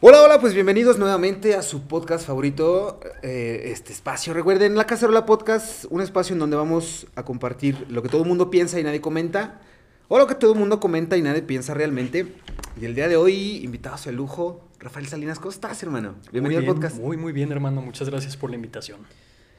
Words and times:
Hola, 0.00 0.22
hola, 0.22 0.40
pues 0.40 0.54
bienvenidos 0.54 0.96
nuevamente 0.96 1.56
a 1.56 1.62
su 1.62 1.88
podcast 1.88 2.24
favorito, 2.24 3.00
eh, 3.22 3.62
este 3.72 3.92
espacio. 3.92 4.32
Recuerden, 4.32 4.76
La 4.76 4.86
Cacerola 4.86 5.26
Podcast, 5.26 5.86
un 5.90 6.00
espacio 6.00 6.34
en 6.34 6.38
donde 6.38 6.56
vamos 6.56 7.08
a 7.16 7.24
compartir 7.24 7.84
lo 7.88 8.00
que 8.00 8.08
todo 8.08 8.22
el 8.22 8.28
mundo 8.28 8.48
piensa 8.48 8.78
y 8.78 8.84
nadie 8.84 9.00
comenta, 9.00 9.60
o 10.06 10.18
lo 10.18 10.28
que 10.28 10.36
todo 10.36 10.52
el 10.52 10.58
mundo 10.58 10.78
comenta 10.78 11.16
y 11.16 11.22
nadie 11.22 11.42
piensa 11.42 11.74
realmente. 11.74 12.32
Y 12.80 12.84
el 12.84 12.94
día 12.94 13.08
de 13.08 13.16
hoy, 13.16 13.56
invitados 13.64 14.04
de 14.04 14.12
lujo, 14.12 14.60
Rafael 14.78 15.08
Salinas, 15.08 15.40
¿cómo 15.40 15.50
estás, 15.50 15.82
hermano? 15.82 16.14
Bienvenido 16.30 16.60
bien, 16.60 16.70
al 16.70 16.76
podcast. 16.76 16.96
Muy, 16.96 17.16
muy 17.16 17.32
bien, 17.32 17.50
hermano. 17.50 17.82
Muchas 17.82 18.08
gracias 18.08 18.36
por 18.36 18.50
la 18.50 18.56
invitación. 18.56 19.00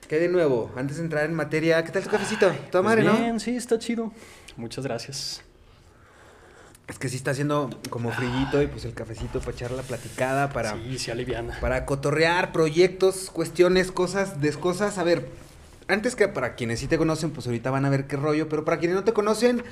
¿Qué 0.07 0.19
de 0.19 0.29
nuevo? 0.29 0.71
Antes 0.77 0.97
de 0.97 1.03
entrar 1.03 1.25
en 1.25 1.33
materia, 1.33 1.83
¿qué 1.83 1.91
tal 1.91 2.03
tu 2.03 2.09
cafecito? 2.09 2.47
Toda 2.71 2.81
Pues 2.81 2.83
madre, 2.83 3.03
¿no? 3.03 3.17
bien, 3.17 3.41
sí, 3.41 3.57
está 3.57 3.77
chido. 3.77 4.13
Muchas 4.55 4.85
gracias. 4.85 5.43
Es 6.89 6.97
que 6.97 7.07
sí 7.07 7.17
está 7.17 7.31
haciendo 7.31 7.69
como 7.91 8.11
frillito 8.11 8.61
y 8.63 8.67
pues 8.67 8.83
el 8.83 8.93
cafecito 8.95 9.39
para 9.39 9.51
echar 9.51 9.71
la 9.71 9.83
platicada, 9.83 10.49
para... 10.49 10.73
Sí, 10.73 10.97
sí, 10.97 11.11
aliviana. 11.11 11.57
para 11.61 11.85
cotorrear 11.85 12.51
proyectos, 12.51 13.29
cuestiones, 13.31 13.91
cosas, 13.91 14.41
descosas. 14.41 14.97
A 14.97 15.03
ver, 15.03 15.29
antes 15.87 16.15
que 16.15 16.27
para 16.27 16.55
quienes 16.55 16.79
sí 16.79 16.87
te 16.87 16.97
conocen, 16.97 17.29
pues 17.29 17.45
ahorita 17.45 17.69
van 17.69 17.85
a 17.85 17.89
ver 17.89 18.07
qué 18.07 18.17
rollo, 18.17 18.49
pero 18.49 18.65
para 18.65 18.79
quienes 18.79 18.95
no 18.95 19.03
te 19.03 19.13
conocen, 19.13 19.63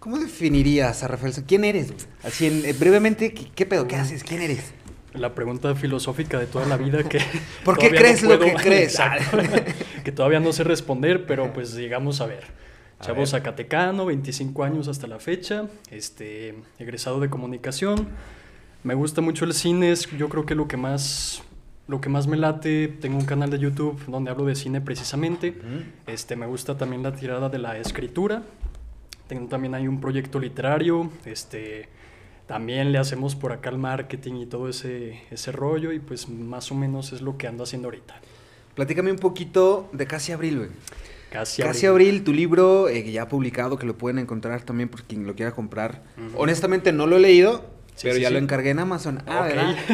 ¿cómo 0.00 0.18
definirías 0.18 1.02
a 1.02 1.08
Rafael? 1.08 1.32
¿Quién 1.46 1.64
eres? 1.64 1.92
güey? 1.92 2.04
Así, 2.24 2.46
en, 2.46 2.62
eh, 2.66 2.74
brevemente, 2.74 3.32
¿qué, 3.32 3.50
qué 3.54 3.64
pedo? 3.64 3.88
¿Qué 3.88 3.96
haces? 3.96 4.22
¿Quién 4.22 4.42
eres? 4.42 4.72
La 5.14 5.34
pregunta 5.34 5.74
filosófica 5.74 6.38
de 6.38 6.46
toda 6.46 6.66
la 6.66 6.76
vida 6.76 7.02
que... 7.04 7.20
¿Por 7.64 7.78
qué 7.78 7.88
crees 7.90 8.22
lo 8.22 8.38
puedo- 8.38 8.54
que 8.54 8.62
crees? 8.62 8.92
Exacto. 9.00 9.38
que 10.04 10.12
todavía 10.12 10.40
no 10.40 10.52
sé 10.52 10.62
responder, 10.64 11.24
pero 11.26 11.54
pues 11.54 11.72
llegamos 11.74 12.20
a 12.20 12.26
ver. 12.26 12.59
Chavo. 13.00 13.26
Zacatecano, 13.26 14.06
25 14.06 14.62
años 14.62 14.88
hasta 14.88 15.06
la 15.06 15.18
fecha, 15.18 15.66
este, 15.90 16.54
egresado 16.78 17.20
de 17.20 17.30
comunicación. 17.30 18.08
Me 18.82 18.94
gusta 18.94 19.20
mucho 19.20 19.44
el 19.44 19.54
cine, 19.54 19.90
es 19.90 20.10
yo 20.10 20.28
creo 20.28 20.44
que 20.46 20.54
lo 20.54 20.68
que 20.68 20.76
más 20.76 21.42
lo 21.88 22.00
que 22.00 22.08
más 22.08 22.28
me 22.28 22.36
late, 22.36 22.86
tengo 22.86 23.18
un 23.18 23.24
canal 23.24 23.50
de 23.50 23.58
YouTube 23.58 24.00
donde 24.06 24.30
hablo 24.30 24.44
de 24.44 24.54
cine 24.54 24.80
precisamente. 24.80 25.54
Este, 26.06 26.36
me 26.36 26.46
gusta 26.46 26.78
también 26.78 27.02
la 27.02 27.12
tirada 27.16 27.48
de 27.48 27.58
la 27.58 27.78
escritura. 27.78 28.44
Tengo 29.26 29.48
también 29.48 29.74
hay 29.74 29.88
un 29.88 30.00
proyecto 30.00 30.38
literario, 30.38 31.10
este, 31.24 31.88
también 32.46 32.92
le 32.92 32.98
hacemos 32.98 33.34
por 33.34 33.52
acá 33.52 33.70
el 33.70 33.78
marketing 33.78 34.34
y 34.34 34.46
todo 34.46 34.68
ese, 34.68 35.22
ese 35.32 35.50
rollo 35.50 35.92
y 35.92 35.98
pues 35.98 36.28
más 36.28 36.70
o 36.70 36.76
menos 36.76 37.12
es 37.12 37.22
lo 37.22 37.36
que 37.36 37.48
ando 37.48 37.64
haciendo 37.64 37.88
ahorita. 37.88 38.20
Platícame 38.76 39.10
un 39.10 39.18
poquito 39.18 39.88
de 39.92 40.06
Casi 40.06 40.30
Abril, 40.30 40.58
güey. 40.58 40.70
Casi, 41.30 41.62
Casi 41.62 41.86
Abril, 41.86 42.24
tu 42.24 42.32
libro, 42.32 42.88
eh, 42.88 43.10
ya 43.10 43.28
publicado, 43.28 43.78
que 43.78 43.86
lo 43.86 43.96
pueden 43.96 44.18
encontrar 44.18 44.62
también 44.62 44.88
por 44.88 45.04
quien 45.04 45.26
lo 45.26 45.34
quiera 45.34 45.52
comprar. 45.52 46.02
Honestamente 46.36 46.92
no 46.92 47.06
lo 47.06 47.16
he 47.16 47.20
leído, 47.20 47.64
Sí, 47.94 48.04
pero 48.04 48.14
sí, 48.14 48.22
ya 48.22 48.28
sí. 48.28 48.32
lo 48.34 48.40
encargué 48.40 48.70
en 48.70 48.78
Amazon. 48.78 49.22
Ah, 49.26 49.46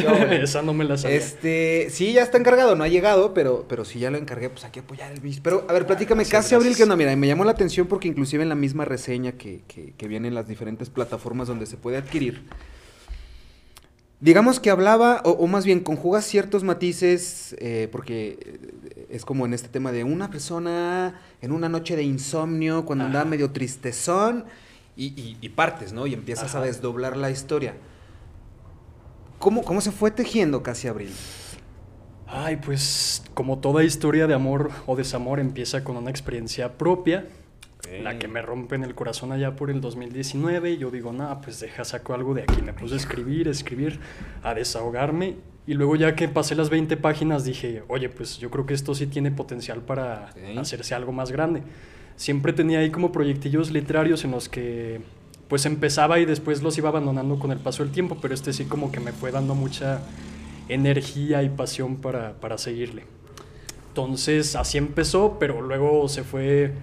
óvole. 0.07 0.43
Esa 0.45 0.63
no 0.63 0.73
me 0.73 0.85
la 0.85 0.97
sabía. 0.97 1.17
Este, 1.17 1.89
sí, 1.91 2.13
ya 2.13 2.23
está 2.23 2.39
encargado, 2.39 2.77
no 2.77 2.85
ha 2.85 2.89
llegado, 2.89 3.35
pero, 3.35 3.67
pero 3.69 3.85
sí 3.85 3.99
ya 3.99 4.13
lo 4.13 4.17
encargué, 4.19 4.49
pues 4.49 4.65
hay 4.65 4.71
que 4.71 4.79
apoyar 4.81 5.11
el 5.11 5.19
bis. 5.21 5.41
Pero, 5.41 5.67
a 5.69 5.73
ver, 5.73 5.87
platícame, 5.87 6.25
Sí, 6.25 6.31
casi 6.31 6.55
abril, 6.55 6.77
que 6.77 6.85
onda? 6.85 6.95
Mira, 6.95 7.17
me 7.17 7.27
llamó 7.27 7.45
la 7.45 7.51
atención 7.51 7.89
porque 7.89 8.07
inclusive 8.07 8.45
en 8.45 8.49
la 8.49 8.55
misma 8.55 8.85
reseña 8.85 9.33
que, 9.33 9.63
que, 9.67 9.93
que 9.97 10.09
viene 10.09 10.29
en 10.29 10.35
las 10.35 10.47
diferentes 10.47 10.89
plataformas 10.89 11.49
donde 11.49 11.67
se 11.67 11.77
puede 11.77 11.97
adquirir, 11.97 12.45
digamos 14.21 14.61
que 14.61 14.71
hablaba, 14.71 15.21
o, 15.25 15.31
o 15.31 15.47
más 15.47 15.65
bien 15.65 15.81
conjuga 15.81 16.23
ciertos 16.23 16.65
matices, 16.65 17.55
eh, 17.59 17.89
porque 17.93 18.39
eh, 18.41 19.07
es 19.11 19.25
como 19.25 19.47
en 19.47 19.55
este 19.55 19.69
tema 19.69 19.93
de 19.93 20.05
una 20.05 20.31
persona 20.31 21.21
en 21.43 21.53
una 21.53 21.69
noche 21.69 21.97
de 21.97 22.03
insomnio, 22.03 22.85
cuando 22.85 23.05
Ajá. 23.05 23.09
andaba 23.11 23.25
medio 23.31 23.51
tristezón, 23.51 24.45
y, 24.97 25.07
y- 25.09 25.37
y 25.43 25.49
partes, 25.51 25.93
¿no? 25.93 26.07
Y 26.07 26.15
empiezas 26.15 26.55
a 26.55 26.63
desdoblar 26.63 27.17
la 27.19 27.31
historia. 27.31 27.75
¿Cómo, 29.39 29.63
¿Cómo 29.63 29.81
se 29.83 29.93
fue 29.93 30.11
tejiendo 30.11 30.63
casi 30.63 30.89
abril? 30.89 31.13
Ay, 32.27 32.57
pues 32.57 33.23
como 33.35 33.59
toda 33.59 33.85
historia 33.85 34.27
de 34.27 34.35
amor 34.35 34.71
o 34.87 34.97
desamor 34.97 35.39
empieza 35.39 35.85
con 35.85 35.97
una 35.97 36.11
experiencia 36.11 36.79
propia, 36.79 37.27
la 38.03 38.19
que 38.19 38.29
me 38.29 38.43
rompe 38.43 38.75
en 38.75 38.85
el 38.85 38.95
corazón 38.95 39.33
allá 39.33 39.57
por 39.57 39.71
el 39.71 39.81
2019 39.81 40.73
y 40.73 40.77
yo 40.79 40.91
digo, 40.91 41.13
nada, 41.13 41.41
pues 41.41 41.61
deja, 41.61 41.85
saco 41.85 42.15
algo 42.15 42.35
de 42.35 42.43
aquí. 42.43 42.63
Me 42.63 42.73
puse 42.73 42.95
a 42.95 42.97
escribir, 42.97 43.49
a 43.49 43.51
escribir, 43.51 43.99
a 44.43 44.55
desahogarme 44.55 45.37
y 45.67 45.75
luego 45.75 45.97
ya 45.97 46.15
que 46.15 46.29
pasé 46.29 46.55
las 46.55 46.71
20 46.71 46.97
páginas 46.97 47.45
dije, 47.45 47.83
oye, 47.89 48.09
pues 48.09 48.39
yo 48.39 48.51
creo 48.51 48.67
que 48.67 48.75
esto 48.75 48.95
sí 48.95 49.07
tiene 49.07 49.33
potencial 49.33 49.81
para 49.83 50.33
hacerse 50.59 50.95
algo 50.95 51.13
más 51.13 51.33
grande. 51.33 51.63
Siempre 52.15 52.53
tenía 52.53 52.79
ahí 52.79 52.91
como 52.91 53.11
proyectillos 53.11 53.71
literarios 53.73 54.25
en 54.25 54.31
los 54.31 54.49
que 54.49 55.01
pues 55.49 55.67
empezaba 55.67 56.19
y 56.19 56.25
después 56.25 56.63
los 56.63 56.79
iba 56.79 56.89
abandonando 56.89 57.39
con 57.39 57.53
el 57.53 57.59
paso 57.59 57.83
del 57.83 57.93
tiempo, 57.93 58.19
pero 58.21 58.35
este 58.35 58.53
sí 58.53 58.65
como 58.65 58.91
que 58.91 59.01
me 59.01 59.13
fue 59.13 59.31
dando 59.31 59.55
mucha 59.55 60.01
energía 60.69 61.43
y 61.43 61.49
pasión 61.49 61.97
para, 61.97 62.35
para 62.35 62.59
seguirle. 62.59 63.05
Entonces 63.89 64.57
así 64.57 64.79
empezó, 64.79 65.39
pero 65.39 65.61
luego 65.63 66.09
se 66.09 66.23
fue 66.23 66.75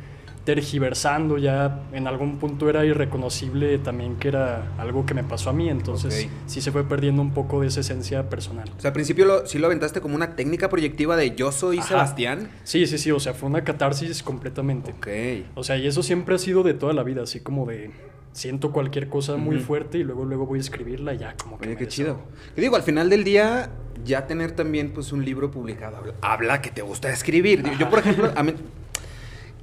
tergiversando, 0.43 1.37
ya 1.37 1.83
en 1.93 2.07
algún 2.07 2.37
punto 2.37 2.69
era 2.69 2.85
irreconocible 2.85 3.77
también 3.79 4.15
que 4.17 4.27
era 4.27 4.73
algo 4.77 5.05
que 5.05 5.13
me 5.13 5.23
pasó 5.23 5.49
a 5.49 5.53
mí, 5.53 5.69
entonces 5.69 6.25
Ok. 6.25 6.31
sí 6.45 6.61
se 6.61 6.71
fue 6.71 6.83
perdiendo 6.83 7.21
un 7.21 7.33
poco 7.33 7.61
de 7.61 7.67
esa 7.67 7.79
esencia 7.79 8.29
personal. 8.29 8.69
O 8.77 8.81
sea, 8.81 8.89
al 8.89 8.93
principio 8.93 9.25
lo, 9.25 9.45
sí 9.45 9.57
lo 9.59 9.67
aventaste 9.67 10.01
como 10.01 10.15
una 10.15 10.35
técnica 10.35 10.69
proyectiva 10.69 11.15
de 11.15 11.35
yo 11.35 11.51
soy 11.51 11.79
Ajá. 11.79 11.87
Sebastián. 11.87 12.49
Sí, 12.63 12.85
sí, 12.87 12.97
sí, 12.97 13.11
o 13.11 13.19
sea, 13.19 13.33
fue 13.33 13.49
una 13.49 13.63
catarsis 13.63 14.21
completamente. 14.23 14.91
Ok. 14.91 15.07
O 15.55 15.63
sea, 15.63 15.77
y 15.77 15.87
eso 15.87 16.03
siempre 16.03 16.35
ha 16.35 16.39
sido 16.39 16.63
de 16.63 16.73
toda 16.73 16.93
la 16.93 17.03
vida, 17.03 17.23
así 17.23 17.39
como 17.39 17.65
de 17.65 17.91
siento 18.33 18.71
cualquier 18.71 19.09
cosa 19.09 19.37
muy 19.37 19.59
fuerte 19.59 19.99
y 19.99 20.03
luego 20.03 20.25
luego 20.25 20.47
voy 20.47 20.57
a 20.57 20.61
escribirla 20.61 21.13
y 21.13 21.19
ya 21.19 21.35
como 21.37 21.59
que 21.59 21.67
Oye, 21.69 21.77
qué 21.77 21.87
chido. 21.87 22.19
Yo 22.55 22.61
digo, 22.61 22.75
al 22.75 22.81
final 22.81 23.09
del 23.09 23.23
día, 23.23 23.69
ya 24.03 24.25
tener 24.25 24.51
también 24.53 24.91
pues 24.91 25.11
un 25.11 25.23
libro 25.23 25.51
publicado, 25.51 25.97
habla, 25.97 26.13
habla 26.21 26.61
que 26.61 26.71
te 26.71 26.81
gusta 26.81 27.11
escribir. 27.11 27.63
Yo, 27.77 27.89
por 27.89 27.99
ejemplo, 27.99 28.31
a 28.35 28.41
mí- 28.43 28.55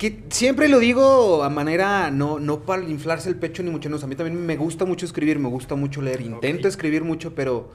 que 0.01 0.25
siempre 0.31 0.71
lo 0.71 0.79
digo 0.79 1.45
a 1.45 1.51
manera, 1.51 2.11
no, 2.11 2.41
no 2.41 2.61
para 2.61 2.83
inflarse 2.85 3.29
el 3.29 3.37
pecho 3.37 3.63
ni 3.63 3.69
mucho 3.69 3.91
menos. 3.91 4.03
A 4.03 4.07
mí 4.07 4.17
también 4.17 4.47
me 4.47 4.57
gusta 4.57 4.87
mucho 4.87 5.05
escribir, 5.05 5.39
me 5.39 5.51
gusta 5.51 5.75
mucho 5.75 6.01
leer. 6.01 6.23
Intento 6.23 6.69
escribir 6.69 7.05
mucho, 7.05 7.35
pero... 7.35 7.71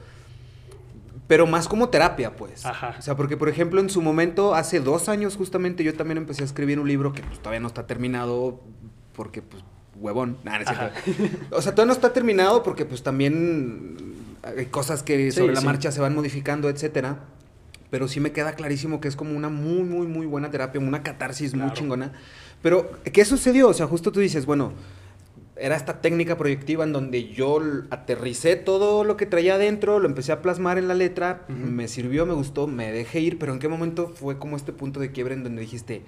Pero 1.28 1.46
más 1.46 1.68
como 1.68 1.88
terapia, 1.88 2.34
pues. 2.34 2.66
Ajá. 2.66 2.96
O 2.98 3.02
sea, 3.02 3.16
porque 3.16 3.36
por 3.36 3.48
ejemplo, 3.48 3.80
en 3.80 3.88
su 3.90 4.02
momento, 4.02 4.56
hace 4.56 4.80
dos 4.80 5.08
años 5.08 5.36
justamente, 5.36 5.84
yo 5.84 5.94
también 5.94 6.18
empecé 6.18 6.42
a 6.42 6.46
escribir 6.46 6.80
un 6.80 6.88
libro 6.88 7.12
que 7.12 7.22
pues, 7.22 7.38
todavía 7.38 7.60
no 7.60 7.68
está 7.68 7.86
terminado 7.86 8.60
porque, 9.14 9.40
pues, 9.40 9.62
huevón. 9.94 10.36
Nah, 10.42 10.58
no. 10.58 10.66
O 11.56 11.62
sea, 11.62 11.76
todavía 11.76 11.86
no 11.86 11.92
está 11.92 12.12
terminado 12.12 12.64
porque, 12.64 12.84
pues, 12.86 13.04
también 13.04 14.16
hay 14.42 14.66
cosas 14.66 15.04
que 15.04 15.30
Sí, 15.30 15.38
sobre 15.38 15.54
la 15.54 15.60
sí. 15.60 15.66
marcha 15.66 15.92
se 15.92 16.00
van 16.00 16.12
modificando, 16.12 16.68
etcétera. 16.68 17.20
Pero 17.90 18.08
sí 18.08 18.20
me 18.20 18.32
queda 18.32 18.52
clarísimo 18.54 19.00
que 19.00 19.08
es 19.08 19.16
como 19.16 19.36
una 19.36 19.48
muy, 19.48 19.82
muy, 19.84 20.06
muy 20.06 20.26
buena 20.26 20.50
terapia, 20.50 20.80
una 20.80 21.02
catarsis 21.02 21.52
muy 21.54 21.62
Claro. 21.62 21.74
chingona. 21.74 22.12
Pero, 22.62 22.90
¿qué 23.12 23.24
sucedió? 23.24 23.68
O 23.68 23.74
sea, 23.74 23.86
justo 23.86 24.10
tú 24.12 24.20
dices, 24.20 24.44
bueno, 24.46 24.72
era 25.58 25.76
esta 25.76 26.00
técnica 26.02 26.36
proyectiva 26.36 26.84
en 26.84 26.92
donde 26.92 27.28
yo 27.32 27.60
aterricé 27.90 28.56
todo 28.56 29.04
lo 29.04 29.16
que 29.16 29.24
traía 29.24 29.54
adentro, 29.54 29.98
lo 30.00 30.06
empecé 30.08 30.32
a 30.32 30.42
plasmar 30.42 30.76
en 30.78 30.86
la 30.88 30.94
letra, 30.94 31.44
me 31.48 31.88
sirvió, 31.88 32.26
me 32.26 32.34
gustó, 32.34 32.66
me 32.66 32.92
dejé 32.92 33.20
ir, 33.20 33.38
pero 33.38 33.52
¿en 33.52 33.58
qué 33.58 33.68
momento 33.68 34.08
fue 34.14 34.38
como 34.38 34.56
este 34.56 34.72
punto 34.72 35.00
de 35.00 35.12
quiebre 35.12 35.34
en 35.34 35.44
donde 35.44 35.62
dijiste, 35.62 36.02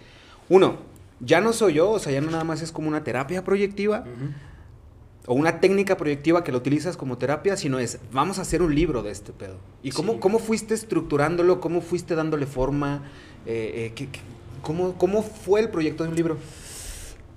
uno, 0.50 0.76
ya 1.20 1.40
no 1.40 1.52
soy 1.52 1.74
yo, 1.74 1.90
o 1.90 1.98
sea, 1.98 2.12
ya 2.12 2.20
no 2.20 2.30
nada 2.30 2.44
más 2.44 2.60
es 2.60 2.72
como 2.72 2.88
una 2.88 3.04
terapia 3.04 3.42
proyectiva. 3.44 4.04
O 5.28 5.34
una 5.34 5.60
técnica 5.60 5.96
proyectiva 5.96 6.42
que 6.42 6.50
lo 6.50 6.58
utilizas 6.58 6.96
como 6.96 7.18
terapia, 7.18 7.56
sino 7.56 7.78
es, 7.78 8.00
vamos 8.12 8.38
a 8.38 8.42
hacer 8.42 8.62
un 8.62 8.74
libro 8.74 9.02
de 9.02 9.10
este 9.12 9.32
pedo. 9.32 9.56
¿Y 9.82 9.90
cómo, 9.90 10.14
Sí. 10.14 10.18
cómo 10.20 10.38
fuiste 10.38 10.74
estructurándolo? 10.74 11.60
¿Cómo 11.60 11.80
fuiste 11.82 12.14
dándole 12.16 12.46
forma? 12.46 13.02
Eh, 13.46 13.72
eh, 13.74 13.92
¿qué- 13.94 14.06
qué- 14.08 14.20
cómo, 14.62 14.94
¿Cómo 14.94 15.22
fue 15.22 15.60
el 15.60 15.68
proyecto 15.68 16.02
de 16.02 16.08
un 16.10 16.16
libro? 16.16 16.38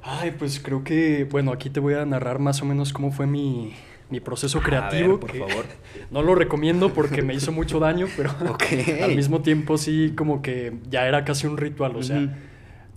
Ay, 0.03 0.31
pues 0.37 0.59
creo 0.59 0.83
que, 0.83 1.25
bueno, 1.29 1.51
aquí 1.51 1.69
te 1.69 1.79
voy 1.79 1.93
a 1.93 2.05
narrar 2.05 2.39
más 2.39 2.61
o 2.61 2.65
menos 2.65 2.91
cómo 2.93 3.11
fue 3.11 3.27
mi, 3.27 3.73
mi 4.09 4.19
proceso 4.19 4.59
creativo. 4.61 5.11
ver, 5.11 5.19
por 5.19 5.31
que 5.31 5.39
favor. 5.39 5.65
No 6.11 6.21
lo 6.23 6.33
recomiendo 6.33 6.93
porque 6.93 7.21
me 7.21 7.33
hizo 7.35 7.51
mucho 7.51 7.79
daño, 7.79 8.07
pero 8.17 8.31
al 9.03 9.15
mismo 9.15 9.41
tiempo 9.41 9.77
sí 9.77 10.13
como 10.17 10.41
que 10.41 10.73
ya 10.89 11.07
era 11.07 11.23
casi 11.25 11.45
un 11.47 11.57
ritual, 11.57 11.95
o 11.95 12.03
sea. 12.03 12.37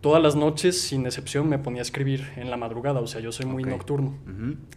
Todas 0.04 0.22
las 0.22 0.36
noches 0.36 0.78
sin 0.82 1.06
excepción 1.06 1.48
me 1.48 1.58
ponía 1.58 1.80
a 1.80 1.82
escribir 1.82 2.30
en 2.36 2.50
la 2.50 2.58
madrugada, 2.58 3.00
o 3.00 3.06
sea, 3.06 3.22
yo 3.22 3.32
soy 3.32 3.46
muy 3.46 3.64
nocturno. 3.64 4.14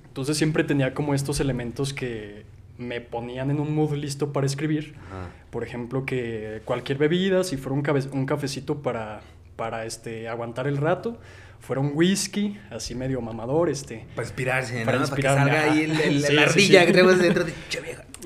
Entonces 0.08 0.38
siempre 0.38 0.64
tenía 0.64 0.94
como 0.94 1.14
estos 1.14 1.42
elementos 1.42 1.94
que 1.94 2.46
me 2.78 3.02
ponían 3.02 3.52
en 3.52 3.60
un 3.60 3.76
mood 3.76 3.94
listo 3.96 4.32
para 4.32 4.46
escribir. 4.46 4.96
Por 5.50 5.66
ejemplo, 5.66 6.06
que 6.06 6.62
cualquier 6.64 6.98
bebida, 6.98 7.44
si 7.44 7.58
fuera 7.58 7.78
un, 7.78 8.18
un 8.18 8.26
cafecito 8.26 8.82
para, 8.82 9.20
para 9.58 9.86
este, 9.86 10.30
aguantar 10.30 10.66
el 10.66 10.78
rato, 10.78 11.20
fuera 11.60 11.82
un 11.82 11.92
whisky, 11.94 12.58
así 12.72 12.96
medio 12.96 13.20
mamador, 13.22 13.70
este. 13.70 14.06
Para 14.16 14.28
inspirarse, 14.28 14.86
Para 14.86 14.98
¿no? 14.98 15.04
inspirarme, 15.04 15.52
Para 15.52 15.62
que 15.62 15.68
salga 15.68 15.74
ahí 15.74 15.84
el- 15.84 16.00
el- 16.00 16.24
Sí, 16.24 16.34
la 16.34 16.42
sí, 16.44 16.50
ardilla 16.50 16.80
sí. 16.82 16.86
que 16.88 16.92
tenemos 16.94 17.20
dentro 17.20 17.44
de. 17.44 17.54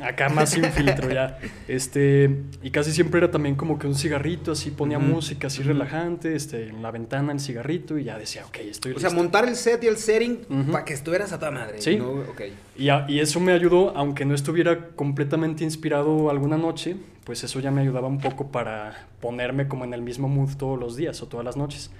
Acá 0.01 0.29
más 0.29 0.49
sin 0.51 0.63
filtro 0.65 1.11
ya. 1.11 1.37
Este, 1.67 2.29
y 2.63 2.71
casi 2.71 2.91
siempre 2.91 3.19
era 3.19 3.29
también 3.29 3.55
como 3.55 3.77
que 3.77 3.87
un 3.87 3.93
cigarrito, 3.95 4.53
así 4.53 4.71
ponía 4.71 4.97
Ujú. 4.97 5.07
música 5.07 5.47
así 5.47 5.61
relajante, 5.63 6.35
este, 6.35 6.69
en 6.69 6.81
la 6.81 6.91
ventana 6.91 7.31
el 7.33 7.39
cigarrito 7.39 7.97
y 7.97 8.05
ya 8.05 8.17
decía, 8.17 8.45
ok, 8.45 8.57
estoy 8.57 8.93
O 8.93 8.99
sea, 8.99 9.09
listo". 9.09 9.21
montar 9.21 9.47
el 9.47 9.55
set 9.55 9.83
y 9.83 9.87
el 9.87 9.97
setting 9.97 10.39
Ujú. 10.49 10.71
para 10.71 10.85
que 10.85 10.93
estuvieras 10.93 11.33
a 11.33 11.39
toda 11.39 11.51
madre. 11.51 11.81
Sí. 11.81 11.97
¿no? 11.97 12.09
Ok. 12.11 12.41
Y, 12.77 12.89
a- 12.89 13.05
y 13.07 13.19
eso 13.19 13.39
me 13.39 13.51
ayudó, 13.51 13.95
aunque 13.95 14.25
no 14.25 14.33
estuviera 14.33 14.87
completamente 14.95 15.63
inspirado 15.63 16.29
alguna 16.29 16.57
noche, 16.57 16.95
pues 17.25 17.43
eso 17.43 17.59
ya 17.59 17.69
me 17.69 17.81
ayudaba 17.81 18.07
un 18.07 18.19
poco 18.19 18.47
para 18.51 19.05
ponerme 19.19 19.67
como 19.67 19.83
en 19.85 19.93
el 19.93 20.01
mismo 20.01 20.27
mood 20.27 20.55
todos 20.57 20.79
los 20.79 20.95
días 20.95 21.21
o 21.21 21.27
todas 21.27 21.45
las 21.45 21.57
noches. 21.57 21.91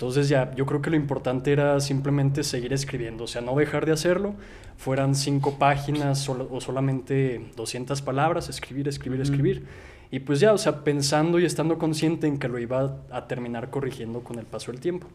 Entonces 0.00 0.30
ya, 0.30 0.50
yo 0.54 0.64
creo 0.64 0.80
que 0.80 0.88
lo 0.88 0.96
importante 0.96 1.52
era 1.52 1.78
simplemente 1.78 2.42
seguir 2.42 2.72
escribiendo, 2.72 3.24
o 3.24 3.26
sea, 3.26 3.42
no 3.42 3.54
dejar 3.54 3.84
de 3.84 3.92
hacerlo, 3.92 4.34
fueran 4.78 5.14
cinco 5.14 5.58
páginas 5.58 6.26
o 6.26 6.58
solamente 6.62 7.50
200 7.54 8.00
palabras, 8.00 8.48
escribir, 8.48 8.88
escribir, 8.88 9.20
escribir. 9.20 9.66
Y 10.10 10.20
pues 10.20 10.40
ya, 10.40 10.54
o 10.54 10.56
sea, 10.56 10.84
pensando 10.84 11.38
y 11.38 11.44
estando 11.44 11.76
consciente 11.76 12.26
en 12.26 12.38
que 12.38 12.48
lo 12.48 12.58
iba 12.58 12.96
a 13.10 13.26
terminar 13.26 13.68
corrigiendo 13.68 14.20
con 14.24 14.38
el 14.38 14.46
paso 14.46 14.72
del 14.72 14.80
tiempo. 14.80 15.06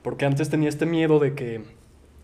Porque 0.00 0.24
antes 0.24 0.48
tenía 0.48 0.70
este 0.70 0.86
miedo 0.86 1.18
de 1.18 1.34
que 1.34 1.62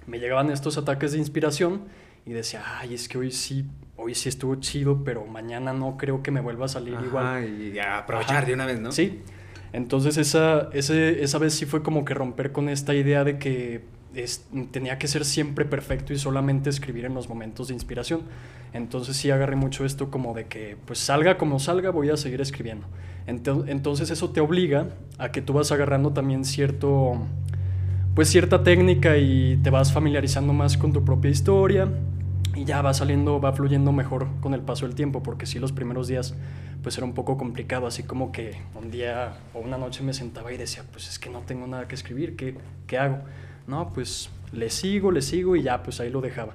me 0.07 0.19
llegaban 0.19 0.49
estos 0.49 0.79
ataques 0.79 1.13
de 1.13 1.19
inspiración 1.19 1.83
y 2.25 2.33
decía, 2.33 2.63
ay, 2.79 2.95
es 2.95 3.11
que 3.11 3.19
hoy 3.19 3.31
sí, 3.31 3.67
hoy 3.97 4.15
sí 4.15 4.31
estuvo 4.31 4.55
chido, 4.55 5.05
pero 5.05 5.27
mañana 5.27 5.75
no 5.75 5.99
creo 5.99 6.23
que 6.23 6.31
me 6.31 6.41
vuelva 6.41 6.65
a 6.65 6.69
salir 6.69 6.97
igual. 7.05 7.47
Y 7.47 7.73
ya 7.73 7.99
aprovechar 7.99 8.39
Ajá. 8.39 8.47
de 8.47 8.55
una 8.55 8.65
vez, 8.65 8.81
¿no? 8.81 8.91
Sí. 8.91 9.21
Entonces 9.77 10.17
esa, 10.17 10.71
ese, 10.73 11.23
esa 11.23 11.37
vez 11.37 11.53
sí 11.53 11.67
fue 11.67 11.83
como 11.83 12.07
que 12.07 12.15
romper 12.15 12.51
con 12.51 12.71
esta 12.71 12.95
idea 12.95 13.25
de 13.25 13.39
que 13.39 13.83
tenía 14.71 14.97
que 14.97 15.07
ser 15.07 15.27
siempre 15.27 15.67
perfecto 15.67 16.15
y 16.15 16.19
solamente 16.19 16.71
escribir 16.71 17.05
en 17.05 17.13
los 17.13 17.29
momentos 17.29 17.69
de 17.69 17.75
inspiración. 17.75 18.23
Entonces 18.73 19.19
sí 19.19 19.31
agarré 19.31 19.55
mucho 19.55 19.85
esto 19.85 20.11
como 20.11 20.33
de 20.33 20.47
que 20.47 20.79
pues 20.87 20.99
salga 20.99 21.37
como 21.37 21.59
salga 21.59 21.91
voy 21.91 22.09
a 22.09 22.17
seguir 22.17 22.41
escribiendo. 22.41 22.87
Ento- 23.27 23.65
Entonces 23.69 24.11
eso 24.11 24.31
te 24.31 24.41
obliga 24.41 24.89
a 25.19 25.31
que 25.31 25.43
tú 25.43 25.53
vas 25.53 25.71
agarrando 25.71 26.11
también 26.15 26.47
cierto 26.47 27.19
pues 28.15 28.31
cierta 28.31 28.63
técnica 28.63 29.19
y 29.19 29.59
te 29.63 29.69
vas 29.69 29.93
familiarizando 29.93 30.55
más 30.55 30.79
con 30.79 30.95
tu 30.95 31.05
propia 31.05 31.31
historia 31.31 31.87
y 32.55 32.65
ya 32.65 32.81
va 32.81 32.95
saliendo, 32.95 33.43
va 33.43 33.53
fluyendo 33.53 33.93
mejor 33.93 34.29
con 34.41 34.55
el 34.55 34.61
paso 34.63 34.87
del 34.87 34.95
tiempo, 34.95 35.23
porque 35.23 35.45
sí 35.45 35.59
los 35.59 35.73
primeros 35.73 36.09
días 36.09 36.35
pues 36.87 36.97
era 36.99 37.05
un 37.05 37.15
poco 37.15 37.37
complicado, 37.37 37.89
así 37.89 38.05
como 38.05 38.31
que 38.31 38.53
un 38.77 38.93
día 38.93 39.33
o 39.55 39.59
una 39.59 39.77
noche 39.77 40.05
me 40.05 40.15
sentaba 40.15 40.53
y 40.53 40.57
decía, 40.57 40.85
pues 40.93 41.09
es 41.09 41.19
que 41.19 41.29
no 41.29 41.41
tengo 41.41 41.67
nada 41.67 41.89
que 41.89 41.97
escribir, 41.97 42.37
¿qué, 42.37 42.55
qué 42.87 42.97
hago? 42.97 43.19
No, 43.67 43.93
pues 43.93 44.31
le 44.53 44.71
sigo, 44.71 45.11
le 45.11 45.21
sigo 45.21 45.57
y 45.57 45.65
ya, 45.65 45.83
pues 45.83 45.99
ahí 45.99 46.11
lo 46.11 46.21
dejaba. 46.21 46.55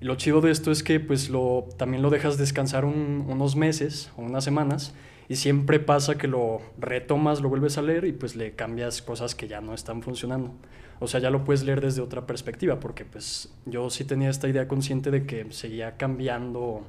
Lo 0.00 0.16
chido 0.16 0.40
de 0.40 0.50
esto 0.50 0.72
es 0.72 0.82
que 0.82 0.98
pues 0.98 1.30
lo, 1.30 1.68
también 1.76 2.02
lo 2.02 2.10
dejas 2.10 2.38
descansar 2.38 2.84
un- 2.84 3.24
unos 3.28 3.54
meses 3.54 4.10
o 4.16 4.22
unas 4.22 4.42
semanas 4.42 4.94
y 5.28 5.36
siempre 5.36 5.78
pasa 5.78 6.18
que 6.18 6.26
lo 6.26 6.60
retomas, 6.76 7.40
lo 7.40 7.48
vuelves 7.48 7.78
a 7.78 7.82
leer 7.82 8.04
y 8.04 8.10
pues 8.10 8.34
le 8.34 8.56
cambias 8.56 9.00
cosas 9.00 9.36
que 9.36 9.46
ya 9.46 9.60
no 9.60 9.74
están 9.74 10.02
funcionando. 10.02 10.56
O 10.98 11.06
sea, 11.06 11.20
ya 11.20 11.30
lo 11.30 11.44
puedes 11.44 11.62
leer 11.62 11.80
desde 11.80 12.02
otra 12.02 12.26
perspectiva 12.26 12.80
porque 12.80 13.04
pues 13.04 13.54
yo 13.64 13.90
sí 13.90 14.02
tenía 14.04 14.28
esta 14.28 14.48
idea 14.48 14.66
consciente 14.66 15.12
de 15.12 15.24
que 15.24 15.52
seguía 15.52 15.96
cambiando 15.96 16.84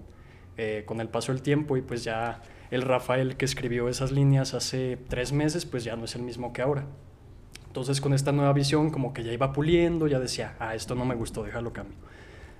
eh, 0.58 0.84
con 0.86 1.02
el 1.02 1.10
paso 1.10 1.32
del 1.32 1.42
tiempo 1.42 1.78
y 1.78 1.82
pues 1.82 2.04
ya 2.04 2.42
el 2.72 2.82
Rafael 2.82 3.38
que 3.38 3.46
escribió 3.46 3.90
esas 3.90 4.12
líneas 4.12 4.54
hace 4.54 4.98
tres 5.08 5.32
meses 5.32 5.66
pues 5.66 5.84
ya 5.84 5.96
no 5.96 6.06
es 6.06 6.16
el 6.16 6.24
mismo 6.24 6.54
que 6.54 6.62
ahora. 6.62 6.86
Entonces 7.68 8.02
con 8.02 8.14
esta 8.14 8.32
nueva 8.32 8.54
visión 8.54 8.90
como 8.90 9.14
que 9.14 9.24
ya 9.24 9.32
iba 9.32 9.54
puliendo, 9.54 10.08
ya 10.08 10.20
decía, 10.20 10.56
ah, 10.60 10.74
esto 10.76 10.96
no 10.96 11.06
me 11.06 11.16
gustó, 11.16 11.44
déjalo 11.44 11.74
cambio. 11.74 11.96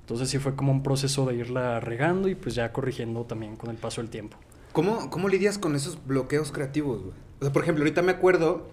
Entonces 0.02 0.30
sí 0.30 0.38
fue 0.38 0.56
como 0.56 0.72
un 0.72 0.84
proceso 0.84 1.26
de 1.26 1.36
irla 1.36 1.80
regando 1.80 2.30
y 2.30 2.36
pues 2.36 2.56
ya 2.56 2.72
corrigiendo 2.72 3.26
también 3.26 3.56
con 3.56 3.70
el 3.70 3.78
paso 3.78 4.00
del 4.02 4.10
tiempo. 4.10 4.38
¿Cómo, 4.72 5.10
¿Cómo 5.10 5.28
lidias 5.28 5.58
con 5.58 5.76
esos 5.76 6.06
bloqueos 6.06 6.52
creativos? 6.52 7.02
O 7.40 7.44
sea, 7.44 7.52
por 7.52 7.64
ejemplo, 7.64 7.84
ahorita 7.84 8.04
me 8.04 8.12
acuerdo, 8.12 8.70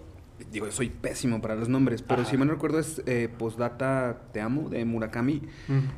digo, 0.51 0.69
soy 0.71 0.89
pésimo 0.89 1.41
para 1.41 1.55
los 1.55 1.69
nombres, 1.69 2.01
pero 2.01 2.21
Ajá. 2.21 2.29
si 2.31 2.37
mal 2.37 2.47
no 2.47 2.53
recuerdo 2.53 2.79
es 2.79 3.01
eh, 3.05 3.29
Postdata 3.37 4.23
Te 4.33 4.41
Amo, 4.41 4.69
de 4.69 4.83
Murakami. 4.85 5.41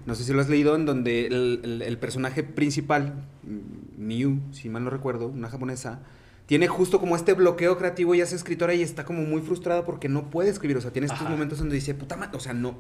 No 0.06 0.16
sé 0.16 0.24
si 0.24 0.34
lo 0.34 0.42
has 0.42 0.50
leído, 0.50 0.76
en 0.76 0.86
donde 0.86 1.26
el, 1.28 1.62
el- 1.64 1.82
el 1.82 1.98
personaje 1.98 2.44
principal, 2.44 3.26
mm, 3.44 4.02
Miu, 4.06 4.40
si 4.52 4.70
mal 4.70 4.84
no 4.84 4.90
recuerdo, 4.90 5.28
una 5.28 5.50
japonesa, 5.50 6.02
tiene 6.46 6.68
justo 6.68 7.00
como 7.00 7.16
este 7.18 7.34
bloqueo 7.34 7.78
creativo 7.78 8.16
y 8.16 8.22
es 8.22 8.32
escritora 8.32 8.74
y 8.74 8.82
está 8.82 9.04
como 9.04 9.24
muy 9.24 9.42
frustrada 9.42 9.84
porque 9.86 10.08
no 10.08 10.30
puede 10.30 10.50
escribir. 10.50 10.78
O 10.78 10.82
sea, 10.82 10.92
tiene 10.92 11.08
estos 11.08 11.22
Ajá. 11.22 11.30
momentos 11.30 11.58
donde 11.60 11.76
dice, 11.76 11.94
puta 11.94 12.16
madre, 12.16 12.38
o 12.38 12.40
sea, 12.40 12.54
no, 12.54 12.78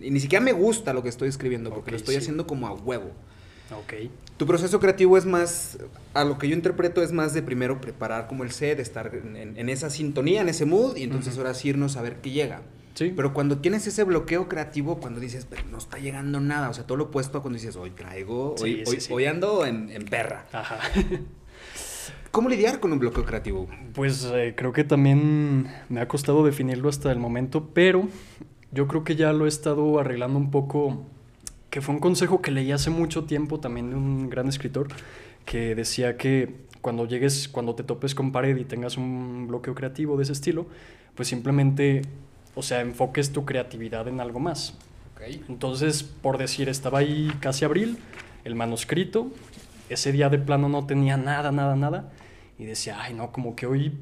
y 0.00 0.10
ni 0.10 0.20
siquiera 0.20 0.42
me 0.44 0.52
gusta 0.52 0.92
lo 0.94 1.02
que 1.02 1.10
estoy 1.10 1.28
escribiendo 1.28 1.70
porque 1.70 1.90
lo 1.90 1.96
estoy 1.98 2.14
sí. 2.14 2.20
haciendo 2.20 2.46
como 2.46 2.66
a 2.66 2.72
huevo. 2.72 3.10
Ok. 3.76 4.10
Tu 4.36 4.46
proceso 4.46 4.80
creativo 4.80 5.18
es 5.18 5.26
más, 5.26 5.78
a 6.14 6.24
lo 6.24 6.38
que 6.38 6.48
yo 6.48 6.54
interpreto 6.54 7.02
es 7.02 7.12
más 7.12 7.34
de 7.34 7.42
primero 7.42 7.80
preparar 7.80 8.26
como 8.26 8.42
el 8.42 8.50
set, 8.52 8.78
estar 8.80 9.14
en, 9.14 9.68
esa 9.68 9.90
sintonía, 9.90 10.40
en 10.40 10.48
ese 10.48 10.64
mood, 10.64 10.96
y 10.96 11.02
entonces 11.02 11.34
Ujú. 11.34 11.42
ahora 11.42 11.54
sí 11.54 11.68
irnos 11.68 11.96
a 11.96 12.02
ver 12.02 12.16
qué 12.22 12.30
llega. 12.30 12.62
Sí. 12.94 13.12
Pero 13.14 13.32
cuando 13.34 13.58
tienes 13.58 13.86
ese 13.86 14.02
bloqueo 14.04 14.48
creativo, 14.48 14.98
cuando 14.98 15.20
dices, 15.20 15.46
pero 15.48 15.62
no 15.70 15.78
está 15.78 15.98
llegando 15.98 16.40
nada, 16.40 16.70
o 16.70 16.74
sea, 16.74 16.84
todo 16.86 16.96
lo 16.98 17.04
opuesto 17.04 17.38
a 17.38 17.42
cuando 17.42 17.58
dices, 17.58 17.76
hoy 17.76 17.90
traigo, 17.90 18.54
Sí, 18.56 18.64
hoy, 18.64 18.82
sí, 18.86 18.90
hoy, 18.90 19.00
sí. 19.00 19.12
hoy 19.12 19.24
ando 19.26 19.64
en, 19.66 19.90
en 19.90 20.04
perra. 20.06 20.46
Ajá. 20.52 20.78
¿Cómo 22.30 22.48
lidiar 22.48 22.78
con 22.78 22.92
un 22.92 22.98
bloqueo 23.00 23.24
creativo? 23.24 23.68
Pues 23.92 24.24
eh, 24.32 24.54
creo 24.56 24.72
que 24.72 24.84
también 24.84 25.66
me 25.88 26.00
ha 26.00 26.06
costado 26.08 26.44
definirlo 26.44 26.88
hasta 26.88 27.10
el 27.10 27.18
momento, 27.18 27.70
pero 27.74 28.08
yo 28.70 28.86
creo 28.86 29.02
que 29.02 29.16
ya 29.16 29.32
lo 29.32 29.46
he 29.46 29.48
estado 29.48 29.98
arreglando 29.98 30.38
un 30.38 30.50
poco, 30.52 31.04
que 31.70 31.80
fue 31.80 31.94
un 31.94 32.00
consejo 32.00 32.42
que 32.42 32.50
leí 32.50 32.72
hace 32.72 32.90
mucho 32.90 33.24
tiempo 33.24 33.60
también 33.60 33.90
de 33.90 33.96
un 33.96 34.28
gran 34.28 34.48
escritor, 34.48 34.88
que 35.44 35.74
decía 35.74 36.16
que 36.16 36.54
cuando 36.80 37.06
llegues, 37.06 37.48
cuando 37.48 37.74
te 37.74 37.82
topes 37.82 38.14
con 38.14 38.32
pared 38.32 38.56
y 38.56 38.64
tengas 38.64 38.96
un 38.96 39.46
bloqueo 39.46 39.74
creativo 39.74 40.16
de 40.16 40.24
ese 40.24 40.32
estilo, 40.32 40.66
pues 41.14 41.28
simplemente, 41.28 42.02
o 42.54 42.62
sea, 42.62 42.80
enfoques 42.80 43.32
tu 43.32 43.44
creatividad 43.44 44.08
en 44.08 44.20
algo 44.20 44.40
más. 44.40 44.76
Entonces, 45.48 46.02
por 46.02 46.38
decir, 46.38 46.68
estaba 46.68 47.00
ahí 47.00 47.30
casi 47.40 47.64
abril, 47.64 47.98
el 48.44 48.54
manuscrito, 48.54 49.30
ese 49.90 50.12
día 50.12 50.30
de 50.30 50.38
plano 50.38 50.68
no 50.68 50.86
tenía 50.86 51.18
nada, 51.18 51.52
nada, 51.52 51.76
nada, 51.76 52.10
y 52.58 52.64
decía, 52.64 52.98
ay, 53.00 53.12
no, 53.12 53.30
como 53.30 53.54
que 53.54 53.66
hoy 53.66 53.92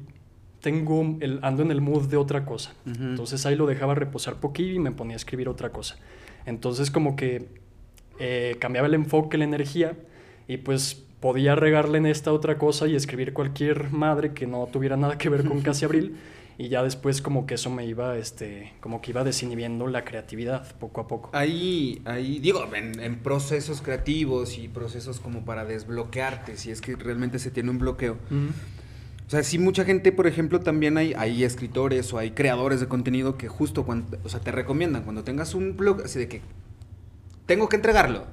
tengo, 0.61 1.17
el, 1.19 1.39
ando 1.41 1.61
en 1.61 1.71
el 1.71 1.81
mood 1.81 2.07
de 2.07 2.17
otra 2.17 2.45
cosa. 2.45 2.73
Entonces 2.85 3.45
ahí 3.45 3.55
lo 3.55 3.65
dejaba 3.65 3.95
reposar 3.95 4.35
poquillo 4.35 4.73
y 4.73 4.79
me 4.79 4.91
ponía 4.91 5.15
a 5.15 5.17
escribir 5.17 5.49
otra 5.49 5.71
cosa. 5.71 5.97
Entonces 6.45 6.89
como 6.89 7.15
que 7.15 7.47
eh, 8.19 8.55
cambiaba 8.59 8.87
el 8.87 8.93
enfoque, 8.93 9.37
la 9.37 9.45
energía, 9.45 9.97
y 10.47 10.57
pues 10.57 11.03
podía 11.19 11.55
regarle 11.55 11.97
en 11.97 12.05
esta 12.05 12.31
otra 12.31 12.57
cosa 12.57 12.87
y 12.87 12.95
escribir 12.95 13.33
cualquier 13.33 13.91
madre 13.91 14.33
que 14.33 14.47
no 14.47 14.67
tuviera 14.71 14.97
nada 14.97 15.17
que 15.17 15.29
ver 15.29 15.45
con 15.45 15.61
casi 15.61 15.85
abril. 15.85 16.17
Y 16.57 16.67
ya 16.67 16.83
después 16.83 17.21
como 17.21 17.45
que 17.45 17.53
eso 17.53 17.69
me 17.69 17.85
iba, 17.85 18.17
este, 18.17 18.73
como 18.81 19.01
que 19.01 19.11
iba 19.11 19.23
desinhibiendo 19.23 19.87
la 19.87 20.03
creatividad 20.03 20.75
poco 20.75 20.99
a 20.99 21.07
poco. 21.07 21.29
Ahí, 21.31 22.01
ahí, 22.03 22.39
digo, 22.39 22.67
en, 22.75 22.99
en 22.99 23.19
procesos 23.19 23.81
creativos 23.81 24.57
y 24.57 24.67
procesos 24.67 25.21
como 25.21 25.45
para 25.45 25.63
desbloquearte, 25.63 26.57
si 26.57 26.71
es 26.71 26.81
que 26.81 26.97
realmente 26.97 27.39
se 27.39 27.49
tiene 27.49 27.69
un 27.69 27.79
bloqueo. 27.79 28.17
O 29.29 29.31
sea, 29.31 29.43
sí, 29.43 29.57
mucha 29.57 29.85
gente, 29.85 30.11
por 30.11 30.27
ejemplo, 30.27 30.59
también 30.59 30.97
hay, 30.97 31.13
hay 31.13 31.43
escritores 31.43 32.11
o 32.13 32.17
hay 32.17 32.31
creadores 32.31 32.79
de 32.79 32.87
contenido 32.87 33.37
que 33.37 33.47
justo 33.47 33.85
cuando, 33.85 34.17
o 34.25 34.27
sea, 34.27 34.39
te 34.39 34.51
recomiendan 34.51 35.03
cuando 35.03 35.23
tengas 35.23 35.53
un 35.53 35.77
blog, 35.77 36.01
así 36.03 36.17
de 36.17 36.27
que 36.27 36.41
tengo 37.49 37.67
que 37.67 37.75
entregarlo, 37.75 38.25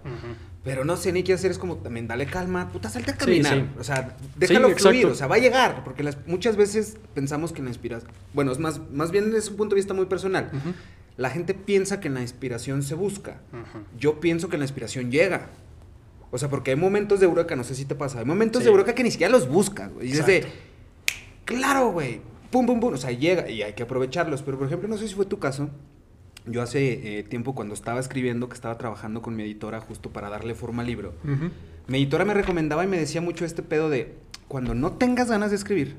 pero 0.63 0.85
no 0.85 0.97
sé 0.97 1.11
ni 1.13 1.23
qué 1.23 1.33
hacer, 1.33 1.51
es 1.51 1.59
como 1.59 1.77
también 1.79 2.07
dale 2.07 2.27
calma, 2.27 2.71
puta, 2.71 2.91
salte 2.91 3.11
a 3.13 3.15
Sí, 3.15 3.19
caminar. 3.21 3.55
sí. 3.55 3.65
O 3.81 3.83
sea, 3.85 4.17
déjalo 4.37 4.69
exacto. 4.69 4.91
fluir, 4.91 5.07
o 5.07 5.15
sea, 5.15 5.27
va 5.27 5.37
a 5.37 5.39
llegar, 5.39 5.83
porque 5.85 6.03
las, 6.03 6.19
muchas 6.27 6.57
veces 6.57 6.99
pensamos 7.15 7.53
que 7.53 7.63
la 7.63 7.69
inspiración, 7.71 8.11
bueno, 8.35 8.53
es 8.53 8.59
más, 8.59 8.81
más 8.93 9.11
bien 9.11 9.31
desde 9.33 9.51
un 9.51 9.57
punto 9.57 9.75
de 9.75 9.81
vista 9.81 9.95
muy 9.95 10.07
personal. 10.07 10.51
La 11.17 11.31
gente 11.31 11.55
piensa 11.55 11.99
que 11.99 12.09
en 12.09 12.15
la 12.15 12.21
inspiración 12.21 12.83
se 12.83 12.95
busca. 12.95 13.41
Yo 13.99 14.21
pienso 14.21 14.49
que 14.51 14.59
la 14.59 14.65
inspiración 14.65 15.11
llega. 15.11 15.47
O 16.31 16.37
sea, 16.39 16.51
porque 16.51 16.73
hay 16.73 16.77
momentos 16.77 17.21
de 17.21 17.27
Eureka, 17.27 17.57
no 17.57 17.65
sé 17.65 17.75
si 17.75 17.87
te 17.87 17.95
pasa, 17.95 18.19
hay 18.19 18.27
momentos 18.27 18.61
Sí. 18.61 18.65
de 18.67 18.71
Eureka 18.73 18.95
que 18.95 19.03
ni 19.03 19.11
siquiera 19.11 19.33
los 19.33 19.49
buscas, 19.49 19.91
güey. 19.95 20.09
Y 20.09 20.13
es 20.13 20.27
de, 20.27 20.37
Exacto. 20.39 20.57
claro, 21.47 21.93
güey, 21.93 22.21
pum, 22.51 22.67
pum, 22.67 22.81
pum, 22.81 22.93
o 22.93 22.97
sea, 22.99 23.13
llega 23.13 23.49
y 23.49 23.63
hay 23.63 23.73
que 23.73 23.85
aprovecharlos. 23.85 24.43
Pero, 24.43 24.59
por 24.59 24.67
ejemplo, 24.67 24.89
no 24.89 24.99
sé 24.99 25.09
si 25.09 25.15
fue 25.15 25.25
tu 25.25 25.39
caso, 25.39 25.71
yo 26.47 26.63
hace 26.63 27.19
eh, 27.19 27.23
tiempo 27.23 27.55
cuando 27.55 27.75
estaba 27.75 28.01
escribiendo, 28.01 28.49
que 28.49 28.55
estaba 28.55 28.79
trabajando 28.79 29.23
con 29.23 29.37
mi 29.37 29.43
editora 29.43 29.81
justo 29.81 30.11
para 30.11 30.31
darle 30.31 30.55
forma 30.55 30.83
al 30.83 30.89
libro, 30.89 31.15
mi 31.89 31.99
editora 31.99 32.25
me 32.25 32.35
recomendaba 32.35 32.85
y 32.85 32.87
me 32.87 32.99
decía 32.99 33.21
mucho 33.21 33.45
este 33.45 33.63
pedo 33.63 33.91
de, 33.91 34.15
cuando 34.49 34.75
no 34.75 34.93
tengas 34.93 35.31
ganas 35.31 35.51
de 35.51 35.57
escribir, 35.57 35.97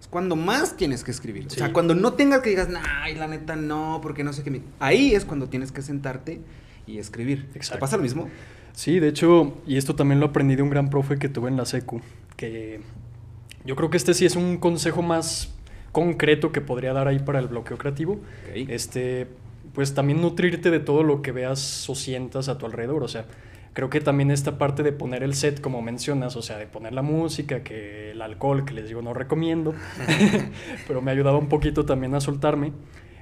es 0.00 0.08
cuando 0.08 0.36
más 0.36 0.76
tienes 0.76 1.02
que 1.04 1.10
escribir. 1.10 1.46
O 1.46 1.50
sea, 1.50 1.72
cuando 1.72 1.94
no 1.94 2.12
tengas 2.12 2.40
que 2.42 2.50
digas, 2.50 2.68
nah, 2.68 3.08
y 3.08 3.14
la 3.14 3.26
neta 3.26 3.56
no, 3.56 4.00
porque 4.02 4.22
no 4.22 4.32
sé 4.32 4.42
qué. 4.42 4.50
me-". 4.50 4.60
Ahí 4.78 5.14
es 5.14 5.24
cuando 5.24 5.48
tienes 5.48 5.72
que 5.72 5.80
sentarte 5.80 6.40
y 6.86 6.98
escribir. 6.98 7.48
¿Te 7.52 7.58
Exacto. 7.58 7.80
pasa 7.80 7.96
lo 7.96 8.02
mismo? 8.02 8.28
Sí, 8.74 9.00
de 9.00 9.08
hecho, 9.08 9.54
y 9.66 9.76
esto 9.76 9.94
también 9.94 10.20
lo 10.20 10.26
aprendí 10.26 10.56
de 10.56 10.62
un 10.62 10.68
gran 10.70 10.90
profe 10.90 11.16
que 11.18 11.28
tuve 11.28 11.48
en 11.48 11.56
la 11.56 11.64
secu, 11.64 12.00
que 12.36 12.80
yo 13.64 13.76
creo 13.76 13.88
que 13.88 13.96
este 13.96 14.12
sí 14.14 14.26
es 14.26 14.36
un 14.36 14.58
consejo 14.58 15.00
más 15.00 15.54
concreto 15.92 16.52
que 16.52 16.60
podría 16.60 16.92
dar 16.92 17.06
ahí 17.08 17.20
para 17.20 17.38
el 17.38 17.46
bloqueo 17.48 17.78
creativo. 17.78 18.20
Este, 18.52 19.28
pues 19.74 19.94
también 19.94 20.20
nutrirte 20.20 20.70
de 20.70 20.80
todo 20.80 21.02
lo 21.02 21.20
que 21.20 21.32
veas 21.32 21.88
o 21.90 21.94
sientas 21.94 22.48
a 22.48 22.56
tu 22.58 22.66
alrededor, 22.66 23.02
o 23.02 23.08
sea, 23.08 23.26
creo 23.74 23.90
que 23.90 24.00
también 24.00 24.30
esta 24.30 24.56
parte 24.56 24.82
de 24.82 24.92
poner 24.92 25.22
el 25.22 25.34
set, 25.34 25.60
como 25.60 25.82
mencionas, 25.82 26.36
o 26.36 26.42
sea, 26.42 26.56
de 26.58 26.66
poner 26.66 26.92
la 26.92 27.02
música, 27.02 27.62
que 27.62 28.12
el 28.12 28.22
alcohol, 28.22 28.64
que 28.64 28.72
les 28.72 28.88
digo 28.88 29.02
no 29.02 29.12
recomiendo, 29.12 29.74
pero 30.88 31.02
me 31.02 31.10
ayudaba 31.10 31.38
un 31.38 31.48
poquito 31.48 31.84
también 31.84 32.14
a 32.14 32.20
soltarme, 32.20 32.72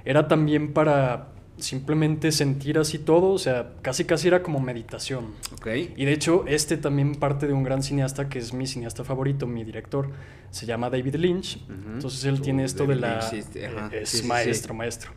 era 0.05 0.27
también 0.27 0.73
para 0.73 1.29
simplemente 1.57 2.31
sentir 2.31 2.77
así 2.77 2.99
todo, 2.99 3.31
o 3.31 3.37
sea, 3.37 3.73
casi 3.81 4.05
casi 4.05 4.27
era 4.27 4.41
como 4.41 4.59
meditación. 4.59 5.33
Ok. 5.53 5.67
Y 5.95 6.05
de 6.05 6.13
hecho, 6.13 6.45
este 6.47 6.77
también 6.77 7.15
parte 7.15 7.47
de 7.47 7.53
un 7.53 7.63
gran 7.63 7.83
cineasta 7.83 8.27
que 8.29 8.39
es 8.39 8.53
mi 8.53 8.67
cineasta 8.67 9.03
favorito, 9.03 9.45
mi 9.47 9.63
director, 9.63 10.09
se 10.49 10.65
llama 10.65 10.89
David 10.89 11.15
Lynch. 11.15 11.59
Entonces 11.69 12.25
él 12.25 12.35
Uh, 12.35 12.41
tiene 12.41 12.63
esto 12.63 12.85
de 12.85 12.95
la... 12.95 13.29
Lynch, 13.31 13.45
sí, 13.45 13.59
ajá. 13.63 13.89
es 13.91 14.09
Sí, 14.09 14.17
sí, 14.17 14.23
sí. 14.23 14.27
maestro, 14.27 14.73
maestro. 14.73 15.11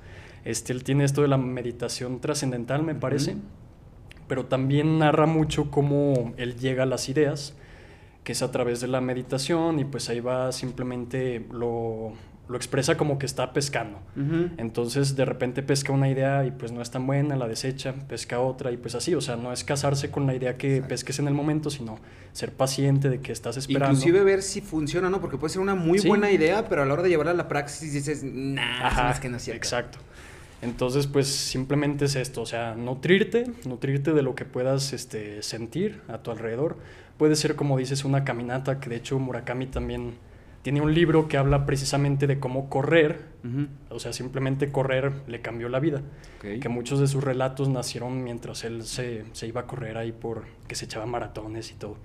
Este, 0.46 0.72
él 0.72 0.82
tiene 0.84 1.04
esto 1.04 1.20
de 1.22 1.28
la 1.28 1.36
meditación 1.36 2.20
trascendental, 2.20 2.82
me 2.82 2.94
parece. 2.94 3.36
Pero 4.28 4.46
también 4.46 4.98
narra 5.00 5.26
mucho 5.26 5.70
cómo 5.70 6.32
él 6.36 6.56
llega 6.56 6.84
a 6.84 6.86
las 6.86 7.08
ideas, 7.08 7.54
que 8.24 8.32
es 8.32 8.42
a 8.42 8.50
través 8.50 8.80
de 8.80 8.86
la 8.88 9.00
meditación 9.00 9.78
y 9.78 9.84
pues 9.84 10.08
ahí 10.08 10.20
va 10.20 10.50
simplemente 10.52 11.44
lo, 11.52 12.12
lo 12.48 12.56
expresa 12.56 12.96
como 12.96 13.18
que 13.18 13.26
está 13.26 13.52
pescando. 13.52 13.98
Entonces 14.56 15.14
de 15.16 15.24
repente 15.24 15.62
pesca 15.62 15.92
una 15.92 16.08
idea 16.08 16.44
y 16.44 16.50
pues 16.52 16.72
no 16.72 16.80
es 16.82 16.90
tan 16.90 17.06
buena, 17.06 17.36
la 17.36 17.46
desecha, 17.46 17.92
pesca 18.08 18.40
otra 18.40 18.70
y 18.72 18.76
pues 18.76 18.94
así, 18.96 19.14
o 19.14 19.20
sea, 19.20 19.36
no 19.36 19.52
es 19.52 19.62
casarse 19.62 20.10
con 20.10 20.26
la 20.26 20.34
idea 20.34 20.56
que 20.56 20.74
Exacto. 20.76 20.88
pesques 20.88 21.18
en 21.20 21.28
el 21.28 21.34
momento, 21.34 21.70
sino 21.70 21.98
ser 22.32 22.52
paciente 22.52 23.08
de 23.08 23.20
que 23.20 23.30
estás 23.32 23.56
esperando. 23.56 23.94
Inclusive 23.94 24.24
ver 24.24 24.42
si 24.42 24.60
funciona 24.60 25.06
o 25.06 25.10
no, 25.10 25.20
porque 25.20 25.38
puede 25.38 25.52
ser 25.52 25.62
una 25.62 25.74
muy 25.76 25.98
Sí. 26.00 26.08
buena 26.08 26.30
idea, 26.32 26.68
pero 26.68 26.82
a 26.82 26.86
la 26.86 26.94
hora 26.94 27.02
de 27.04 27.08
llevarla 27.10 27.30
a 27.32 27.34
la 27.36 27.46
praxis 27.48 27.92
dices, 27.92 28.24
nah, 28.24 28.86
Ajá, 28.88 29.10
es 29.12 29.20
que 29.20 29.28
no 29.28 29.36
es 29.36 29.42
cierto. 29.44 29.58
exacto. 29.58 29.98
Entonces, 30.62 31.06
pues 31.06 31.26
simplemente 31.26 32.06
es 32.06 32.16
esto, 32.16 32.42
o 32.42 32.46
sea, 32.46 32.74
nutrirte, 32.74 33.44
nutrirte 33.66 34.12
de 34.12 34.22
lo 34.22 34.34
que 34.34 34.44
puedas 34.44 34.92
este, 34.92 35.42
sentir 35.42 36.00
a 36.08 36.18
tu 36.18 36.30
alrededor. 36.30 36.78
Puede 37.18 37.36
ser, 37.36 37.56
como 37.56 37.76
dices, 37.76 38.04
una 38.04 38.24
caminata, 38.24 38.80
que 38.80 38.88
de 38.88 38.96
hecho 38.96 39.18
Murakami 39.18 39.66
también 39.66 40.14
tiene 40.62 40.80
un 40.80 40.94
libro 40.94 41.28
que 41.28 41.36
habla 41.36 41.64
precisamente 41.64 42.26
de 42.26 42.40
cómo 42.40 42.68
correr, 42.68 43.24
o 43.88 44.00
sea, 44.00 44.12
simplemente 44.12 44.72
correr 44.72 45.12
le 45.28 45.40
cambió 45.40 45.68
la 45.68 45.78
vida. 45.78 46.02
Que 46.40 46.68
muchos 46.68 46.98
de 46.98 47.06
sus 47.06 47.22
relatos 47.22 47.68
nacieron 47.68 48.24
mientras 48.24 48.64
él 48.64 48.82
se, 48.82 49.24
se 49.32 49.46
iba 49.46 49.60
a 49.60 49.66
correr 49.66 49.96
ahí 49.96 50.10
por 50.10 50.44
que 50.66 50.74
se 50.74 50.86
echaba 50.86 51.06
maratones 51.06 51.70
y 51.70 51.74
todo. 51.74 51.98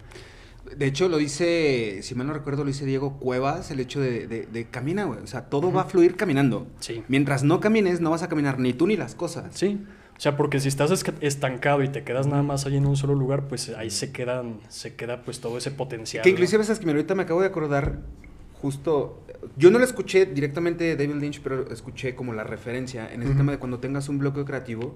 De 0.78 0.86
hecho, 0.86 1.10
lo 1.10 1.18
dice, 1.18 2.00
si 2.02 2.16
mal 2.16 2.28
no 2.28 2.34
recuerdo, 2.34 2.64
lo 2.64 2.68
dice 2.70 2.86
Diego 2.86 3.18
Cuevas, 3.20 3.72
el 3.72 3.80
hecho 3.80 4.00
de, 4.00 4.28
de, 4.28 4.46
de 4.46 4.66
camina, 4.66 5.04
güey. 5.06 5.20
O 5.20 5.28
sea, 5.28 5.46
todo 5.50 5.72
va 5.72 5.82
a 5.82 5.86
fluir 5.86 6.16
caminando. 6.16 6.68
Sí. 6.80 7.04
Mientras 7.08 7.44
no 7.44 7.60
camines, 7.60 8.00
no 8.02 8.10
vas 8.12 8.24
a 8.24 8.30
caminar 8.30 8.60
ni 8.60 8.74
tú 8.74 8.88
ni 8.88 8.96
las 8.96 9.16
cosas. 9.16 9.46
Sí, 9.58 9.80
o 10.18 10.20
sea, 10.22 10.38
porque 10.38 10.60
si 10.60 10.68
estás 10.68 10.92
estancado 11.22 11.84
y 11.84 11.90
te 11.90 12.04
quedas 12.04 12.28
nada 12.28 12.44
más 12.44 12.66
ahí 12.66 12.78
en 12.78 12.86
un 12.86 12.96
solo 12.96 13.16
lugar, 13.16 13.48
pues 13.48 13.70
ahí 13.70 13.90
se 13.90 14.12
quedan, 14.12 14.60
se 14.70 14.96
queda 14.96 15.24
pues 15.24 15.40
todo 15.40 15.58
ese 15.58 15.72
potencial. 15.72 16.24
Que 16.24 16.30
inclusive 16.30 16.62
esas 16.64 16.80
que 16.80 16.86
me- 16.86 16.92
ahorita 16.92 17.16
me 17.16 17.24
acabo 17.24 17.42
de 17.42 17.48
acordar, 17.48 18.00
justo, 18.62 19.24
yo 19.58 19.72
no 19.72 19.80
lo 19.80 19.86
escuché 19.86 20.26
directamente 20.28 20.84
de 20.84 20.96
David 20.96 21.20
Lynch, 21.22 21.42
pero 21.42 21.70
escuché 21.72 22.14
como 22.16 22.34
la 22.34 22.44
referencia 22.44 23.12
en 23.12 23.22
ese 23.24 23.32
Ujú. 23.32 23.38
tema 23.40 23.52
de 23.54 23.58
cuando 23.58 23.80
tengas 23.80 24.08
un 24.10 24.20
bloqueo 24.20 24.46
creativo, 24.46 24.96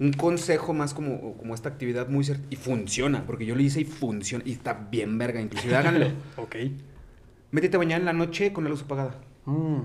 un 0.00 0.12
consejo 0.12 0.72
más 0.74 0.92
como, 0.94 1.34
como 1.36 1.54
esta 1.54 1.68
actividad 1.68 2.08
muy 2.08 2.24
cert- 2.24 2.44
y 2.50 2.56
funciona, 2.56 3.24
porque 3.26 3.46
yo 3.46 3.54
lo 3.54 3.62
hice 3.62 3.80
y 3.82 3.84
funciona, 3.84 4.42
y 4.46 4.52
está 4.52 4.72
bien 4.90 5.16
verga, 5.18 5.40
inclusive 5.40 5.76
háganlo. 5.76 6.06
ok. 6.36 6.56
Métete 7.52 7.76
a 7.76 7.78
bañar 7.78 8.00
en 8.00 8.06
la 8.06 8.12
noche 8.12 8.52
con 8.52 8.64
la 8.64 8.70
luz 8.70 8.82
apagada. 8.82 9.14
Mm, 9.46 9.78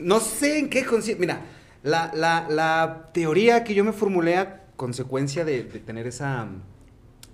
No 0.00 0.20
sé 0.20 0.58
en 0.58 0.68
qué 0.68 0.84
consiste. 0.84 1.18
Mira, 1.20 1.40
la, 1.82 2.10
la, 2.14 2.46
la 2.50 3.10
teoría 3.14 3.64
que 3.64 3.74
yo 3.74 3.84
me 3.84 3.92
formulé 3.92 4.36
a 4.36 4.64
consecuencia 4.76 5.44
de, 5.44 5.62
de 5.64 5.78
tener 5.80 6.06
esa 6.06 6.46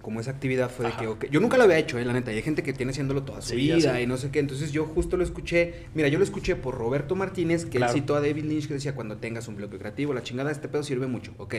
como 0.04 0.20
esa 0.20 0.30
actividad 0.32 0.70
fue 0.70 0.86
de 0.86 0.92
que, 1.18 1.28
yo 1.30 1.40
nunca 1.40 1.56
lo 1.56 1.64
había 1.64 1.78
hecho, 1.78 1.98
eh, 1.98 2.04
la 2.04 2.12
neta, 2.12 2.30
y 2.30 2.36
hay 2.36 2.42
gente 2.42 2.62
que 2.62 2.72
tiene 2.74 2.90
haciéndolo 2.92 3.22
toda 3.22 3.40
su 3.40 3.48
Sí, 3.50 3.56
vida 3.56 4.00
y 4.00 4.06
no 4.06 4.18
sé 4.18 4.30
qué, 4.30 4.38
entonces 4.38 4.70
yo 4.70 4.84
justo 4.84 5.16
lo 5.16 5.24
escuché, 5.24 5.86
mira, 5.94 6.08
yo 6.08 6.18
lo 6.18 6.24
escuché 6.24 6.54
por 6.56 6.76
Roberto 6.76 7.16
Martínez, 7.16 7.64
que 7.64 7.78
Claro. 7.78 7.92
él 7.94 8.00
citó 8.00 8.14
a 8.14 8.20
David 8.20 8.44
Lynch 8.44 8.68
que 8.68 8.74
decía, 8.74 8.94
cuando 8.94 9.16
tengas 9.16 9.48
un 9.48 9.56
bloqueo 9.56 9.78
creativo, 9.78 10.12
la 10.12 10.22
chingada, 10.22 10.50
este 10.52 10.68
pedo 10.68 10.82
sirve 10.82 11.06
mucho, 11.06 11.32
ok. 11.38 11.54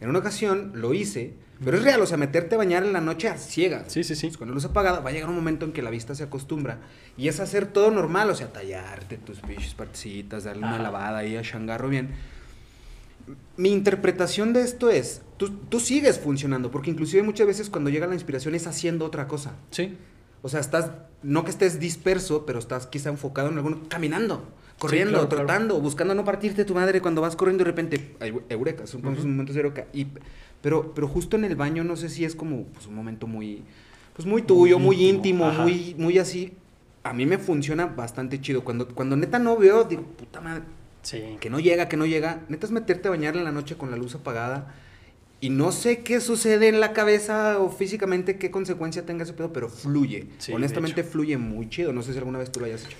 En 0.00 0.08
una 0.08 0.18
ocasión 0.18 0.72
lo 0.74 0.94
hice, 0.94 1.34
pero 1.62 1.76
es 1.76 1.84
real, 1.84 2.00
o 2.00 2.06
sea, 2.06 2.16
meterte 2.16 2.54
a 2.56 2.58
bañar 2.58 2.84
en 2.84 2.92
la 2.92 3.00
noche 3.02 3.28
a 3.28 3.36
ciegas. 3.36 3.84
Sí, 3.92 4.02
sí, 4.02 4.16
sí. 4.16 4.28
Pues 4.28 4.38
con 4.38 4.48
la 4.48 4.54
luz 4.54 4.64
apagada 4.64 5.00
va 5.00 5.10
a 5.10 5.12
llegar 5.12 5.28
un 5.28 5.36
momento 5.36 5.66
en 5.66 5.72
que 5.72 5.82
la 5.82 5.90
vista 5.90 6.14
se 6.14 6.22
acostumbra 6.24 6.78
y 7.18 7.28
es 7.28 7.38
hacer 7.38 7.66
todo 7.66 7.90
normal, 7.90 8.30
o 8.30 8.34
sea, 8.34 8.50
tallarte 8.52 9.18
tus 9.18 9.40
pinches 9.40 9.74
partecitas, 9.74 10.44
darle 10.44 10.64
una 10.66 10.78
lavada 10.78 11.18
ahí 11.18 11.36
a 11.36 11.42
changarro 11.42 11.88
bien. 11.88 12.08
Mi 13.56 13.70
interpretación 13.72 14.52
de 14.54 14.62
esto 14.62 14.88
es, 14.90 15.20
tú, 15.40 15.48
tú 15.70 15.80
sigues 15.80 16.18
funcionando, 16.18 16.70
porque 16.70 16.90
inclusive 16.90 17.22
muchas 17.22 17.46
veces 17.46 17.70
cuando 17.70 17.88
llega 17.88 18.06
la 18.06 18.12
inspiración 18.12 18.54
es 18.54 18.66
haciendo 18.66 19.06
otra 19.06 19.26
cosa. 19.26 19.54
Sí, 19.70 19.96
O 20.42 20.50
sea, 20.50 20.60
estás, 20.60 20.90
no 21.22 21.44
que 21.44 21.50
estés 21.50 21.80
disperso, 21.80 22.44
pero 22.44 22.58
estás 22.58 22.86
quizá 22.86 23.08
enfocado 23.08 23.48
en 23.48 23.56
alguno, 23.56 23.80
caminando, 23.88 24.46
corriendo, 24.78 25.12
claro. 25.12 25.28
trotando, 25.28 25.80
buscando 25.80 26.14
no 26.14 26.26
partirte 26.26 26.66
tu 26.66 26.74
madre 26.74 27.00
cuando 27.00 27.22
vas 27.22 27.36
corriendo 27.36 27.62
y 27.62 27.64
de 27.64 27.70
repente, 27.70 28.16
hay 28.20 28.38
eureka, 28.50 28.86
son 28.86 29.02
momentos 29.02 29.54
de 29.54 29.62
eureka. 29.62 29.86
Y, 29.94 30.08
pero, 30.60 30.92
pero 30.94 31.08
justo 31.08 31.38
en 31.38 31.44
el 31.44 31.56
baño 31.56 31.84
no 31.84 31.96
sé 31.96 32.10
si 32.10 32.26
es 32.26 32.34
como 32.34 32.64
pues, 32.64 32.86
un 32.86 32.94
momento 32.94 33.26
muy, 33.26 33.62
pues 34.14 34.26
muy 34.26 34.42
tuyo, 34.42 34.78
muy, 34.78 34.96
Muy 34.96 35.08
íntimo, 35.08 35.50
muy, 35.52 35.94
muy 35.96 36.18
así. 36.18 36.52
A 37.02 37.14
mí 37.14 37.24
me 37.24 37.38
funciona 37.38 37.86
bastante 37.86 38.42
chido. 38.42 38.62
Cuando, 38.62 38.88
cuando 38.88 39.16
neta 39.16 39.38
no 39.38 39.56
veo, 39.56 39.84
digo, 39.84 40.02
puta 40.02 40.42
madre, 40.42 40.64
sí. 41.00 41.38
que 41.40 41.48
no 41.48 41.60
llega, 41.60 41.88
que 41.88 41.96
no 41.96 42.04
llega. 42.04 42.42
Neta 42.50 42.66
es 42.66 42.72
meterte 42.72 43.08
a 43.08 43.10
bañar 43.10 43.38
en 43.38 43.44
la 43.44 43.52
noche 43.52 43.76
con 43.78 43.90
la 43.90 43.96
luz 43.96 44.14
apagada. 44.14 44.74
Y 45.42 45.48
no 45.50 45.72
sé 45.72 46.00
qué 46.00 46.20
sucede 46.20 46.68
en 46.68 46.80
la 46.80 46.92
cabeza 46.92 47.58
o 47.60 47.70
físicamente, 47.70 48.36
qué 48.36 48.50
consecuencia 48.50 49.06
tenga 49.06 49.24
ese 49.24 49.32
pedo, 49.32 49.52
pero 49.52 49.68
fluye. 49.70 50.26
Sí, 50.38 50.52
Honestamente 50.52 51.02
fluye 51.02 51.38
muy 51.38 51.68
chido. 51.70 51.92
No 51.94 52.02
sé 52.02 52.12
si 52.12 52.18
alguna 52.18 52.38
vez 52.38 52.52
tú 52.52 52.60
lo 52.60 52.66
hayas 52.66 52.84
hecho. 52.84 52.96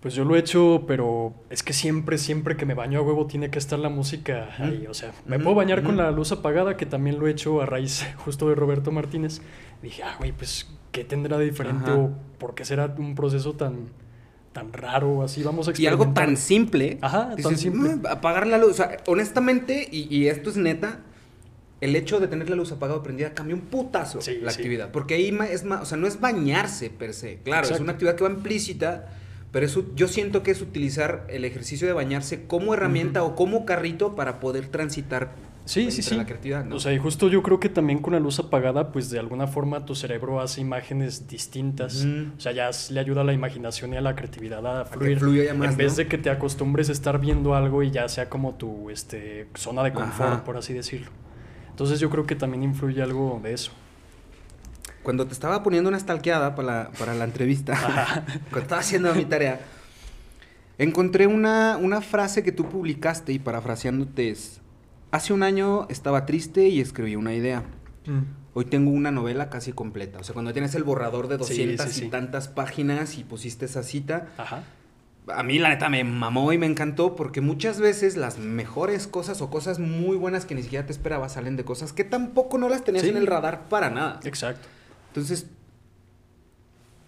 Pues 0.00 0.14
yo 0.14 0.24
lo 0.24 0.36
he 0.36 0.40
hecho, 0.40 0.84
pero 0.86 1.32
es 1.48 1.62
que 1.62 1.72
siempre, 1.72 2.18
siempre 2.18 2.56
que 2.56 2.66
me 2.66 2.74
baño 2.74 2.98
a 2.98 3.02
huevo 3.02 3.26
tiene 3.26 3.50
que 3.50 3.58
estar 3.58 3.78
la 3.78 3.88
música 3.88 4.50
ahí. 4.58 4.86
O 4.88 4.94
sea, 4.94 5.12
me 5.26 5.38
puedo 5.38 5.54
bañar 5.56 5.82
con 5.82 5.96
la 5.96 6.10
luz 6.10 6.32
apagada, 6.32 6.76
que 6.76 6.86
también 6.86 7.18
lo 7.18 7.26
he 7.28 7.30
hecho 7.30 7.60
a 7.62 7.66
raíz 7.66 8.04
justo 8.18 8.48
de 8.48 8.56
Roberto 8.56 8.90
Martínez. 8.92 9.40
Dije, 9.82 10.02
ah, 10.02 10.16
güey, 10.18 10.32
pues, 10.32 10.68
¿qué 10.92 11.04
tendrá 11.04 11.38
de 11.38 11.44
diferente 11.46 11.90
Ajá. 11.90 11.98
o 12.00 12.10
por 12.38 12.54
qué 12.54 12.64
será 12.64 12.94
un 12.98 13.14
proceso 13.14 13.54
tan, 13.54 13.88
tan 14.52 14.72
raro? 14.72 15.22
Así 15.22 15.42
vamos 15.42 15.66
a 15.68 15.72
Y 15.76 15.86
algo 15.86 16.12
tan 16.12 16.36
simple. 16.36 16.98
Ajá, 17.00 17.34
tan 17.42 17.56
simple. 17.56 17.96
"Mm, 17.96 18.06
apagar 18.06 18.46
la 18.46 18.58
luz. 18.58 18.70
O 18.72 18.74
sea, 18.74 18.98
honestamente, 19.06 19.88
y, 19.90 20.14
y 20.14 20.28
esto 20.28 20.50
es 20.50 20.56
neta, 20.56 21.00
el 21.86 21.96
hecho 21.96 22.20
de 22.20 22.28
tener 22.28 22.50
la 22.50 22.56
luz 22.56 22.70
apagada 22.72 22.98
o 23.00 23.02
prendida 23.02 23.32
cambia 23.32 23.54
un 23.56 23.62
putazo 23.62 24.20
Sí, 24.20 24.38
la 24.42 24.50
sí. 24.50 24.58
actividad. 24.58 24.90
Porque 24.92 25.14
ahí 25.14 25.36
es 25.50 25.64
más, 25.64 25.80
o 25.80 25.84
sea, 25.86 25.96
no 25.96 26.06
es 26.06 26.20
bañarse 26.20 26.90
per 26.90 27.14
se. 27.14 27.38
Claro, 27.44 27.66
es 27.68 27.80
una 27.80 27.92
actividad 27.92 28.14
que 28.16 28.24
va 28.24 28.30
implícita, 28.30 29.08
pero 29.52 29.64
es, 29.64 29.76
u- 29.76 29.94
yo 29.94 30.06
siento 30.08 30.42
que 30.42 30.50
es 30.50 30.60
utilizar 30.60 31.24
el 31.30 31.44
ejercicio 31.44 31.86
de 31.86 31.94
bañarse 31.94 32.44
como 32.46 32.74
herramienta 32.74 33.22
o 33.22 33.34
como 33.34 33.64
carrito 33.64 34.14
para 34.14 34.38
poder 34.40 34.66
transitar 34.68 35.32
Sí, 35.64 35.90
sí, 35.90 36.00
sí. 36.00 36.14
la 36.14 36.24
creatividad. 36.26 36.64
¿no? 36.64 36.76
O 36.76 36.78
sea, 36.78 36.92
y 36.92 36.98
justo 36.98 37.26
yo 37.28 37.42
creo 37.42 37.58
que 37.58 37.68
también 37.68 37.98
con 37.98 38.12
la 38.12 38.20
luz 38.20 38.38
apagada, 38.38 38.92
pues 38.92 39.10
de 39.10 39.18
alguna 39.18 39.48
forma 39.48 39.84
tu 39.84 39.96
cerebro 39.96 40.40
hace 40.40 40.60
imágenes 40.60 41.26
distintas. 41.26 42.04
O 42.36 42.40
sea, 42.40 42.52
ya 42.52 42.70
le 42.90 43.00
ayuda 43.00 43.22
a 43.22 43.24
la 43.24 43.32
imaginación 43.32 43.92
y 43.92 43.96
a 43.96 44.00
la 44.00 44.14
creatividad 44.14 44.64
a 44.64 44.84
fluir. 44.84 45.18
ya 45.44 45.54
más, 45.54 45.70
en 45.72 45.76
vez 45.76 45.92
¿no? 45.92 45.96
de 45.96 46.06
que 46.06 46.18
te 46.18 46.30
acostumbres 46.30 46.88
a 46.88 46.92
estar 46.92 47.18
viendo 47.20 47.56
algo 47.56 47.82
y 47.82 47.90
ya 47.90 48.08
sea 48.08 48.28
como 48.28 48.54
tu 48.54 48.90
este, 48.90 49.48
zona 49.56 49.82
de 49.82 49.92
confort, 49.92 50.32
Ajá. 50.34 50.44
por 50.44 50.56
así 50.56 50.72
decirlo. 50.72 51.10
Entonces 51.76 52.00
yo 52.00 52.08
creo 52.08 52.24
que 52.24 52.34
también 52.34 52.62
influye 52.62 53.02
algo 53.02 53.38
de 53.42 53.52
eso. 53.52 53.70
Cuando 55.02 55.26
te 55.26 55.34
estaba 55.34 55.62
poniendo 55.62 55.90
una 55.90 56.00
stalkeada 56.00 56.54
para 56.54 56.84
la, 56.84 56.90
para 56.98 57.12
la 57.12 57.24
entrevista, 57.24 58.24
cuando 58.48 58.60
estaba 58.60 58.80
haciendo 58.80 59.14
mi 59.14 59.26
tarea, 59.26 59.60
encontré 60.78 61.26
una, 61.26 61.76
una 61.76 62.00
frase 62.00 62.42
que 62.42 62.50
tú 62.50 62.66
publicaste 62.70 63.34
y 63.34 63.38
parafraseándote 63.38 64.30
es, 64.30 64.62
hace 65.10 65.34
un 65.34 65.42
año 65.42 65.86
estaba 65.90 66.24
triste 66.24 66.66
y 66.68 66.80
escribí 66.80 67.14
una 67.14 67.34
idea. 67.34 67.62
Hoy 68.54 68.64
tengo 68.64 68.90
una 68.90 69.10
novela 69.10 69.50
casi 69.50 69.74
completa. 69.74 70.18
O 70.18 70.24
sea, 70.24 70.32
cuando 70.32 70.54
tienes 70.54 70.74
el 70.76 70.82
borrador 70.82 71.28
de 71.28 71.34
Sí, 71.44 71.66
200 71.66 71.92
sí, 71.92 72.04
y 72.06 72.08
tantas 72.08 72.48
páginas 72.48 73.18
y 73.18 73.24
pusiste 73.24 73.66
esa 73.66 73.82
cita, 73.82 74.28
Ajá. 74.38 74.62
A 75.28 75.42
mí 75.42 75.58
la 75.58 75.68
neta 75.70 75.88
me 75.88 76.04
mamó 76.04 76.52
y 76.52 76.58
me 76.58 76.66
encantó 76.66 77.16
porque 77.16 77.40
muchas 77.40 77.80
veces 77.80 78.16
las 78.16 78.38
mejores 78.38 79.06
cosas 79.06 79.40
o 79.42 79.50
cosas 79.50 79.78
muy 79.78 80.16
buenas 80.16 80.44
que 80.46 80.54
ni 80.54 80.62
siquiera 80.62 80.86
te 80.86 80.92
esperabas 80.92 81.32
salen 81.32 81.56
de 81.56 81.64
cosas 81.64 81.92
que 81.92 82.04
tampoco 82.04 82.58
no 82.58 82.68
las 82.68 82.84
tenías 82.84 83.04
Sí. 83.04 83.10
en 83.10 83.16
el 83.16 83.26
radar 83.26 83.68
para 83.68 83.90
nada. 83.90 84.20
Exacto. 84.24 84.68
Entonces, 85.08 85.46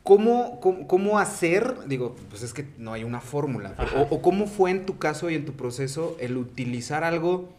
¿cómo, 0.03 0.61
cómo, 0.61 0.87
cómo 0.87 1.19
hacer? 1.19 1.77
Digo, 1.87 2.17
pues 2.31 2.43
es 2.43 2.55
que 2.55 2.67
no 2.79 2.93
hay 2.93 3.05
una 3.05 3.21
fórmula. 3.21 3.75
pero- 3.77 4.03
o, 4.03 4.15
o 4.17 4.23
cómo 4.23 4.47
fue 4.47 4.71
en 4.71 4.87
tu 4.87 4.99
caso 4.99 5.31
y 5.31 5.35
en 5.35 5.45
tu 5.45 5.53
proceso 5.53 6.17
el 6.21 6.37
utilizar 6.37 7.05
algo 7.05 7.51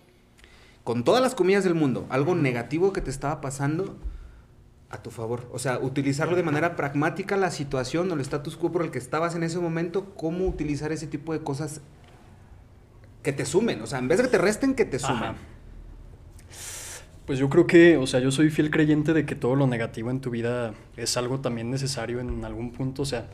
con 0.84 1.04
todas 1.04 1.22
las 1.22 1.36
comillas 1.36 1.64
del 1.64 1.76
mundo, 1.76 2.06
algo 2.10 2.36
negativo 2.36 2.94
que 2.94 3.02
te 3.02 3.12
estaba 3.12 3.42
pasando 3.42 3.96
a 4.90 5.02
tu 5.02 5.12
favor. 5.12 5.48
O 5.52 5.60
sea, 5.60 5.80
utilizarlo 5.80 6.36
de 6.36 6.44
manera 6.44 6.76
pragmática 6.76 7.38
la 7.38 7.52
situación 7.52 8.12
o 8.12 8.16
el 8.16 8.22
status 8.22 8.58
quo 8.58 8.72
por 8.72 8.84
el 8.84 8.92
que 8.92 8.98
estabas 8.98 9.36
en 9.36 9.44
ese 9.44 9.60
momento, 9.60 10.14
cómo 10.16 10.48
utilizar 10.48 10.92
ese 10.92 11.08
tipo 11.08 11.34
de 11.34 11.40
cosas 11.40 11.82
que 13.24 13.34
te 13.34 13.46
sumen. 13.46 13.82
O 13.82 13.88
sea, 13.88 14.00
en 14.00 14.08
vez 14.08 14.18
de 14.18 14.26
que 14.26 14.30
te 14.30 14.38
resten, 14.38 14.76
que 14.76 14.86
te 14.86 15.00
sumen. 15.00 15.24
Ajá. 15.24 15.36
Pues 17.30 17.38
yo 17.38 17.48
creo 17.48 17.68
que, 17.68 17.96
o 17.98 18.08
sea, 18.08 18.20
yo 18.20 18.32
soy 18.32 18.50
fiel 18.50 18.72
creyente 18.72 19.14
de 19.14 19.24
que 19.24 19.36
todo 19.36 19.54
lo 19.54 19.68
negativo 19.68 20.10
en 20.10 20.20
tu 20.20 20.32
vida 20.32 20.74
es 20.98 21.16
algo 21.16 21.42
también 21.42 21.70
necesario 21.70 22.20
en 22.20 22.44
algún 22.44 22.72
punto. 22.72 23.04
O 23.04 23.06
sea, 23.06 23.28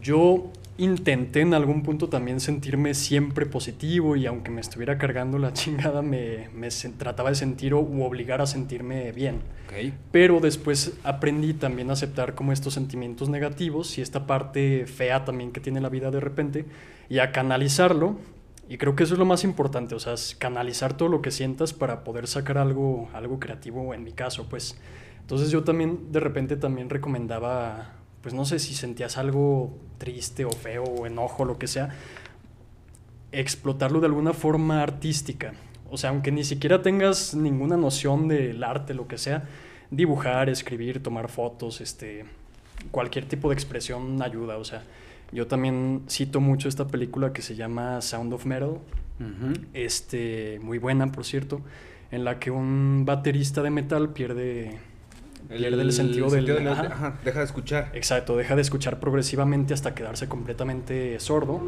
yo 0.00 0.50
intenté 0.78 1.40
en 1.40 1.54
algún 1.54 1.82
punto 1.82 2.08
también 2.08 2.40
sentirme 2.40 2.94
siempre 2.94 3.46
positivo 3.46 4.16
y 4.16 4.26
aunque 4.26 4.50
me 4.50 4.60
estuviera 4.60 4.98
cargando 4.98 5.38
la 5.38 5.52
chingada, 5.52 6.02
me, 6.02 6.48
me 6.54 6.68
trataba 6.96 7.30
de 7.30 7.36
sentir 7.36 7.74
o 7.74 7.80
obligar 7.80 8.40
a 8.40 8.46
sentirme 8.46 9.12
bien. 9.12 9.40
Pero 10.10 10.40
después 10.40 10.98
aprendí 11.02 11.54
también 11.54 11.88
a 11.88 11.94
aceptar 11.94 12.34
como 12.34 12.52
estos 12.52 12.74
sentimientos 12.74 13.30
negativos 13.30 13.96
y 13.96 14.02
esta 14.02 14.26
parte 14.26 14.86
fea 14.86 15.24
también 15.24 15.50
que 15.50 15.60
tiene 15.60 15.80
la 15.80 15.88
vida 15.88 16.10
de 16.10 16.20
repente 16.20 16.66
y 17.08 17.20
a 17.20 17.32
canalizarlo. 17.32 18.16
Y 18.68 18.78
creo 18.78 18.96
que 18.96 19.04
eso 19.04 19.14
es 19.14 19.18
lo 19.18 19.24
más 19.24 19.44
importante, 19.44 19.94
o 19.94 19.98
sea, 19.98 20.14
canalizar 20.38 20.96
todo 20.96 21.08
lo 21.08 21.20
que 21.20 21.30
sientas 21.30 21.72
para 21.72 22.04
poder 22.04 22.26
sacar 22.26 22.58
algo, 22.58 23.08
algo 23.12 23.40
creativo 23.40 23.92
en 23.94 24.04
mi 24.04 24.12
caso, 24.12 24.46
pues. 24.48 24.78
Entonces 25.20 25.50
yo 25.50 25.62
también 25.64 26.12
de 26.12 26.20
repente 26.20 26.56
también 26.56 26.90
recomendaba 26.90 28.01
pues 28.22 28.34
no 28.34 28.44
sé 28.44 28.58
si 28.58 28.74
sentías 28.74 29.18
algo 29.18 29.76
triste 29.98 30.44
o 30.44 30.50
feo 30.50 30.84
o 30.84 31.06
enojo, 31.06 31.44
lo 31.44 31.58
que 31.58 31.66
sea, 31.66 31.90
explotarlo 33.32 34.00
de 34.00 34.06
alguna 34.06 34.32
forma 34.32 34.82
artística. 34.82 35.52
O 35.90 35.98
sea, 35.98 36.10
aunque 36.10 36.32
ni 36.32 36.44
siquiera 36.44 36.82
tengas 36.82 37.34
ninguna 37.34 37.76
noción 37.76 38.28
del 38.28 38.62
arte, 38.64 38.94
lo 38.94 39.08
que 39.08 39.18
sea, 39.18 39.44
dibujar, 39.90 40.48
escribir, 40.48 41.02
tomar 41.02 41.28
fotos, 41.28 41.80
este, 41.80 42.24
cualquier 42.90 43.26
tipo 43.26 43.48
de 43.48 43.54
expresión 43.54 44.22
ayuda. 44.22 44.56
O 44.56 44.64
sea, 44.64 44.82
yo 45.32 45.46
también 45.46 46.02
cito 46.08 46.40
mucho 46.40 46.68
esta 46.68 46.86
película 46.86 47.32
que 47.32 47.42
se 47.42 47.56
llama 47.56 48.00
Sound 48.00 48.32
of 48.32 48.46
Metal, 48.46 48.78
este, 49.72 50.58
muy 50.62 50.78
buena, 50.78 51.12
por 51.12 51.24
cierto, 51.24 51.60
en 52.10 52.24
la 52.24 52.40
que 52.40 52.50
un 52.50 53.04
baterista 53.04 53.62
de 53.62 53.70
metal 53.70 54.12
pierde 54.12 54.78
pierde 55.48 55.82
el, 55.82 55.92
sentido, 55.92 56.30
del... 56.30 56.68
ajá. 56.68 57.18
deja 57.24 57.38
de 57.40 57.44
escuchar. 57.44 57.90
Exacto, 57.94 58.36
deja 58.36 58.56
de 58.56 58.62
escuchar 58.62 59.00
progresivamente 59.00 59.74
hasta 59.74 59.94
quedarse 59.94 60.28
completamente 60.28 61.18
sordo. 61.20 61.60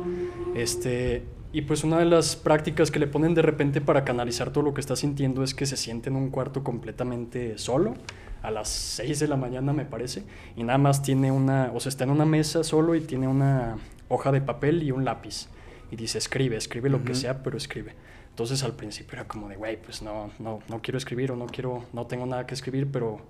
Este, 0.55 1.25
y 1.53 1.63
pues 1.63 1.85
una 1.85 1.99
de 1.99 2.05
las 2.05 2.35
prácticas 2.35 2.91
que 2.91 2.99
le 2.99 3.07
ponen 3.07 3.35
de 3.35 3.43
repente 3.43 3.81
para 3.81 4.05
canalizar 4.05 4.51
todo 4.51 4.65
lo 4.65 4.75
que 4.75 4.81
está 4.81 4.97
sintiendo 4.97 5.45
es 5.45 5.55
que 5.55 5.67
se 5.67 5.77
siente 5.77 6.11
en 6.11 6.17
un 6.17 6.31
cuarto 6.31 6.65
completamente 6.65 7.59
solo, 7.59 7.95
a 8.43 8.51
las 8.51 8.69
6 8.69 9.21
de 9.21 9.29
la 9.29 9.37
mañana 9.37 9.73
me 9.73 9.85
parece, 9.85 10.25
y 10.57 10.65
nada 10.65 10.79
más 10.79 11.03
tiene 11.03 11.31
una, 11.31 11.71
o 11.73 11.79
sea, 11.79 11.91
está 11.91 12.05
en 12.05 12.11
una 12.11 12.27
mesa 12.27 12.65
solo 12.65 12.95
y 12.95 13.01
tiene 13.01 13.29
una 13.29 13.77
hoja 14.09 14.33
de 14.33 14.41
papel 14.41 14.83
y 14.83 14.91
un 14.91 15.05
lápiz. 15.05 15.49
Y 15.91 15.97
dice, 15.97 16.19
escribe, 16.19 16.57
escribe 16.57 16.91
lo 16.91 17.05
que 17.05 17.15
sea, 17.15 17.43
pero 17.43 17.57
escribe. 17.57 17.95
Entonces 18.31 18.65
al 18.65 18.73
principio 18.73 19.13
era 19.15 19.29
como 19.29 19.49
de, 19.49 19.55
güey, 19.55 19.81
pues 19.81 20.03
no, 20.03 20.33
no, 20.41 20.59
no 20.69 20.83
quiero 20.83 20.99
escribir 20.99 21.31
o 21.31 21.37
no 21.37 21.47
quiero, 21.47 21.85
no 21.93 22.07
tengo 22.09 22.27
nada 22.27 22.47
que 22.49 22.55
escribir, 22.55 22.89
pero 22.91 23.21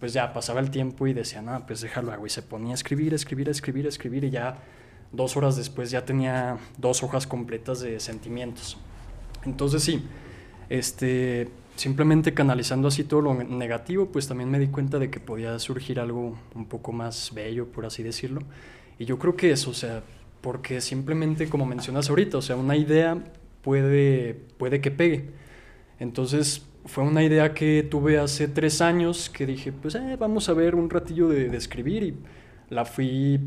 pues 0.00 0.14
ya 0.14 0.32
pasaba 0.32 0.60
el 0.60 0.70
tiempo 0.70 1.06
y 1.06 1.12
decía, 1.12 1.42
no, 1.42 1.64
pues 1.66 1.82
déjalo 1.82 2.10
hago. 2.10 2.26
Y 2.26 2.30
se 2.30 2.42
ponía 2.42 2.72
a 2.72 2.74
escribir, 2.74 3.12
escribir, 3.12 3.48
escribir, 3.50 3.86
escribir 3.86 4.24
y 4.24 4.30
ya 4.30 4.58
dos 5.12 5.36
horas 5.36 5.56
después 5.56 5.90
ya 5.90 6.04
tenía 6.04 6.58
dos 6.78 7.02
hojas 7.02 7.26
completas 7.26 7.80
de 7.80 8.00
sentimientos. 8.00 8.78
Entonces 9.44 9.82
sí, 9.82 10.02
este, 10.70 11.48
simplemente 11.76 12.32
canalizando 12.32 12.88
así 12.88 13.04
todo 13.04 13.20
lo 13.20 13.34
negativo, 13.34 14.06
pues 14.06 14.26
también 14.26 14.50
me 14.50 14.58
di 14.58 14.68
cuenta 14.68 14.98
de 14.98 15.10
que 15.10 15.20
podía 15.20 15.58
surgir 15.58 16.00
algo 16.00 16.36
un 16.54 16.66
poco 16.66 16.92
más 16.92 17.32
bello, 17.34 17.66
por 17.66 17.84
así 17.84 18.02
decirlo. 18.02 18.40
Y 18.98 19.04
yo 19.04 19.18
creo 19.18 19.36
que 19.36 19.50
eso, 19.50 19.70
o 19.70 19.74
sea, 19.74 20.02
porque 20.40 20.80
simplemente 20.80 21.48
como 21.48 21.66
mencionas 21.66 22.08
ahorita, 22.08 22.38
o 22.38 22.42
sea, 22.42 22.56
una 22.56 22.76
idea 22.76 23.22
puede, 23.62 24.34
puede 24.56 24.80
que 24.80 24.90
pegue. 24.90 25.30
Entonces, 25.98 26.66
fue 26.84 27.04
una 27.04 27.22
idea 27.22 27.54
que 27.54 27.82
tuve 27.82 28.18
hace 28.18 28.48
tres 28.48 28.80
años 28.80 29.30
que 29.30 29.46
dije, 29.46 29.72
pues 29.72 29.94
eh, 29.94 30.16
vamos 30.18 30.48
a 30.48 30.54
ver 30.54 30.74
un 30.74 30.88
ratillo 30.88 31.28
de, 31.28 31.54
escribir 31.56 32.02
y 32.02 32.16
la 32.68 32.84
fui 32.84 33.40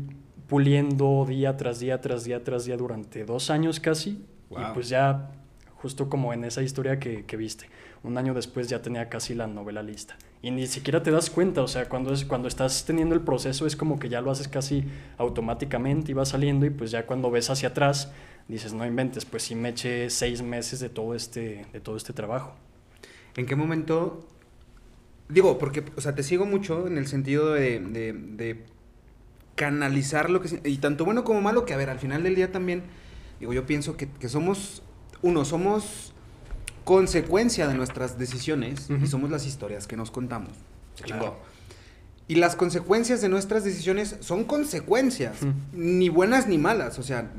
puliendo 0.48 1.24
día 1.26 1.56
tras 1.56 1.80
día, 1.80 2.00
tras 2.00 2.24
día, 2.24 2.44
tras 2.44 2.64
día 2.64 2.76
durante 2.76 3.24
dos 3.24 3.50
años 3.50 3.80
casi. 3.80 4.24
Y 4.50 4.72
pues 4.72 4.88
ya, 4.88 5.32
justo 5.74 6.08
como 6.08 6.32
en 6.32 6.44
esa 6.44 6.62
historia 6.62 7.00
que, 7.00 7.24
que, 7.24 7.36
viste, 7.36 7.68
un 8.04 8.16
año 8.18 8.34
después 8.34 8.68
ya 8.68 8.80
tenía 8.80 9.08
casi 9.08 9.34
la 9.34 9.48
novela 9.48 9.82
lista. 9.82 10.16
Y 10.42 10.50
ni 10.50 10.66
siquiera 10.66 11.02
te 11.02 11.10
das 11.10 11.30
cuenta, 11.30 11.62
o 11.62 11.68
sea, 11.68 11.88
cuando, 11.88 12.12
es, 12.12 12.24
cuando 12.24 12.46
estás 12.46 12.84
teniendo 12.84 13.14
el 13.14 13.22
proceso 13.22 13.66
es 13.66 13.74
como 13.74 13.98
que 13.98 14.08
ya 14.08 14.20
lo 14.20 14.30
haces 14.30 14.46
casi 14.46 14.84
automáticamente 15.16 16.12
y 16.12 16.14
va 16.14 16.24
saliendo 16.24 16.66
y 16.66 16.70
pues 16.70 16.90
ya 16.90 17.06
cuando 17.06 17.30
ves 17.30 17.50
hacia 17.50 17.70
atrás 17.70 18.12
dices, 18.46 18.74
no 18.74 18.86
inventes, 18.86 19.24
pues 19.24 19.42
sí 19.42 19.54
me 19.54 19.70
eché 19.70 20.10
seis 20.10 20.42
meses 20.42 20.80
de 20.80 20.90
todo 20.90 21.14
este, 21.14 21.64
de 21.72 21.80
todo 21.80 21.96
este 21.96 22.12
trabajo. 22.12 22.54
¿En 23.36 23.46
qué 23.46 23.56
momento? 23.56 24.26
Digo, 25.28 25.58
porque, 25.58 25.84
o 25.96 26.00
sea, 26.00 26.14
te 26.14 26.22
sigo 26.22 26.46
mucho 26.46 26.86
en 26.86 26.98
el 26.98 27.06
sentido 27.06 27.52
de, 27.52 27.80
de, 27.80 28.64
canalizar 29.54 30.30
lo 30.30 30.40
que... 30.40 30.60
Y 30.64 30.78
tanto 30.78 31.04
bueno 31.04 31.24
como 31.24 31.40
malo, 31.40 31.64
que 31.64 31.74
a 31.74 31.76
ver, 31.76 31.90
al 31.90 31.98
final 31.98 32.22
del 32.22 32.34
día 32.34 32.52
también, 32.52 32.82
digo, 33.40 33.52
yo 33.52 33.66
pienso 33.66 33.96
que, 33.96 34.08
somos, 34.28 34.82
uno, 35.22 35.44
somos 35.44 36.12
consecuencia 36.84 37.66
de 37.66 37.74
nuestras 37.74 38.18
decisiones 38.18 38.88
y 38.90 39.06
somos 39.06 39.30
las 39.30 39.46
historias 39.46 39.86
que 39.86 39.96
nos 39.96 40.10
contamos. 40.10 40.52
Y 42.26 42.36
las 42.36 42.56
consecuencias 42.56 43.20
de 43.20 43.28
nuestras 43.28 43.64
decisiones 43.64 44.16
son 44.20 44.44
consecuencias, 44.44 45.38
ni 45.72 46.08
buenas 46.08 46.46
ni 46.46 46.58
malas. 46.58 46.98
O 46.98 47.02
sea, 47.02 47.30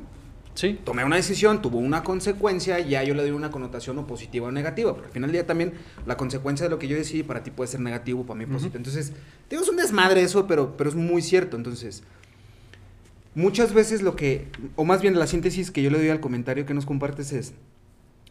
Sí. 0.55 0.79
Tomé 0.83 1.03
una 1.03 1.17
decisión, 1.17 1.61
tuvo 1.61 1.77
una 1.77 2.03
consecuencia, 2.03 2.79
ya 2.79 3.03
yo 3.03 3.13
le 3.13 3.21
doy 3.21 3.31
una 3.31 3.51
connotación 3.51 3.99
o 3.99 4.07
positiva 4.07 4.47
o 4.47 4.51
negativa. 4.51 4.93
Pero 4.95 5.07
al 5.07 5.11
final 5.11 5.29
del 5.29 5.33
día 5.33 5.45
también 5.45 5.73
la 6.05 6.17
consecuencia 6.17 6.65
de 6.65 6.69
lo 6.69 6.79
que 6.79 6.87
yo 6.87 6.95
decidí 6.95 7.23
para 7.23 7.43
ti 7.43 7.51
puede 7.51 7.69
ser 7.69 7.81
negativo, 7.81 8.25
para 8.25 8.39
mí 8.39 8.45
positivo. 8.45 8.77
Entonces, 8.77 9.13
digo, 9.49 9.61
es 9.61 9.69
un 9.69 9.75
desmadre 9.75 10.21
eso, 10.21 10.47
pero, 10.47 10.75
pero 10.77 10.89
es 10.89 10.95
muy 10.95 11.21
cierto. 11.21 11.57
Entonces, 11.57 12.03
muchas 13.35 13.73
veces 13.73 14.01
lo 14.01 14.15
que, 14.15 14.47
o 14.77 14.85
más 14.85 15.01
bien 15.01 15.19
la 15.19 15.27
síntesis 15.27 15.71
que 15.71 15.83
yo 15.83 15.89
le 15.89 15.97
doy 15.97 16.09
al 16.09 16.21
comentario 16.21 16.65
que 16.65 16.73
nos 16.73 16.85
compartes 16.85 17.33
es, 17.33 17.53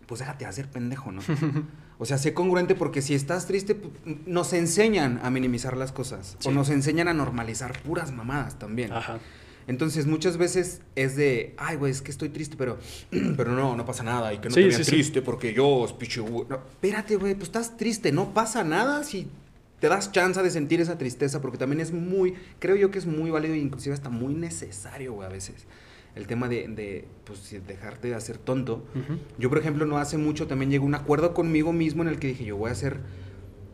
pues 0.07 0.21
déjate 0.21 0.47
hacer 0.47 0.69
pendejo, 0.69 1.13
¿no? 1.13 1.21
o 1.99 2.07
sea, 2.07 2.17
sé 2.17 2.33
congruente 2.33 2.75
porque 2.75 3.03
si 3.03 3.15
estás 3.15 3.47
triste, 3.47 3.75
pues, 3.75 3.93
nos 4.27 4.55
enseñan 4.55 5.21
a 5.23 5.31
minimizar 5.31 5.77
las 5.77 5.93
cosas. 5.93 6.39
O 6.45 6.51
nos 6.51 6.71
enseñan 6.71 7.09
a 7.09 7.15
normalizar 7.15 7.79
puras 7.83 8.13
mamadas 8.13 8.59
también. 8.59 8.93
Ajá. 8.93 9.19
Entonces 9.67 10.07
muchas 10.07 10.37
veces 10.37 10.83
es 10.95 11.17
de, 11.17 11.55
ay, 11.57 11.77
güey, 11.77 11.91
es 11.91 12.03
que 12.03 12.11
estoy 12.11 12.29
triste, 12.29 12.57
pero, 12.57 12.79
pero 13.37 13.53
no, 13.53 13.77
no 13.77 13.85
pasa 13.85 14.03
nada. 14.03 14.33
Y 14.35 14.39
que 14.39 14.49
no 14.49 14.55
te 14.55 14.67
veas 14.67 14.87
triste 14.87 15.23
porque 15.23 15.55
yo, 15.55 15.87
pichu. 15.99 16.47
No, 16.49 16.57
espérate, 16.57 17.17
güey, 17.17 17.35
pues 17.35 17.49
estás 17.49 17.77
triste, 17.77 18.13
no 18.13 18.35
pasa 18.35 18.65
nada 18.65 19.05
si 19.05 19.29
te 19.81 19.89
das 19.89 20.13
chance 20.13 20.43
de 20.43 20.51
sentir 20.51 20.81
esa 20.81 20.97
tristeza, 20.97 21.41
porque 21.41 21.59
también 21.59 21.81
es 21.81 21.93
muy, 21.93 22.35
creo 22.59 22.77
yo 22.77 22.91
que 22.91 22.99
es 22.99 23.07
muy 23.07 23.31
válido 23.31 23.55
e 23.55 23.59
inclusive 23.59 23.95
hasta 23.95 24.11
muy 24.11 24.35
necesario, 24.35 25.13
güey, 25.15 25.29
a 25.29 25.31
veces. 25.31 25.67
El 26.15 26.27
tema 26.27 26.49
de, 26.49 26.69
de 26.69 27.07
pues, 27.25 27.55
dejarte 27.67 28.09
de 28.09 28.15
hacer 28.15 28.39
tonto. 28.39 28.85
Yo, 29.37 29.49
por 29.49 29.59
ejemplo, 29.59 29.85
no 29.85 29.99
hace 29.99 30.17
mucho 30.17 30.47
también 30.47 30.71
llegué 30.71 30.85
a 30.85 30.87
un 30.87 30.95
acuerdo 30.95 31.35
conmigo 31.35 31.73
mismo 31.73 32.03
en 32.03 32.09
el 32.09 32.19
que 32.21 32.29
dije, 32.29 32.45
yo 32.45 32.57
voy 32.57 32.69
a 32.69 32.73
hacer 32.73 33.01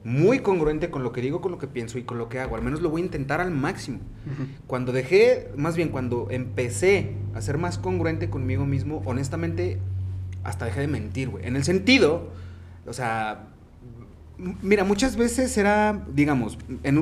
muy 0.04 0.40
congruente 0.40 0.90
con 0.90 1.02
lo 1.02 1.12
que 1.12 1.20
digo, 1.20 1.40
con 1.40 1.52
lo 1.52 1.58
que 1.58 1.66
pienso 1.66 1.98
y 1.98 2.04
con 2.04 2.18
lo 2.18 2.28
que 2.28 2.38
hago. 2.38 2.56
Al 2.56 2.62
menos 2.62 2.80
lo 2.80 2.90
voy 2.90 3.02
a 3.02 3.04
intentar 3.04 3.40
al 3.40 3.50
máximo. 3.50 3.98
Cuando 4.66 4.92
dejé, 4.92 5.50
más 5.56 5.76
bien 5.76 5.90
cuando 5.90 6.28
empecé 6.30 7.16
a 7.34 7.40
ser 7.40 7.58
más 7.58 7.78
congruente 7.78 8.30
conmigo 8.30 8.64
mismo, 8.64 9.02
honestamente, 9.04 9.78
hasta 10.42 10.64
dejé 10.64 10.80
de 10.80 10.88
mentir, 10.88 11.28
güey. 11.28 11.46
En 11.46 11.56
el 11.56 11.64
sentido, 11.64 12.28
o 12.86 12.92
sea, 12.92 13.48
mira, 14.62 14.84
muchas 14.84 15.16
veces 15.16 15.56
era, 15.58 16.04
digamos, 16.14 16.58
en 16.82 16.98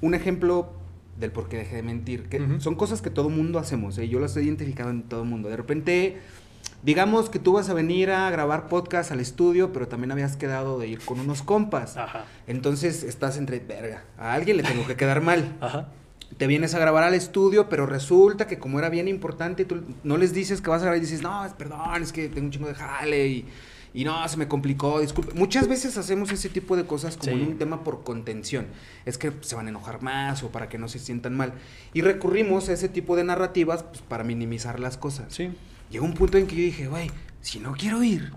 un, 0.00 0.14
ejemplo 0.14 0.72
del 1.18 1.32
por 1.32 1.48
qué 1.48 1.56
dejé 1.56 1.76
de 1.76 1.82
mentir, 1.82 2.24
que 2.24 2.60
son 2.60 2.74
cosas 2.74 3.00
que 3.00 3.10
todo 3.10 3.30
mundo 3.30 3.58
hacemos, 3.58 3.96
¿eh? 3.98 4.08
yo 4.08 4.20
las 4.20 4.36
he 4.36 4.42
identificado 4.42 4.90
en 4.90 5.02
todo 5.02 5.24
mundo. 5.24 5.48
De 5.48 5.56
repente 5.56 6.18
digamos 6.86 7.28
que 7.30 7.40
tú 7.40 7.54
vas 7.54 7.68
a 7.68 7.74
venir 7.74 8.12
a 8.12 8.30
grabar 8.30 8.68
podcast 8.68 9.10
al 9.10 9.18
estudio, 9.18 9.72
pero 9.72 9.88
también 9.88 10.12
habías 10.12 10.36
quedado 10.36 10.78
de 10.78 10.86
ir 10.86 11.00
con 11.00 11.18
unos 11.18 11.42
compas. 11.42 11.96
Ajá. 11.96 12.26
Entonces 12.46 13.02
estás 13.02 13.38
entre, 13.38 13.58
verga, 13.58 14.04
a 14.16 14.34
alguien 14.34 14.56
le 14.56 14.62
tengo 14.62 14.86
que 14.86 14.94
quedar 14.94 15.20
mal. 15.20 15.56
Ajá. 15.60 15.88
Te 16.38 16.46
vienes 16.46 16.74
a 16.74 16.78
grabar 16.78 17.02
al 17.02 17.14
estudio, 17.14 17.68
pero 17.68 17.86
resulta 17.86 18.46
que 18.46 18.60
como 18.60 18.78
era 18.78 18.88
bien 18.88 19.08
importante, 19.08 19.64
tú 19.64 19.82
no 20.04 20.16
les 20.16 20.32
dices 20.32 20.60
que 20.60 20.70
vas 20.70 20.80
a 20.82 20.84
grabar 20.84 20.98
y 20.98 21.00
dices, 21.00 21.22
no, 21.22 21.44
perdón, 21.58 22.04
es 22.04 22.12
que 22.12 22.28
tengo 22.28 22.46
un 22.46 22.52
chingo 22.52 22.68
de 22.68 22.74
jale 22.76 23.26
y, 23.26 23.48
y 23.92 24.04
no, 24.04 24.28
se 24.28 24.36
me 24.36 24.46
complicó, 24.46 25.00
disculpe. 25.00 25.34
Muchas 25.34 25.66
veces 25.66 25.98
hacemos 25.98 26.30
ese 26.30 26.50
tipo 26.50 26.76
de 26.76 26.86
cosas 26.86 27.16
como 27.16 27.32
en 27.32 27.48
un 27.48 27.58
tema 27.58 27.82
por 27.82 28.04
contención. 28.04 28.66
Es 29.04 29.18
que 29.18 29.32
se 29.40 29.56
van 29.56 29.66
a 29.66 29.70
enojar 29.70 30.02
más 30.02 30.44
o 30.44 30.50
para 30.50 30.68
que 30.68 30.78
no 30.78 30.86
se 30.86 31.00
sientan 31.00 31.36
mal. 31.36 31.54
Y 31.94 32.02
recurrimos 32.02 32.68
a 32.68 32.74
ese 32.74 32.88
tipo 32.88 33.16
de 33.16 33.24
narrativas 33.24 33.82
pues, 33.82 34.02
para 34.02 34.22
minimizar 34.22 34.78
las 34.78 34.96
cosas. 34.96 35.34
Sí. 35.34 35.50
Llegó 35.90 36.04
un 36.04 36.14
punto 36.14 36.38
en 36.38 36.46
que 36.46 36.56
yo 36.56 36.62
dije, 36.62 36.88
güey, 36.88 37.10
si 37.40 37.58
no 37.60 37.72
quiero 37.72 38.02
ir, 38.02 38.32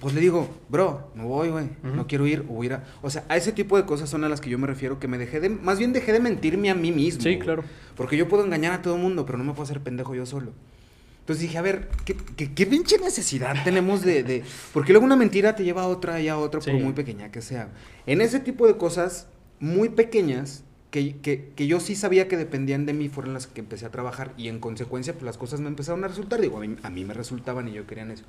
pues 0.00 0.14
le 0.14 0.20
digo, 0.20 0.48
bro, 0.68 1.10
no 1.14 1.26
voy, 1.28 1.48
güey, 1.48 1.68
no 1.82 2.06
quiero 2.06 2.26
ir, 2.26 2.44
o 2.48 2.62
ir 2.64 2.74
a... 2.74 2.84
O 3.02 3.08
sea, 3.10 3.24
a 3.28 3.36
ese 3.36 3.52
tipo 3.52 3.76
de 3.76 3.84
cosas 3.86 4.10
son 4.10 4.24
a 4.24 4.28
las 4.28 4.40
que 4.40 4.50
yo 4.50 4.58
me 4.58 4.66
refiero, 4.66 4.98
que 4.98 5.08
me 5.08 5.16
dejé 5.16 5.40
de... 5.40 5.48
Más 5.48 5.78
bien 5.78 5.92
dejé 5.92 6.12
de 6.12 6.20
mentirme 6.20 6.70
a 6.70 6.74
mí 6.74 6.92
mismo. 6.92 7.22
Sí, 7.22 7.38
claro. 7.38 7.64
Porque 7.96 8.16
yo 8.16 8.28
puedo 8.28 8.44
engañar 8.44 8.72
a 8.72 8.82
todo 8.82 8.96
el 8.96 9.02
mundo, 9.02 9.24
pero 9.24 9.38
no 9.38 9.44
me 9.44 9.52
puedo 9.52 9.62
hacer 9.62 9.80
pendejo 9.80 10.14
yo 10.14 10.26
solo. 10.26 10.52
Entonces 11.20 11.42
dije, 11.42 11.58
a 11.58 11.62
ver, 11.62 11.88
¿qué, 12.04 12.16
qué, 12.36 12.52
qué 12.52 12.66
pinche 12.66 12.98
necesidad 12.98 13.54
tenemos 13.64 14.02
de, 14.02 14.22
de...? 14.24 14.42
Porque 14.72 14.92
luego 14.92 15.06
una 15.06 15.16
mentira 15.16 15.54
te 15.54 15.62
lleva 15.64 15.82
a 15.82 15.86
otra 15.86 16.20
y 16.20 16.28
a 16.28 16.36
otra, 16.36 16.60
por 16.60 16.70
Sí. 16.70 16.76
muy 16.76 16.92
pequeña 16.92 17.30
que 17.30 17.40
sea. 17.40 17.68
En 18.06 18.20
ese 18.20 18.40
tipo 18.40 18.66
de 18.66 18.76
cosas 18.76 19.28
muy 19.60 19.90
pequeñas, 19.90 20.64
que, 20.90 21.16
que, 21.18 21.52
que 21.54 21.66
yo 21.66 21.80
sí 21.80 21.94
sabía 21.94 22.28
que 22.28 22.36
dependían 22.36 22.86
de 22.86 22.92
mí, 22.92 23.08
fueron 23.08 23.32
las 23.34 23.46
que 23.46 23.60
empecé 23.60 23.86
a 23.86 23.90
trabajar 23.90 24.32
y 24.36 24.48
en 24.48 24.58
consecuencia, 24.60 25.12
pues 25.12 25.24
las 25.24 25.38
cosas 25.38 25.60
me 25.60 25.68
empezaron 25.68 26.02
a 26.04 26.08
resultar. 26.08 26.40
Digo, 26.40 26.58
a 26.58 26.60
mí, 26.60 26.76
a 26.82 26.90
mí 26.90 27.04
me 27.04 27.14
resultaban 27.14 27.68
y 27.68 27.72
yo 27.72 27.86
quería 27.86 28.04
eso. 28.12 28.24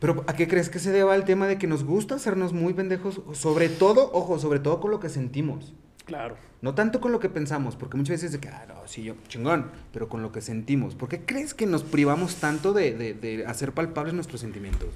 Pero 0.00 0.22
¿a 0.28 0.34
qué 0.34 0.46
crees 0.46 0.68
que 0.70 0.78
se 0.78 0.92
deba 0.92 1.16
el 1.16 1.24
tema 1.24 1.46
de 1.48 1.58
que 1.58 1.66
nos 1.66 1.82
gusta 1.84 2.14
hacernos 2.14 2.52
muy 2.52 2.72
pendejos? 2.72 3.20
Sobre 3.32 3.68
todo, 3.68 4.10
ojo, 4.12 4.38
sobre 4.38 4.60
todo 4.60 4.80
con 4.80 4.90
lo 4.90 5.00
que 5.00 5.08
sentimos. 5.08 5.74
Claro. 6.04 6.36
No 6.62 6.74
tanto 6.74 7.00
con 7.00 7.12
lo 7.12 7.20
que 7.20 7.28
pensamos, 7.28 7.76
porque 7.76 7.96
muchas 7.96 8.14
veces 8.14 8.32
de 8.32 8.38
que, 8.38 8.48
ah, 8.48 8.64
no, 8.68 8.74
sí, 8.86 9.02
yo, 9.02 9.14
chingón, 9.28 9.70
pero 9.92 10.08
con 10.08 10.22
lo 10.22 10.30
que 10.32 10.40
sentimos. 10.40 10.94
¿Por 10.94 11.08
qué 11.08 11.20
crees 11.20 11.52
que 11.52 11.66
nos 11.66 11.82
privamos 11.82 12.36
tanto 12.36 12.72
de, 12.72 12.94
de- 12.94 13.14
de 13.14 13.44
hacer 13.46 13.72
palpables 13.72 14.14
nuestros 14.14 14.40
sentimientos? 14.40 14.88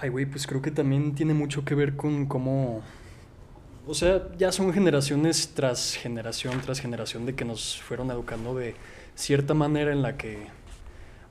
Ay, 0.00 0.08
güey, 0.10 0.26
pues 0.26 0.46
creo 0.46 0.62
que 0.62 0.70
también 0.70 1.14
tiene 1.14 1.34
mucho 1.34 1.64
que 1.64 1.74
ver 1.74 1.96
con 1.96 2.26
cómo... 2.26 2.82
O 3.86 3.94
sea, 3.94 4.28
ya 4.38 4.52
son 4.52 4.72
generaciones 4.72 5.52
tras 5.54 5.94
generación 5.94 6.60
tras 6.60 6.80
generación 6.80 7.26
de 7.26 7.34
que 7.34 7.44
nos 7.44 7.80
fueron 7.80 8.10
educando 8.10 8.54
de 8.54 8.74
cierta 9.14 9.54
manera 9.54 9.92
en 9.92 10.02
la 10.02 10.16
que 10.16 10.46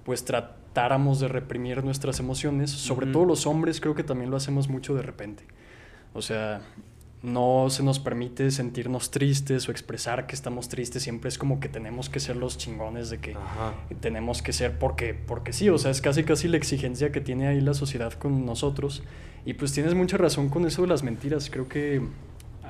pues 0.04 0.26
tratáramos 0.26 1.20
de 1.20 1.28
reprimir 1.28 1.84
nuestras 1.84 2.20
emociones. 2.20 2.72
Sobre 2.72 3.08
todo 3.08 3.26
los 3.26 3.46
hombres 3.46 3.80
creo 3.80 3.96
que 3.96 4.04
también 4.04 4.32
lo 4.32 4.38
hacemos 4.38 4.68
mucho 4.68 4.96
de 4.96 5.02
repente. 5.02 5.44
O 6.14 6.22
sea, 6.22 6.62
no 7.22 7.68
se 7.70 7.84
nos 7.84 8.00
permite 8.00 8.50
sentirnos 8.50 9.12
tristes 9.12 9.68
o 9.68 9.72
expresar 9.72 10.26
que 10.26 10.36
estamos 10.36 10.70
tristes. 10.70 11.04
Siempre 11.04 11.28
es 11.28 11.38
como 11.38 11.60
que 11.60 11.70
tenemos 11.70 12.10
que 12.10 12.20
ser 12.20 12.38
los 12.38 12.58
chingones 12.58 13.10
de 13.10 13.20
que 13.20 13.34
Ajá. 13.34 13.74
tenemos 14.00 14.42
que 14.42 14.54
ser 14.54 14.80
porque, 14.80 15.14
porque 15.14 15.54
sí, 15.54 15.70
o 15.70 15.78
sea, 15.78 15.92
es 15.92 16.02
casi 16.02 16.24
casi 16.24 16.48
la 16.48 16.58
exigencia 16.58 17.12
que 17.12 17.22
tiene 17.22 17.48
ahí 17.48 17.62
la 17.62 17.74
sociedad 17.74 18.14
con 18.14 18.46
nosotros. 18.46 19.04
Y 19.46 19.54
pues 19.54 19.74
tienes 19.74 19.96
mucha 19.96 20.18
razón 20.18 20.50
con 20.50 20.66
eso 20.66 20.82
de 20.84 20.88
las 20.88 21.04
mentiras. 21.04 21.50
Creo 21.50 21.68
que 21.68 22.02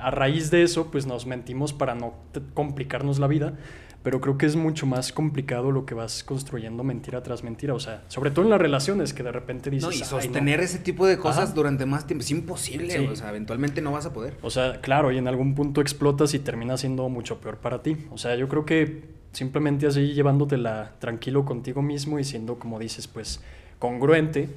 a 0.02 0.10
raíz 0.10 0.50
de 0.50 0.62
eso, 0.62 0.90
pues 0.90 1.06
nos 1.06 1.26
mentimos 1.26 1.72
para 1.72 1.94
no 1.94 2.14
complicarnos 2.54 3.18
la 3.18 3.26
vida. 3.26 3.54
Pero 4.02 4.22
creo 4.22 4.38
que 4.38 4.46
es 4.46 4.56
mucho 4.56 4.86
más 4.86 5.12
complicado 5.12 5.72
lo 5.72 5.84
que 5.84 5.92
vas 5.92 6.24
construyendo 6.24 6.82
mentira 6.82 7.22
tras 7.22 7.44
mentira. 7.44 7.74
O 7.74 7.80
sea, 7.80 8.02
sobre 8.08 8.30
todo 8.30 8.46
en 8.46 8.50
las 8.50 8.58
relaciones, 8.58 9.12
que 9.12 9.22
de 9.22 9.30
repente 9.30 9.68
dices. 9.68 9.84
No, 9.86 9.92
y 9.92 9.96
"Ay, 9.96 10.00
no". 10.00 10.06
sostener 10.06 10.60
ese 10.60 10.78
tipo 10.78 11.06
de 11.06 11.18
cosas 11.18 11.44
Ajá. 11.44 11.52
durante 11.54 11.84
más 11.84 12.06
tiempo 12.06 12.22
es 12.22 12.30
imposible. 12.30 12.90
Sí. 12.98 13.06
O 13.06 13.14
sea, 13.14 13.28
eventualmente 13.28 13.82
no 13.82 13.92
vas 13.92 14.06
a 14.06 14.14
poder. 14.14 14.38
O 14.40 14.48
sea, 14.48 14.80
claro, 14.80 15.12
y 15.12 15.18
en 15.18 15.28
algún 15.28 15.54
punto 15.54 15.82
explotas 15.82 16.32
y 16.32 16.38
termina 16.38 16.78
siendo 16.78 17.06
mucho 17.10 17.40
peor 17.42 17.58
para 17.58 17.82
ti. 17.82 17.98
O 18.10 18.16
sea, 18.16 18.36
yo 18.36 18.48
creo 18.48 18.64
que 18.64 19.02
simplemente 19.32 19.86
así 19.86 20.14
llevándotela 20.14 20.92
tranquilo 20.98 21.44
contigo 21.44 21.82
mismo 21.82 22.18
y 22.18 22.24
siendo, 22.24 22.58
como 22.58 22.78
dices, 22.78 23.06
pues 23.06 23.42
congruente, 23.78 24.48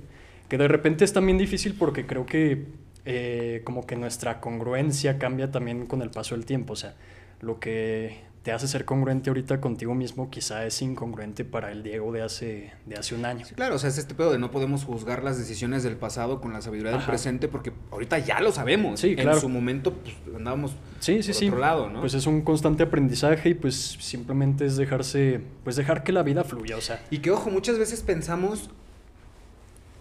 que 0.47 0.57
de 0.57 0.69
repente 0.69 1.03
es 1.03 1.11
también 1.11 1.37
difícil 1.37 1.75
porque 1.77 2.05
creo 2.05 2.25
que 2.25 2.65
eh, 3.05 3.61
como 3.63 3.85
que 3.85 3.95
nuestra 3.95 4.39
congruencia 4.39 5.17
cambia 5.17 5.51
también 5.51 5.85
con 5.87 6.01
el 6.01 6.09
paso 6.09 6.35
del 6.35 6.45
tiempo. 6.45 6.73
O 6.73 6.77
sea, 6.77 6.95
lo 7.41 7.59
que 7.59 8.21
te 8.43 8.51
hace 8.51 8.67
ser 8.67 8.83
congruente 8.83 9.29
ahorita 9.29 9.61
contigo 9.61 9.95
mismo 9.95 10.29
quizá 10.29 10.65
es 10.65 10.81
incongruente 10.81 11.45
para 11.45 11.71
el 11.71 11.81
Diego 11.81 12.11
de 12.11 12.21
hace, 12.23 12.73
de 12.85 12.97
hace 12.97 13.15
un 13.15 13.23
año. 13.23 13.45
Sí, 13.45 13.55
claro, 13.55 13.75
o 13.75 13.79
sea, 13.79 13.89
es 13.89 13.97
este 13.97 14.15
pedo 14.15 14.33
de 14.33 14.37
no 14.37 14.51
podemos 14.51 14.83
juzgar 14.83 15.23
las 15.23 15.37
decisiones 15.37 15.81
del 15.83 15.95
pasado 15.95 16.41
con 16.41 16.51
la 16.51 16.61
sabiduría 16.61 16.91
del 16.91 17.05
presente 17.05 17.47
porque 17.47 17.71
ahorita 17.91 18.19
ya 18.19 18.41
lo 18.41 18.51
sabemos. 18.51 18.99
Sí, 18.99 19.11
En 19.11 19.15
claro. 19.15 19.39
su 19.39 19.47
momento 19.47 19.93
pues, 19.93 20.13
andábamos 20.35 20.75
Sí, 20.99 21.23
sí, 21.23 21.29
por 21.31 21.39
sí. 21.39 21.47
otro 21.47 21.59
lado, 21.59 21.89
¿no? 21.89 22.01
Pues 22.01 22.15
es 22.15 22.27
un 22.27 22.41
constante 22.41 22.83
aprendizaje 22.83 23.49
y 23.49 23.53
pues 23.53 23.75
simplemente 24.01 24.65
es 24.65 24.75
dejarse, 24.75 25.39
pues 25.63 25.77
dejar 25.77 26.03
que 26.03 26.11
la 26.11 26.23
vida 26.23 26.43
fluya, 26.43 26.75
o 26.75 26.81
sea. 26.81 27.01
Y 27.11 27.19
que 27.19 27.31
ojo, 27.31 27.49
muchas 27.49 27.79
veces 27.79 28.01
pensamos, 28.01 28.69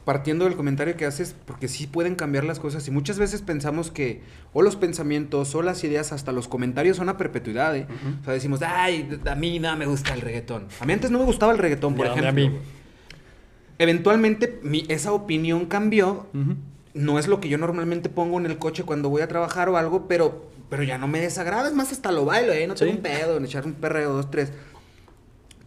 partiendo 0.04 0.44
del 0.46 0.54
comentario 0.56 0.96
que 0.96 1.06
haces, 1.06 1.34
porque 1.46 1.68
sí 1.68 1.86
pueden 1.86 2.16
cambiar 2.16 2.42
las 2.44 2.58
cosas, 2.58 2.86
y 2.88 2.90
muchas 2.90 3.18
veces 3.18 3.40
pensamos 3.42 3.90
que 3.92 4.22
o 4.52 4.62
los 4.62 4.74
pensamientos 4.76 5.54
o 5.54 5.62
las 5.62 5.84
ideas, 5.84 6.12
hasta 6.12 6.32
los 6.32 6.48
comentarios 6.48 6.96
son 6.96 7.08
a 7.08 7.16
perpetuidad, 7.16 7.76
¿eh? 7.76 7.86
O 8.20 8.24
sea, 8.24 8.32
decimos, 8.34 8.60
ay, 8.66 9.08
a 9.24 9.34
mí 9.36 9.58
nada 9.60 9.76
me 9.76 9.86
gusta 9.86 10.12
el 10.14 10.20
reggaetón. 10.20 10.66
A 10.80 10.84
mí 10.86 10.92
antes 10.92 11.10
no 11.12 11.18
me 11.20 11.24
gustaba 11.24 11.52
el 11.52 11.58
reggaetón, 11.58 11.94
por 11.94 12.06
Ya, 12.06 12.12
ejemplo. 12.12 12.28
a 12.30 12.32
mí. 12.32 12.58
Eventualmente 13.78 14.60
mi, 14.62 14.84
esa 14.88 15.12
opinión 15.12 15.66
cambió. 15.66 16.26
No 16.94 17.18
es 17.18 17.26
lo 17.26 17.40
que 17.40 17.48
yo 17.48 17.56
normalmente 17.56 18.08
pongo 18.10 18.38
en 18.38 18.46
el 18.46 18.58
coche 18.58 18.82
cuando 18.84 19.08
voy 19.08 19.22
a 19.22 19.28
trabajar 19.28 19.68
o 19.70 19.76
algo, 19.78 20.08
pero, 20.08 20.50
pero 20.68 20.82
ya 20.82 20.98
no 20.98 21.08
me 21.08 21.20
desagrada. 21.20 21.68
Es 21.68 21.74
más, 21.74 21.90
hasta 21.90 22.12
lo 22.12 22.24
bailo, 22.26 22.52
¿eh? 22.52 22.66
No 22.66 22.74
tengo 22.74 22.92
un 22.92 22.98
pedo 22.98 23.36
en 23.38 23.44
echar 23.46 23.64
un 23.66 23.72
perreo, 23.74 24.12
dos, 24.12 24.30
tres. 24.30 24.52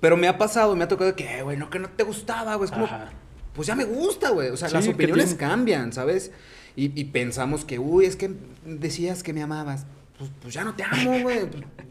Pero 0.01 0.17
me 0.17 0.27
ha 0.27 0.37
pasado, 0.37 0.75
me 0.75 0.83
ha 0.83 0.87
tocado 0.87 1.15
que, 1.15 1.39
"Eh, 1.39 1.41
güey, 1.41 1.57
no, 1.57 1.69
que 1.71 1.79
no 1.79 1.89
te 1.89 2.03
gustaba, 2.03 2.53
güey. 2.55 2.65
Es 2.65 2.71
como, 2.71 2.85
Ajá. 2.85 3.09
Pues 3.55 3.67
ya 3.67 3.75
me 3.75 3.85
gusta, 3.85 4.29
güey. 4.29 4.49
O 4.49 4.57
sea, 4.57 4.67
Sí, 4.69 4.75
las 4.75 4.87
opiniones 4.87 5.25
tiene- 5.25 5.39
cambian, 5.39 5.93
¿sabes? 5.93 6.31
Y, 6.75 6.99
y 6.99 7.05
pensamos 7.05 7.63
que, 7.65 7.79
uy, 7.79 8.05
es 8.05 8.15
que 8.15 8.31
decías 8.65 9.23
que 9.23 9.33
me 9.33 9.41
amabas. 9.41 9.85
Pues, 10.17 10.29
pues 10.41 10.53
ya 10.53 10.63
no 10.63 10.75
te 10.75 10.83
amo, 10.83 11.19
güey. 11.21 11.39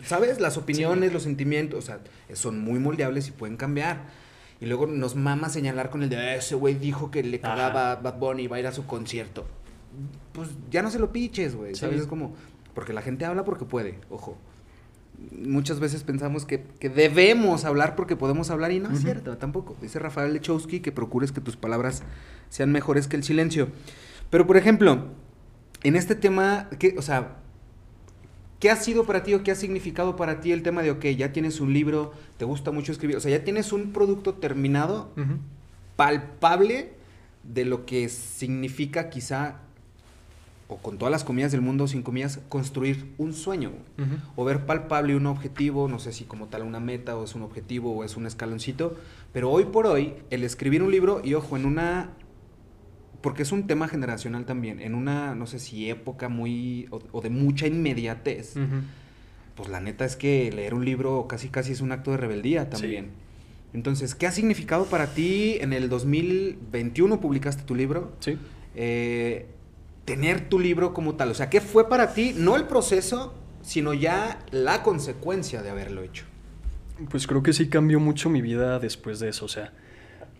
¿Sabes? 0.04 0.40
Las 0.40 0.56
opiniones, 0.56 1.12
los 1.12 1.22
sentimientos, 1.22 1.84
o 1.84 1.86
sea, 1.86 2.00
son 2.34 2.58
muy 2.60 2.78
moldeables 2.78 3.28
y 3.28 3.30
pueden 3.32 3.56
cambiar. 3.56 4.02
Y 4.60 4.66
luego 4.66 4.86
nos 4.86 5.14
mama 5.14 5.48
señalar 5.48 5.90
con 5.90 6.02
el 6.02 6.08
de, 6.08 6.36
ese 6.36 6.54
güey 6.54 6.74
dijo 6.74 7.10
que 7.10 7.22
le 7.22 7.40
cagaba 7.40 7.92
a 7.92 7.96
Bad 7.96 8.18
Bunny 8.18 8.44
y 8.44 8.46
va 8.46 8.56
a 8.56 8.60
ir 8.60 8.66
a 8.66 8.72
su 8.72 8.86
concierto. 8.86 9.46
Pues 10.32 10.48
ya 10.70 10.80
no 10.82 10.90
se 10.90 10.98
lo 10.98 11.12
piches, 11.12 11.54
güey. 11.54 11.74
¿Sabes? 11.74 12.02
Es 12.02 12.06
como, 12.06 12.34
porque 12.74 12.92
la 12.92 13.02
gente 13.02 13.24
habla 13.24 13.44
porque 13.44 13.64
puede, 13.64 13.98
ojo. 14.10 14.38
Muchas 15.30 15.80
veces 15.80 16.02
pensamos 16.02 16.44
que, 16.44 16.64
que 16.80 16.88
debemos 16.88 17.64
hablar 17.64 17.96
porque 17.96 18.16
podemos 18.16 18.50
hablar 18.50 18.72
y 18.72 18.80
no 18.80 18.88
es 18.88 18.94
Ujú. 18.94 19.02
cierto, 19.02 19.36
tampoco. 19.38 19.76
Dice 19.80 19.98
Rafael 19.98 20.32
Lechowski 20.32 20.80
que 20.80 20.92
procures 20.92 21.32
que 21.32 21.40
tus 21.40 21.56
palabras 21.56 22.02
sean 22.48 22.72
mejores 22.72 23.06
que 23.06 23.16
el 23.16 23.24
silencio. 23.24 23.68
Pero, 24.30 24.46
por 24.46 24.56
ejemplo, 24.56 25.06
en 25.82 25.96
este 25.96 26.14
tema, 26.14 26.68
¿qué, 26.78 26.94
o 26.98 27.02
sea, 27.02 27.36
¿qué 28.58 28.70
ha 28.70 28.76
sido 28.76 29.04
para 29.04 29.22
ti 29.22 29.34
o 29.34 29.42
qué 29.42 29.50
ha 29.50 29.54
significado 29.54 30.16
para 30.16 30.40
ti 30.40 30.50
el 30.50 30.62
tema 30.62 30.82
de, 30.82 30.90
ok, 30.90 31.04
ya 31.16 31.32
tienes 31.32 31.60
un 31.60 31.72
libro, 31.72 32.12
te 32.38 32.44
gusta 32.44 32.70
mucho 32.70 32.90
escribir, 32.92 33.16
o 33.16 33.20
sea, 33.20 33.30
ya 33.30 33.44
tienes 33.44 33.72
un 33.72 33.92
producto 33.92 34.34
terminado, 34.34 35.12
palpable 35.96 36.94
de 37.42 37.64
lo 37.64 37.84
que 37.84 38.08
significa 38.08 39.10
quizá, 39.10 39.60
o 40.74 40.78
con 40.78 40.98
todas 40.98 41.12
las 41.12 41.22
comillas 41.22 41.52
del 41.52 41.60
mundo, 41.60 41.86
sin 41.86 42.02
comillas, 42.02 42.40
construir 42.48 43.14
un 43.16 43.32
sueño? 43.32 43.72
O 44.34 44.44
ver 44.44 44.66
palpable 44.66 45.14
un 45.14 45.26
objetivo, 45.26 45.88
no 45.88 45.98
sé 45.98 46.12
si 46.12 46.24
como 46.24 46.48
tal 46.48 46.62
una 46.62 46.80
meta 46.80 47.16
o 47.16 47.24
es 47.24 47.34
un 47.34 47.42
objetivo 47.42 47.94
o 47.94 48.04
es 48.04 48.16
un 48.16 48.26
escaloncito, 48.26 48.96
pero 49.32 49.50
hoy 49.50 49.66
por 49.66 49.86
hoy 49.86 50.14
el 50.30 50.42
escribir 50.42 50.82
un 50.82 50.90
libro 50.90 51.20
y 51.24 51.34
ojo, 51.34 51.56
en 51.56 51.64
una 51.64 52.10
porque 53.20 53.42
es 53.42 53.52
un 53.52 53.66
tema 53.66 53.88
generacional 53.88 54.44
también, 54.44 54.80
en 54.80 54.94
una 54.94 55.34
no 55.34 55.46
sé 55.46 55.58
si 55.58 55.88
época 55.88 56.28
muy 56.28 56.88
o, 56.90 57.00
o 57.12 57.20
de 57.22 57.30
mucha 57.30 57.66
inmediatez, 57.66 58.54
pues 59.54 59.68
la 59.68 59.80
neta 59.80 60.04
es 60.04 60.16
que 60.16 60.50
leer 60.52 60.74
un 60.74 60.84
libro 60.84 61.26
casi 61.28 61.48
casi 61.48 61.72
es 61.72 61.80
un 61.80 61.92
acto 61.92 62.10
de 62.10 62.16
rebeldía 62.18 62.68
también. 62.68 63.04
Sí. 63.04 63.10
Entonces, 63.74 64.14
¿qué 64.14 64.26
ha 64.26 64.30
significado 64.30 64.84
para 64.84 65.14
ti 65.14 65.56
en 65.60 65.72
el 65.72 65.88
2021 65.88 67.20
publicaste 67.20 67.64
tu 67.64 67.74
libro? 67.74 68.12
Sí. 68.20 68.36
eh, 68.74 69.46
tener 70.04 70.48
tu 70.48 70.58
libro 70.58 70.92
como 70.92 71.14
tal? 71.14 71.30
O 71.30 71.34
sea, 71.34 71.50
¿qué 71.50 71.60
fue 71.60 71.88
para 71.88 72.12
ti, 72.14 72.34
no 72.36 72.56
el 72.56 72.64
proceso, 72.64 73.34
sino 73.62 73.94
ya 73.94 74.38
la 74.50 74.82
consecuencia 74.82 75.62
de 75.62 75.70
haberlo 75.70 76.02
hecho? 76.02 76.24
Pues 77.10 77.26
creo 77.26 77.42
que 77.42 77.52
sí 77.52 77.68
cambió 77.68 77.98
mucho 78.00 78.30
mi 78.30 78.40
vida 78.40 78.78
después 78.78 79.18
de 79.18 79.30
eso. 79.30 79.44
O 79.46 79.48
sea, 79.48 79.72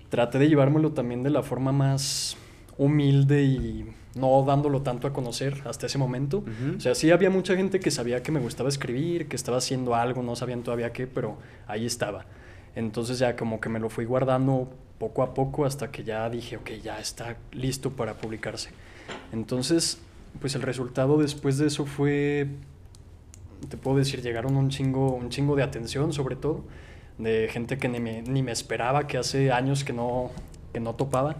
traté 0.09 0.39
de 0.39 0.49
llevármelo 0.49 0.93
también 0.93 1.23
de 1.23 1.31
la 1.31 1.43
forma 1.43 1.73
más 1.73 2.37
humilde 2.77 3.43
y 3.43 3.87
no 4.15 4.45
dándolo 4.45 4.83
tanto 4.83 5.07
a 5.07 5.13
conocer 5.13 5.63
hasta 5.65 5.87
ese 5.87 5.99
momento. 5.99 6.39
Ujú. 6.39 6.77
O 6.77 6.81
sea, 6.81 6.95
sí 6.95 7.11
había 7.11 7.31
mucha 7.31 7.57
gente 7.57 7.81
que 7.81 7.91
sabía 7.91 8.23
que 8.23 8.31
me 8.31 8.41
gustaba 8.41 8.69
escribir, 8.69 9.29
que 9.29 9.37
estaba 9.37 9.59
haciendo 9.59 9.95
algo, 9.95 10.23
no 10.23 10.37
sabían 10.37 10.63
todavía 10.63 10.93
qué, 10.93 11.07
pero 11.07 11.39
ahí 11.67 11.87
estaba. 11.87 12.27
Entonces 12.77 13.19
ya 13.19 13.37
como 13.37 13.61
que 13.61 13.69
me 13.69 13.79
lo 13.81 13.89
fui 13.89 14.05
guardando 14.05 14.73
poco 14.99 15.23
a 15.23 15.35
poco 15.35 15.65
hasta 15.65 15.91
que 15.91 16.05
ya 16.05 16.29
dije, 16.31 16.57
ok, 16.57 16.71
ya 16.83 16.99
está 16.99 17.37
listo 17.53 17.91
para 17.91 18.15
publicarse. 18.15 18.71
Entonces, 19.33 19.99
pues 20.41 20.55
el 20.55 20.63
resultado 20.63 21.19
después 21.19 21.59
de 21.59 21.67
eso 21.67 21.87
fue, 21.87 22.49
te 23.69 23.77
puedo 23.77 23.97
decir, 23.97 24.23
llegaron 24.23 24.57
un 24.57 24.71
chingo, 24.71 25.15
un 25.15 25.29
chingo 25.31 25.57
de 25.57 25.63
atención 25.63 26.13
sobre 26.13 26.37
todo, 26.37 26.65
de 27.19 27.49
gente 27.51 27.79
que 27.79 27.89
ni 27.89 28.01
me, 28.01 28.23
ni 28.23 28.43
me 28.43 28.53
esperaba, 28.53 29.07
que 29.07 29.19
hace 29.19 29.53
años 29.53 29.85
que 29.85 29.93
no, 29.93 30.31
que 30.75 30.81
no 30.81 30.95
topaba. 30.97 31.37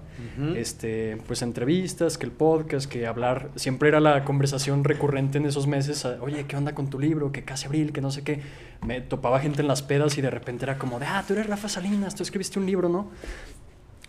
Este, 0.57 1.19
pues 1.27 1.43
entrevistas, 1.43 2.17
que 2.19 2.25
el 2.25 2.33
podcast, 2.33 2.89
que 2.89 3.07
hablar, 3.07 3.51
siempre 3.57 3.89
era 3.89 3.99
la 3.99 4.25
conversación 4.25 4.85
recurrente 4.85 5.39
en 5.39 5.47
esos 5.47 5.67
meses, 5.67 6.05
oye, 6.05 6.47
¿qué 6.47 6.57
onda 6.57 6.75
con 6.75 6.89
tu 6.89 7.01
libro? 7.01 7.33
Que 7.33 7.43
casi 7.43 7.67
abril, 7.67 7.93
que 7.93 8.01
no 8.01 8.13
sé 8.13 8.23
qué. 8.23 8.41
Me 8.87 9.01
topaba 9.01 9.41
gente 9.41 9.63
en 9.63 9.69
las 9.69 9.83
pedas 9.83 10.17
y 10.19 10.23
de 10.23 10.31
repente 10.31 10.65
era 10.65 10.79
como 10.79 11.01
de, 11.01 11.07
ah, 11.07 11.25
tú 11.27 11.35
eres 11.35 11.49
Rafa 11.49 11.69
Salinas, 11.69 12.15
tú 12.15 12.23
escribiste 12.23 12.61
un 12.61 12.67
libro, 12.67 12.89
¿no? 12.89 13.11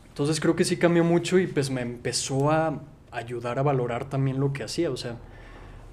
Entonces 0.10 0.39
creo 0.39 0.56
que 0.56 0.63
sí 0.63 0.78
cambió 0.78 1.04
mucho 1.04 1.39
y 1.39 1.48
pues 1.48 1.72
me 1.72 1.82
empezó 1.82 2.52
a 2.52 2.82
ayudar 3.15 3.60
a 3.60 3.63
valorar 3.63 4.06
también 4.10 4.39
lo 4.39 4.54
que 4.54 4.63
hacía, 4.63 4.91
o 4.91 4.97
sea, 4.97 5.17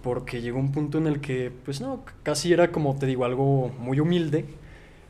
porque 0.03 0.41
llegó 0.41 0.59
un 0.59 0.73
punto 0.73 0.99
en 0.99 1.07
el 1.07 1.21
que, 1.21 1.53
pues 1.65 1.81
no, 1.81 2.05
casi 2.23 2.53
era 2.53 2.73
como 2.73 2.97
te 2.97 3.07
digo, 3.07 3.25
algo 3.25 3.69
muy 3.79 4.01
humilde, 4.01 4.45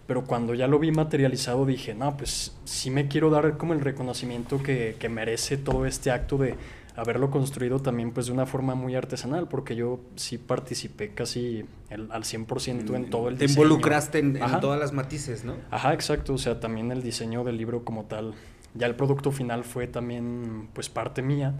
pero 0.06 0.24
cuando 0.24 0.54
ya 0.54 0.66
lo 0.66 0.78
vi 0.78 0.92
materializado 0.92 1.64
dije, 1.64 1.94
no, 1.94 2.16
pues 2.16 2.56
sí 2.64 2.90
me 2.90 3.08
quiero 3.08 3.30
dar 3.30 3.56
como 3.56 3.72
el 3.72 3.80
reconocimiento 3.80 4.62
que, 4.62 4.96
que 4.98 5.08
merece 5.08 5.56
todo 5.56 5.86
este 5.86 6.10
acto 6.10 6.36
de 6.38 6.56
haberlo 6.94 7.30
construido 7.30 7.80
también 7.80 8.10
pues 8.10 8.26
de 8.26 8.32
una 8.32 8.44
forma 8.44 8.74
muy 8.74 8.94
artesanal, 8.94 9.48
porque 9.48 9.74
yo 9.74 10.00
sí 10.16 10.36
participé 10.36 11.14
casi 11.14 11.64
el, 11.88 12.10
al 12.12 12.24
100% 12.24 12.94
en 12.94 13.08
todo 13.08 13.28
el 13.28 13.38
Te 13.38 13.46
diseño. 13.46 13.62
involucraste 13.64 14.18
en, 14.18 14.36
en 14.36 14.60
todas 14.60 14.78
las 14.78 14.92
matices, 14.92 15.44
¿no? 15.44 15.54
Ajá, 15.70 15.94
exacto, 15.94 16.34
o 16.34 16.38
sea, 16.38 16.60
también 16.60 16.92
el 16.92 17.02
diseño 17.02 17.44
del 17.44 17.56
libro 17.56 17.82
como 17.84 18.04
tal. 18.04 18.34
Ya 18.74 18.86
el 18.86 18.94
producto 18.94 19.32
final 19.32 19.64
fue 19.64 19.86
también 19.86 20.68
pues 20.74 20.90
parte 20.90 21.22
mía. 21.22 21.54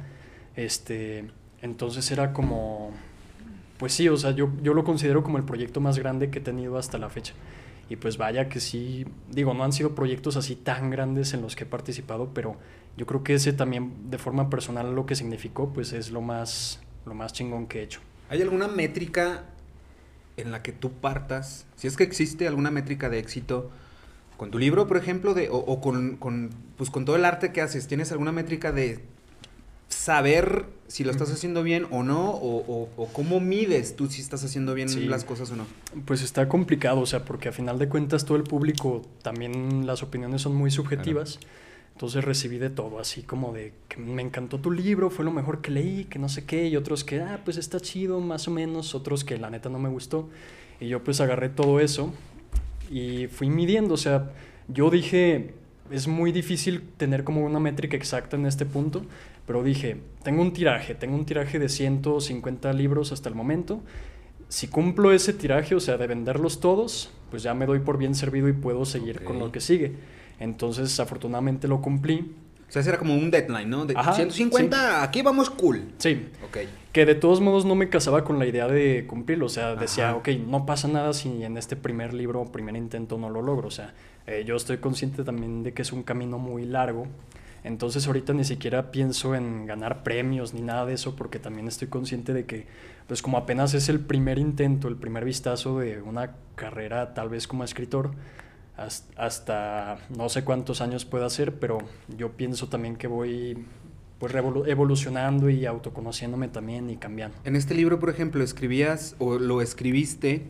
Este, 0.56 1.30
entonces 1.60 2.10
era 2.10 2.32
como 2.32 2.92
pues 3.82 3.94
sí, 3.94 4.08
o 4.08 4.16
sea, 4.16 4.30
yo, 4.30 4.48
yo 4.62 4.74
lo 4.74 4.84
considero 4.84 5.24
como 5.24 5.38
el 5.38 5.44
proyecto 5.44 5.80
más 5.80 5.98
grande 5.98 6.30
que 6.30 6.38
he 6.38 6.40
tenido 6.40 6.78
hasta 6.78 6.98
la 6.98 7.10
fecha. 7.10 7.34
Y 7.88 7.96
pues 7.96 8.16
vaya 8.16 8.48
que 8.48 8.60
sí, 8.60 9.04
digo, 9.28 9.54
no 9.54 9.64
han 9.64 9.72
sido 9.72 9.96
proyectos 9.96 10.36
así 10.36 10.54
tan 10.54 10.88
grandes 10.88 11.34
en 11.34 11.42
los 11.42 11.56
que 11.56 11.64
he 11.64 11.66
participado, 11.66 12.30
pero 12.32 12.56
yo 12.96 13.06
creo 13.06 13.24
que 13.24 13.34
ese 13.34 13.52
también 13.52 14.08
de 14.08 14.18
forma 14.18 14.48
personal 14.50 14.94
lo 14.94 15.04
que 15.04 15.16
significó 15.16 15.72
pues 15.72 15.92
es 15.92 16.12
lo 16.12 16.20
más 16.20 16.80
lo 17.06 17.14
más 17.14 17.32
chingón 17.32 17.66
que 17.66 17.80
he 17.80 17.82
hecho. 17.82 17.98
¿Hay 18.28 18.40
alguna 18.40 18.68
métrica 18.68 19.46
en 20.36 20.52
la 20.52 20.62
que 20.62 20.70
tú 20.70 20.92
partas? 20.92 21.66
Si 21.74 21.88
es 21.88 21.96
que 21.96 22.04
existe 22.04 22.46
alguna 22.46 22.70
métrica 22.70 23.10
de 23.10 23.18
éxito 23.18 23.72
con 24.36 24.52
tu 24.52 24.60
libro, 24.60 24.86
por 24.86 24.96
ejemplo, 24.96 25.34
de, 25.34 25.48
o, 25.50 25.80
con, 25.80 26.18
con, 26.18 26.50
pues, 26.76 26.88
con 26.88 27.04
todo 27.04 27.16
el 27.16 27.24
arte 27.24 27.50
que 27.50 27.60
haces, 27.60 27.88
¿tienes 27.88 28.12
alguna 28.12 28.30
métrica 28.30 28.70
de 28.70 29.00
saber 29.92 30.64
si 30.88 31.04
lo 31.04 31.10
estás 31.10 31.30
haciendo 31.30 31.62
bien 31.62 31.86
o 31.90 32.02
no? 32.02 32.30
O, 32.30 32.56
o- 32.66 32.88
o 32.96 33.06
cómo 33.12 33.40
mides 33.40 33.96
tú 33.96 34.08
si 34.08 34.20
estás 34.20 34.44
haciendo 34.44 34.74
bien 34.74 34.88
Sí. 34.88 35.06
las 35.06 35.24
cosas 35.24 35.50
o 35.50 35.56
no? 35.56 35.66
Pues 36.04 36.22
está 36.22 36.48
complicado, 36.48 37.00
o 37.00 37.06
sea, 37.06 37.24
porque 37.24 37.48
a 37.48 37.52
final 37.52 37.78
de 37.78 37.88
cuentas 37.88 38.24
todo 38.24 38.36
el 38.36 38.42
público, 38.44 39.02
también 39.22 39.86
las 39.86 40.02
opiniones 40.02 40.42
son 40.42 40.54
muy 40.54 40.70
subjetivas. 40.70 41.38
Entonces 41.94 42.24
recibí 42.24 42.56
de 42.58 42.70
todo, 42.70 42.98
así 42.98 43.22
como 43.22 43.52
de 43.52 43.74
que 43.88 43.98
me 43.98 44.22
encantó 44.22 44.58
tu 44.58 44.70
libro, 44.70 45.10
fue 45.10 45.24
lo 45.26 45.30
mejor 45.30 45.60
que 45.60 45.70
leí, 45.70 46.04
que 46.06 46.18
no 46.18 46.28
sé 46.30 46.44
qué, 46.46 46.66
y 46.68 46.76
otros 46.76 47.04
que, 47.04 47.20
ah, 47.20 47.40
pues 47.44 47.58
está 47.58 47.78
chido, 47.80 48.18
más 48.18 48.48
o 48.48 48.50
menos, 48.50 48.94
otros 48.94 49.24
que 49.24 49.36
la 49.38 49.50
neta 49.50 49.68
no 49.68 49.78
me 49.78 49.90
gustó. 49.90 50.28
Y 50.80 50.88
yo 50.88 51.04
pues 51.04 51.20
agarré 51.20 51.48
todo 51.50 51.80
eso 51.80 52.12
y 52.90 53.26
fui 53.28 53.50
midiendo, 53.50 53.94
o 53.94 53.98
sea, 53.98 54.30
yo 54.68 54.90
dije, 54.90 55.54
es 55.90 56.08
muy 56.08 56.32
difícil 56.32 56.82
tener 56.96 57.24
como 57.24 57.44
una 57.44 57.60
métrica 57.60 57.96
exacta 57.96 58.36
en 58.36 58.46
este 58.46 58.64
punto, 58.64 59.04
pero 59.46 59.62
dije, 59.62 59.96
tengo 60.22 60.42
un 60.42 60.52
tiraje, 60.52 60.94
tengo 60.94 61.14
un 61.16 61.24
tiraje 61.24 61.58
de 61.58 61.68
150 61.68 62.72
libros 62.72 63.12
hasta 63.12 63.28
el 63.28 63.34
momento. 63.34 63.80
Si 64.48 64.68
cumplo 64.68 65.12
ese 65.12 65.32
tiraje, 65.32 65.74
o 65.74 65.80
sea, 65.80 65.96
de 65.96 66.06
venderlos 66.06 66.60
todos, 66.60 67.10
pues 67.30 67.42
ya 67.42 67.54
me 67.54 67.66
doy 67.66 67.78
por 67.80 67.96
bien 67.98 68.14
servido 68.14 68.48
y 68.48 68.52
puedo 68.52 68.84
seguir 68.84 69.24
con 69.24 69.38
lo 69.38 69.50
que 69.50 69.60
sigue. 69.60 69.92
Entonces, 70.38 70.98
afortunadamente 71.00 71.68
lo 71.68 71.80
cumplí. 71.80 72.34
O 72.68 72.72
sea, 72.72 72.80
ese 72.80 72.88
era 72.90 72.98
como 72.98 73.14
un 73.14 73.30
deadline, 73.30 73.68
¿no? 73.68 73.84
De 73.84 73.94
Ajá, 73.96 74.14
150, 74.14 75.02
aquí 75.02 75.20
vamos 75.22 75.50
cool. 75.50 75.82
Sí, 75.98 76.28
Ok. 76.46 76.58
que 76.92 77.04
de 77.04 77.14
todos 77.14 77.40
modos 77.40 77.64
no 77.66 77.74
me 77.74 77.88
casaba 77.90 78.24
con 78.24 78.38
la 78.38 78.46
idea 78.46 78.66
de 78.66 79.06
cumplirlo. 79.06 79.46
O 79.46 79.50
sea, 79.50 79.74
decía, 79.74 80.10
Ajá. 80.10 80.16
ok, 80.18 80.28
no 80.46 80.64
pasa 80.64 80.88
nada 80.88 81.12
si 81.12 81.44
en 81.44 81.58
este 81.58 81.76
primer 81.76 82.14
libro 82.14 82.40
o 82.40 82.50
primer 82.52 82.74
intento 82.76 83.18
no 83.18 83.28
lo 83.28 83.42
logro. 83.42 83.68
O 83.68 83.70
sea, 83.70 83.92
eh, 84.26 84.44
yo 84.46 84.56
estoy 84.56 84.78
consciente 84.78 85.22
también 85.22 85.62
de 85.62 85.72
que 85.74 85.82
es 85.82 85.92
un 85.92 86.02
camino 86.02 86.38
muy 86.38 86.64
largo. 86.64 87.06
Entonces 87.64 88.06
ahorita 88.06 88.32
ni 88.32 88.44
siquiera 88.44 88.90
pienso 88.90 89.34
en 89.34 89.66
ganar 89.66 90.02
premios 90.02 90.52
ni 90.52 90.62
nada 90.62 90.84
de 90.86 90.94
eso 90.94 91.14
porque 91.14 91.38
también 91.38 91.68
estoy 91.68 91.88
consciente 91.88 92.32
de 92.32 92.44
que 92.44 92.66
pues 93.06 93.22
como 93.22 93.36
apenas 93.38 93.74
es 93.74 93.88
el 93.88 94.00
primer 94.00 94.38
intento, 94.38 94.88
el 94.88 94.96
primer 94.96 95.24
vistazo 95.24 95.78
de 95.78 96.02
una 96.02 96.32
carrera 96.56 97.14
tal 97.14 97.28
vez 97.28 97.46
como 97.46 97.62
escritor, 97.64 98.12
has- 98.76 99.08
hasta 99.16 99.98
no 100.16 100.28
sé 100.28 100.44
cuántos 100.44 100.80
años 100.80 101.04
pueda 101.04 101.28
ser, 101.30 101.58
pero 101.58 101.78
yo 102.16 102.32
pienso 102.32 102.68
también 102.68 102.96
que 102.96 103.06
voy 103.06 103.64
pues 104.18 104.32
evolucionando 104.34 105.50
y 105.50 105.66
autoconociéndome 105.66 106.46
también 106.48 106.88
y 106.90 106.96
cambiando. 106.96 107.36
En 107.44 107.56
este 107.56 107.74
libro, 107.74 107.98
por 107.98 108.08
ejemplo, 108.08 108.42
escribías 108.44 109.16
o 109.18 109.38
lo 109.38 109.60
escribiste 109.60 110.46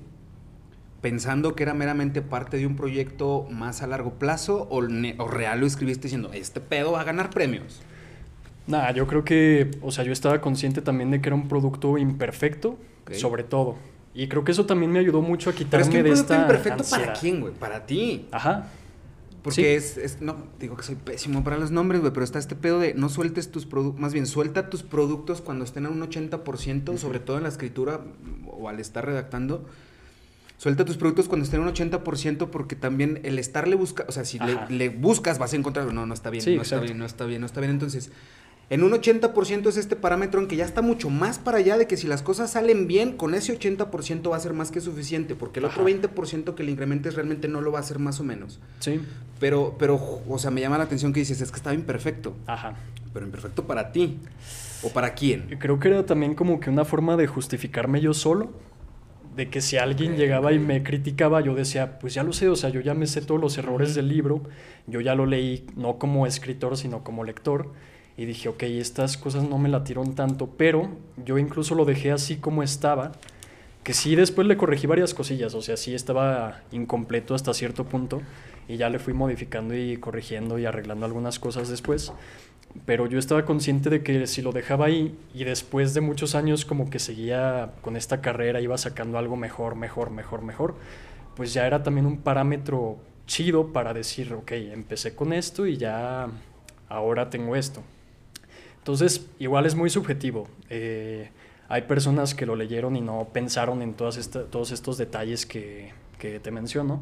pensando 1.02 1.54
que 1.54 1.62
era 1.64 1.74
meramente 1.74 2.22
parte 2.22 2.56
de 2.56 2.66
un 2.66 2.76
proyecto 2.76 3.46
más 3.50 3.82
a 3.82 3.86
largo 3.86 4.14
plazo 4.14 4.66
o, 4.70 4.78
o 4.78 5.28
real 5.28 5.60
lo 5.60 5.66
escribiste 5.66 6.04
diciendo, 6.04 6.30
este 6.32 6.60
pedo 6.60 6.92
va 6.92 7.02
a 7.02 7.04
ganar 7.04 7.28
premios. 7.30 7.82
Nada, 8.66 8.92
yo 8.92 9.06
creo 9.08 9.24
que, 9.24 9.70
o 9.82 9.90
sea, 9.90 10.04
yo 10.04 10.12
estaba 10.12 10.40
consciente 10.40 10.80
también 10.80 11.10
de 11.10 11.20
que 11.20 11.28
era 11.28 11.36
un 11.36 11.48
producto 11.48 11.98
imperfecto, 11.98 12.78
sobre 13.12 13.42
todo. 13.42 13.76
Y 14.14 14.28
creo 14.28 14.44
que 14.44 14.52
eso 14.52 14.64
también 14.66 14.92
me 14.92 15.00
ayudó 15.00 15.20
mucho 15.22 15.50
a 15.50 15.52
Pero 15.52 15.64
quitarme 15.64 15.82
es 15.84 15.88
que 15.90 15.96
un 15.98 16.02
de 16.04 16.10
producto 16.10 16.32
esta 16.34 16.42
imperfecto 16.42 16.84
para 16.84 17.02
ansiedad. 17.02 17.18
quién, 17.20 17.40
güey? 17.40 17.52
Para 17.54 17.84
ti. 17.86 18.26
Ajá. 18.30 18.68
Porque 19.42 19.54
Sí. 19.62 19.66
es, 19.66 19.96
es- 19.96 20.20
no, 20.20 20.36
digo 20.60 20.76
que 20.76 20.84
soy 20.84 20.94
pésimo 20.94 21.42
para 21.42 21.56
los 21.58 21.72
nombres, 21.72 22.00
güey, 22.00 22.12
pero 22.12 22.22
está 22.22 22.38
este 22.38 22.54
pedo 22.54 22.78
de 22.78 22.94
no 22.94 23.08
sueltes 23.08 23.50
tus 23.50 23.66
productos, 23.66 24.00
más 24.00 24.12
bien 24.12 24.26
suelta 24.26 24.70
tus 24.70 24.84
productos 24.84 25.40
cuando 25.40 25.64
estén 25.64 25.84
a 25.86 25.88
un 25.90 26.00
80%, 26.00 26.96
sobre 26.96 27.18
todo 27.18 27.38
en 27.38 27.42
la 27.42 27.48
escritura 27.48 28.00
o 28.46 28.68
al 28.68 28.78
estar 28.78 29.04
redactando. 29.04 29.66
Suelta 30.62 30.84
tus 30.84 30.96
productos 30.96 31.26
cuando 31.26 31.44
estén 31.44 31.58
a 31.58 31.64
un 31.64 31.74
80% 31.74 32.50
porque 32.50 32.76
también 32.76 33.18
el 33.24 33.40
estarle 33.40 33.74
buscando, 33.74 34.10
o 34.10 34.12
sea, 34.12 34.24
si 34.24 34.38
le, 34.68 34.90
buscas 34.90 35.40
vas 35.40 35.52
a 35.54 35.56
encontrar, 35.56 35.92
no, 35.92 36.06
no 36.06 36.14
está 36.14 36.30
bien, 36.30 36.44
Sí, 36.44 36.54
no 36.54 36.62
está 36.62 36.78
bien, 36.78 36.98
no 36.98 37.04
está 37.04 37.24
bien, 37.24 37.40
no 37.40 37.46
está 37.46 37.60
bien. 37.60 37.72
Entonces, 37.72 38.12
en 38.70 38.84
un 38.84 38.92
80% 38.92 39.66
es 39.66 39.76
este 39.76 39.96
parámetro 39.96 40.40
en 40.40 40.46
que 40.46 40.54
ya 40.54 40.64
está 40.64 40.80
mucho 40.80 41.10
más 41.10 41.40
para 41.40 41.58
allá 41.58 41.78
de 41.78 41.88
que 41.88 41.96
si 41.96 42.06
las 42.06 42.22
cosas 42.22 42.52
salen 42.52 42.86
bien, 42.86 43.16
con 43.16 43.34
ese 43.34 43.58
80% 43.58 44.30
va 44.30 44.36
a 44.36 44.38
ser 44.38 44.52
más 44.52 44.70
que 44.70 44.80
suficiente, 44.80 45.34
porque 45.34 45.58
el 45.58 45.64
otro 45.64 45.82
Ajá. 45.82 45.90
20% 45.90 46.54
que 46.54 46.62
le 46.62 46.70
incrementes 46.70 47.16
realmente 47.16 47.48
no 47.48 47.60
lo 47.60 47.72
va 47.72 47.80
a 47.80 47.82
hacer 47.82 47.98
más 47.98 48.20
o 48.20 48.22
menos. 48.22 48.60
Sí. 48.78 49.00
Pero, 49.40 49.74
pero, 49.80 50.00
o 50.28 50.38
sea, 50.38 50.52
me 50.52 50.60
llama 50.60 50.78
la 50.78 50.84
atención 50.84 51.12
que 51.12 51.18
dices, 51.18 51.40
es 51.40 51.50
que 51.50 51.56
estaba 51.56 51.74
imperfecto. 51.74 52.36
Ajá. 52.46 52.76
Pero 53.12 53.26
imperfecto 53.26 53.66
para 53.66 53.90
ti. 53.90 54.20
¿O 54.84 54.90
para 54.90 55.14
quién? 55.14 55.56
Creo 55.58 55.80
que 55.80 55.88
era 55.88 56.06
también 56.06 56.36
como 56.36 56.60
que 56.60 56.70
una 56.70 56.84
forma 56.84 57.16
de 57.16 57.26
justificarme 57.26 58.00
yo 58.00 58.14
solo. 58.14 58.52
De 59.36 59.48
que 59.48 59.62
si 59.62 59.78
alguien 59.78 60.16
llegaba 60.16 60.52
y 60.52 60.58
me 60.58 60.82
criticaba, 60.82 61.40
yo 61.40 61.54
decía, 61.54 61.98
pues 61.98 62.12
ya 62.12 62.22
lo 62.22 62.34
sé, 62.34 62.48
o 62.48 62.56
sea, 62.56 62.68
yo 62.68 62.80
ya 62.80 62.92
me 62.92 63.06
sé 63.06 63.22
todos 63.22 63.40
los 63.40 63.56
errores 63.56 63.94
del 63.94 64.08
libro, 64.08 64.42
yo 64.86 65.00
ya 65.00 65.14
lo 65.14 65.24
leí 65.24 65.66
no 65.74 65.98
como 65.98 66.26
escritor, 66.26 66.76
sino 66.76 67.02
como 67.02 67.24
lector, 67.24 67.72
y 68.18 68.26
dije, 68.26 68.50
ok, 68.50 68.62
estas 68.64 69.16
cosas 69.16 69.48
no 69.48 69.56
me 69.56 69.70
latieron 69.70 70.14
tanto, 70.14 70.50
pero 70.58 70.90
yo 71.24 71.38
incluso 71.38 71.74
lo 71.74 71.86
dejé 71.86 72.12
así 72.12 72.36
como 72.36 72.62
estaba, 72.62 73.12
que 73.84 73.94
sí 73.94 74.14
después 74.16 74.46
le 74.46 74.58
corregí 74.58 74.86
varias 74.86 75.14
cosillas, 75.14 75.54
o 75.54 75.62
sea, 75.62 75.78
sí 75.78 75.94
estaba 75.94 76.60
incompleto 76.70 77.34
hasta 77.34 77.54
cierto 77.54 77.84
punto, 77.84 78.20
y 78.68 78.76
ya 78.76 78.90
le 78.90 78.98
fui 78.98 79.14
modificando 79.14 79.74
y 79.74 79.96
corrigiendo 79.96 80.58
y 80.58 80.66
arreglando 80.66 81.06
algunas 81.06 81.38
cosas 81.38 81.70
después, 81.70 82.12
pero 82.86 83.06
yo 83.06 83.18
estaba 83.18 83.44
consciente 83.44 83.90
de 83.90 84.02
que 84.02 84.26
si 84.26 84.42
lo 84.42 84.52
dejaba 84.52 84.86
ahí 84.86 85.16
y 85.34 85.44
después 85.44 85.94
de 85.94 86.00
muchos 86.00 86.34
años 86.34 86.64
como 86.64 86.88
que 86.90 86.98
seguía 86.98 87.72
con 87.82 87.96
esta 87.96 88.20
carrera, 88.20 88.60
iba 88.60 88.76
sacando 88.78 89.18
algo 89.18 89.36
mejor, 89.36 89.74
mejor, 89.76 90.10
mejor, 90.10 90.42
mejor, 90.42 90.74
pues 91.36 91.52
ya 91.54 91.66
era 91.66 91.82
también 91.82 92.06
un 92.06 92.18
parámetro 92.18 92.96
chido 93.26 93.72
para 93.72 93.92
decir, 93.94 94.32
ok, 94.34 94.52
empecé 94.52 95.14
con 95.14 95.32
esto 95.32 95.66
y 95.66 95.76
ya 95.76 96.28
ahora 96.88 97.30
tengo 97.30 97.56
esto. 97.56 97.82
Entonces, 98.78 99.26
igual 99.38 99.66
es 99.66 99.74
muy 99.74 99.90
subjetivo. 99.90 100.48
Eh, 100.68 101.30
hay 101.68 101.82
personas 101.82 102.34
que 102.34 102.46
lo 102.46 102.56
leyeron 102.56 102.96
y 102.96 103.00
no 103.00 103.28
pensaron 103.32 103.80
en 103.82 103.94
todas 103.94 104.16
esta- 104.16 104.44
todos 104.44 104.72
estos 104.72 104.98
detalles 104.98 105.46
que, 105.46 105.92
que 106.18 106.40
te 106.40 106.50
menciono, 106.50 107.00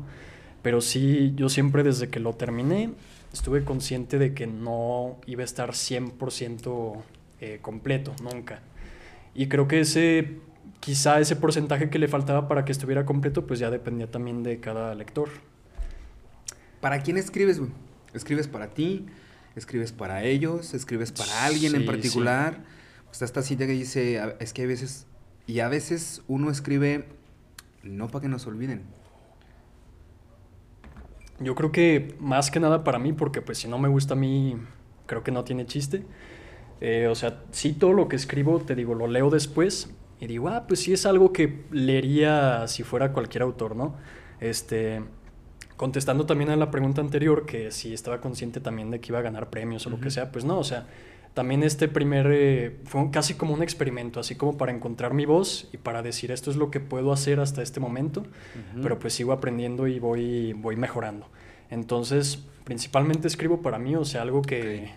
pero 0.62 0.80
sí, 0.80 1.32
yo 1.36 1.48
siempre 1.48 1.82
desde 1.82 2.08
que 2.08 2.20
lo 2.20 2.34
terminé 2.34 2.90
estuve 3.32 3.64
consciente 3.64 4.18
de 4.18 4.34
que 4.34 4.46
no 4.46 5.18
iba 5.26 5.42
a 5.42 5.44
estar 5.44 5.70
100% 5.70 7.02
eh, 7.40 7.58
completo, 7.62 8.14
nunca. 8.22 8.60
Y 9.34 9.48
creo 9.48 9.68
que 9.68 9.80
ese, 9.80 10.38
quizá 10.80 11.20
ese 11.20 11.36
porcentaje 11.36 11.90
que 11.90 11.98
le 11.98 12.08
faltaba 12.08 12.48
para 12.48 12.64
que 12.64 12.72
estuviera 12.72 13.06
completo, 13.06 13.46
pues 13.46 13.60
ya 13.60 13.70
dependía 13.70 14.10
también 14.10 14.42
de 14.42 14.60
cada 14.60 14.94
lector. 14.94 15.28
¿Para 16.80 17.00
quién 17.02 17.16
escribes, 17.16 17.58
güey? 17.58 17.70
¿Escribes 18.14 18.48
para 18.48 18.68
ti? 18.70 19.06
¿Escribes 19.54 19.92
para 19.92 20.24
ellos? 20.24 20.74
¿Escribes 20.74 21.12
para 21.12 21.44
alguien 21.44 21.74
en 21.74 21.82
Sí, 21.82 21.86
particular? 21.86 22.64
Está 23.12 23.24
esta 23.24 23.42
cita 23.42 23.66
que 23.66 23.72
dice, 23.72 24.20
es 24.38 24.52
que 24.52 24.62
a 24.62 24.66
veces, 24.66 25.06
y 25.46 25.60
a 25.60 25.68
veces 25.68 26.22
uno 26.28 26.50
escribe 26.50 27.06
no 27.82 28.08
para 28.08 28.22
que 28.22 28.28
nos 28.28 28.46
olviden. 28.46 28.82
Yo 31.40 31.54
creo 31.54 31.72
que 31.72 32.14
más 32.20 32.50
que 32.50 32.60
nada 32.60 32.84
para 32.84 32.98
mí, 32.98 33.12
porque 33.12 33.42
pues 33.42 33.58
si 33.58 33.68
no 33.68 33.78
me 33.78 33.88
gusta 33.88 34.14
a 34.14 34.16
mí, 34.16 34.56
creo 35.06 35.24
que 35.24 35.32
no 35.32 35.42
tiene 35.44 35.66
chiste. 35.66 36.04
Eh, 36.80 37.08
o 37.10 37.14
sea, 37.14 37.42
sí 37.50 37.72
todo 37.72 37.92
lo 37.92 38.08
que 38.08 38.16
escribo, 38.16 38.60
te 38.60 38.74
digo, 38.74 38.94
lo 38.94 39.06
leo 39.06 39.30
después 39.30 39.90
y 40.20 40.26
digo, 40.26 40.48
ah, 40.48 40.66
pues 40.66 40.80
sí 40.80 40.92
es 40.92 41.06
algo 41.06 41.32
que 41.32 41.64
leería 41.70 42.66
si 42.68 42.82
fuera 42.82 43.12
cualquier 43.12 43.42
autor, 43.42 43.74
¿no? 43.74 43.96
Este, 44.38 45.02
contestando 45.76 46.26
también 46.26 46.50
a 46.50 46.56
la 46.56 46.70
pregunta 46.70 47.00
anterior, 47.00 47.46
que 47.46 47.70
si 47.70 47.94
estaba 47.94 48.20
consciente 48.20 48.60
también 48.60 48.90
de 48.90 49.00
que 49.00 49.12
iba 49.12 49.18
a 49.18 49.22
ganar 49.22 49.48
premios 49.48 49.86
o 49.86 49.90
lo 49.90 49.98
que 49.98 50.10
sea, 50.10 50.30
pues 50.30 50.44
no, 50.44 50.58
o 50.58 50.64
sea, 50.64 50.86
también 51.34 51.62
este 51.62 51.86
primer 51.88 52.28
eh, 52.32 52.76
fue 52.84 53.10
casi 53.10 53.34
como 53.34 53.54
un 53.54 53.62
experimento, 53.62 54.18
así 54.18 54.34
como 54.34 54.56
para 54.56 54.72
encontrar 54.72 55.14
mi 55.14 55.26
voz 55.26 55.68
y 55.72 55.76
para 55.76 56.02
decir 56.02 56.32
esto 56.32 56.50
es 56.50 56.56
lo 56.56 56.70
que 56.70 56.80
puedo 56.80 57.12
hacer 57.12 57.38
hasta 57.38 57.62
este 57.62 57.78
momento, 57.78 58.24
pero 58.82 58.98
pues 58.98 59.14
sigo 59.14 59.32
aprendiendo 59.32 59.86
y 59.86 60.00
voy, 60.00 60.52
voy 60.54 60.76
mejorando. 60.76 61.26
Entonces, 61.70 62.40
principalmente 62.64 63.28
escribo 63.28 63.62
para 63.62 63.78
mí, 63.78 63.94
o 63.94 64.04
sea, 64.04 64.22
algo 64.22 64.42
que 64.42 64.90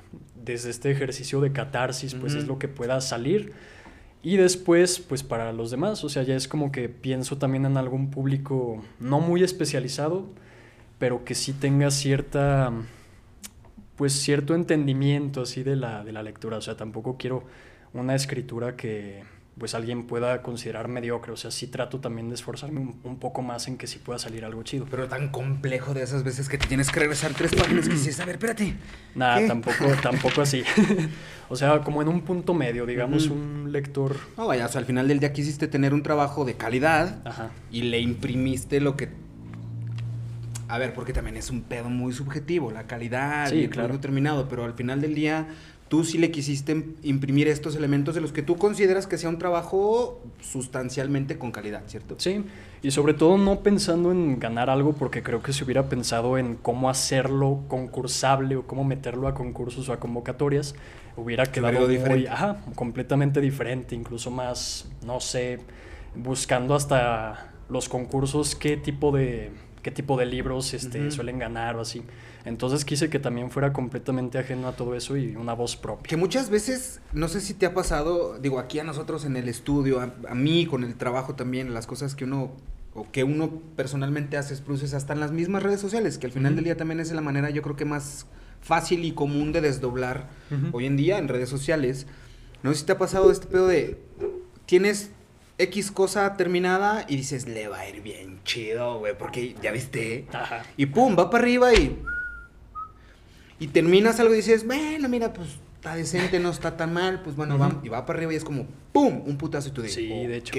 desde 0.43 0.72
este 0.72 0.89
ejercicio 0.91 1.39
de 1.39 1.52
catarsis, 1.52 2.15
pues 2.15 2.34
es 2.34 2.48
lo 2.48 2.58
que 2.58 2.67
pueda 2.67 3.00
salir. 3.00 3.54
Y 4.24 4.38
después, 4.38 5.00
pues 5.00 5.22
para 5.22 5.54
los 5.54 5.69
demás, 5.69 6.04
o 6.04 6.10
sea, 6.10 6.24
ya 6.24 6.36
es 6.36 6.48
como 6.48 6.72
que 6.72 6.89
pienso 6.89 7.38
también 7.38 7.65
en 7.65 7.78
algún 7.78 8.10
público 8.10 8.84
no 9.00 9.19
muy 9.19 9.43
especializado, 9.43 10.26
pero 10.98 11.26
que 11.26 11.36
sí 11.36 11.54
tenga 11.54 11.91
cierta 11.91 12.72
pues 14.04 14.22
cierto 14.22 14.54
entendimiento 14.54 15.44
así 15.44 15.63
de 15.63 15.78
la, 15.78 16.04
de 16.04 16.12
la 16.12 16.24
lectura. 16.24 16.58
O 16.58 16.62
sea, 16.62 16.76
tampoco 16.76 17.16
quiero 17.16 17.46
una 17.94 18.16
escritura 18.16 18.76
que 18.76 19.24
pues 19.58 19.76
alguien 19.76 20.08
pueda 20.08 20.42
considerar 20.42 20.89
mediocre. 20.89 21.32
O 21.32 21.38
sea, 21.38 21.52
sí 21.52 21.68
trato 21.68 22.02
también 22.02 22.28
de 22.28 22.36
esforzarme 22.36 22.82
un, 22.82 23.18
poco 23.18 23.42
más 23.42 23.70
en 23.70 23.78
que 23.78 23.88
sí 23.88 24.00
pueda 24.00 24.20
salir 24.20 24.44
algo 24.44 24.62
chido. 24.63 24.86
Pero 24.92 25.08
tan 25.08 25.30
complejo 25.30 25.94
de 25.94 26.04
esas 26.04 26.26
veces 26.26 26.50
que 26.50 26.58
te 26.58 26.68
tienes 26.68 26.92
que 26.92 27.00
regresar 27.00 27.32
tres 27.34 27.56
páginas 27.56 27.88
que 27.88 27.94
dices, 27.94 28.20
a 28.20 28.26
ver, 28.26 28.36
espérate. 28.36 28.76
Nada, 29.16 29.48
tampoco, 29.48 29.86
tampoco 30.04 30.42
así. 30.42 30.66
o 31.50 31.56
sea, 31.56 31.80
como 31.80 32.02
en 32.02 32.10
un 32.10 32.24
punto 32.24 32.54
medio, 32.54 32.86
digamos, 32.86 33.28
un 33.28 33.72
lector. 33.72 34.18
No, 34.36 34.48
vaya, 34.48 34.66
o 34.66 34.70
sea, 34.70 34.80
al 34.80 34.86
final 34.86 35.08
del 35.08 35.22
día 35.22 35.32
quisiste 35.32 35.70
tener 35.70 35.94
un 35.94 36.04
trabajo 36.04 36.44
de 36.44 36.56
calidad 36.56 37.24
y 37.72 37.84
le 37.84 38.02
imprimiste 38.02 38.82
lo 38.82 38.98
que 38.98 39.08
a 40.74 40.80
ver, 40.80 40.92
porque 40.96 41.14
también 41.14 41.38
es 41.38 41.52
un 41.52 41.62
pedo 41.62 41.88
muy 41.88 42.14
subjetivo, 42.14 42.72
la 42.72 42.88
calidad 42.88 43.52
y 43.52 43.66
el 43.66 43.70
claro. 43.70 44.00
terminado, 44.00 44.50
pero 44.50 44.66
al 44.66 44.74
final 44.74 45.02
del 45.02 45.14
día 45.14 45.46
tú 45.88 46.04
sí 46.04 46.18
le 46.18 46.32
quisiste 46.32 46.96
imprimir 47.04 47.48
estos 47.48 47.76
elementos 47.76 48.16
de 48.16 48.22
los 48.22 48.32
que 48.32 48.42
tú 48.42 48.56
consideras 48.56 49.06
que 49.06 49.20
sea 49.20 49.30
un 49.30 49.38
trabajo 49.38 50.20
sustancialmente 50.42 51.38
con 51.38 51.52
calidad, 51.52 51.84
¿cierto? 51.86 52.16
Sí, 52.18 52.44
y 52.82 52.90
sobre 52.90 53.14
todo 53.14 53.38
no 53.38 53.60
pensando 53.60 54.12
en 54.12 54.40
ganar 54.40 54.72
algo, 54.72 54.94
porque 54.94 55.22
creo 55.22 55.44
que 55.44 55.54
si 55.54 55.64
hubiera 55.64 55.90
pensado 55.90 56.40
en 56.40 56.56
cómo 56.56 56.90
hacerlo 56.90 57.60
concursable 57.68 58.56
o 58.56 58.66
cómo 58.66 58.84
meterlo 58.84 59.28
a 59.28 59.36
concursos 59.36 59.90
o 59.90 59.94
a 59.94 60.00
convocatorias, 60.00 60.74
hubiera 61.16 61.46
quedado 61.46 61.88
muy, 61.88 62.26
ajá, 62.26 62.64
completamente 62.74 63.42
diferente, 63.42 63.94
incluso 63.94 64.32
más, 64.32 64.90
no 65.06 65.20
sé, 65.20 65.60
buscando 66.16 66.74
hasta 66.74 67.54
los 67.70 67.90
concursos 67.90 68.56
qué 68.56 68.76
tipo 68.76 69.12
de 69.12 69.52
qué 69.84 69.91
tipo 69.91 70.17
de 70.17 70.26
libros 70.26 70.74
este, 70.74 71.12
suelen 71.12 71.38
ganar 71.38 71.76
o 71.76 71.82
así. 71.82 72.02
Entonces 72.46 72.86
quise 72.86 73.10
que 73.10 73.19
también 73.19 73.52
fuera 73.52 73.74
completamente 73.74 74.39
ajeno 74.39 74.67
a 74.67 74.76
todo 74.76 74.96
eso 74.96 75.15
y 75.17 75.36
una 75.36 75.54
voz 75.54 75.76
propia. 75.76 76.08
Que 76.08 76.17
muchas 76.17 76.50
veces, 76.50 77.02
no 77.12 77.28
sé 77.28 77.41
si 77.41 77.54
te 77.54 77.65
ha 77.65 77.74
pasado, 77.74 78.39
digo, 78.39 78.60
aquí 78.60 78.80
a 78.80 78.84
nosotros 78.84 79.26
en 79.26 79.36
el 79.36 79.48
estudio, 79.48 80.00
a, 80.02 80.36
mí 80.36 80.65
con 80.65 80.84
el 80.84 80.96
trabajo 80.96 81.36
también, 81.36 81.74
las 81.74 81.86
cosas 81.86 82.15
que 82.15 82.24
uno 82.24 82.54
o 82.96 83.12
que 83.12 83.24
uno 83.24 83.62
personalmente 83.76 84.38
hace 84.38 84.54
es 84.54 84.93
hasta 84.93 85.13
en 85.13 85.19
las 85.19 85.32
mismas 85.32 85.63
redes 85.63 85.82
sociales, 85.82 86.17
que 86.17 86.28
al 86.28 86.32
final 86.32 86.56
del 86.56 86.63
día 86.63 86.78
también 86.78 87.00
es 87.00 87.12
la 87.12 87.22
manera 87.22 87.50
yo 87.50 87.63
creo 87.63 87.76
que 87.76 87.86
más 87.86 88.28
fácil 88.62 89.04
y 89.04 89.13
común 89.13 89.52
de 89.52 89.62
desdoblar 89.62 90.30
hoy 90.72 90.86
en 90.86 90.96
día 90.96 91.17
en 91.17 91.28
redes 91.28 91.50
sociales. 91.50 92.08
No 92.62 92.72
sé 92.72 92.80
si 92.80 92.86
te 92.86 92.91
ha 92.93 92.98
pasado 92.98 93.32
este 93.32 93.48
pedo 93.48 93.67
de 93.67 94.00
tienes 94.65 95.12
X 95.63 95.91
cosa 95.91 96.36
terminada 96.36 97.06
y 97.08 97.15
dices, 97.15 97.47
le 97.47 97.67
va 97.67 97.80
a 97.80 97.89
ir 97.89 98.02
bien 98.02 98.39
chido, 98.43 98.99
güey, 98.99 99.17
porque 99.17 99.56
ya 99.62 99.71
viste. 99.71 100.26
Ajá. 100.34 100.63
Y 100.78 100.86
pum, 100.88 101.15
va 101.17 101.30
para 101.30 101.43
arriba 101.43 101.73
y. 101.73 101.99
Y 103.60 103.67
terminas 103.67 104.19
algo 104.19 104.34
y 104.34 104.38
dices, 104.38 104.65
bueno, 104.65 105.08
mira, 105.10 105.32
pues 105.32 105.49
está 105.76 105.95
decente, 105.95 106.39
no 106.39 106.49
está 106.49 106.78
tan 106.78 106.93
mal, 106.93 107.21
pues 107.23 107.36
bueno, 107.36 107.58
va, 107.58 107.80
y 107.84 107.89
va 107.89 108.06
para 108.06 108.17
arriba 108.17 108.34
y 108.34 108.36
es 108.36 108.43
como, 108.43 108.65
pum, 108.91 109.21
un 109.26 109.38
putazo 109.38 109.69
y 109.69 109.71
tú 109.71 109.82
dices, 109.82 109.95
sí, 109.95 110.28
de 110.28 110.38
hecho. 110.38 110.54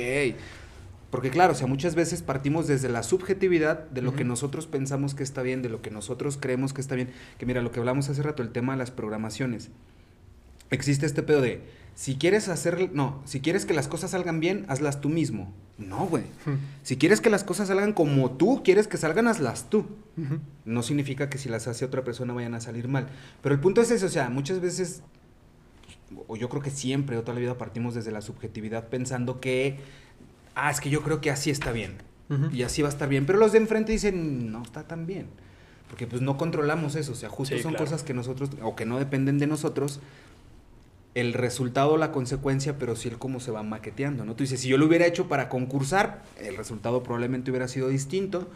Porque 1.10 1.30
claro, 1.30 1.52
o 1.52 1.54
sea, 1.56 1.68
muchas 1.68 1.94
veces 1.94 2.22
partimos 2.22 2.66
desde 2.66 2.88
la 2.88 3.04
subjetividad 3.04 3.88
de 3.90 4.02
lo 4.02 4.16
que 4.16 4.24
nosotros 4.24 4.66
pensamos 4.66 5.14
que 5.14 5.22
está 5.22 5.42
bien, 5.42 5.62
de 5.62 5.68
lo 5.68 5.80
que 5.80 5.92
nosotros 5.92 6.36
creemos 6.40 6.72
que 6.72 6.80
está 6.80 6.96
bien. 6.96 7.12
Que 7.38 7.46
mira, 7.46 7.62
lo 7.62 7.70
que 7.70 7.78
hablamos 7.78 8.08
hace 8.08 8.20
rato, 8.20 8.42
el 8.42 8.50
tema 8.50 8.72
de 8.72 8.80
las 8.80 8.90
programaciones. 8.90 9.70
Existe 10.70 11.06
este 11.06 11.22
pedo 11.22 11.40
de 11.40 11.62
si 11.94 12.16
quieres 12.16 12.48
hacer, 12.48 12.90
no, 12.92 13.22
si 13.24 13.40
quieres 13.40 13.66
que 13.66 13.74
las 13.74 13.86
cosas 13.86 14.10
salgan 14.10 14.40
bien, 14.40 14.64
hazlas 14.68 15.00
tú 15.00 15.08
mismo. 15.08 15.52
No, 15.78 16.06
güey. 16.06 16.24
Si 16.82 16.96
quieres 16.96 17.20
que 17.20 17.30
las 17.30 17.44
cosas 17.44 17.68
salgan 17.68 17.92
como 17.92 18.32
tú 18.32 18.62
quieres 18.64 18.88
que 18.88 18.96
salgan, 18.96 19.28
hazlas 19.28 19.70
tú. 19.70 19.86
No 20.64 20.82
significa 20.82 21.28
que 21.28 21.38
si 21.38 21.48
las 21.48 21.68
hace 21.68 21.84
otra 21.84 22.04
persona 22.04 22.32
vayan 22.32 22.54
a 22.54 22.60
salir 22.60 22.88
mal. 22.88 23.08
Pero 23.42 23.54
el 23.54 23.60
punto 23.60 23.80
es 23.80 23.90
ese, 23.90 24.06
o 24.06 24.08
sea, 24.08 24.28
muchas 24.28 24.60
veces, 24.60 25.02
o 26.26 26.36
yo 26.36 26.48
creo 26.48 26.62
que 26.62 26.70
siempre, 26.70 27.16
o 27.16 27.22
toda 27.22 27.34
la 27.34 27.40
vida 27.40 27.58
partimos 27.58 27.94
desde 27.94 28.10
la 28.10 28.20
subjetividad 28.20 28.88
pensando 28.88 29.40
que, 29.40 29.78
ah, 30.54 30.70
es 30.70 30.80
que 30.80 30.90
yo 30.90 31.02
creo 31.02 31.20
que 31.20 31.30
así 31.30 31.50
está 31.50 31.72
bien. 31.72 31.94
Y 32.52 32.62
así 32.62 32.82
va 32.82 32.88
a 32.88 32.92
estar 32.92 33.08
bien. 33.08 33.26
Pero 33.26 33.38
los 33.38 33.52
de 33.52 33.58
enfrente 33.58 33.92
dicen, 33.92 34.50
no 34.50 34.62
está 34.62 34.88
tan 34.88 35.06
bien. 35.06 35.28
Porque 35.88 36.06
pues 36.08 36.22
no 36.22 36.36
controlamos 36.36 36.96
eso, 36.96 37.12
o 37.12 37.14
sea, 37.14 37.28
justo 37.28 37.56
son 37.58 37.74
cosas 37.74 38.02
que 38.02 38.14
nosotros, 38.14 38.50
o 38.62 38.74
que 38.74 38.84
no 38.84 38.98
dependen 38.98 39.38
de 39.38 39.46
nosotros, 39.46 40.00
el 41.14 41.32
resultado 41.32 41.96
la 41.96 42.10
consecuencia, 42.10 42.76
pero 42.78 42.96
sí 42.96 43.08
el 43.08 43.18
cómo 43.18 43.38
se 43.40 43.52
va 43.52 43.62
maqueteando, 43.62 44.24
¿no? 44.24 44.34
Tú 44.34 44.42
dices, 44.42 44.60
si 44.60 44.68
yo 44.68 44.78
lo 44.78 44.86
hubiera 44.86 45.06
hecho 45.06 45.28
para 45.28 45.48
concursar, 45.48 46.22
el 46.40 46.56
resultado 46.56 47.02
probablemente 47.02 47.50
hubiera 47.50 47.68
sido 47.68 47.88
distinto, 47.88 48.48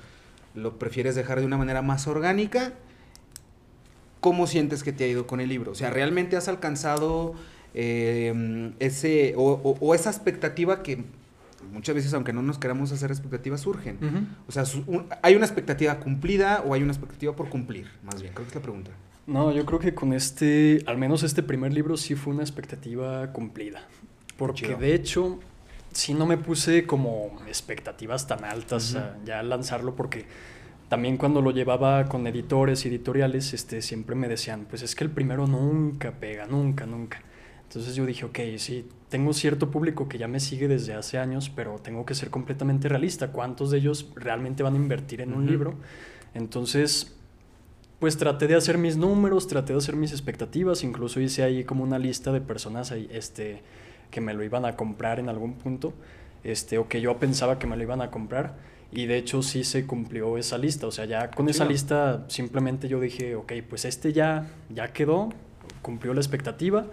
lo 0.54 0.78
prefieres 0.78 1.14
dejar 1.14 1.38
de 1.38 1.46
una 1.46 1.56
manera 1.56 1.82
más 1.82 2.08
orgánica. 2.08 2.72
¿Cómo 4.20 4.48
sientes 4.48 4.82
que 4.82 4.92
te 4.92 5.04
ha 5.04 5.06
ido 5.06 5.28
con 5.28 5.40
el 5.40 5.48
libro? 5.48 5.70
O 5.72 5.74
sea, 5.76 5.90
¿realmente 5.90 6.36
has 6.36 6.48
alcanzado 6.48 7.34
eh, 7.74 8.72
ese, 8.80 9.34
o, 9.36 9.94
esa 9.94 10.10
expectativa 10.10 10.82
que 10.82 11.04
muchas 11.72 11.94
veces, 11.94 12.12
aunque 12.14 12.32
no 12.32 12.42
nos 12.42 12.58
queramos 12.58 12.90
hacer 12.90 13.12
expectativas, 13.12 13.60
surgen? 13.60 13.98
O 14.48 14.52
sea, 14.52 14.64
¿hay 15.22 15.36
una 15.36 15.46
expectativa 15.46 16.00
cumplida 16.00 16.64
o 16.66 16.74
hay 16.74 16.82
una 16.82 16.92
expectativa 16.92 17.36
por 17.36 17.48
cumplir? 17.48 17.86
Más 18.02 18.20
bien, 18.20 18.34
creo 18.34 18.46
que 18.46 18.50
es 18.50 18.54
la 18.56 18.62
pregunta. 18.62 18.90
No, 19.28 19.52
yo 19.52 19.66
creo 19.66 19.78
que 19.78 19.94
con 19.94 20.14
este, 20.14 20.82
al 20.86 20.96
menos 20.96 21.22
este 21.22 21.42
primer 21.42 21.74
libro 21.74 21.98
sí 21.98 22.14
fue 22.14 22.32
una 22.32 22.42
expectativa 22.42 23.30
cumplida. 23.30 23.82
Porque 24.38 24.74
de 24.74 24.94
hecho, 24.94 25.38
sí 25.92 26.14
no 26.14 26.24
me 26.24 26.38
puse 26.38 26.86
como 26.86 27.38
expectativas 27.46 28.26
tan 28.26 28.42
altas 28.46 28.96
ya 29.26 29.40
al 29.40 29.50
lanzarlo 29.50 29.94
porque 29.94 30.24
también 30.88 31.18
cuando 31.18 31.42
lo 31.42 31.50
llevaba 31.50 32.06
con 32.06 32.26
editores 32.26 32.86
y 32.86 32.88
editoriales, 32.88 33.52
este, 33.52 33.82
siempre 33.82 34.16
me 34.16 34.28
decían, 34.28 34.64
pues 34.64 34.80
es 34.80 34.94
que 34.94 35.04
el 35.04 35.10
primero 35.10 35.46
nunca 35.46 36.12
pega, 36.12 36.46
nunca, 36.46 36.86
nunca. 36.86 37.20
Entonces 37.64 37.94
yo 37.94 38.06
dije, 38.06 38.24
ok, 38.24 38.38
sí, 38.56 38.88
tengo 39.10 39.34
cierto 39.34 39.70
público 39.70 40.08
que 40.08 40.16
ya 40.16 40.26
me 40.26 40.40
sigue 40.40 40.68
desde 40.68 40.94
hace 40.94 41.18
años, 41.18 41.50
pero 41.50 41.78
tengo 41.80 42.06
que 42.06 42.14
ser 42.14 42.30
completamente 42.30 42.88
realista. 42.88 43.30
¿Cuántos 43.30 43.70
de 43.72 43.76
ellos 43.76 44.10
realmente 44.14 44.62
van 44.62 44.72
a 44.72 44.78
invertir 44.78 45.20
en 45.20 45.34
un 45.34 45.46
libro? 45.46 45.74
Entonces 46.32 47.17
pues 47.98 48.16
traté 48.16 48.46
de 48.46 48.54
hacer 48.54 48.78
mis 48.78 48.96
números, 48.96 49.48
traté 49.48 49.72
de 49.72 49.78
hacer 49.78 49.96
mis 49.96 50.12
expectativas, 50.12 50.84
incluso 50.84 51.20
hice 51.20 51.42
ahí 51.42 51.64
como 51.64 51.82
una 51.82 51.98
lista 51.98 52.30
de 52.32 52.40
personas 52.40 52.92
este, 52.92 53.62
que 54.10 54.20
me 54.20 54.34
lo 54.34 54.44
iban 54.44 54.64
a 54.64 54.76
comprar 54.76 55.18
en 55.18 55.28
algún 55.28 55.54
punto, 55.54 55.92
este, 56.44 56.78
o 56.78 56.88
que 56.88 57.00
yo 57.00 57.18
pensaba 57.18 57.58
que 57.58 57.66
me 57.66 57.76
lo 57.76 57.82
iban 57.82 58.00
a 58.00 58.10
comprar, 58.10 58.56
y 58.92 59.06
de 59.06 59.18
hecho 59.18 59.42
sí 59.42 59.64
se 59.64 59.84
cumplió 59.84 60.38
esa 60.38 60.58
lista, 60.58 60.86
o 60.86 60.90
sea, 60.92 61.04
ya 61.04 61.30
con 61.30 61.48
esa 61.48 61.64
lista 61.64 62.24
simplemente 62.28 62.88
yo 62.88 63.00
dije, 63.00 63.34
ok, 63.34 63.52
pues 63.68 63.84
este 63.84 64.12
ya, 64.12 64.46
ya 64.70 64.92
quedó, 64.92 65.30
cumplió 65.82 66.14
la 66.14 66.20
expectativa, 66.20 66.86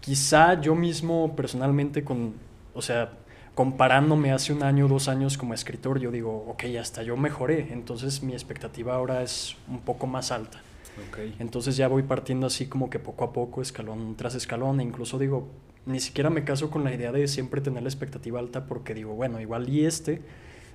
quizá 0.00 0.60
yo 0.60 0.74
mismo 0.74 1.34
personalmente 1.34 2.04
con, 2.04 2.34
o 2.74 2.82
sea, 2.82 3.12
comparándome 3.54 4.32
hace 4.32 4.52
un 4.52 4.62
año, 4.62 4.88
dos 4.88 5.08
años 5.08 5.36
como 5.36 5.54
escritor, 5.54 5.98
yo 5.98 6.10
digo, 6.10 6.46
ok, 6.48 6.64
hasta 6.80 7.02
yo 7.02 7.16
mejoré, 7.16 7.68
entonces 7.72 8.22
mi 8.22 8.32
expectativa 8.32 8.94
ahora 8.94 9.22
es 9.22 9.56
un 9.68 9.80
poco 9.80 10.06
más 10.06 10.32
alta. 10.32 10.62
Okay. 11.10 11.34
Entonces 11.38 11.76
ya 11.76 11.88
voy 11.88 12.02
partiendo 12.02 12.46
así 12.46 12.66
como 12.66 12.90
que 12.90 12.98
poco 12.98 13.24
a 13.24 13.32
poco, 13.32 13.62
escalón 13.62 14.14
tras 14.16 14.34
escalón, 14.34 14.80
e 14.80 14.82
incluso 14.82 15.18
digo, 15.18 15.48
ni 15.86 16.00
siquiera 16.00 16.30
me 16.30 16.44
caso 16.44 16.70
con 16.70 16.84
la 16.84 16.94
idea 16.94 17.12
de 17.12 17.26
siempre 17.28 17.60
tener 17.60 17.82
la 17.82 17.88
expectativa 17.88 18.38
alta 18.40 18.66
porque 18.66 18.94
digo, 18.94 19.14
bueno, 19.14 19.40
igual 19.40 19.68
y 19.68 19.84
este, 19.84 20.22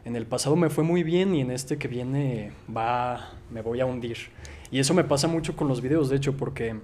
en 0.05 0.15
el 0.15 0.25
pasado 0.25 0.55
me 0.55 0.69
fue 0.69 0.83
muy 0.83 1.03
bien 1.03 1.35
y 1.35 1.41
en 1.41 1.51
este 1.51 1.77
que 1.77 1.87
viene 1.87 2.51
va, 2.75 3.31
me 3.51 3.61
voy 3.61 3.79
a 3.79 3.85
hundir. 3.85 4.17
Y 4.69 4.79
eso 4.79 4.93
me 4.93 5.03
pasa 5.03 5.27
mucho 5.27 5.55
con 5.55 5.67
los 5.67 5.81
videos, 5.81 6.09
de 6.09 6.17
hecho, 6.17 6.35
porque 6.35 6.75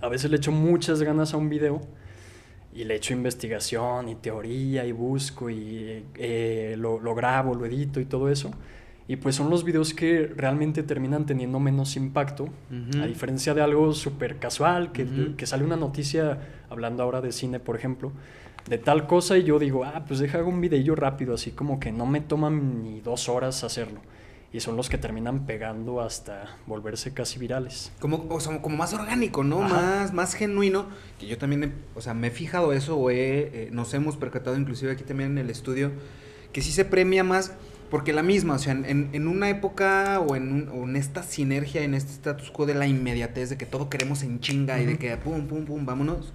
a 0.00 0.08
veces 0.08 0.30
le 0.30 0.36
echo 0.36 0.52
muchas 0.52 1.02
ganas 1.02 1.34
a 1.34 1.36
un 1.38 1.48
video 1.48 1.80
y 2.78 2.84
le 2.84 2.94
echo 2.94 3.12
investigación 3.12 4.08
y 4.08 4.14
teoría 4.14 4.86
y 4.86 4.92
busco 4.92 5.50
y 5.50 6.04
eh, 6.14 6.76
lo, 6.78 7.00
lo, 7.00 7.12
grabo, 7.12 7.56
lo 7.56 7.66
edito 7.66 7.98
y 7.98 8.04
todo 8.04 8.28
eso. 8.28 8.52
Y 9.08 9.16
pues 9.16 9.34
son 9.34 9.50
los 9.50 9.64
videos 9.64 9.92
que 9.94 10.30
realmente 10.36 10.84
terminan 10.84 11.26
teniendo 11.26 11.58
menos 11.58 11.96
impacto, 11.96 12.48
a 13.02 13.06
diferencia 13.06 13.52
de 13.52 13.62
algo 13.62 13.92
súper 13.94 14.36
casual, 14.36 14.92
que, 14.92 15.34
que, 15.36 15.46
sale 15.46 15.64
una 15.64 15.76
noticia, 15.76 16.38
hablando 16.70 17.02
ahora 17.02 17.20
de 17.20 17.32
cine, 17.32 17.58
por 17.58 17.74
ejemplo, 17.74 18.12
de 18.68 18.78
tal 18.78 19.08
cosa 19.08 19.36
y 19.36 19.42
yo 19.42 19.58
digo, 19.58 19.82
ah, 19.84 20.04
pues 20.06 20.20
deja 20.20 20.40
un 20.44 20.60
videillo 20.60 20.94
rápido, 20.94 21.34
así 21.34 21.50
como 21.50 21.80
que 21.80 21.90
no 21.90 22.06
me 22.06 22.20
toma 22.20 22.48
ni 22.48 23.00
dos 23.00 23.28
horas 23.28 23.64
hacerlo. 23.64 24.00
Y 24.52 24.60
son 24.60 24.76
los 24.76 24.88
que 24.88 24.96
terminan 24.96 25.44
pegando 25.46 26.00
hasta 26.00 26.56
volverse 26.66 27.12
casi 27.12 27.38
virales. 27.38 27.92
Como, 28.00 28.26
o 28.30 28.40
sea, 28.40 28.62
como 28.62 28.76
más 28.76 28.94
orgánico, 28.94 29.44
¿no? 29.44 29.62
Ajá. 29.62 29.74
Más, 29.74 30.12
más 30.14 30.34
genuino. 30.34 30.86
Que 31.18 31.26
yo 31.26 31.36
también, 31.36 31.64
he- 31.64 31.72
o 31.94 32.00
sea, 32.00 32.14
me 32.14 32.28
he 32.28 32.30
fijado 32.30 32.72
eso 32.72 32.96
o 32.96 33.10
he, 33.10 33.16
eh, 33.64 33.68
nos 33.72 33.92
hemos 33.94 34.16
percatado 34.16 34.56
inclusive 34.56 34.92
aquí 34.92 35.04
también 35.04 35.32
en 35.32 35.38
el 35.38 35.50
estudio, 35.50 35.92
que 36.52 36.62
sí 36.62 36.72
se 36.72 36.86
premia 36.86 37.24
más, 37.24 37.52
porque 37.90 38.12
la 38.14 38.22
misma, 38.22 38.54
o 38.54 38.58
sea, 38.58 38.72
en, 38.72 39.10
en- 39.12 39.28
una 39.28 39.50
época 39.50 40.18
o 40.20 40.34
en, 40.34 40.50
un- 40.52 40.68
o 40.70 40.84
en 40.84 40.96
esta 40.96 41.22
sinergia, 41.22 41.82
en 41.82 41.92
este 41.94 42.12
status 42.12 42.50
quo 42.50 42.64
de 42.64 42.74
la 42.74 42.86
inmediatez, 42.86 43.50
de 43.50 43.58
que 43.58 43.66
todo 43.66 43.90
queremos 43.90 44.22
en 44.22 44.40
chinga 44.40 44.80
y 44.80 44.86
de 44.86 44.98
que 44.98 45.14
pum, 45.18 45.46
pum, 45.46 45.66
pum, 45.66 45.84
vámonos. 45.84 46.32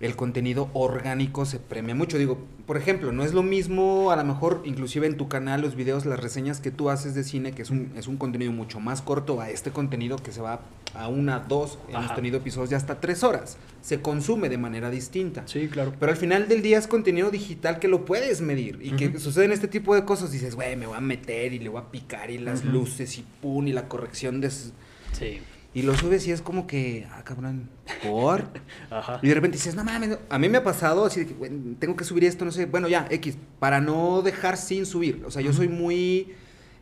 El 0.00 0.16
contenido 0.16 0.68
orgánico 0.72 1.46
se 1.46 1.58
premia 1.58 1.94
mucho. 1.94 2.18
Digo, 2.18 2.38
por 2.66 2.76
ejemplo, 2.76 3.12
no 3.12 3.22
es 3.22 3.32
lo 3.32 3.42
mismo, 3.42 4.10
a 4.10 4.16
lo 4.16 4.24
mejor, 4.24 4.62
inclusive 4.64 5.06
en 5.06 5.16
tu 5.16 5.28
canal, 5.28 5.60
los 5.60 5.76
videos, 5.76 6.04
las 6.04 6.20
reseñas 6.20 6.60
que 6.60 6.70
tú 6.70 6.90
haces 6.90 7.14
de 7.14 7.24
cine, 7.24 7.52
que 7.52 7.62
es 7.62 7.70
un, 7.70 7.92
es 7.96 8.08
un 8.08 8.16
contenido 8.16 8.52
mucho 8.52 8.80
más 8.80 9.02
corto 9.02 9.40
a 9.40 9.50
este 9.50 9.70
contenido 9.70 10.16
que 10.16 10.32
se 10.32 10.40
va 10.40 10.60
a 10.94 11.08
una, 11.08 11.40
dos, 11.40 11.78
hemos 11.88 12.14
tenido 12.14 12.38
episodios 12.38 12.70
de 12.70 12.76
hasta 12.76 13.00
tres 13.00 13.22
horas. 13.24 13.56
Se 13.82 14.00
consume 14.00 14.48
de 14.48 14.58
manera 14.58 14.90
distinta. 14.90 15.42
Sí, 15.46 15.68
claro. 15.68 15.92
Pero 15.98 16.12
al 16.12 16.18
final 16.18 16.48
del 16.48 16.62
día 16.62 16.78
es 16.78 16.86
contenido 16.86 17.30
digital 17.30 17.78
que 17.78 17.88
lo 17.88 18.04
puedes 18.04 18.40
medir. 18.40 18.78
Y 18.82 18.92
que 18.92 19.18
suceden 19.18 19.52
este 19.52 19.68
tipo 19.68 19.94
de 19.94 20.04
cosas. 20.04 20.32
Dices, 20.32 20.54
güey, 20.54 20.76
me 20.76 20.86
voy 20.86 20.96
a 20.96 21.00
meter 21.00 21.52
y 21.52 21.58
le 21.58 21.68
voy 21.68 21.80
a 21.80 21.90
picar 21.90 22.30
y 22.30 22.38
las 22.38 22.64
luces 22.64 23.18
y 23.18 23.24
pum 23.42 23.66
y 23.68 23.72
la 23.72 23.88
corrección 23.88 24.40
de... 24.40 24.50
Sí. 24.50 25.40
Y 25.74 25.82
lo 25.82 25.96
subes 25.96 26.26
y 26.28 26.30
es 26.30 26.40
como 26.40 26.66
que, 26.68 27.06
ah, 27.10 27.22
cabrón, 27.24 27.68
¿por? 28.02 28.44
Ajá. 28.90 29.18
Y 29.22 29.28
de 29.28 29.34
repente 29.34 29.56
dices, 29.56 29.74
no 29.74 29.82
mames, 29.82 30.10
no". 30.10 30.18
a 30.30 30.38
mí 30.38 30.48
me 30.48 30.58
ha 30.58 30.62
pasado 30.64 31.04
así 31.04 31.24
de 31.24 31.26
que, 31.26 31.34
tengo 31.80 31.96
que 31.96 32.04
subir 32.04 32.24
esto, 32.24 32.44
no 32.44 32.52
sé, 32.52 32.66
bueno, 32.66 32.86
ya, 32.88 33.06
X, 33.10 33.36
para 33.58 33.80
no 33.80 34.22
dejar 34.22 34.56
sin 34.56 34.86
subir. 34.86 35.24
O 35.26 35.30
sea, 35.32 35.42
yo 35.42 35.52
soy 35.52 35.66
muy, 35.68 36.32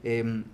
em, 0.05 0.45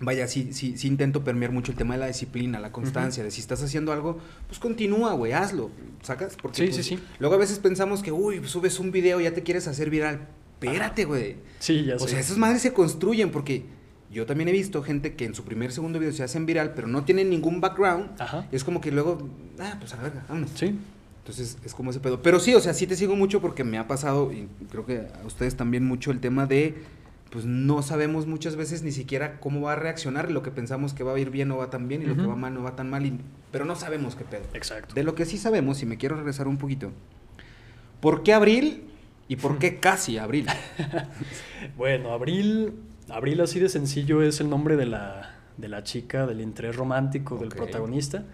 vaya, 0.00 0.26
sí, 0.28 0.48
sí, 0.52 0.78
sí 0.78 0.88
intento 0.88 1.24
permear 1.24 1.52
mucho 1.52 1.72
el 1.72 1.76
tema 1.78 1.92
de 1.94 2.00
la 2.00 2.06
disciplina, 2.06 2.58
la 2.58 2.72
constancia, 2.72 3.22
de 3.22 3.30
si 3.30 3.40
estás 3.42 3.62
haciendo 3.62 3.92
algo, 3.92 4.18
pues 4.46 4.58
continúa, 4.58 5.12
güey, 5.12 5.32
hazlo, 5.32 5.70
¿sacas? 6.02 6.36
Porque, 6.40 6.56
Sí, 6.56 6.62
pues, 6.72 6.76
sí, 6.76 6.96
sí. 6.96 7.02
Luego 7.18 7.34
a 7.34 7.38
veces 7.38 7.58
pensamos 7.58 8.02
que, 8.02 8.12
uy, 8.12 8.40
subes 8.48 8.80
un 8.80 8.92
video 8.92 9.20
ya 9.20 9.34
te 9.34 9.42
quieres 9.42 9.68
hacer 9.68 9.90
viral. 9.90 10.26
Espérate, 10.54 11.04
güey. 11.04 11.36
Sí, 11.58 11.84
ya 11.84 11.96
O 11.96 11.98
sé. 11.98 12.08
sea, 12.08 12.20
esas 12.20 12.38
madres 12.38 12.62
se 12.62 12.72
construyen 12.72 13.30
porque 13.30 13.66
yo 14.14 14.24
también 14.26 14.48
he 14.48 14.52
visto 14.52 14.82
gente 14.82 15.14
que 15.14 15.24
en 15.26 15.34
su 15.34 15.44
primer, 15.44 15.72
segundo 15.72 15.98
video 15.98 16.12
se 16.14 16.22
hacen 16.22 16.46
viral, 16.46 16.72
pero 16.74 16.86
no 16.86 17.04
tienen 17.04 17.28
ningún 17.28 17.60
background. 17.60 18.10
Ajá. 18.20 18.46
Y 18.50 18.56
es 18.56 18.64
como 18.64 18.80
que 18.80 18.90
luego, 18.90 19.28
ah, 19.60 19.76
pues 19.78 19.92
a 19.92 19.96
la 19.98 20.04
verga, 20.04 20.24
vámonos. 20.28 20.50
Sí. 20.54 20.78
Entonces 21.18 21.58
es 21.64 21.74
como 21.74 21.90
ese 21.90 22.00
pedo. 22.00 22.22
Pero 22.22 22.38
sí, 22.40 22.54
o 22.54 22.60
sea, 22.60 22.72
sí 22.74 22.86
te 22.86 22.96
sigo 22.96 23.16
mucho 23.16 23.40
porque 23.40 23.64
me 23.64 23.78
ha 23.78 23.86
pasado, 23.88 24.32
y 24.32 24.48
creo 24.70 24.86
que 24.86 25.06
a 25.22 25.26
ustedes 25.26 25.56
también 25.56 25.84
mucho 25.84 26.10
el 26.10 26.20
tema 26.20 26.46
de, 26.46 26.74
pues 27.30 27.44
no 27.46 27.82
sabemos 27.82 28.26
muchas 28.26 28.56
veces 28.56 28.82
ni 28.82 28.92
siquiera 28.92 29.40
cómo 29.40 29.60
va 29.62 29.72
a 29.72 29.76
reaccionar 29.76 30.30
lo 30.30 30.42
que 30.42 30.50
pensamos 30.50 30.92
que 30.92 31.02
va 31.02 31.14
a 31.14 31.18
ir 31.18 31.30
bien 31.30 31.48
no 31.48 31.56
va 31.56 31.70
tan 31.70 31.88
bien 31.88 32.02
y 32.02 32.06
lo 32.06 32.14
que 32.16 32.26
va 32.26 32.36
mal 32.36 32.52
no 32.54 32.62
va 32.62 32.76
tan 32.76 32.90
mal, 32.90 33.04
y- 33.06 33.18
pero 33.50 33.64
no 33.64 33.74
sabemos 33.74 34.16
qué 34.16 34.24
pedo. 34.24 34.42
Exacto. 34.52 34.94
De 34.94 35.02
lo 35.02 35.14
que 35.14 35.24
sí 35.24 35.38
sabemos, 35.38 35.82
y 35.82 35.86
me 35.86 35.96
quiero 35.96 36.14
regresar 36.16 36.46
un 36.46 36.58
poquito, 36.58 36.92
¿por 38.00 38.22
qué 38.22 38.34
abril 38.34 38.84
y 39.26 39.36
por 39.36 39.58
qué 39.58 39.80
casi 39.80 40.18
abril? 40.18 40.46
Bueno, 41.76 42.12
Abril, 42.12 42.74
Abril 43.10 43.40
así 43.40 43.60
de 43.60 43.68
sencillo 43.68 44.22
es 44.22 44.40
el 44.40 44.48
nombre 44.48 44.76
de 44.76 44.86
la, 44.86 45.36
de 45.56 45.68
la 45.68 45.82
chica, 45.82 46.26
del 46.26 46.40
interés 46.40 46.76
romántico 46.76 47.36
del 47.36 47.50
protagonista. 47.50 48.24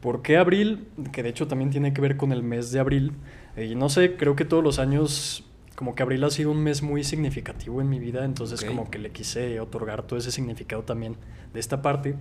¿Por 0.00 0.22
qué 0.22 0.36
Abril? 0.36 0.86
Que 1.12 1.22
de 1.22 1.30
hecho 1.30 1.46
también 1.46 1.70
tiene 1.70 1.92
que 1.92 2.00
ver 2.00 2.16
con 2.16 2.32
el 2.32 2.42
mes 2.42 2.72
de 2.72 2.80
Abril. 2.80 3.12
Eh, 3.56 3.66
Y 3.66 3.74
no 3.74 3.88
sé, 3.88 4.16
creo 4.16 4.36
que 4.36 4.44
todos 4.44 4.62
los 4.62 4.78
años 4.78 5.44
como 5.74 5.94
que 5.94 6.02
Abril 6.02 6.22
ha 6.24 6.30
sido 6.30 6.50
un 6.52 6.62
mes 6.62 6.82
muy 6.82 7.02
significativo 7.02 7.80
en 7.80 7.88
mi 7.88 7.98
vida, 7.98 8.24
entonces 8.24 8.64
como 8.64 8.90
que 8.90 8.98
le 8.98 9.10
quise 9.10 9.58
otorgar 9.58 10.04
todo 10.06 10.18
ese 10.18 10.30
significado 10.30 10.82
también 10.84 11.16
de 11.52 11.60
esta 11.60 11.82
parte. 11.82 12.14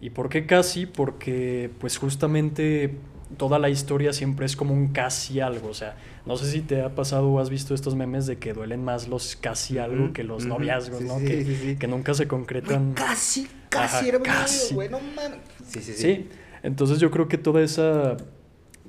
¿Y 0.00 0.10
por 0.10 0.28
qué 0.28 0.46
casi? 0.46 0.86
Porque 0.86 1.70
pues 1.80 1.98
justamente 1.98 2.96
toda 3.36 3.58
la 3.58 3.68
historia 3.68 4.12
siempre 4.12 4.46
es 4.46 4.56
como 4.56 4.72
un 4.72 4.88
casi 4.88 5.40
algo, 5.40 5.68
o 5.68 5.74
sea, 5.74 5.96
no 6.24 6.36
sé 6.36 6.50
si 6.50 6.60
te 6.62 6.82
ha 6.82 6.94
pasado 6.94 7.28
o 7.28 7.40
has 7.40 7.50
visto 7.50 7.74
estos 7.74 7.94
memes 7.94 8.26
de 8.26 8.38
que 8.38 8.54
duelen 8.54 8.82
más 8.82 9.08
los 9.08 9.36
casi 9.36 9.78
algo 9.78 10.12
que 10.12 10.24
los 10.24 10.46
noviazgos, 10.46 11.00
sí, 11.00 11.04
¿no? 11.04 11.18
sí, 11.18 11.24
que, 11.26 11.44
sí, 11.44 11.56
sí. 11.56 11.76
que 11.76 11.86
nunca 11.86 12.14
se 12.14 12.26
concretan. 12.26 12.94
Casi, 12.94 13.48
casi 13.68 13.96
Ajá, 13.96 14.06
era 14.06 14.18
mi 14.18 14.26
novio, 14.26 14.40
casi. 14.40 14.74
güey, 14.74 14.88
no 14.88 15.00
mames. 15.00 15.38
Sí, 15.66 15.80
sí, 15.80 15.92
sí. 15.92 16.02
Sí, 16.02 16.28
entonces 16.62 16.98
yo 17.00 17.10
creo 17.10 17.28
que 17.28 17.38
toda 17.38 17.62
esa, 17.62 18.16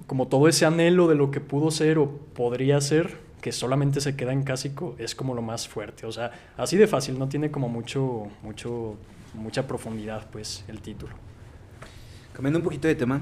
como 0.07 0.27
todo 0.27 0.47
ese 0.47 0.65
anhelo 0.65 1.07
de 1.07 1.15
lo 1.15 1.31
que 1.31 1.41
pudo 1.41 1.69
ser 1.71 1.97
o 1.97 2.09
podría 2.09 2.79
ser, 2.81 3.17
que 3.41 3.51
solamente 3.51 4.01
se 4.01 4.15
queda 4.15 4.33
en 4.33 4.43
cásico, 4.43 4.95
es 4.99 5.15
como 5.15 5.33
lo 5.33 5.41
más 5.41 5.67
fuerte. 5.67 6.05
O 6.05 6.11
sea, 6.11 6.31
así 6.57 6.77
de 6.77 6.87
fácil, 6.87 7.17
no 7.19 7.29
tiene 7.29 7.51
como 7.51 7.69
mucho, 7.69 8.27
mucho, 8.41 8.97
mucha 9.33 9.67
profundidad, 9.67 10.29
pues, 10.31 10.63
el 10.67 10.81
título. 10.81 11.13
Cambiando 12.33 12.59
un 12.59 12.63
poquito 12.63 12.87
de 12.87 12.95
tema, 12.95 13.21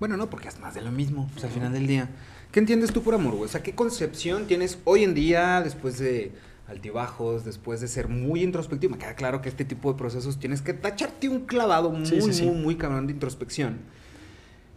Bueno, 0.00 0.16
no, 0.16 0.30
porque 0.30 0.48
es 0.48 0.58
más 0.60 0.74
de 0.74 0.82
lo 0.82 0.92
mismo, 0.92 1.28
pues 1.32 1.44
al 1.44 1.50
final 1.50 1.72
del 1.72 1.86
día. 1.86 2.08
¿Qué 2.52 2.60
entiendes 2.60 2.92
tú 2.92 3.02
por 3.02 3.14
amor, 3.14 3.34
güey? 3.34 3.44
O 3.44 3.48
sea, 3.48 3.62
¿qué 3.62 3.74
concepción 3.74 4.46
tienes 4.46 4.78
hoy 4.84 5.04
en 5.04 5.14
día 5.14 5.60
después 5.62 5.98
de 5.98 6.32
altibajos, 6.68 7.44
después 7.44 7.80
de 7.80 7.88
ser 7.88 8.08
muy 8.08 8.42
introspectivo? 8.42 8.92
Me 8.92 8.98
queda 8.98 9.14
claro 9.14 9.42
que 9.42 9.48
este 9.48 9.64
tipo 9.64 9.92
de 9.92 9.98
procesos 9.98 10.38
tienes 10.38 10.62
que 10.62 10.72
tacharte 10.72 11.28
un 11.28 11.40
clavado 11.46 11.90
muy, 11.90 12.06
Sí, 12.06 12.20
sí, 12.22 12.32
sí. 12.32 12.44
muy, 12.46 12.56
muy 12.56 12.76
cabrón 12.76 13.06
de 13.06 13.12
introspección. 13.12 13.78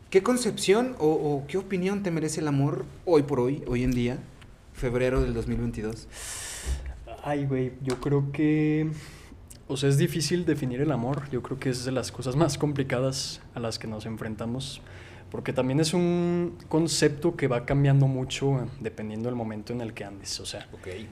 ¿Qué 0.09 0.23
concepción 0.23 0.95
o, 0.99 1.07
o 1.07 1.45
qué 1.47 1.57
opinión 1.57 2.03
te 2.03 2.11
merece 2.11 2.41
el 2.41 2.47
amor 2.47 2.85
hoy 3.05 3.23
por 3.23 3.39
hoy, 3.39 3.63
hoy 3.67 3.83
en 3.83 3.91
día, 3.91 4.17
febrero 4.73 5.21
del 5.21 5.33
2022? 5.33 6.07
Ay, 7.23 7.45
güey, 7.45 7.73
yo 7.83 8.01
creo 8.01 8.31
que... 8.31 8.89
O 9.67 9.77
sea, 9.77 9.87
es 9.87 9.97
difícil 9.97 10.43
definir 10.43 10.81
el 10.81 10.91
amor. 10.91 11.29
Yo 11.31 11.41
creo 11.41 11.57
que 11.57 11.69
es 11.69 11.85
de 11.85 11.93
las 11.93 12.11
cosas 12.11 12.35
más 12.35 12.57
complicadas 12.57 13.39
a 13.55 13.61
las 13.61 13.79
que 13.79 13.87
nos 13.87 14.05
enfrentamos. 14.05 14.81
Porque 15.31 15.53
también 15.53 15.79
es 15.79 15.93
un 15.93 16.57
concepto 16.67 17.37
que 17.37 17.47
va 17.47 17.65
cambiando 17.65 18.05
mucho 18.05 18.67
dependiendo 18.81 19.29
del 19.29 19.35
momento 19.35 19.71
en 19.71 19.79
el 19.79 19.93
que 19.93 20.03
andes. 20.03 20.37
O 20.41 20.45
sea, 20.45 20.67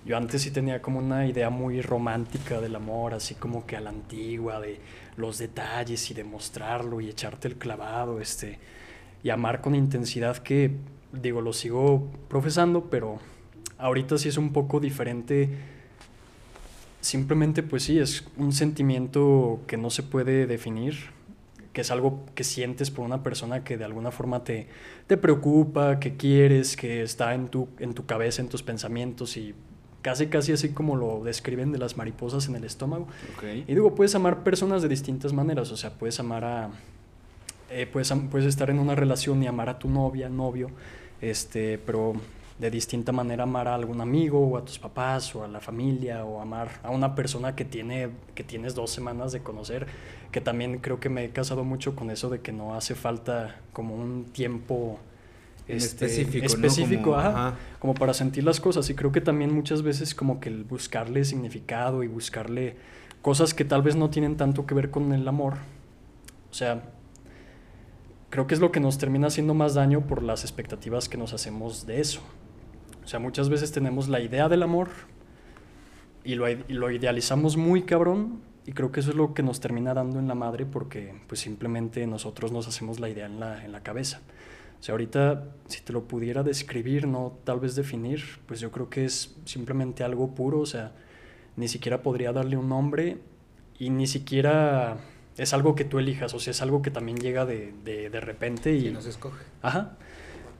yo 0.05 0.17
antes 0.17 0.41
sí 0.41 0.51
tenía 0.51 0.81
como 0.81 0.99
una 0.99 1.25
idea 1.25 1.49
muy 1.49 1.81
romántica 1.81 2.59
del 2.59 2.75
amor, 2.75 3.13
así 3.13 3.35
como 3.35 3.65
que 3.65 3.77
a 3.77 3.81
la 3.81 3.91
antigua, 3.91 4.59
de 4.59 4.81
los 5.15 5.37
detalles 5.37 6.11
y 6.11 6.13
demostrarlo 6.13 6.99
y 6.99 7.07
echarte 7.07 7.47
el 7.47 7.55
clavado, 7.55 8.19
este, 8.19 8.59
y 9.23 9.29
amar 9.29 9.61
con 9.61 9.73
intensidad 9.73 10.37
que, 10.37 10.75
digo, 11.13 11.39
lo 11.39 11.53
sigo 11.53 12.11
profesando, 12.27 12.89
pero 12.89 13.19
ahorita 13.77 14.17
sí 14.17 14.27
es 14.27 14.37
un 14.37 14.51
poco 14.51 14.81
diferente. 14.81 15.49
Simplemente, 16.99 17.63
pues 17.63 17.83
sí, 17.83 17.99
es 17.99 18.27
un 18.35 18.51
sentimiento 18.51 19.61
que 19.65 19.77
no 19.77 19.89
se 19.89 20.03
puede 20.03 20.45
definir, 20.45 21.17
que 21.79 21.83
es 21.83 21.91
algo 21.91 22.25
que 22.35 22.43
sientes 22.43 22.91
por 22.91 23.05
una 23.05 23.23
persona 23.23 23.63
que 23.63 23.77
de 23.77 23.85
alguna 23.85 24.11
forma 24.11 24.43
te, 24.43 24.67
te 25.07 25.15
preocupa, 25.15 25.97
que 25.97 26.17
quieres, 26.17 26.75
que 26.75 27.01
está 27.03 27.33
en 27.33 27.47
tu, 27.47 27.69
en 27.79 27.93
tu 27.93 28.05
cabeza, 28.05 28.41
en 28.41 28.49
tus 28.49 28.63
pensamientos 28.63 29.37
y 29.37 29.55
casi 30.01 30.27
casi 30.27 30.51
así 30.51 30.73
como 30.73 30.97
lo 30.97 31.23
describen 31.23 31.71
de 31.71 31.77
las 31.77 31.95
mariposas 31.95 32.49
en 32.49 32.57
el 32.57 32.65
estómago. 32.65 33.07
Y 33.65 33.73
digo, 33.73 33.95
puedes 33.95 34.13
amar 34.13 34.43
personas 34.43 34.81
de 34.81 34.89
distintas 34.89 35.31
maneras, 35.31 35.71
o 35.71 35.77
sea, 35.77 35.91
puedes 35.91 36.19
amar 36.19 36.43
a... 36.43 36.69
eh, 37.69 37.87
puedes, 37.89 38.13
puedes 38.29 38.45
estar 38.45 38.69
en 38.69 38.79
una 38.79 38.95
relación 38.95 39.41
y 39.41 39.47
amar 39.47 39.69
a 39.69 39.79
tu 39.79 39.87
novia, 39.89 40.27
novio, 40.27 40.71
este, 41.21 41.77
pero 41.77 42.11
de 42.59 42.69
distinta 42.69 43.11
manera 43.13 43.43
amar 43.43 43.67
a 43.69 43.75
algún 43.75 44.01
amigo 44.01 44.39
o 44.45 44.57
a 44.57 44.65
tus 44.65 44.77
papás 44.79 45.33
o 45.33 45.43
a 45.45 45.47
la 45.47 45.61
familia 45.61 46.25
o 46.25 46.41
amar 46.41 46.69
a 46.83 46.89
una 46.89 47.15
persona 47.15 47.55
que, 47.55 47.63
tiene, 47.65 48.09
que 48.35 48.43
tienes 48.43 48.75
dos 48.75 48.91
semanas 48.91 49.31
de 49.31 49.41
conocer, 49.41 49.87
que 50.31 50.41
también 50.41 50.79
creo 50.79 50.99
que 50.99 51.07
me 51.09 51.23
he 51.23 51.29
casado 51.29 51.63
mucho 51.63 51.95
con 51.95 52.11
eso 52.11 52.29
de 52.29 52.41
que 52.41 52.51
no 52.51 52.75
hace 52.75 52.95
falta 52.95 53.55
como 53.71 53.95
un 53.95 54.25
tiempo 54.25 54.99
este, 55.69 56.05
específico, 56.07 56.39
¿no? 56.41 56.45
específico, 56.47 57.03
Como- 57.03 57.15
ajá, 57.15 57.29
ajá. 57.47 57.57
como 57.79 57.93
para 57.93 58.13
sentir 58.13 58.43
las 58.43 58.59
cosas. 58.59 58.89
Y 58.89 58.93
creo 58.95 59.11
que 59.13 59.21
también 59.21 59.53
muchas 59.53 59.81
veces 59.81 60.13
como 60.13 60.39
que 60.41 60.49
el 60.49 60.65
buscarle 60.65 61.23
significado 61.23 62.03
y 62.03 62.07
buscarle 62.07 62.75
cosas 63.21 63.53
que 63.53 63.63
tal 63.63 63.83
vez 63.83 63.95
no 63.95 64.09
tienen 64.09 64.35
tanto 64.35 64.65
que 64.65 64.73
ver 64.75 64.91
con 64.91 65.13
el 65.13 65.25
amor. 65.27 65.53
O 66.51 66.53
sea, 66.53 66.81
creo 68.29 68.47
que 68.47 68.53
es 68.53 68.59
lo 68.59 68.71
que 68.71 68.79
nos 68.79 68.97
termina 68.97 69.27
haciendo 69.27 69.53
más 69.53 69.75
daño 69.75 70.01
por 70.01 70.23
las 70.23 70.43
expectativas 70.43 71.07
que 71.07 71.17
nos 71.17 71.31
hacemos 71.33 71.85
de 71.85 72.01
eso. 72.01 72.21
O 73.09 73.11
sea, 73.11 73.19
muchas 73.19 73.49
veces 73.49 73.71
tenemos 73.71 74.07
la 74.07 74.19
idea 74.19 74.49
del 74.49 74.61
amor 74.61 74.89
y 76.23 76.35
lo, 76.35 76.47
y 76.47 76.63
lo 76.67 76.91
idealizamos 76.91 77.57
muy 77.57 77.81
cabrón 77.81 78.39
y 78.67 78.73
creo 78.73 78.91
que 78.91 78.99
eso 78.99 79.09
es 79.09 79.15
lo 79.15 79.33
que 79.33 79.41
nos 79.41 79.59
termina 79.59 79.95
dando 79.95 80.19
en 80.19 80.27
la 80.27 80.35
madre 80.35 80.67
porque 80.67 81.15
pues 81.25 81.41
simplemente 81.41 82.05
nosotros 82.05 82.51
nos 82.51 82.67
hacemos 82.67 82.99
la 82.99 83.09
idea 83.09 83.25
en 83.25 83.39
la, 83.39 83.65
en 83.65 83.71
la 83.71 83.81
cabeza. 83.81 84.21
O 84.79 84.83
sea, 84.83 84.93
ahorita 84.93 85.43
si 85.65 85.81
te 85.81 85.91
lo 85.91 86.03
pudiera 86.03 86.43
describir, 86.43 87.07
no 87.07 87.33
tal 87.45 87.59
vez 87.59 87.75
definir, 87.75 88.21
pues 88.45 88.59
yo 88.59 88.69
creo 88.69 88.91
que 88.91 89.05
es 89.05 89.35
simplemente 89.43 90.03
algo 90.03 90.35
puro, 90.35 90.59
o 90.59 90.67
sea, 90.67 90.91
ni 91.55 91.67
siquiera 91.67 92.03
podría 92.03 92.31
darle 92.31 92.57
un 92.57 92.69
nombre 92.69 93.17
y 93.79 93.89
ni 93.89 94.05
siquiera 94.05 94.97
es 95.35 95.51
algo 95.55 95.73
que 95.73 95.83
tú 95.83 95.97
elijas, 95.97 96.35
o 96.35 96.39
sea, 96.39 96.51
es 96.51 96.61
algo 96.61 96.83
que 96.83 96.91
también 96.91 97.17
llega 97.17 97.47
de, 97.47 97.73
de, 97.83 98.11
de 98.11 98.19
repente 98.19 98.75
y... 98.75 98.89
Y 98.89 98.91
no 98.91 99.01
se 99.01 99.09
escoge. 99.09 99.43
Ajá. 99.63 99.97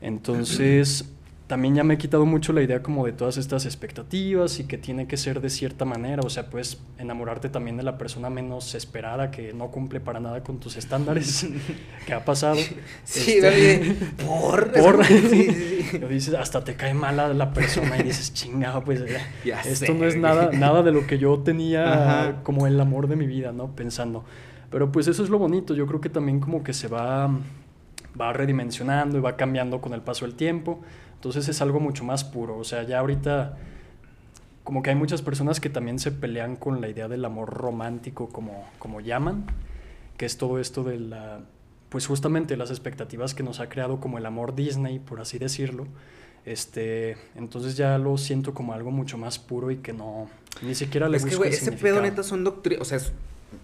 Entonces, 0.02 1.14
también 1.50 1.74
ya 1.74 1.84
me 1.84 1.96
he 1.96 1.98
quitado 1.98 2.28
mucho 2.28 2.54
la 2.54 2.62
idea 2.62 2.84
como 2.84 3.08
de 3.08 3.12
todas 3.12 3.38
estas 3.38 3.66
expectativas 3.66 4.60
y 4.60 4.66
que 4.66 4.78
tiene 4.78 5.08
que 5.08 5.18
ser 5.18 5.42
de 5.42 5.50
cierta 5.50 5.84
manera, 5.84 6.22
o 6.24 6.30
sea, 6.30 6.48
puedes 6.48 6.80
enamorarte 7.00 7.50
también 7.50 7.76
de 7.76 7.82
la 7.82 7.98
persona 7.98 8.30
menos 8.30 8.76
esperada 8.76 9.32
que 9.32 9.52
no 9.52 9.72
cumple 9.72 10.00
para 10.00 10.20
nada 10.20 10.44
con 10.44 10.60
tus 10.60 10.78
estándares, 10.78 11.48
que 12.06 12.14
ha 12.14 12.24
pasado. 12.24 12.58
Sí, 13.04 13.40
este, 13.40 13.96
por... 14.28 14.72
por 14.74 15.04
sí, 15.08 15.50
sí, 15.90 15.98
dices, 16.08 16.36
hasta 16.36 16.64
te 16.64 16.76
cae 16.76 16.94
mala 16.94 17.34
la 17.34 17.52
persona 17.52 17.98
y 17.98 18.04
dices, 18.04 18.32
chingado, 18.32 18.84
pues 18.84 19.04
ya 19.44 19.60
esto 19.62 19.96
no 19.96 20.06
es 20.06 20.16
nada, 20.18 20.52
nada 20.52 20.84
de 20.84 20.92
lo 20.92 21.08
que 21.08 21.18
yo 21.18 21.40
tenía 21.40 22.42
como 22.44 22.68
el 22.68 22.80
amor 22.80 23.08
de 23.08 23.16
mi 23.16 23.26
vida, 23.26 23.52
¿no? 23.52 23.76
Pensando. 23.76 24.24
Pero 24.70 24.92
pues 24.92 25.08
eso 25.08 25.24
es 25.24 25.32
lo 25.32 25.40
bonito, 25.40 25.74
yo 25.74 25.88
creo 25.88 26.00
que 26.00 26.10
también 26.10 26.42
como 26.42 26.64
que 26.64 26.74
se 26.74 26.88
va, 26.88 27.28
va 28.22 28.34
redimensionando 28.34 29.18
y 29.18 29.22
va 29.22 29.36
cambiando 29.36 29.82
con 29.82 29.94
el 29.94 30.02
paso 30.02 30.26
del 30.26 30.36
tiempo. 30.36 30.80
Entonces 31.20 31.50
es 31.50 31.62
algo 31.62 31.82
mucho 31.82 32.06
más 32.06 32.24
puro. 32.24 32.58
O 32.58 32.64
sea, 32.64 32.84
ya 32.84 33.00
ahorita 33.00 33.58
como 34.64 34.82
que 34.82 34.90
hay 34.90 34.96
muchas 34.96 35.22
personas 35.22 35.60
que 35.60 35.70
también 35.70 36.00
se 36.00 36.12
pelean 36.12 36.56
con 36.56 36.80
la 36.80 36.88
idea 36.88 37.10
del 37.10 37.26
amor 37.26 37.50
romántico, 37.50 38.30
como, 38.30 38.66
como 38.78 39.02
llaman, 39.02 39.46
que 40.16 40.26
es 40.26 40.38
todo 40.38 40.60
esto 40.60 40.84
de 40.84 40.98
la, 40.98 41.42
pues 41.90 42.08
justamente 42.08 42.56
las 42.56 42.70
expectativas 42.70 43.34
que 43.34 43.44
nos 43.44 43.60
ha 43.60 43.68
creado 43.68 44.00
como 44.00 44.18
el 44.18 44.26
amor 44.26 44.56
Disney, 44.56 45.00
por 45.00 45.20
así 45.20 45.40
decirlo. 45.40 45.88
Este, 46.46 47.18
entonces 47.36 47.76
ya 47.76 47.98
lo 47.98 48.18
siento 48.18 48.54
como 48.54 48.74
algo 48.74 48.92
mucho 48.92 49.18
más 49.18 49.40
puro 49.40 49.72
y 49.72 49.78
que 49.78 49.92
no, 49.92 50.30
ni 50.62 50.74
siquiera 50.74 51.10
le 51.10 51.18
Es 51.18 51.26
que, 51.26 51.36
güey, 51.36 51.50
ese 51.50 51.74
pedo 51.74 52.00
neta 52.02 52.24
son 52.24 52.46
doctrinas, 52.46 52.82
o 52.82 52.86
sea, 52.86 53.00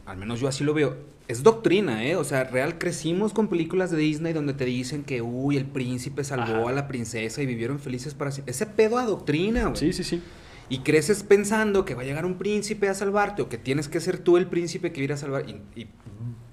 al 0.05 0.17
menos 0.17 0.39
yo 0.39 0.47
así 0.47 0.63
lo 0.63 0.73
veo, 0.73 0.97
es 1.27 1.41
doctrina, 1.41 2.05
¿eh? 2.05 2.15
O 2.15 2.23
sea, 2.23 2.43
real 2.43 2.77
crecimos 2.77 3.33
con 3.33 3.47
películas 3.47 3.89
de 3.89 3.97
Disney 3.97 4.33
donde 4.33 4.53
te 4.53 4.65
dicen 4.65 5.03
que, 5.03 5.21
uy, 5.21 5.57
el 5.57 5.65
príncipe 5.65 6.23
salvó 6.23 6.67
a 6.67 6.71
la 6.71 6.87
princesa 6.87 7.41
y 7.41 7.45
vivieron 7.45 7.79
felices 7.79 8.13
para 8.13 8.31
siempre. 8.31 8.51
Ese 8.51 8.65
pedo 8.65 8.97
a 8.99 9.05
doctrina, 9.05 9.63
güey. 9.63 9.75
Sí, 9.75 9.93
sí, 9.93 10.03
sí. 10.03 10.21
Y 10.69 10.79
creces 10.79 11.23
pensando 11.23 11.85
que 11.85 11.95
va 11.95 12.01
a 12.01 12.05
llegar 12.05 12.25
un 12.25 12.37
príncipe 12.37 12.89
a 12.89 12.93
salvarte 12.93 13.41
o 13.41 13.49
que 13.49 13.57
tienes 13.57 13.87
que 13.87 13.99
ser 13.99 14.19
tú 14.19 14.37
el 14.37 14.47
príncipe 14.47 14.91
que 14.91 14.99
va 14.99 15.01
a 15.01 15.05
ir 15.05 15.13
a 15.13 15.17
salvar. 15.17 15.45
Y, 15.49 15.87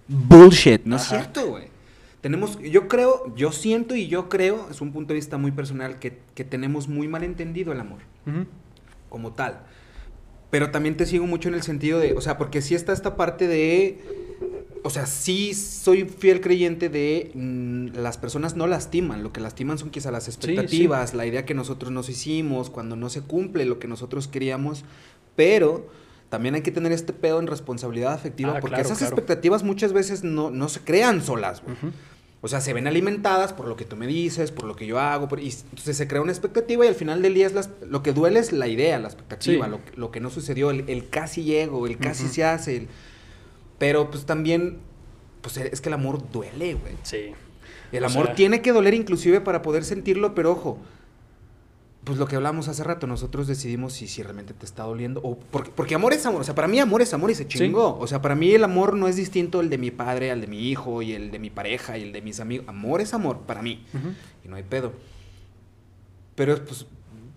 bullshit, 0.08 0.84
¿no 0.84 0.96
es 0.96 1.02
cierto, 1.02 1.46
güey? 1.48 1.64
Tenemos, 2.20 2.58
yo 2.60 2.88
creo, 2.88 3.34
yo 3.34 3.52
siento 3.52 3.96
y 3.96 4.06
yo 4.06 4.28
creo, 4.28 4.68
es 4.70 4.80
un 4.80 4.92
punto 4.92 5.08
de 5.08 5.16
vista 5.16 5.38
muy 5.38 5.50
personal, 5.50 5.98
que, 5.98 6.10
tenemos 6.44 6.88
muy 6.88 7.08
mal 7.08 7.24
entendido 7.24 7.72
el 7.72 7.80
amor. 7.80 8.00
Como 9.08 9.32
tal. 9.32 9.60
Pero 10.53 10.70
también 10.70 10.98
te 10.98 11.07
sigo 11.07 11.26
mucho 11.26 11.48
en 11.48 11.55
el 11.55 11.62
sentido 11.62 11.98
de, 11.98 12.12
o 12.12 12.20
sea, 12.20 12.36
porque 12.36 12.61
sí 12.61 12.74
está 12.74 12.92
esta 12.92 13.16
parte 13.16 13.48
de, 13.48 13.98
o 14.82 14.90
sea, 14.90 15.07
sí 15.07 15.55
soy 15.55 16.05
fiel 16.05 16.42
creyente 16.42 16.90
de 16.90 17.30
mm, 17.32 17.96
las 17.96 18.18
personas 18.18 18.55
no 18.55 18.66
lastiman, 18.66 19.22
lo 19.22 19.32
que 19.32 19.40
lastiman 19.40 19.78
son 19.78 19.88
quizás 19.88 20.12
las 20.12 20.28
expectativas, 20.28 21.14
la 21.14 21.24
idea 21.24 21.46
que 21.46 21.55
nosotros 21.55 21.90
nos 21.90 22.11
hicimos, 22.11 22.68
cuando 22.68 22.96
no 22.96 23.09
se 23.09 23.22
cumple 23.22 23.64
lo 23.64 23.78
que 23.78 23.88
nosotros 23.88 24.28
queríamos, 24.28 24.84
pero 25.36 25.88
también 26.28 26.55
hay 26.55 26.61
que 26.61 26.70
tener 26.70 26.92
este 26.92 27.14
pedo 27.14 27.40
en 27.40 27.46
responsabilidad 27.46 28.12
afectiva, 28.12 28.57
ah, 28.59 28.61
porque 28.61 28.82
esas 28.82 29.00
expectativas 29.00 29.62
muchas 29.62 29.94
veces 29.94 30.22
no, 30.22 30.50
no 30.50 30.68
se 30.68 30.80
crean 30.80 31.22
solas, 31.22 31.62
güey. 31.62 31.76
O 32.45 32.49
sea, 32.49 32.61
se 32.61 32.72
ven 32.72 32.88
alimentadas 32.88 33.53
por 33.53 33.68
lo 33.68 33.76
que 33.76 33.84
tú 33.84 33.97
me 33.97 34.09
dices, 34.09 34.51
por 34.51 34.64
lo 34.64 34.74
que 34.74 34.84
yo 34.84 34.99
hago, 34.99 35.28
y 35.38 35.51
entonces 35.51 35.97
se 35.97 36.09
crea 36.09 36.20
una 36.20 36.32
expectativa 36.32 36.84
y 36.84 36.88
al 36.88 36.97
final 36.97 37.22
del 37.22 37.34
día 37.34 37.47
es 37.47 37.70
lo 37.88 38.03
que 38.03 38.12
duele 38.12 38.40
es 38.40 38.53
la 38.53 38.66
idea, 38.66 38.99
la 38.99 39.07
expectativa, 39.07 39.68
lo, 39.95 40.11
que 40.11 40.18
no 40.18 40.28
sucedió, 40.28 40.70
el, 40.70 41.09
casi 41.09 41.45
llego, 41.45 41.86
el 41.86 41.99
casi 41.99 42.26
se 42.26 42.43
hace, 42.43 42.88
pero 43.78 44.11
pues 44.11 44.26
también, 44.26 44.78
pues 45.40 45.57
es 45.57 45.80
que 45.80 45.88
el 45.88 45.95
amor 45.95 46.32
duele, 46.32 46.74
güey. 46.74 46.95
Sí. 47.05 47.32
El 47.93 48.05
amor 48.05 48.34
tiene 48.34 48.61
que 48.61 48.72
doler 48.72 48.95
inclusive 48.95 49.40
para 49.40 49.62
poder 49.62 49.84
sentirlo, 49.84 50.34
pero 50.34 50.51
ojo, 50.51 50.78
pues 52.05 52.18
lo 52.18 52.26
que 52.26 52.34
hablamos 52.34 52.66
hace 52.66 52.82
rato, 52.82 53.07
nosotros 53.07 53.46
decidimos 53.46 53.92
si, 53.92 54.09
si 54.09 54.22
realmente 54.22 54.55
te 54.55 54.66
está 54.66 54.82
doliendo. 54.82 55.20
O 55.22 55.38
porque, 55.38 55.70
porque 55.70 55.94
amor 55.94 56.12
es 56.12 56.26
amor. 56.26 56.40
O 56.40 56.44
sea, 56.44 56.55
para 56.55 56.66
mí 56.66 56.80
amor 56.80 57.00
es 57.00 57.14
amor 57.14 57.30
y 57.30 57.36
se 57.36 57.46
chingó. 57.46 57.96
O 57.96 58.07
sea, 58.09 58.20
para 58.20 58.34
mí 58.34 58.50
el 58.50 58.64
amor 58.64 58.96
no 58.96 59.07
es 59.07 59.14
distinto 59.14 59.61
el 59.61 59.70
de 59.70 59.78
mi 59.78 59.92
padre, 59.92 60.32
al 60.32 60.40
de 60.40 60.48
mi 60.48 60.68
hijo, 60.68 61.00
y 61.03 61.12
el 61.12 61.30
de 61.30 61.38
mi 61.38 61.50
pareja, 61.50 61.96
y 61.96 62.03
el 62.03 62.12
de 62.12 62.20
mis 62.20 62.40
amigos. 62.40 62.66
Amor 62.68 63.00
es 63.00 63.14
amor 63.14 63.40
para 63.40 63.62
mí. 63.62 63.84
Y 64.44 64.48
no 64.48 64.57
hay 64.57 64.64
pedo. 64.64 64.92
Pero, 66.34 66.64
pues, 66.64 66.86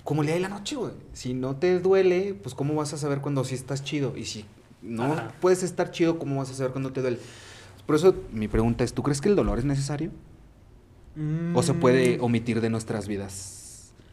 como 0.03 0.23
le 0.23 0.31
da 0.31 0.39
la 0.39 0.49
noche, 0.49 0.75
güey. 0.75 0.93
Si 1.13 1.35
no 1.35 1.57
te 1.57 1.79
duele, 1.79 2.33
pues, 2.33 2.55
¿cómo 2.55 2.73
vas 2.73 2.91
a 2.93 2.97
saber 2.97 3.21
cuando 3.21 3.43
sí 3.43 3.53
estás 3.53 3.83
chido? 3.83 4.17
Y 4.17 4.25
si 4.25 4.45
no 4.81 5.15
puedes 5.41 5.61
estar 5.61 5.91
chido, 5.91 6.17
¿cómo 6.17 6.37
vas 6.37 6.49
a 6.49 6.55
saber 6.55 6.71
cuando 6.71 6.91
te 6.91 7.01
duele? 7.01 7.19
Por 7.85 7.95
eso, 7.95 8.15
mi 8.31 8.47
pregunta 8.47 8.83
es: 8.83 8.93
¿tú 8.93 9.03
crees 9.03 9.21
que 9.21 9.29
el 9.29 9.35
dolor 9.35 9.59
es 9.59 9.65
necesario? 9.65 10.09
¿O 11.53 11.61
se 11.61 11.75
puede 11.75 12.17
mm. 12.17 12.23
omitir 12.23 12.61
de 12.61 12.69
nuestras 12.71 13.07
vidas? 13.07 13.64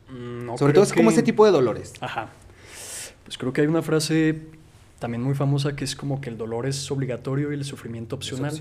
Mm, 0.09 0.57
Sobre 0.57 0.73
todo 0.73 0.85
es 0.85 0.93
como 0.93 1.11
ese 1.11 1.23
tipo 1.23 1.45
de 1.45 1.53
dolores. 1.53 1.95
Ajá. 2.01 2.31
Pues 3.25 3.39
creo 3.39 3.53
que 3.53 3.61
hay 3.63 3.67
una 3.67 3.83
frase 3.83 4.41
también 4.99 5.23
muy 5.23 5.35
famosa 5.35 5.75
que 5.75 5.85
es 5.85 5.97
como 5.97 6.21
que 6.21 6.31
el 6.31 6.39
dolor 6.39 6.67
es 6.67 6.91
obligatorio 6.91 7.51
y 7.51 7.55
el 7.55 7.65
sufrimiento 7.65 8.17
opcional. 8.17 8.55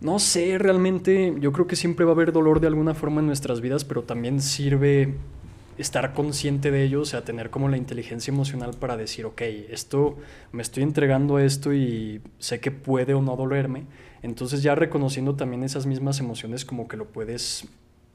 No 0.00 0.18
sé, 0.18 0.58
realmente 0.58 1.34
yo 1.40 1.52
creo 1.52 1.66
que 1.66 1.74
siempre 1.74 2.04
va 2.04 2.12
a 2.12 2.14
haber 2.14 2.32
dolor 2.32 2.60
de 2.60 2.68
alguna 2.68 2.94
forma 2.94 3.20
en 3.20 3.26
nuestras 3.26 3.60
vidas, 3.60 3.84
pero 3.84 4.02
también 4.02 4.40
sirve 4.40 5.14
estar 5.76 6.12
consciente 6.12 6.70
de 6.70 6.84
ello, 6.84 7.02
o 7.02 7.04
sea, 7.04 7.24
tener 7.24 7.50
como 7.50 7.68
la 7.68 7.76
inteligencia 7.76 8.32
emocional 8.32 8.74
para 8.78 8.96
decir, 8.96 9.26
ok, 9.26 9.42
esto, 9.70 10.16
me 10.52 10.62
estoy 10.62 10.82
entregando 10.82 11.36
a 11.36 11.44
esto 11.44 11.72
y 11.72 12.20
sé 12.38 12.60
que 12.60 12.70
puede 12.70 13.14
o 13.14 13.22
no 13.22 13.36
dolerme. 13.36 13.84
Entonces 14.22 14.62
ya 14.62 14.74
reconociendo 14.74 15.34
también 15.34 15.62
esas 15.62 15.86
mismas 15.86 16.18
emociones 16.18 16.64
como 16.64 16.88
que 16.88 16.96
lo 16.96 17.06
puedes 17.06 17.66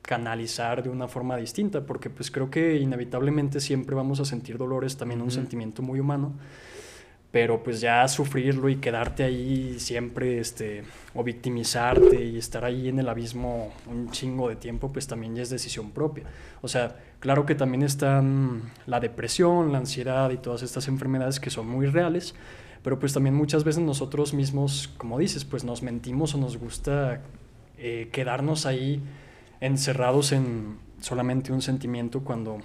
canalizar 0.03 0.83
de 0.83 0.89
una 0.89 1.07
forma 1.07 1.37
distinta, 1.37 1.85
porque 1.85 2.09
pues 2.09 2.29
creo 2.29 2.51
que 2.51 2.75
inevitablemente 2.75 3.59
siempre 3.59 3.95
vamos 3.95 4.19
a 4.19 4.25
sentir 4.25 4.57
dolores, 4.57 4.97
también 4.97 5.21
un 5.21 5.31
sentimiento 5.31 5.81
muy 5.81 5.99
humano, 5.99 6.33
pero 7.31 7.63
pues 7.63 7.81
ya 7.81 8.07
sufrirlo 8.07 8.69
y 8.69 8.75
quedarte 8.75 9.23
ahí 9.23 9.79
siempre, 9.79 10.39
este, 10.39 10.83
o 11.15 11.23
victimizarte 11.23 12.23
y 12.23 12.37
estar 12.37 12.63
ahí 12.65 12.89
en 12.89 12.99
el 12.99 13.09
abismo 13.09 13.73
un 13.89 14.11
chingo 14.11 14.49
de 14.49 14.55
tiempo, 14.57 14.91
pues 14.91 15.07
también 15.07 15.35
ya 15.35 15.41
es 15.41 15.49
decisión 15.49 15.91
propia. 15.91 16.25
O 16.61 16.67
sea, 16.67 16.97
claro 17.19 17.45
que 17.45 17.55
también 17.55 17.81
están 17.81 18.61
la 18.85 18.99
depresión, 18.99 19.71
la 19.71 19.79
ansiedad 19.79 20.29
y 20.31 20.37
todas 20.37 20.61
estas 20.61 20.87
enfermedades 20.89 21.39
que 21.39 21.49
son 21.49 21.67
muy 21.67 21.87
reales, 21.87 22.35
pero 22.83 22.99
pues 22.99 23.13
también 23.13 23.33
muchas 23.35 23.63
veces 23.63 23.81
nosotros 23.81 24.33
mismos, 24.33 24.93
como 24.97 25.17
dices, 25.17 25.45
pues 25.45 25.63
nos 25.63 25.81
mentimos 25.81 26.35
o 26.35 26.37
nos 26.37 26.57
gusta 26.57 27.21
eh, 27.77 28.09
quedarnos 28.11 28.65
ahí 28.65 29.01
encerrados 29.64 30.34
en 30.34 30.78
solamente 30.99 31.53
un 31.53 31.61
sentimiento 31.61 32.22
cuando 32.22 32.59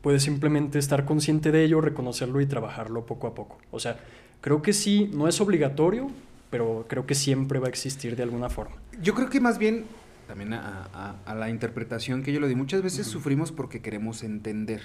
puedes 0.00 0.22
simplemente 0.22 0.78
estar 0.78 1.04
consciente 1.04 1.50
de 1.50 1.64
ello, 1.64 1.80
reconocerlo 1.80 2.40
y 2.40 2.46
trabajarlo 2.46 3.04
poco 3.04 3.26
a 3.26 3.34
poco. 3.34 3.58
O 3.70 3.80
sea, 3.80 3.98
creo 4.40 4.62
que 4.62 4.72
sí, 4.72 5.10
no 5.12 5.28
es 5.28 5.40
obligatorio, 5.40 6.08
pero 6.50 6.86
creo 6.88 7.04
que 7.04 7.14
siempre 7.14 7.58
va 7.58 7.66
a 7.66 7.70
existir 7.70 8.16
de 8.16 8.22
alguna 8.22 8.48
forma. 8.48 8.76
Yo 9.02 9.14
creo 9.14 9.28
que 9.28 9.40
más 9.40 9.58
bien 9.58 9.84
también 10.30 10.52
a, 10.52 11.34
la 11.34 11.50
interpretación 11.50 12.22
que 12.22 12.32
yo 12.32 12.38
le 12.38 12.46
di. 12.46 12.54
Muchas 12.54 12.82
veces 12.82 13.08
sufrimos 13.08 13.50
porque 13.50 13.82
queremos 13.82 14.22
entender. 14.22 14.80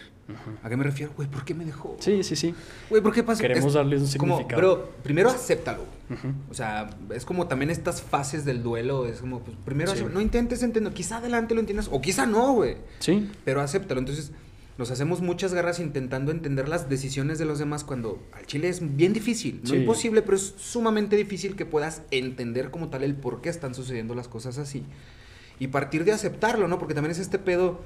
¿A 0.64 0.70
qué 0.70 0.76
me 0.76 0.84
refiero? 0.84 1.14
Güey, 1.16 1.30
¿por 1.30 1.46
qué 1.46 1.54
me 1.54 1.66
dejó? 1.66 1.96
Sí, 2.00 2.24
sí, 2.24 2.36
sí. 2.36 2.56
Güey, 2.90 3.04
¿por 3.04 3.14
qué 3.14 3.22
pasa? 3.22 3.44
Queremos 3.44 3.74
darle 3.74 3.98
un 3.98 4.08
significado. 4.08 4.56
pero 4.56 4.90
primero 5.04 5.30
acéptalo. 5.30 5.84
O 6.50 6.54
sea, 6.56 6.90
es 7.14 7.26
como 7.26 7.46
también 7.46 7.70
estas 7.70 8.02
fases 8.02 8.44
del 8.44 8.64
duelo. 8.64 9.06
Es 9.06 9.20
como, 9.20 9.42
pues, 9.42 9.56
primero 9.64 9.94
no 10.10 10.20
intentes 10.20 10.64
entender. 10.64 10.92
Quizá 10.94 11.18
adelante 11.18 11.54
lo 11.54 11.60
entiendas 11.60 11.90
o 11.92 12.02
quizá 12.02 12.26
no, 12.26 12.54
güey. 12.54 12.78
Sí. 12.98 13.30
Pero 13.44 13.62
acéptalo. 13.62 14.00
Entonces, 14.00 14.32
nos 14.80 14.90
hacemos 14.90 15.22
muchas 15.22 15.54
garras 15.54 15.80
intentando 15.80 16.32
entender 16.32 16.68
las 16.68 16.90
decisiones 16.90 17.38
de 17.38 17.46
los 17.46 17.60
demás 17.60 17.84
cuando 17.84 18.20
al 18.34 18.48
chile 18.48 18.70
es 18.70 18.96
bien 18.98 19.14
difícil. 19.14 19.62
No 19.64 19.76
imposible, 19.76 20.24
pero 20.24 20.38
es 20.38 20.56
sumamente 20.58 21.16
difícil 21.16 21.56
que 21.56 21.68
puedas 21.68 22.02
entender 22.10 22.72
como 22.72 22.90
tal 22.90 23.04
el 23.04 23.14
por 23.14 23.42
qué 23.42 23.50
están 23.50 23.76
sucediendo 23.76 24.16
las 24.16 24.28
cosas 24.28 24.58
así 24.58 24.84
y 25.60 25.68
partir 25.68 26.06
de 26.06 26.12
aceptarlo, 26.12 26.68
¿no? 26.68 26.80
Porque 26.80 26.94
también 26.94 27.12
es 27.12 27.20
este 27.20 27.40
pedo, 27.40 27.82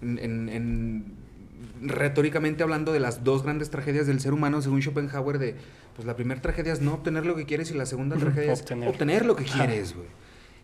en, 0.00 1.04
retóricamente 1.82 2.62
hablando 2.62 2.92
de 2.92 3.00
las 3.00 3.24
dos 3.24 3.42
grandes 3.42 3.70
tragedias 3.70 4.06
del 4.06 4.20
ser 4.20 4.32
humano, 4.32 4.62
según 4.62 4.80
Schopenhauer, 4.80 5.38
de, 5.38 5.56
pues 5.94 6.06
la 6.06 6.16
primera 6.16 6.40
tragedia 6.40 6.72
es 6.72 6.80
no 6.80 6.94
obtener 6.94 7.26
lo 7.26 7.34
que 7.36 7.44
quieres 7.44 7.70
y 7.70 7.74
la 7.74 7.86
segunda 7.86 8.16
tragedia 8.18 8.52
es 8.52 8.64
obtener 8.86 9.26
lo 9.26 9.36
que 9.36 9.44
quieres, 9.44 9.94
güey. 9.94 10.08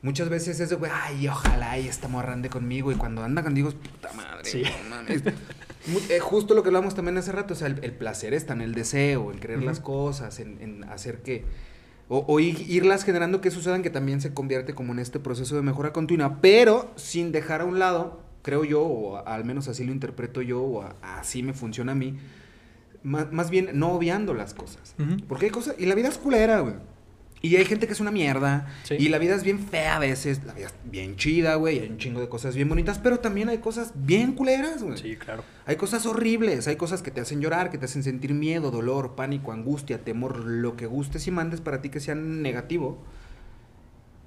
Muchas 0.00 0.28
veces 0.28 0.60
es 0.60 0.70
de, 0.70 0.76
güey, 0.76 0.92
ay, 0.94 1.26
ojalá 1.26 1.76
y 1.76 1.88
esta 1.88 2.06
morra 2.06 2.32
ande 2.32 2.48
conmigo. 2.48 2.92
Y 2.92 2.94
cuando 2.94 3.24
anda 3.24 3.42
contigo, 3.42 3.68
es 3.68 3.74
puta 3.74 4.12
madre. 4.12 4.44
Sí. 4.44 4.62
Eh, 6.08 6.20
justo 6.20 6.54
lo 6.54 6.62
que 6.62 6.68
hablamos 6.68 6.94
también 6.94 7.16
hace 7.18 7.32
rato, 7.32 7.54
o 7.54 7.56
sea, 7.56 7.66
el, 7.66 7.92
placer 7.92 8.34
está 8.34 8.52
en 8.52 8.60
el 8.60 8.74
deseo, 8.74 9.32
en 9.32 9.38
querer 9.38 9.62
las 9.62 9.80
cosas, 9.80 10.38
en, 10.38 10.60
en 10.60 10.84
hacer 10.84 11.22
que, 11.22 11.44
o, 12.08 12.40
irlas 12.40 13.04
generando 13.04 13.40
que 13.40 13.50
sucedan, 13.50 13.82
que 13.82 13.90
también 13.90 14.20
se 14.20 14.32
convierte 14.32 14.74
como 14.74 14.92
en 14.92 14.98
este 14.98 15.18
proceso 15.20 15.56
de 15.56 15.62
mejora 15.62 15.92
continua, 15.92 16.38
pero 16.40 16.90
sin 16.96 17.32
dejar 17.32 17.60
a 17.60 17.64
un 17.64 17.78
lado, 17.78 18.22
creo 18.42 18.64
yo, 18.64 18.82
o 18.82 19.26
al 19.26 19.44
menos 19.44 19.68
así 19.68 19.84
lo 19.84 19.92
interpreto 19.92 20.40
yo, 20.40 20.62
o 20.62 20.88
así 21.02 21.42
me 21.42 21.52
funciona 21.52 21.92
a 21.92 21.94
mí, 21.94 22.16
más, 23.02 23.50
bien 23.50 23.70
no 23.74 23.92
obviando 23.92 24.34
las 24.34 24.54
cosas. 24.54 24.94
Porque 25.28 25.46
hay 25.46 25.50
cosas, 25.50 25.76
y 25.78 25.86
la 25.86 25.94
vida 25.94 26.08
es 26.08 26.18
culera, 26.18 26.60
güey. 26.60 26.74
Y 27.40 27.56
hay 27.56 27.64
gente 27.64 27.86
que 27.86 27.92
es 27.92 28.00
una 28.00 28.10
mierda. 28.10 28.66
Sí. 28.82 28.96
Y 28.98 29.08
la 29.08 29.18
vida 29.18 29.34
es 29.34 29.44
bien 29.44 29.60
fea 29.60 29.96
a 29.96 29.98
veces. 29.98 30.42
La 30.44 30.54
vida 30.54 30.66
es 30.66 30.74
bien 30.84 31.16
chida, 31.16 31.54
güey. 31.54 31.78
Hay 31.78 31.88
un 31.88 31.98
chingo 31.98 32.20
de 32.20 32.28
cosas 32.28 32.54
bien 32.54 32.68
bonitas. 32.68 32.98
Pero 32.98 33.20
también 33.20 33.48
hay 33.48 33.58
cosas 33.58 33.92
bien 33.94 34.32
culeras, 34.32 34.82
güey. 34.82 34.98
Sí, 34.98 35.16
claro. 35.16 35.44
Hay 35.66 35.76
cosas 35.76 36.04
horribles. 36.06 36.66
Hay 36.66 36.76
cosas 36.76 37.02
que 37.02 37.10
te 37.10 37.20
hacen 37.20 37.40
llorar, 37.40 37.70
que 37.70 37.78
te 37.78 37.84
hacen 37.84 38.02
sentir 38.02 38.34
miedo, 38.34 38.70
dolor, 38.70 39.14
pánico, 39.14 39.52
angustia, 39.52 40.04
temor, 40.04 40.38
lo 40.38 40.76
que 40.76 40.86
gustes 40.86 41.26
y 41.26 41.30
mandes 41.30 41.60
para 41.60 41.80
ti 41.80 41.90
que 41.90 42.00
sea 42.00 42.14
negativo. 42.14 43.04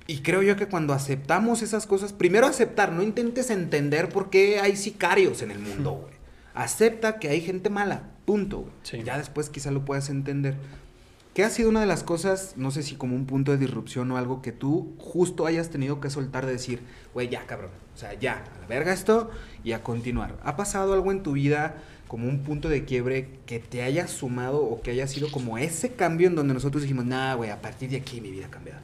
Y 0.07 0.19
creo 0.23 0.41
yo 0.41 0.55
que 0.55 0.67
cuando 0.67 0.93
aceptamos 0.93 1.61
esas 1.61 1.87
cosas, 1.87 2.11
primero 2.11 2.47
aceptar, 2.47 2.91
no 2.91 3.01
intentes 3.03 3.49
entender 3.49 4.09
por 4.09 4.29
qué 4.29 4.59
hay 4.59 4.75
sicarios 4.75 5.41
en 5.41 5.51
el 5.51 5.59
mundo, 5.59 5.91
güey. 5.91 6.13
Acepta 6.53 7.17
que 7.17 7.29
hay 7.29 7.41
gente 7.41 7.69
mala, 7.69 8.09
punto. 8.25 8.69
Sí. 8.83 9.03
Ya 9.05 9.17
después 9.17 9.49
quizá 9.49 9.71
lo 9.71 9.85
puedas 9.85 10.09
entender. 10.09 10.55
¿Qué 11.33 11.45
ha 11.45 11.49
sido 11.49 11.69
una 11.69 11.79
de 11.79 11.85
las 11.85 12.03
cosas, 12.03 12.55
no 12.57 12.71
sé 12.71 12.83
si 12.83 12.95
como 12.95 13.15
un 13.15 13.25
punto 13.25 13.53
de 13.53 13.57
disrupción 13.57 14.11
o 14.11 14.17
algo 14.17 14.41
que 14.41 14.51
tú 14.51 14.93
justo 14.97 15.45
hayas 15.45 15.69
tenido 15.69 16.01
que 16.01 16.09
soltar 16.09 16.45
de 16.45 16.51
decir, 16.51 16.81
güey, 17.13 17.29
ya, 17.29 17.45
cabrón, 17.45 17.71
o 17.95 17.97
sea, 17.97 18.13
ya, 18.15 18.43
a 18.57 18.59
la 18.59 18.67
verga 18.67 18.91
esto 18.91 19.31
y 19.63 19.71
a 19.71 19.81
continuar? 19.81 20.37
¿Ha 20.43 20.57
pasado 20.57 20.93
algo 20.93 21.09
en 21.09 21.23
tu 21.23 21.31
vida 21.33 21.77
como 22.09 22.27
un 22.27 22.43
punto 22.43 22.67
de 22.67 22.83
quiebre 22.83 23.29
que 23.45 23.59
te 23.59 23.81
haya 23.81 24.07
sumado 24.09 24.61
o 24.61 24.81
que 24.81 24.91
haya 24.91 25.07
sido 25.07 25.31
como 25.31 25.57
ese 25.57 25.93
cambio 25.93 26.27
en 26.27 26.35
donde 26.35 26.53
nosotros 26.53 26.83
dijimos, 26.83 27.05
nah, 27.05 27.35
güey, 27.35 27.49
a 27.49 27.61
partir 27.61 27.89
de 27.89 27.97
aquí 27.97 28.19
mi 28.19 28.29
vida 28.29 28.47
ha 28.47 28.49
cambiado? 28.49 28.81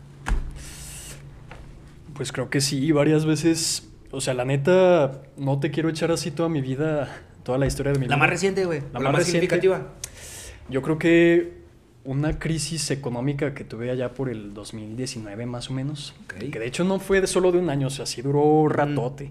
Pues 2.14 2.32
creo 2.32 2.50
que 2.50 2.62
sí, 2.62 2.94
varias 2.94 3.26
veces. 3.26 3.90
O 4.12 4.22
sea, 4.22 4.34
la 4.34 4.46
neta, 4.46 5.22
no 5.36 5.60
te 5.60 5.70
quiero 5.70 5.90
echar 5.90 6.12
así 6.12 6.32
toda 6.32 6.48
mi 6.48 6.62
vida, 6.62 7.24
toda 7.44 7.58
la 7.58 7.68
historia 7.68 7.92
de 7.92 8.00
mi 8.00 8.06
La 8.06 8.16
vida. 8.16 8.18
más 8.18 8.30
reciente, 8.30 8.64
güey, 8.64 8.82
La 8.94 9.02
la 9.02 9.12
más 9.12 9.26
significativa. 9.26 9.90
Yo 10.70 10.82
creo 10.82 10.98
que 10.98 11.67
una 12.08 12.40
crisis 12.40 12.90
económica 12.90 13.54
que 13.54 13.66
tuve 13.66 13.92
allá 13.92 14.14
por 14.14 14.30
el 14.30 14.54
2019 14.54 15.46
más 15.46 15.70
o 15.70 15.74
menos, 15.74 16.16
Ok. 16.24 16.50
que 16.52 16.58
de 16.60 16.66
hecho 16.66 16.86
no 16.86 17.00
fue 17.00 17.20
de 17.20 17.28
solo 17.28 17.52
de 17.52 17.60
un 17.60 17.70
año, 17.70 17.88
o 17.88 17.90
sea, 17.90 18.06
sí 18.06 18.22
duró 18.22 18.68
ratote. 18.70 19.30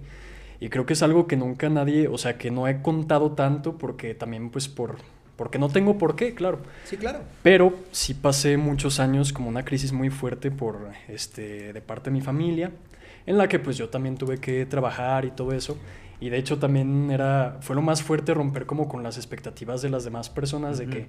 Y 0.61 0.68
creo 0.68 0.85
que 0.85 0.93
es 0.93 1.03
algo 1.03 1.27
que 1.27 1.37
nunca 1.37 1.68
nadie, 1.70 2.07
o 2.07 2.18
sea, 2.18 2.37
que 2.37 2.51
no 2.51 2.68
he 2.68 2.83
contado 2.83 3.33
tanto 3.33 3.79
porque 3.79 4.14
también 4.14 4.51
pues 4.51 4.68
por 4.68 4.97
porque 5.37 5.59
no 5.59 5.68
tengo 5.68 5.99
por 5.99 6.16
qué, 6.16 6.35
claro. 6.35 6.61
Sí, 6.85 6.97
claro. 6.97 7.20
Pero 7.43 7.74
sí 7.93 8.14
pasé 8.14 8.57
muchos 8.57 9.01
años 9.01 9.33
como 9.35 9.49
una 9.51 9.64
crisis 9.66 9.93
muy 9.93 10.09
fuerte 10.09 10.51
por 10.51 10.91
este 11.09 11.72
de 11.74 11.81
parte 11.83 12.09
de 12.11 12.14
mi 12.14 12.20
familia, 12.22 12.70
en 13.27 13.37
la 13.39 13.47
que 13.49 13.59
pues 13.59 13.77
yo 13.77 13.89
también 13.91 14.16
tuve 14.16 14.39
que 14.39 14.64
trabajar 14.66 15.24
y 15.27 15.31
todo 15.31 15.53
eso. 15.53 15.77
Y 16.20 16.31
de 16.31 16.39
hecho 16.39 16.59
también 16.59 17.11
era 17.11 17.59
fue 17.61 17.77
lo 17.77 17.83
más 17.83 18.03
fuerte 18.03 18.33
romper 18.33 18.64
como 18.64 18.89
con 18.89 19.03
las 19.03 19.18
expectativas 19.18 19.83
de 19.83 19.91
las 19.91 20.05
demás 20.05 20.31
personas 20.31 20.79
de 20.79 20.87
que 20.87 21.07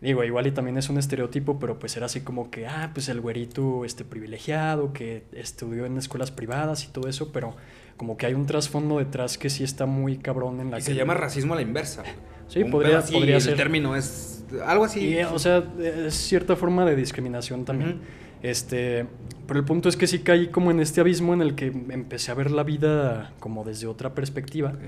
digo, 0.00 0.22
igual 0.24 0.46
y 0.46 0.50
también 0.52 0.76
es 0.76 0.88
un 0.88 0.98
estereotipo, 0.98 1.58
pero 1.58 1.78
pues 1.78 1.96
era 1.96 2.06
así 2.06 2.20
como 2.20 2.50
que 2.50 2.66
ah, 2.66 2.90
pues 2.92 3.08
el 3.08 3.20
güerito 3.20 3.84
este 3.84 4.04
privilegiado 4.04 4.92
que 4.92 5.24
estudió 5.32 5.86
en 5.86 5.96
escuelas 5.98 6.30
privadas 6.30 6.84
y 6.84 6.88
todo 6.88 7.08
eso, 7.08 7.32
pero 7.32 7.56
como 7.96 8.16
que 8.16 8.26
hay 8.26 8.34
un 8.34 8.44
trasfondo 8.46 8.98
detrás 8.98 9.38
que 9.38 9.48
sí 9.48 9.64
está 9.64 9.86
muy 9.86 10.18
cabrón 10.18 10.60
en 10.60 10.70
la 10.70 10.76
Y 10.78 10.80
que 10.80 10.86
se 10.86 10.94
llama 10.94 11.14
racismo 11.14 11.54
a 11.54 11.56
la 11.56 11.62
inversa. 11.62 12.02
Sí, 12.48 12.62
Un 12.62 12.70
podría- 12.70 12.98
así, 12.98 13.14
podría 13.14 13.36
el 13.36 13.42
ser. 13.42 13.56
término 13.56 13.96
es 13.96 14.44
algo 14.66 14.84
así. 14.84 15.00
Y, 15.14 15.22
o 15.22 15.38
sea, 15.38 15.64
es 15.80 16.14
cierta 16.14 16.54
forma 16.56 16.84
de 16.84 16.94
discriminación 16.94 17.64
también. 17.64 17.90
Ujú. 17.92 18.00
Este, 18.42 19.06
pero 19.48 19.58
el 19.58 19.64
punto 19.64 19.88
es 19.88 19.96
que 19.96 20.06
sí 20.06 20.18
caí 20.20 20.48
como 20.48 20.70
en 20.70 20.78
este 20.78 21.00
abismo 21.00 21.32
en 21.34 21.40
el 21.40 21.54
que 21.54 21.66
empecé 21.66 22.30
a 22.30 22.34
ver 22.34 22.50
la 22.50 22.62
vida 22.62 23.32
como 23.40 23.64
desde 23.64 23.86
otra 23.86 24.14
perspectiva. 24.14 24.70
Ok. 24.70 24.78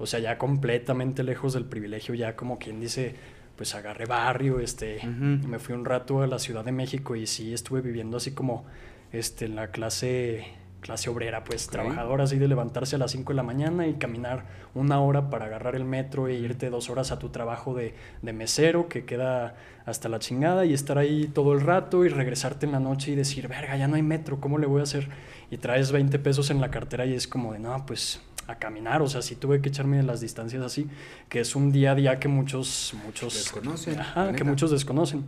O 0.00 0.06
sea, 0.06 0.18
ya 0.20 0.38
completamente 0.38 1.22
lejos 1.22 1.52
del 1.52 1.66
privilegio, 1.66 2.14
ya 2.14 2.34
como 2.34 2.58
quien 2.58 2.80
dice, 2.80 3.14
pues 3.56 3.74
agarré 3.74 4.06
barrio, 4.06 4.58
este, 4.60 4.98
me 5.06 5.58
fui 5.58 5.74
un 5.74 5.84
rato 5.84 6.22
a 6.22 6.26
la 6.26 6.38
Ciudad 6.38 6.64
de 6.64 6.72
México 6.72 7.14
y 7.16 7.26
sí 7.26 7.54
estuve 7.54 7.80
viviendo 7.80 8.16
así 8.16 8.32
como 8.32 8.64
este, 9.12 9.44
en 9.44 9.54
la 9.54 9.68
clase, 9.68 10.44
clase 10.80 11.08
obrera, 11.08 11.44
pues 11.44 11.66
Ok. 11.66 11.72
trabajadora, 11.72 12.24
así 12.24 12.36
de 12.38 12.48
levantarse 12.48 12.96
a 12.96 12.98
las 12.98 13.12
5 13.12 13.32
de 13.32 13.36
la 13.36 13.42
mañana 13.44 13.86
y 13.86 13.94
caminar 13.94 14.44
una 14.74 15.00
hora 15.00 15.30
para 15.30 15.44
agarrar 15.46 15.76
el 15.76 15.84
metro 15.84 16.26
e 16.26 16.34
irte 16.34 16.68
dos 16.68 16.90
horas 16.90 17.12
a 17.12 17.18
tu 17.20 17.28
trabajo 17.28 17.74
de, 17.74 17.94
de 18.22 18.32
mesero, 18.32 18.88
que 18.88 19.04
queda 19.04 19.54
hasta 19.86 20.08
la 20.08 20.18
chingada, 20.18 20.64
y 20.64 20.72
estar 20.74 20.98
ahí 20.98 21.30
todo 21.32 21.52
el 21.52 21.60
rato 21.60 22.04
y 22.04 22.08
regresarte 22.08 22.66
en 22.66 22.72
la 22.72 22.80
noche 22.80 23.12
y 23.12 23.14
decir, 23.14 23.46
verga, 23.46 23.76
ya 23.76 23.86
no 23.86 23.94
hay 23.94 24.02
metro, 24.02 24.40
¿cómo 24.40 24.58
le 24.58 24.66
voy 24.66 24.80
a 24.80 24.82
hacer? 24.82 25.08
Y 25.50 25.58
traes 25.58 25.92
20 25.92 26.18
pesos 26.18 26.50
en 26.50 26.60
la 26.60 26.70
cartera 26.72 27.06
y 27.06 27.14
es 27.14 27.28
como 27.28 27.52
de, 27.52 27.60
no, 27.60 27.86
pues 27.86 28.20
a 28.46 28.56
caminar, 28.56 29.02
o 29.02 29.08
sea, 29.08 29.22
sí 29.22 29.36
tuve 29.36 29.60
que 29.60 29.68
echarme 29.68 30.02
las 30.02 30.20
distancias 30.20 30.62
así, 30.62 30.86
que 31.28 31.40
es 31.40 31.56
un 31.56 31.72
día 31.72 31.92
a 31.92 31.94
día 31.94 32.18
que 32.18 32.28
muchos, 32.28 32.94
muchos 33.04 33.34
Desconocen, 33.34 33.98
Ajá, 33.98 34.32
que 34.32 34.44
muchos 34.44 34.70
desconocen. 34.70 35.24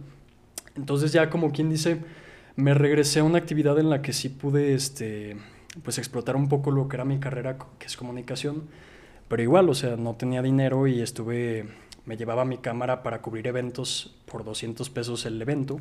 Entonces 0.76 1.12
ya 1.12 1.30
como 1.30 1.52
quien 1.52 1.70
dice, 1.70 1.98
me 2.56 2.74
regresé 2.74 3.20
a 3.20 3.24
una 3.24 3.38
actividad 3.38 3.78
en 3.78 3.90
la 3.90 4.02
que 4.02 4.12
sí 4.12 4.28
pude, 4.28 4.74
este, 4.74 5.36
pues 5.82 5.98
explotar 5.98 6.36
un 6.36 6.48
poco 6.48 6.70
lo 6.70 6.88
que 6.88 6.96
era 6.96 7.04
mi 7.04 7.18
carrera, 7.18 7.56
que 7.78 7.86
es 7.86 7.96
comunicación, 7.96 8.64
pero 9.28 9.42
igual, 9.42 9.68
o 9.68 9.74
sea, 9.74 9.96
no 9.96 10.14
tenía 10.14 10.42
dinero 10.42 10.86
y 10.86 11.00
estuve, 11.00 11.66
me 12.04 12.16
llevaba 12.16 12.44
mi 12.44 12.58
cámara 12.58 13.02
para 13.02 13.22
cubrir 13.22 13.46
eventos 13.46 14.14
por 14.26 14.44
200 14.44 14.88
pesos 14.90 15.26
el 15.26 15.40
evento. 15.40 15.80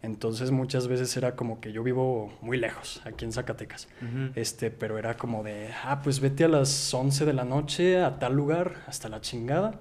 Entonces 0.00 0.52
muchas 0.52 0.86
veces 0.86 1.16
era 1.16 1.34
como 1.34 1.60
que 1.60 1.72
yo 1.72 1.82
vivo 1.82 2.32
muy 2.40 2.56
lejos, 2.56 3.02
aquí 3.04 3.24
en 3.24 3.32
Zacatecas. 3.32 3.88
Este, 4.36 4.70
pero 4.70 4.96
era 4.96 5.16
como 5.16 5.42
de, 5.42 5.70
ah, 5.84 6.00
pues 6.02 6.20
vete 6.20 6.44
a 6.44 6.48
las 6.48 6.94
11 6.94 7.24
de 7.24 7.32
la 7.32 7.44
noche 7.44 8.00
a 8.00 8.18
tal 8.18 8.34
lugar, 8.34 8.84
hasta 8.86 9.08
la 9.08 9.20
chingada. 9.20 9.80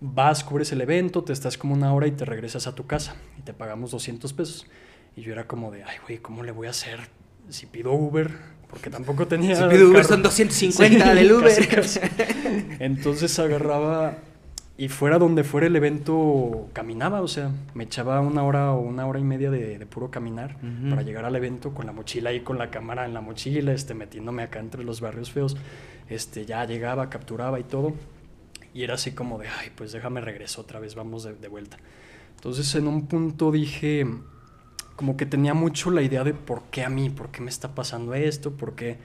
Vas, 0.00 0.44
cubres 0.44 0.72
el 0.72 0.80
evento, 0.80 1.22
te 1.24 1.34
estás 1.34 1.58
como 1.58 1.74
una 1.74 1.92
hora 1.92 2.06
y 2.06 2.12
te 2.12 2.24
regresas 2.24 2.66
a 2.66 2.74
tu 2.74 2.86
casa 2.86 3.16
y 3.38 3.42
te 3.42 3.52
pagamos 3.52 3.90
200 3.90 4.32
pesos. 4.32 4.66
Y 5.14 5.20
yo 5.22 5.32
era 5.32 5.46
como 5.46 5.70
de, 5.70 5.84
ay, 5.84 5.96
güey, 6.06 6.18
¿cómo 6.18 6.42
le 6.42 6.52
voy 6.52 6.66
a 6.66 6.70
hacer 6.70 6.98
si 7.50 7.66
pido 7.66 7.92
Uber? 7.92 8.30
Porque 8.70 8.88
tampoco 8.88 9.26
tenía. 9.26 9.56
Si 9.56 9.64
pido 9.64 9.88
Uber 9.90 9.96
carro. 10.02 10.08
son 10.14 10.22
250 10.22 11.04
Sí, 11.04 11.14
del 11.18 11.32
Uber. 11.32 11.68
casi, 11.68 11.98
casi. 11.98 12.00
Entonces 12.78 13.38
agarraba 13.38 14.16
y 14.80 14.88
fuera 14.88 15.18
donde 15.18 15.44
fuera 15.44 15.66
el 15.66 15.76
evento 15.76 16.70
caminaba, 16.72 17.20
o 17.20 17.28
sea, 17.28 17.50
me 17.74 17.84
echaba 17.84 18.18
una 18.22 18.42
hora 18.44 18.72
o 18.72 18.80
una 18.80 19.06
hora 19.06 19.18
y 19.18 19.22
media 19.24 19.50
de, 19.50 19.78
de 19.78 19.84
puro 19.84 20.10
caminar 20.10 20.56
Ujú. 20.56 20.88
para 20.88 21.02
llegar 21.02 21.26
al 21.26 21.36
evento 21.36 21.74
con 21.74 21.84
la 21.84 21.92
mochila 21.92 22.30
ahí, 22.30 22.40
con 22.40 22.56
la 22.56 22.70
cámara 22.70 23.04
en 23.04 23.12
la 23.12 23.20
mochila, 23.20 23.74
este, 23.74 23.92
metiéndome 23.92 24.42
acá 24.42 24.58
entre 24.58 24.82
los 24.82 25.02
barrios 25.02 25.32
feos. 25.32 25.54
Este, 26.08 26.46
ya 26.46 26.64
llegaba, 26.64 27.10
capturaba 27.10 27.60
y 27.60 27.64
todo. 27.64 27.92
Y 28.72 28.82
era 28.82 28.94
así 28.94 29.12
como 29.12 29.38
de, 29.38 29.48
ay, 29.48 29.68
pues 29.76 29.92
déjame 29.92 30.22
regreso 30.22 30.62
otra 30.62 30.80
vez, 30.80 30.94
vamos 30.94 31.24
de, 31.24 31.34
de 31.34 31.48
vuelta. 31.48 31.76
Entonces 32.36 32.74
en 32.74 32.86
un 32.86 33.06
punto 33.06 33.52
dije, 33.52 34.06
como 34.96 35.14
que 35.18 35.26
tenía 35.26 35.52
mucho 35.52 35.90
la 35.90 36.00
idea 36.00 36.24
de 36.24 36.32
por 36.32 36.62
qué 36.70 36.84
a 36.84 36.88
mí, 36.88 37.10
por 37.10 37.28
qué 37.28 37.42
me 37.42 37.50
está 37.50 37.74
pasando 37.74 38.14
esto, 38.14 38.52
por 38.52 38.76
qué 38.76 38.96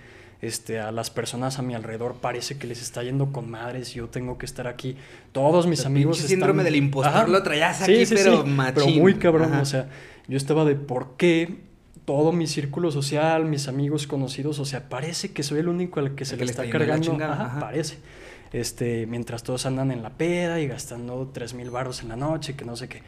este, 0.48 0.80
a 0.80 0.92
las 0.92 1.10
personas 1.10 1.60
a 1.60 1.62
mi 1.62 1.74
alrededor 1.76 2.16
parece 2.16 2.58
que 2.58 2.68
les 2.68 2.82
está 2.82 3.04
yendo 3.04 3.32
con 3.32 3.50
madres 3.50 3.92
y 3.92 3.96
yo 4.00 4.08
tengo 4.10 4.38
que 4.38 4.46
estar 4.46 4.68
aquí. 4.68 4.96
Todos 5.32 5.68
mis 5.68 5.82
El 5.82 5.88
amigos 5.88 6.18
pinche 6.18 6.30
síndrome 6.30 6.62
están- 6.62 6.66
del 6.74 6.76
impostor 6.84 7.14
Ajá. 7.14 7.28
lo 7.28 7.44
traías 7.44 7.82
aquí, 7.82 8.04
pero 8.10 8.24
Pero 8.44 8.46
machín. 8.46 9.00
muy 9.02 9.16
cabrón, 9.16 9.54
Ajá. 9.54 9.62
o 9.62 9.66
sea, 9.66 9.90
yo 10.28 10.38
estaba 10.38 10.66
de 10.66 10.76
por 10.76 11.16
qué 11.18 11.64
todo 12.06 12.32
mi 12.32 12.46
círculo 12.48 12.92
social, 12.92 13.46
mis 13.46 13.68
amigos 13.68 14.06
conocidos, 14.08 14.60
o 14.60 14.66
sea, 14.66 14.90
parece 14.90 15.32
que 15.32 15.42
soy 15.44 15.60
el 15.60 15.68
único 15.68 16.00
al 16.00 16.14
que 16.16 16.24
se 16.26 16.36
El 16.36 16.42
le 16.42 16.46
que 16.46 16.52
está 16.52 16.70
cargando, 16.70 17.04
chingada, 17.12 17.34
ajá, 17.34 17.46
ajá. 17.46 17.60
parece. 17.60 17.98
Este, 18.54 19.06
mientras 19.08 19.44
todos 19.44 19.66
andan 19.66 19.92
en 19.92 20.02
la 20.04 20.12
peda 20.12 20.62
y 20.62 20.68
gastando 20.68 21.30
tres 21.34 21.54
mil 21.54 21.70
baros 21.72 22.02
en 22.04 22.10
la 22.10 22.16
noche, 22.16 22.56
que 22.56 22.64
no 22.64 22.76
sé 22.76 22.88
qué. 22.88 23.02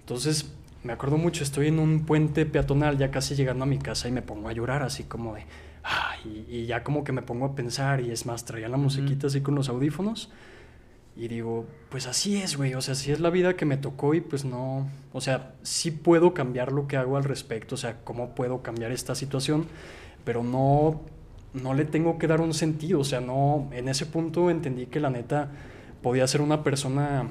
Entonces, 0.00 0.52
me 0.82 0.92
acuerdo 0.92 1.16
mucho, 1.18 1.42
estoy 1.42 1.66
en 1.68 1.78
un 1.78 2.04
puente 2.06 2.46
peatonal 2.46 2.96
ya 2.96 3.10
casi 3.10 3.34
llegando 3.34 3.64
a 3.64 3.66
mi 3.66 3.78
casa 3.78 4.06
y 4.08 4.12
me 4.12 4.22
pongo 4.22 4.48
a 4.48 4.52
llorar 4.52 4.82
así 4.82 5.02
como 5.02 5.34
de, 5.34 5.42
y, 6.24 6.46
y 6.48 6.66
ya 6.66 6.82
como 6.82 7.04
que 7.04 7.12
me 7.12 7.22
pongo 7.22 7.46
a 7.46 7.54
pensar 7.54 8.00
y 8.00 8.10
es 8.10 8.26
más, 8.26 8.44
traía 8.44 8.68
la 8.68 8.76
musiquita 8.76 9.26
así 9.26 9.40
con 9.40 9.54
los 9.54 9.68
audífonos 9.68 10.30
y 11.16 11.28
digo, 11.28 11.66
pues 11.90 12.06
así 12.08 12.36
es, 12.38 12.56
güey, 12.56 12.74
o 12.74 12.80
sea, 12.80 12.92
así 12.92 13.12
es 13.12 13.20
la 13.20 13.30
vida 13.30 13.54
que 13.54 13.64
me 13.64 13.76
tocó 13.76 14.14
y 14.14 14.20
pues 14.20 14.44
no, 14.44 14.88
o 15.12 15.20
sea, 15.20 15.54
sí 15.62 15.92
puedo 15.92 16.34
cambiar 16.34 16.72
lo 16.72 16.88
que 16.88 16.96
hago 16.96 17.16
al 17.16 17.24
respecto, 17.24 17.76
o 17.76 17.78
sea, 17.78 17.98
cómo 18.02 18.34
puedo 18.34 18.62
cambiar 18.62 18.90
esta 18.90 19.14
situación, 19.14 19.66
pero 20.24 20.42
no, 20.42 21.02
no 21.52 21.74
le 21.74 21.84
tengo 21.84 22.18
que 22.18 22.26
dar 22.26 22.40
un 22.40 22.52
sentido, 22.52 23.00
o 23.00 23.04
sea, 23.04 23.20
no, 23.20 23.68
en 23.72 23.88
ese 23.88 24.06
punto 24.06 24.50
entendí 24.50 24.86
que 24.86 24.98
la 24.98 25.10
neta 25.10 25.50
podía 26.02 26.26
ser 26.26 26.40
una 26.40 26.64
persona, 26.64 27.28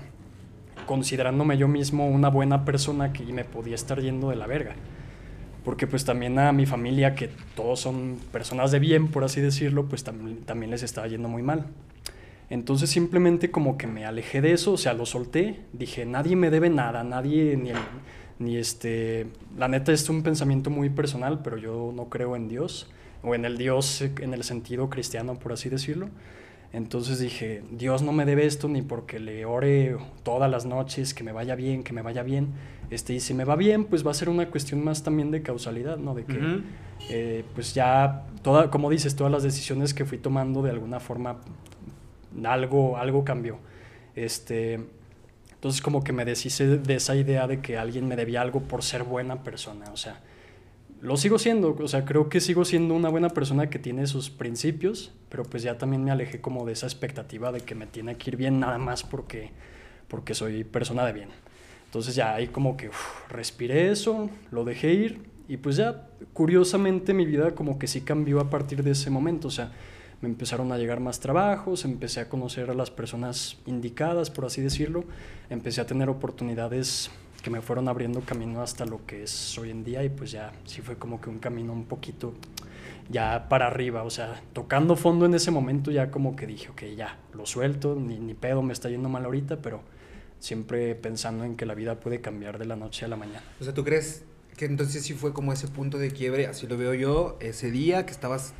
considerándome 0.86 1.58
yo 1.58 1.68
mismo 1.68 2.08
una 2.08 2.30
buena 2.30 2.64
persona 2.64 3.12
que 3.12 3.26
me 3.26 3.44
podía 3.44 3.76
estar 3.76 4.00
yendo 4.00 4.30
de 4.30 4.38
la 4.38 4.48
verga. 4.48 4.76
Porque 5.64 5.88
pues 5.88 6.04
también 6.06 6.38
a 6.40 6.52
mi 6.52 6.66
familia, 6.66 7.16
que 7.16 7.30
todos 7.56 7.80
son 7.80 8.18
personas 8.32 8.72
de 8.72 8.80
bien, 8.80 9.08
por 9.08 9.24
así 9.24 9.40
decirlo, 9.40 9.86
pues 9.86 10.04
también, 10.04 10.42
también 10.42 10.72
les 10.72 10.84
estaba 10.84 11.08
yendo 11.08 11.30
muy 11.30 11.42
mal. 11.42 11.68
Entonces 12.50 12.90
simplemente 12.90 13.50
como 13.50 13.78
que 13.78 13.88
me 13.88 14.06
alejé 14.06 14.42
de 14.42 14.52
eso, 14.52 14.74
o 14.74 14.78
sea, 14.78 14.94
lo 14.94 15.06
solté, 15.06 15.62
dije, 15.72 16.06
nadie 16.06 16.36
me 16.36 16.50
debe 16.50 16.70
nada, 16.70 17.04
nadie, 17.04 17.58
ni, 17.58 17.72
ni 18.40 18.58
este, 18.58 19.28
la 19.58 19.68
neta 19.68 19.92
es 19.92 20.10
un 20.10 20.22
pensamiento 20.22 20.70
muy 20.70 20.90
personal, 20.90 21.42
pero 21.44 21.58
yo 21.58 21.92
no 21.96 22.10
creo 22.10 22.36
en 22.36 22.50
Dios, 22.50 22.92
o 23.24 23.34
en 23.34 23.46
el 23.46 23.58
Dios 23.58 24.02
en 24.02 24.34
el 24.34 24.44
sentido 24.44 24.90
cristiano, 24.90 25.40
por 25.40 25.54
así 25.54 25.70
decirlo. 25.70 26.10
Entonces 26.74 27.20
dije, 27.20 27.64
Dios 27.72 28.02
no 28.02 28.12
me 28.12 28.26
debe 28.26 28.46
esto 28.46 28.68
ni 28.68 28.82
porque 28.82 29.20
le 29.20 29.46
ore 29.46 29.96
todas 30.24 30.50
las 30.50 30.66
noches, 30.66 31.14
que 31.14 31.24
me 31.24 31.32
vaya 31.32 31.56
bien, 31.56 31.84
que 31.84 31.94
me 31.94 32.02
vaya 32.02 32.24
bien. 32.24 32.50
Este, 32.94 33.14
y 33.14 33.20
si 33.20 33.34
me 33.34 33.44
va 33.44 33.56
bien, 33.56 33.86
pues 33.86 34.06
va 34.06 34.12
a 34.12 34.14
ser 34.14 34.30
una 34.30 34.50
cuestión 34.50 34.84
más 34.84 35.04
también 35.04 35.32
de 35.32 35.42
causalidad, 35.42 35.98
¿no? 35.98 36.14
De 36.14 36.26
que, 36.26 36.62
eh, 37.10 37.44
pues 37.56 37.74
ya, 37.74 38.26
toda, 38.44 38.70
como 38.70 38.90
dices, 38.90 39.16
todas 39.16 39.32
las 39.32 39.42
decisiones 39.42 39.94
que 39.94 40.06
fui 40.06 40.18
tomando 40.18 40.62
de 40.62 40.70
alguna 40.70 41.00
forma, 41.00 41.38
algo, 42.44 42.98
algo 42.98 43.24
cambió. 43.24 43.58
Este, 44.16 44.80
entonces 45.54 45.82
como 45.82 46.04
que 46.04 46.14
me 46.14 46.24
deshice 46.26 46.78
de 46.78 46.96
esa 46.96 47.16
idea 47.16 47.48
de 47.48 47.62
que 47.62 47.78
alguien 47.78 48.08
me 48.08 48.16
debía 48.16 48.42
algo 48.42 48.62
por 48.62 48.84
ser 48.84 49.04
buena 49.04 49.44
persona, 49.44 49.86
o 49.92 49.98
sea, 49.98 50.22
lo 51.02 51.18
sigo 51.18 51.38
siendo, 51.40 51.76
o 51.78 51.88
sea, 51.88 52.06
creo 52.06 52.30
que 52.30 52.40
sigo 52.40 52.64
siendo 52.64 52.94
una 52.94 53.10
buena 53.10 53.30
persona 53.30 53.70
que 53.70 53.80
tiene 53.80 54.08
sus 54.08 54.30
principios, 54.30 55.12
pero 55.30 55.44
pues 55.44 55.64
ya 55.64 55.78
también 55.78 56.04
me 56.04 56.12
alejé 56.12 56.40
como 56.40 56.66
de 56.66 56.74
esa 56.74 56.86
expectativa 56.86 57.52
de 57.52 57.60
que 57.60 57.76
me 57.76 57.88
tiene 57.88 58.16
que 58.16 58.30
ir 58.30 58.38
bien 58.38 58.60
nada 58.60 58.78
más 58.78 59.04
porque, 59.04 59.52
porque 60.08 60.34
soy 60.34 60.64
persona 60.64 61.06
de 61.06 61.12
bien. 61.12 61.30
Entonces 61.94 62.16
ya 62.16 62.34
ahí 62.34 62.48
como 62.48 62.76
que 62.76 62.90
uf, 62.90 63.30
respiré 63.30 63.92
eso, 63.92 64.28
lo 64.50 64.66
dejé 64.66 64.94
ir 64.94 65.22
y 65.48 65.58
pues 65.58 65.76
ya 65.76 66.08
curiosamente 66.34 67.14
mi 67.14 67.24
vida 67.24 67.54
como 67.54 67.78
que 67.78 67.86
sí 67.86 68.02
cambió 68.02 68.40
a 68.40 68.50
partir 68.50 68.82
de 68.82 68.90
ese 68.90 69.12
momento, 69.12 69.50
o 69.50 69.52
sea, 69.52 69.72
me 70.20 70.28
empezaron 70.28 70.72
a 70.72 70.80
llegar 70.80 71.02
más 71.02 71.20
trabajos, 71.20 71.86
empecé 71.86 72.20
a 72.22 72.30
conocer 72.30 72.72
a 72.72 72.74
las 72.74 72.90
personas 72.90 73.58
indicadas, 73.68 74.32
por 74.32 74.46
así 74.46 74.60
decirlo, 74.60 75.04
empecé 75.52 75.82
a 75.82 75.86
tener 75.86 76.10
oportunidades 76.10 77.12
que 77.44 77.52
me 77.52 77.62
fueron 77.62 77.88
abriendo 77.88 78.22
camino 78.22 78.64
hasta 78.64 78.88
lo 78.88 79.06
que 79.06 79.22
es 79.22 79.56
hoy 79.60 79.70
en 79.70 79.84
día 79.84 80.04
y 80.04 80.10
pues 80.10 80.32
ya 80.32 80.52
sí 80.66 80.82
fue 80.82 80.96
como 80.96 81.22
que 81.22 81.30
un 81.30 81.38
camino 81.38 81.74
un 81.74 81.86
poquito 81.86 82.34
ya 83.12 83.50
para 83.50 83.68
arriba, 83.68 84.02
o 84.02 84.10
sea, 84.10 84.42
tocando 84.54 84.96
fondo 84.96 85.28
en 85.28 85.36
ese 85.36 85.52
momento 85.52 85.92
ya 85.92 86.10
como 86.10 86.36
que 86.36 86.48
dije, 86.48 86.70
ok, 86.70 86.86
ya, 86.98 87.20
lo 87.36 87.46
suelto, 87.46 87.94
ni, 87.94 88.18
ni 88.18 88.34
pedo, 88.34 88.64
me 88.64 88.74
está 88.74 88.90
yendo 88.90 89.10
mal 89.10 89.26
ahorita, 89.26 89.58
pero 89.62 89.93
siempre 90.44 90.94
pensando 90.94 91.46
en 91.46 91.56
que 91.56 91.66
la 91.66 91.74
vida 91.74 92.02
puede 92.02 92.20
cambiar 92.20 92.60
de 92.60 92.66
la 92.66 92.76
noche 92.76 93.06
a 93.06 93.08
la 93.08 93.16
mañana. 93.16 93.44
O 93.62 93.64
sea, 93.64 93.74
¿tú 93.74 93.86
crees 93.86 94.24
que 94.58 94.66
entonces 94.66 95.02
sí 95.02 95.14
fue 95.14 95.32
como 95.32 95.54
ese 95.54 95.70
punto 95.70 95.98
de 95.98 96.12
quiebre, 96.12 96.48
así 96.48 96.68
lo 96.68 96.78
veo 96.78 96.94
yo, 96.94 97.38
ese 97.40 97.72
día 97.72 98.06
que 98.06 98.12
estabas 98.12 98.54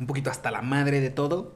un 0.00 0.08
poquito 0.08 0.28
hasta 0.28 0.50
la 0.50 0.60
madre 0.60 1.00
de 1.00 1.10
todo, 1.10 1.54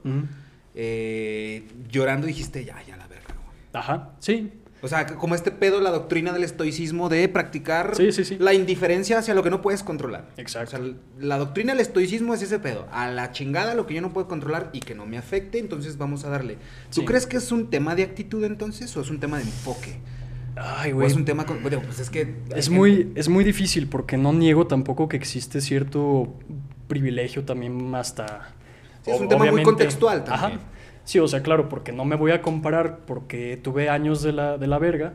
eh, 0.75 1.67
llorando 1.89 2.25
dijiste, 2.25 2.63
ya, 2.63 2.81
ya 2.83 2.95
la 2.95 3.07
verga, 3.07 3.35
güey. 3.35 3.57
Ajá, 3.73 4.15
sí, 4.19 4.53
O 4.83 4.87
sea, 4.89 5.05
como 5.07 5.33
este 5.33 5.49
pedo, 5.49 5.79
la 5.79 5.91
doctrina 5.91 6.33
del 6.33 6.43
estoicismo 6.43 7.07
de 7.07 7.27
practicar 7.29 7.95
Sí, 7.95 8.11
sí, 8.11 8.25
sí. 8.25 8.37
la 8.39 8.53
indiferencia 8.53 9.17
hacia 9.17 9.33
lo 9.33 9.41
que 9.41 9.49
no 9.49 9.61
puedes 9.61 9.81
controlar. 9.81 10.29
Exacto. 10.37 10.75
O 10.75 10.79
sea, 10.83 10.93
la 11.19 11.37
doctrina 11.37 11.71
del 11.73 11.79
estoicismo 11.79 12.33
es 12.33 12.41
ese 12.41 12.59
pedo. 12.59 12.85
A 12.91 13.09
la 13.09 13.31
chingada 13.31 13.75
lo 13.75 13.87
que 13.87 13.93
yo 13.93 14.01
no 14.01 14.11
puedo 14.11 14.27
controlar 14.27 14.69
y 14.73 14.81
que 14.81 14.93
no 14.93 15.05
me 15.05 15.17
afecte, 15.17 15.57
entonces 15.57 15.97
vamos 15.97 16.25
a 16.25 16.29
darle. 16.29 16.57
¿Tú 16.93 17.05
crees 17.05 17.25
que 17.25 17.37
es 17.37 17.51
un 17.53 17.69
tema 17.69 17.95
de 17.95 18.03
actitud 18.03 18.43
entonces 18.43 18.95
o 18.97 19.01
es 19.01 19.09
un 19.09 19.19
tema 19.21 19.37
de 19.37 19.43
enfoque? 19.43 19.99
Ay, 20.55 20.91
güey. 20.91 21.07
es 21.07 21.15
un 21.15 21.25
tema... 21.25 21.45
con- 21.45 21.61
Bueno, 21.63 21.81
pues 21.83 21.99
es 21.99 22.09
que... 22.09 22.35
Es 22.55 22.65
gente- 22.65 22.71
muy, 22.71 23.11
es 23.15 23.29
muy 23.29 23.43
difícil 23.43 23.87
porque 23.87 24.17
no 24.17 24.33
niego 24.33 24.67
tampoco 24.67 25.07
que 25.07 25.15
existe 25.17 25.61
cierto 25.61 26.33
privilegio 26.87 27.43
también 27.45 27.95
hasta... 27.95 28.53
Sí, 29.03 29.11
es 29.11 29.19
un 29.21 29.29
tema 29.29 29.45
muy 29.49 29.63
contextual 29.63 30.23
también. 30.23 30.59
Ajá. 30.59 30.67
Sí, 31.05 31.19
o 31.19 31.27
sea, 31.27 31.41
claro, 31.43 31.69
porque 31.69 31.91
no 31.91 32.05
me 32.05 32.15
voy 32.15 32.31
a 32.31 32.41
comparar 32.41 32.99
porque 33.05 33.57
tuve 33.61 33.89
años 33.89 34.21
de 34.21 34.31
la, 34.33 34.57
de 34.57 34.67
la 34.67 34.79
verga 34.79 35.13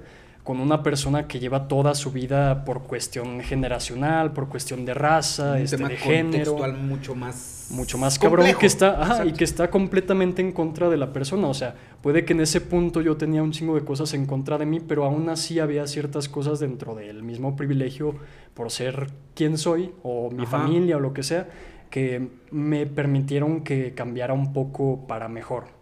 con 0.49 0.61
una 0.61 0.83
persona 0.83 1.29
que 1.29 1.41
lleva 1.41 1.69
toda 1.69 1.95
su 1.95 2.11
vida 2.11 2.65
por 2.65 2.85
cuestión 2.85 3.43
generacional, 3.43 4.33
por 4.33 4.49
cuestión 4.49 4.87
de 4.87 4.95
raza, 4.95 5.53
un 5.53 5.59
este, 5.59 5.77
tema 5.77 5.91
de 5.91 5.99
género 5.99 6.57
mucho 6.73 7.15
más... 7.15 7.67
mucho 7.71 7.99
más 7.99 8.19
cabrón 8.19 8.47
que 8.59 8.65
está 8.65 9.03
ajá, 9.03 9.27
y 9.27 9.35
que 9.35 9.45
está 9.45 9.69
completamente 9.69 10.41
en 10.41 10.53
contra 10.53 10.89
de 10.89 10.97
la 10.97 11.13
persona. 11.13 11.49
O 11.49 11.53
sea, 11.53 11.75
puede 12.01 12.25
que 12.25 12.33
en 12.33 12.41
ese 12.41 12.63
punto 12.63 13.03
yo 13.03 13.19
tenía 13.19 13.43
un 13.43 13.53
chingo 13.53 13.75
de 13.75 13.85
cosas 13.85 14.15
en 14.15 14.25
contra 14.25 14.57
de 14.57 14.65
mí, 14.65 14.81
pero 14.81 15.05
aún 15.05 15.29
así 15.29 15.61
había 15.61 15.87
ciertas 15.87 16.31
cosas 16.31 16.61
dentro 16.61 16.95
del 16.95 17.23
mismo 17.23 17.55
privilegio 17.55 18.15
por 18.55 18.71
ser 18.71 19.11
quien 19.35 19.59
soy 19.59 19.93
o 20.03 20.31
mi 20.31 20.45
Ajá. 20.45 20.61
familia 20.61 20.97
o 20.97 21.01
lo 21.01 21.13
que 21.13 21.25
sea 21.25 21.47
que 21.91 22.27
me 22.51 22.87
permitieron 22.87 23.63
que 23.63 23.93
cambiara 23.95 24.33
un 24.33 24.55
poco 24.55 25.07
para 25.07 25.29
mejor. 25.29 25.78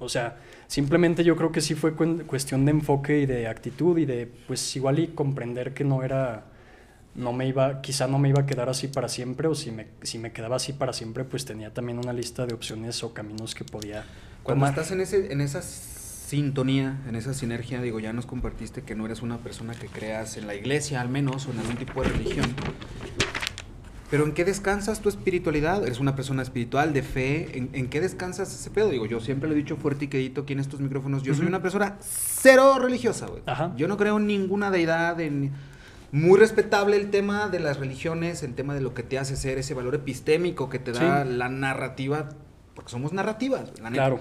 O 0.00 0.08
sea, 0.08 0.38
simplemente 0.66 1.24
yo 1.24 1.36
creo 1.36 1.50
que 1.52 1.60
sí 1.60 1.74
fue 1.74 1.94
cuestión 1.94 2.64
de 2.64 2.70
enfoque 2.70 3.20
y 3.20 3.26
de 3.26 3.48
actitud 3.48 3.98
y 3.98 4.06
de 4.06 4.26
pues 4.46 4.76
igual 4.76 4.98
y 5.00 5.08
comprender 5.08 5.74
que 5.74 5.84
no 5.84 6.02
era 6.02 6.44
no 7.14 7.32
me 7.32 7.48
iba, 7.48 7.82
quizá 7.82 8.06
no 8.06 8.18
me 8.18 8.28
iba 8.28 8.42
a 8.42 8.46
quedar 8.46 8.68
así 8.68 8.86
para 8.88 9.08
siempre, 9.08 9.48
o 9.48 9.54
si 9.54 9.72
me, 9.72 9.88
si 10.02 10.18
me 10.18 10.32
quedaba 10.32 10.56
así 10.56 10.72
para 10.72 10.92
siempre, 10.92 11.24
pues 11.24 11.44
tenía 11.44 11.74
también 11.74 11.98
una 11.98 12.12
lista 12.12 12.46
de 12.46 12.54
opciones 12.54 13.02
o 13.02 13.12
caminos 13.12 13.54
que 13.56 13.64
podía 13.64 14.06
Cuando 14.44 14.66
tomar. 14.66 14.68
estás 14.68 14.92
en, 14.92 15.00
ese, 15.00 15.32
en 15.32 15.40
esa 15.40 15.60
sintonía, 15.62 16.98
en 17.08 17.16
esa 17.16 17.34
sinergia, 17.34 17.82
digo, 17.82 17.98
ya 17.98 18.12
nos 18.12 18.26
compartiste 18.26 18.82
que 18.82 18.94
no 18.94 19.04
eres 19.04 19.20
una 19.22 19.38
persona 19.38 19.74
que 19.74 19.88
creas 19.88 20.36
en 20.36 20.46
la 20.46 20.54
iglesia 20.54 21.00
al 21.00 21.08
menos 21.08 21.46
o 21.48 21.50
en 21.50 21.58
algún 21.58 21.76
tipo 21.76 22.02
de 22.02 22.10
religión. 22.10 22.54
Pero 24.10 24.24
¿en 24.24 24.32
qué 24.32 24.44
descansas 24.44 25.00
tu 25.00 25.08
espiritualidad? 25.10 25.82
¿Eres 25.84 26.00
una 26.00 26.16
persona 26.16 26.42
espiritual, 26.42 26.94
de 26.94 27.02
fe? 27.02 27.58
¿En, 27.58 27.68
en 27.74 27.88
qué 27.88 28.00
descansas 28.00 28.54
ese 28.54 28.70
pedo? 28.70 28.88
Digo, 28.88 29.04
yo 29.04 29.20
siempre 29.20 29.48
lo 29.48 29.54
he 29.54 29.58
dicho 29.58 29.76
fuerte 29.76 30.06
y 30.06 30.08
quedito 30.08 30.42
aquí 30.42 30.54
en 30.54 30.60
estos 30.60 30.80
micrófonos. 30.80 31.22
Yo 31.22 31.34
soy 31.34 31.46
una 31.46 31.60
persona 31.60 31.96
cero 32.00 32.78
religiosa, 32.80 33.26
güey. 33.26 33.42
Ajá. 33.44 33.72
Yo 33.76 33.86
no 33.86 33.96
creo 33.98 34.16
en 34.16 34.26
ninguna 34.26 34.70
deidad, 34.70 35.20
en... 35.20 35.52
Muy 36.10 36.38
respetable 36.38 36.96
el 36.96 37.10
tema 37.10 37.50
de 37.50 37.60
las 37.60 37.78
religiones, 37.78 38.42
el 38.42 38.54
tema 38.54 38.72
de 38.72 38.80
lo 38.80 38.94
que 38.94 39.02
te 39.02 39.18
hace 39.18 39.36
ser 39.36 39.58
ese 39.58 39.74
valor 39.74 39.94
epistémico 39.94 40.70
que 40.70 40.78
te 40.78 40.92
da 40.92 41.24
Sí. 41.24 41.30
la 41.34 41.50
narrativa, 41.50 42.30
porque 42.74 42.90
somos 42.90 43.12
narrativas, 43.12 43.78
la 43.82 43.90
neta. 43.90 44.06
Claro. 44.06 44.18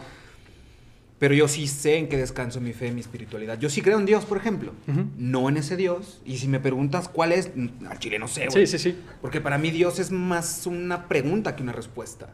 Pero 1.20 1.34
yo 1.34 1.48
sí 1.48 1.66
sé 1.68 1.98
en 1.98 2.10
qué 2.10 2.18
descanso 2.18 2.62
mi 2.62 2.74
fe, 2.74 2.92
mi 2.92 3.02
espiritualidad. 3.02 3.58
Yo 3.60 3.70
sí 3.72 3.82
creo 3.82 3.98
en 4.00 4.06
Dios, 4.06 4.26
por 4.26 4.38
ejemplo. 4.38 4.74
Ujú. 4.88 5.06
No 5.18 5.50
en 5.50 5.58
ese 5.58 5.76
Dios. 5.76 6.22
Y 6.26 6.38
si 6.38 6.48
me 6.48 6.60
preguntas 6.60 7.08
cuál 7.10 7.32
es, 7.32 7.50
al 7.90 7.98
chile 7.98 8.20
no 8.20 8.28
sé, 8.28 8.42
Sí, 8.44 8.48
güey. 8.52 8.68
sí, 8.68 8.78
sí. 8.78 8.96
Porque 9.22 9.42
para 9.42 9.58
mí 9.58 9.72
Dios 9.72 9.98
es 9.98 10.12
más 10.12 10.68
una 10.68 11.08
pregunta 11.08 11.56
que 11.56 11.64
una 11.64 11.72
respuesta. 11.74 12.30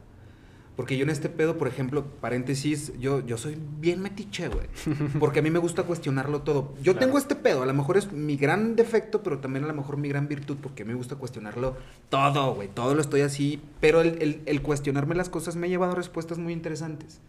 Porque 0.75 0.97
yo 0.97 1.03
en 1.03 1.11
este 1.11 1.29
pedo, 1.29 1.57
por 1.59 1.67
ejemplo, 1.67 2.03
paréntesis, 2.19 2.91
yo, 2.99 3.23
yo 3.25 3.37
soy 3.37 3.57
bien 3.79 4.01
metiche, 4.01 4.47
güey. 4.49 4.65
Porque 5.19 5.39
a 5.39 5.41
mí 5.43 5.51
me 5.51 5.59
gusta 5.59 5.83
cuestionarlo 5.83 6.41
todo. 6.41 6.73
Yo 6.81 6.93
Claro. 6.93 7.05
tengo 7.05 7.17
este 7.19 7.35
pedo, 7.35 7.61
a 7.61 7.65
lo 7.67 7.73
mejor 7.75 7.95
es 7.95 8.11
mi 8.11 8.37
gran 8.37 8.75
defecto, 8.75 9.21
pero 9.23 9.37
también 9.37 9.63
a 9.65 9.67
lo 9.67 9.75
mejor 9.75 9.97
mi 9.97 10.09
gran 10.09 10.27
virtud, 10.27 10.57
porque 10.61 10.83
me 10.83 10.95
gusta 10.95 11.15
cuestionarlo 11.15 11.77
todo, 12.09 12.55
güey. 12.55 12.69
Todo 12.73 12.95
lo 12.95 13.01
estoy 13.01 13.21
así. 13.21 13.61
Pero 13.79 14.01
el, 14.01 14.19
el- 14.21 14.41
el 14.47 14.61
cuestionarme 14.63 15.13
las 15.15 15.29
cosas 15.29 15.55
me 15.55 15.67
ha 15.67 15.69
llevado 15.69 15.91
a 15.91 15.95
respuestas 15.95 16.39
muy 16.39 16.51
interesantes. 16.53 17.21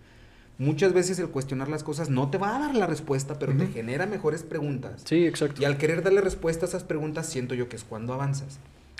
Muchas 0.59 0.92
veces 0.92 1.18
el 1.18 1.28
cuestionar 1.28 1.68
las 1.68 1.82
cosas 1.82 2.11
no 2.11 2.30
te 2.30 2.38
va 2.38 2.55
a 2.57 2.59
dar 2.61 2.74
la 2.76 2.86
respuesta, 2.86 3.38
pero 3.38 3.52
te 3.57 3.64
Ujú. 3.64 3.72
genera 3.72 4.07
mejores 4.07 4.44
preguntas. 4.44 5.02
Sí, 5.05 5.26
exacto. 5.26 5.61
Y 5.61 5.64
al 5.64 5.78
querer 5.78 6.02
darle 6.02 6.20
respuesta 6.20 6.64
a 6.66 6.68
esas 6.68 6.84
preguntas, 6.84 7.26
siento 7.26 7.55
yo 7.55 7.68
que 7.68 7.74
es 7.76 7.82
cuando 7.82 8.14
avanzas. 8.14 8.59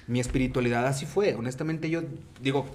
Mi 0.09 0.19
espiritualidad 0.19 0.87
así 0.87 1.07
fue. 1.07 1.35
Honestamente, 1.35 1.89
yo 1.91 2.03
digo, 2.43 2.67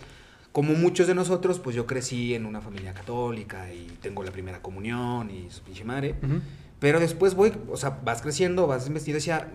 como 0.53 0.73
muchos 0.73 1.07
de 1.07 1.15
nosotros, 1.15 1.59
pues 1.59 1.75
yo 1.75 1.85
crecí 1.85 2.33
en 2.35 2.45
una 2.45 2.61
familia 2.61 2.93
católica 2.93 3.71
y 3.73 3.97
tengo 4.01 4.23
la 4.23 4.31
primera 4.31 4.61
comunión 4.61 5.29
y 5.29 5.51
su 5.51 5.61
pinche 5.61 5.83
madre. 5.83 6.15
Ujú. 6.23 6.39
Pero 6.79 7.01
después 7.01 7.35
voy, 7.35 7.51
o 7.69 7.75
sea, 7.75 7.99
vas 8.05 8.21
creciendo, 8.21 8.65
vas 8.65 8.87
investigando 8.87 9.17
y 9.17 9.19
decía, 9.19 9.47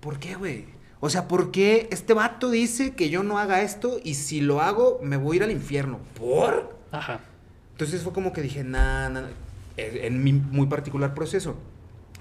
¿por 0.00 0.20
qué, 0.20 0.36
güey? 0.36 0.66
O 1.00 1.10
sea, 1.10 1.26
¿por 1.26 1.50
qué 1.50 1.88
este 1.90 2.14
vato 2.14 2.48
dice 2.48 2.94
que 2.94 3.10
yo 3.10 3.24
no 3.24 3.38
haga 3.38 3.62
esto 3.62 3.98
y 4.04 4.14
si 4.14 4.40
lo 4.40 4.60
hago 4.60 5.00
me 5.02 5.16
voy 5.16 5.34
a 5.34 5.36
ir 5.38 5.42
al 5.42 5.50
infierno? 5.50 5.98
¿Por? 6.16 6.78
Ajá. 6.92 7.18
Entonces 7.84 8.02
fue 8.02 8.12
como 8.12 8.32
que 8.32 8.42
dije, 8.42 8.64
nah, 8.64 9.08
nah, 9.08 9.22
en 9.76 10.22
mi 10.22 10.32
muy 10.32 10.66
particular 10.66 11.14
proceso, 11.14 11.56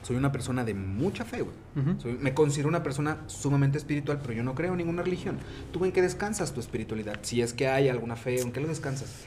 soy 0.01 0.15
una 0.15 0.31
persona 0.31 0.63
de 0.63 0.73
mucha 0.73 1.23
fe, 1.25 1.41
güey. 1.43 1.55
Soy- 2.01 2.17
me 2.19 2.33
considero 2.33 2.69
una 2.69 2.81
persona 2.83 3.17
sumamente 3.27 3.77
espiritual, 3.77 4.19
pero 4.21 4.33
yo 4.33 4.43
no 4.43 4.55
creo 4.55 4.71
en 4.71 4.77
ninguna 4.77 5.03
religión. 5.03 5.37
¿Tú 5.71 5.85
en 5.85 5.91
qué 5.91 6.01
descansas 6.01 6.53
tu 6.53 6.59
espiritualidad? 6.59 7.19
Si 7.21 7.41
es 7.41 7.53
que 7.53 7.67
hay 7.67 7.87
alguna 7.89 8.15
fe, 8.15 8.41
¿en 8.41 8.51
qué 8.51 8.59
lo 8.61 8.67
descansas? 8.67 9.25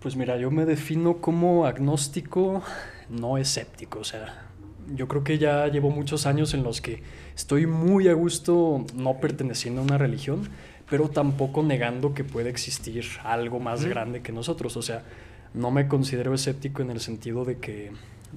Pues 0.00 0.16
mira, 0.16 0.36
yo 0.38 0.50
me 0.50 0.64
defino 0.66 1.18
como 1.18 1.66
agnóstico, 1.66 2.62
no 3.10 3.36
escéptico. 3.38 3.98
O 3.98 4.04
sea, 4.04 4.46
yo 4.94 5.08
creo 5.08 5.24
que 5.24 5.38
ya 5.38 5.66
llevo 5.68 5.90
muchos 5.90 6.26
años 6.26 6.54
en 6.54 6.62
los 6.62 6.80
que 6.80 7.02
estoy 7.36 7.66
muy 7.66 8.08
a 8.08 8.14
gusto 8.14 8.84
no 8.94 9.18
perteneciendo 9.20 9.80
a 9.80 9.84
una 9.84 9.98
religión, 9.98 10.48
pero 10.88 11.08
tampoco 11.08 11.62
negando 11.62 12.12
que 12.14 12.24
puede 12.24 12.50
existir 12.50 13.04
algo 13.24 13.60
más 13.60 13.84
grande 13.90 14.20
que 14.22 14.32
nosotros. 14.32 14.76
O 14.76 14.82
sea, 14.82 15.04
no 15.54 15.70
me 15.70 15.88
considero 15.88 16.34
escéptico 16.34 16.82
en 16.82 16.90
el 16.90 17.00
sentido 17.00 17.44
de 17.44 17.58
que 17.58 17.92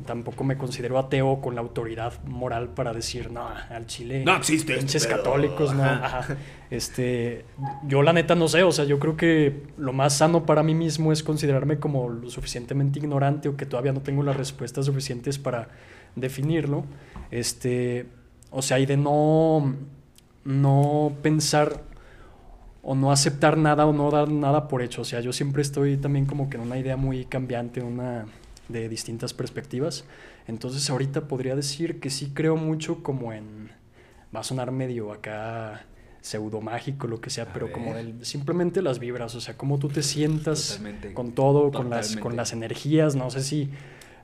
tampoco 0.06 0.44
me 0.44 0.58
considero 0.58 1.00
ateo 1.00 1.42
con 1.42 1.56
la 1.56 1.62
autoridad 1.62 2.14
moral 2.26 2.70
para 2.70 2.94
decir, 2.94 3.32
no, 3.32 3.48
al 3.48 3.88
Chile. 3.88 4.24
No 4.24 4.36
existe 4.36 4.74
este 4.74 4.86
Pinches 4.86 5.08
pedo". 5.08 5.18
católicos, 5.18 5.74
no. 5.74 5.84
Ajá. 5.84 6.20
Ajá. 6.20 6.38
Este, 6.70 7.46
yo 7.88 8.04
la 8.04 8.14
neta 8.14 8.36
no 8.36 8.48
sé, 8.48 8.64
o 8.64 8.72
sea, 8.72 8.86
yo 8.86 9.00
creo 9.00 9.18
que 9.18 9.64
lo 9.78 9.94
más 9.94 10.18
sano 10.18 10.46
para 10.46 10.64
mí 10.64 10.76
mismo 10.76 11.12
es 11.12 11.24
considerarme 11.24 11.80
como 11.80 12.10
lo 12.10 12.30
suficientemente 12.30 13.00
ignorante 13.00 13.50
o 13.50 13.58
que 13.58 13.66
todavía 13.66 13.94
no 13.94 14.02
tengo 14.02 14.22
las 14.24 14.38
respuestas 14.38 14.86
suficientes 14.86 15.40
para 15.40 15.70
definirlo. 16.16 16.86
Este, 17.32 18.06
o 18.52 18.62
sea, 18.62 18.80
y 18.80 18.86
de 18.86 18.98
no, 18.98 19.76
no 20.44 21.14
pensar 21.22 21.82
o 22.90 22.96
no 22.96 23.12
aceptar 23.12 23.58
nada 23.58 23.86
o 23.86 23.92
no 23.92 24.10
dar 24.10 24.30
nada 24.30 24.70
por 24.70 24.82
hecho. 24.82 25.02
O 25.02 25.06
sea, 25.06 25.20
yo 25.20 25.34
siempre 25.34 25.62
estoy 25.62 25.98
también 25.98 26.26
como 26.26 26.50
que 26.50 26.56
en 26.56 26.64
una 26.64 26.80
idea 26.80 26.96
muy 26.96 27.26
cambiante, 27.26 27.82
una 27.82 28.28
de 28.70 28.88
distintas 28.88 29.34
perspectivas. 29.34 30.06
Entonces 30.48 30.90
ahorita 30.90 31.28
podría 31.28 31.54
decir 31.58 32.00
que 32.00 32.10
sí 32.10 32.32
creo 32.34 32.56
mucho 32.56 33.04
como 33.04 33.34
en... 33.34 33.72
Va 34.34 34.40
a 34.40 34.44
sonar 34.44 34.72
medio 34.72 35.12
acá 35.12 35.86
pseudo 36.22 36.62
mágico, 36.62 37.08
lo 37.08 37.20
que 37.20 37.30
sea, 37.30 37.52
pero 37.52 37.74
como 37.74 37.94
el, 37.98 38.26
simplemente 38.26 38.82
las 38.82 39.00
vibras, 39.00 39.36
o 39.36 39.42
sea, 39.42 39.58
cómo 39.58 39.80
tú 39.80 39.90
te 39.90 40.02
sientas 40.02 40.82
con 41.14 41.34
todo, 41.34 41.72
con 41.72 41.90
las, 41.90 42.16
con 42.16 42.38
las 42.38 42.54
energías, 42.54 43.16
no 43.16 43.30
sé 43.30 43.44
si 43.44 43.70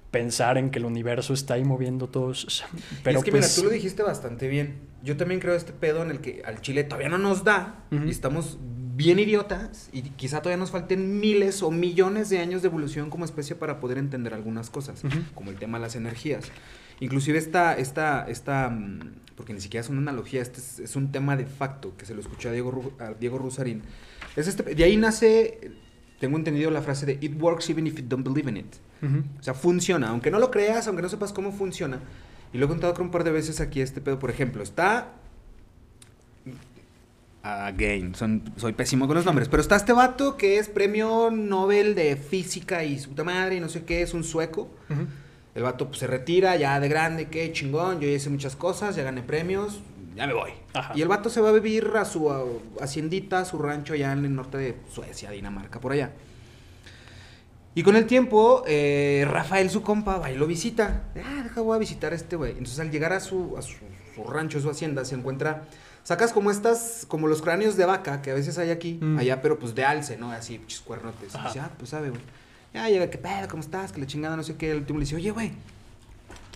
pensar 0.09 0.57
en 0.57 0.69
que 0.69 0.79
el 0.79 0.85
universo 0.85 1.33
está 1.33 1.55
ahí 1.55 1.65
moviendo 1.65 2.07
todos. 2.07 2.63
Pero 3.03 3.19
es 3.19 3.25
que 3.25 3.31
mira, 3.31 3.41
pues 3.41 3.55
tú 3.55 3.63
lo 3.65 3.71
dijiste 3.71 4.03
bastante 4.03 4.47
bien. 4.47 4.92
Yo 5.03 5.17
también 5.17 5.41
creo 5.41 5.53
este 5.53 5.73
pedo 5.73 6.01
en 6.01 6.11
el 6.11 6.19
que 6.19 6.43
al 6.45 6.61
Chile 6.61 6.83
todavía 6.85 7.09
no 7.09 7.17
nos 7.17 7.43
da 7.43 7.85
y 7.91 8.09
estamos 8.09 8.57
bien 8.95 9.19
idiotas 9.19 9.89
y 9.91 10.01
quizá 10.01 10.41
todavía 10.41 10.57
nos 10.57 10.71
falten 10.71 11.19
miles 11.19 11.61
o 11.63 11.71
millones 11.71 12.29
de 12.29 12.39
años 12.39 12.61
de 12.61 12.69
evolución 12.69 13.09
como 13.09 13.25
especie 13.25 13.55
para 13.55 13.79
poder 13.79 13.97
entender 13.97 14.33
algunas 14.33 14.69
cosas, 14.69 15.03
como 15.35 15.51
el 15.51 15.57
tema 15.57 15.77
de 15.77 15.81
las 15.81 15.95
energías. 15.95 16.51
Inclusive 16.99 17.37
esta, 17.37 17.75
esta, 17.75 18.25
esta, 18.29 18.69
mm, 18.69 19.15
porque 19.35 19.53
ni 19.53 19.59
siquiera 19.59 19.83
es 19.83 19.89
una 19.89 19.99
analogía, 19.99 20.41
este 20.41 20.83
es, 20.83 20.95
un 20.95 21.11
tema 21.11 21.35
de 21.35 21.45
facto 21.45 21.97
que 21.97 22.05
se 22.05 22.13
lo 22.13 22.21
escuché 22.21 22.49
a 22.49 22.51
Diego, 22.51 22.93
a 22.99 23.13
Diego 23.13 23.37
Rusarín. 23.39 23.81
Es 24.35 24.47
este, 24.47 24.75
de 24.75 24.83
ahí 24.83 24.95
nace, 24.95 25.71
tengo 26.19 26.37
entendido 26.37 26.71
la 26.71 26.81
frase 26.81 27.05
de 27.05 27.17
It 27.19 27.41
works 27.41 27.69
even 27.69 27.87
if 27.87 27.97
you 27.97 28.05
don't 28.07 28.25
believe 28.25 28.49
in 28.49 28.57
it. 28.57 28.75
O 29.37 29.43
sea, 29.43 29.53
funciona, 29.53 30.07
aunque 30.09 30.31
no 30.31 30.39
lo 30.39 30.49
creas, 30.49 30.87
aunque 30.87 31.01
no 31.01 31.09
sepas 31.09 31.33
cómo 31.33 31.51
funciona. 31.51 31.99
Y 32.53 32.57
lo 32.57 32.65
he 32.65 32.69
contado 32.69 32.93
con 32.93 33.05
un 33.05 33.11
par 33.11 33.23
de 33.23 33.31
veces 33.31 33.59
aquí 33.59 33.81
este 33.81 33.99
pedo, 33.99 34.19
por 34.19 34.29
ejemplo, 34.29 34.63
está 34.63 35.13
Again, 37.43 38.15
son, 38.15 38.41
soy 38.55 38.71
pésimo 38.71 39.05
con 39.05 39.17
los 39.17 39.25
nombres, 39.25 39.49
pero 39.49 39.59
está 39.59 39.75
este 39.75 39.91
vato 39.91 40.37
que 40.37 40.59
es 40.59 40.69
premio 40.69 41.29
Nobel 41.29 41.93
de 41.93 42.15
física 42.15 42.85
y 42.85 42.97
su 42.97 43.09
puta 43.09 43.25
madre 43.25 43.57
y 43.57 43.59
no 43.59 43.67
sé 43.67 43.83
qué, 43.83 44.01
es 44.01 44.13
un 44.13 44.23
sueco. 44.23 44.69
El 45.53 45.63
vato 45.63 45.87
pues, 45.87 45.99
se 45.99 46.07
retira 46.07 46.55
ya 46.55 46.79
de 46.79 46.87
grande, 46.87 47.27
qué 47.27 47.51
chingón, 47.51 47.99
yo 47.99 48.07
ya 48.07 48.15
hice 48.15 48.29
muchas 48.29 48.55
cosas, 48.55 48.95
ya 48.95 49.03
gané 49.03 49.23
premios, 49.23 49.81
ya 50.15 50.25
me 50.25 50.33
voy. 50.33 50.51
Y 50.95 51.01
el 51.01 51.09
vato 51.09 51.29
se 51.29 51.41
va 51.41 51.49
a 51.49 51.51
vivir 51.51 51.91
a 51.97 52.05
su 52.05 52.31
haciendita, 52.79 53.39
a 53.39 53.45
su 53.45 53.57
rancho 53.57 53.93
allá 53.93 54.13
en 54.13 54.23
el 54.23 54.33
norte 54.33 54.57
de 54.57 54.77
Suecia, 54.89 55.29
Dinamarca, 55.29 55.81
por 55.81 55.91
allá. 55.91 56.11
Y 57.75 57.81
con 57.81 57.95
el 57.95 58.05
tiempo, 58.05 58.63
eh, 58.67 59.25
Rafael, 59.27 59.69
su 59.69 59.81
compa, 59.81 60.17
va 60.17 60.31
y 60.31 60.37
lo 60.37 60.45
visita. 60.45 61.03
Ah, 61.15 61.41
deja, 61.43 61.61
voy 61.61 61.75
a 61.75 61.79
visitar 61.79 62.13
a 62.13 62.15
este 62.15 62.35
güey. 62.35 62.51
Entonces, 62.51 62.79
al 62.79 62.91
llegar 62.91 63.13
a 63.13 63.19
su, 63.19 63.55
a 63.57 63.63
su, 63.63 63.75
rancho, 64.29 64.59
a 64.59 64.61
su 64.61 64.69
hacienda, 64.69 65.03
se 65.05 65.15
encuentra. 65.15 65.65
Sacas 66.03 66.33
como 66.33 66.51
estas, 66.51 67.05
como 67.07 67.27
los 67.27 67.41
cráneos 67.41 67.75
de 67.77 67.85
vaca 67.85 68.21
que 68.21 68.29
a 68.29 68.33
veces 68.33 68.57
hay 68.57 68.69
aquí, 68.69 68.99
mm. 69.01 69.17
allá, 69.17 69.41
pero 69.41 69.57
pues 69.57 69.73
de 69.73 69.85
alce, 69.85 70.17
¿no? 70.17 70.31
Así, 70.31 70.61
chis 70.67 70.81
cuernotes. 70.81 71.33
Y 71.33 71.47
dice, 71.47 71.59
ah, 71.61 71.71
pues 71.77 71.89
sabe, 71.89 72.09
güey. 72.09 72.21
Ya 72.73 72.89
llega, 72.89 73.09
¿qué 73.09 73.17
pedo? 73.17 73.47
¿Cómo 73.49 73.63
estás? 73.63 73.91
Que 73.91 74.01
la 74.01 74.07
chingada, 74.07 74.35
no 74.35 74.43
sé 74.43 74.55
qué. 74.55 74.71
El 74.71 74.79
último 74.79 74.99
le 74.99 75.05
dice, 75.05 75.15
oye, 75.15 75.31
güey, 75.31 75.53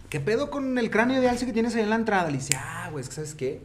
¿qué 0.10 0.20
pedo 0.20 0.52
con 0.52 0.78
el 0.78 0.92
cráneo 0.92 1.22
de 1.22 1.30
alce 1.30 1.46
que 1.46 1.54
tienes 1.54 1.74
ahí 1.76 1.82
en 1.82 1.90
la 1.90 1.96
entrada? 1.96 2.30
Le 2.30 2.38
dice, 2.38 2.56
ah, 2.58 2.90
güey, 2.92 3.02
es 3.02 3.10
que 3.10 3.16
¿sabes 3.16 3.34
qué? 3.34 3.62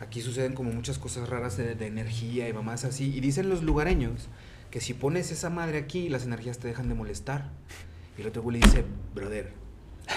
Aquí 0.00 0.20
suceden 0.20 0.54
como 0.54 0.72
muchas 0.72 0.98
cosas 0.98 1.28
raras 1.28 1.56
de, 1.56 1.74
de 1.74 1.86
energía 1.86 2.48
y 2.48 2.52
mamás 2.52 2.84
así. 2.84 3.14
Y 3.14 3.20
dicen 3.20 3.48
los 3.48 3.62
lugareños 3.62 4.28
que 4.72 4.80
si 4.80 4.94
pones 4.94 5.30
esa 5.30 5.50
madre 5.50 5.76
aquí, 5.76 6.08
las 6.08 6.24
energías 6.24 6.58
te 6.58 6.66
dejan 6.66 6.88
de 6.88 6.94
molestar. 6.94 7.50
Y 8.16 8.22
el 8.22 8.28
otro 8.28 8.42
güey 8.42 8.58
le 8.58 8.66
dice, 8.66 8.84
brother, 9.14 9.52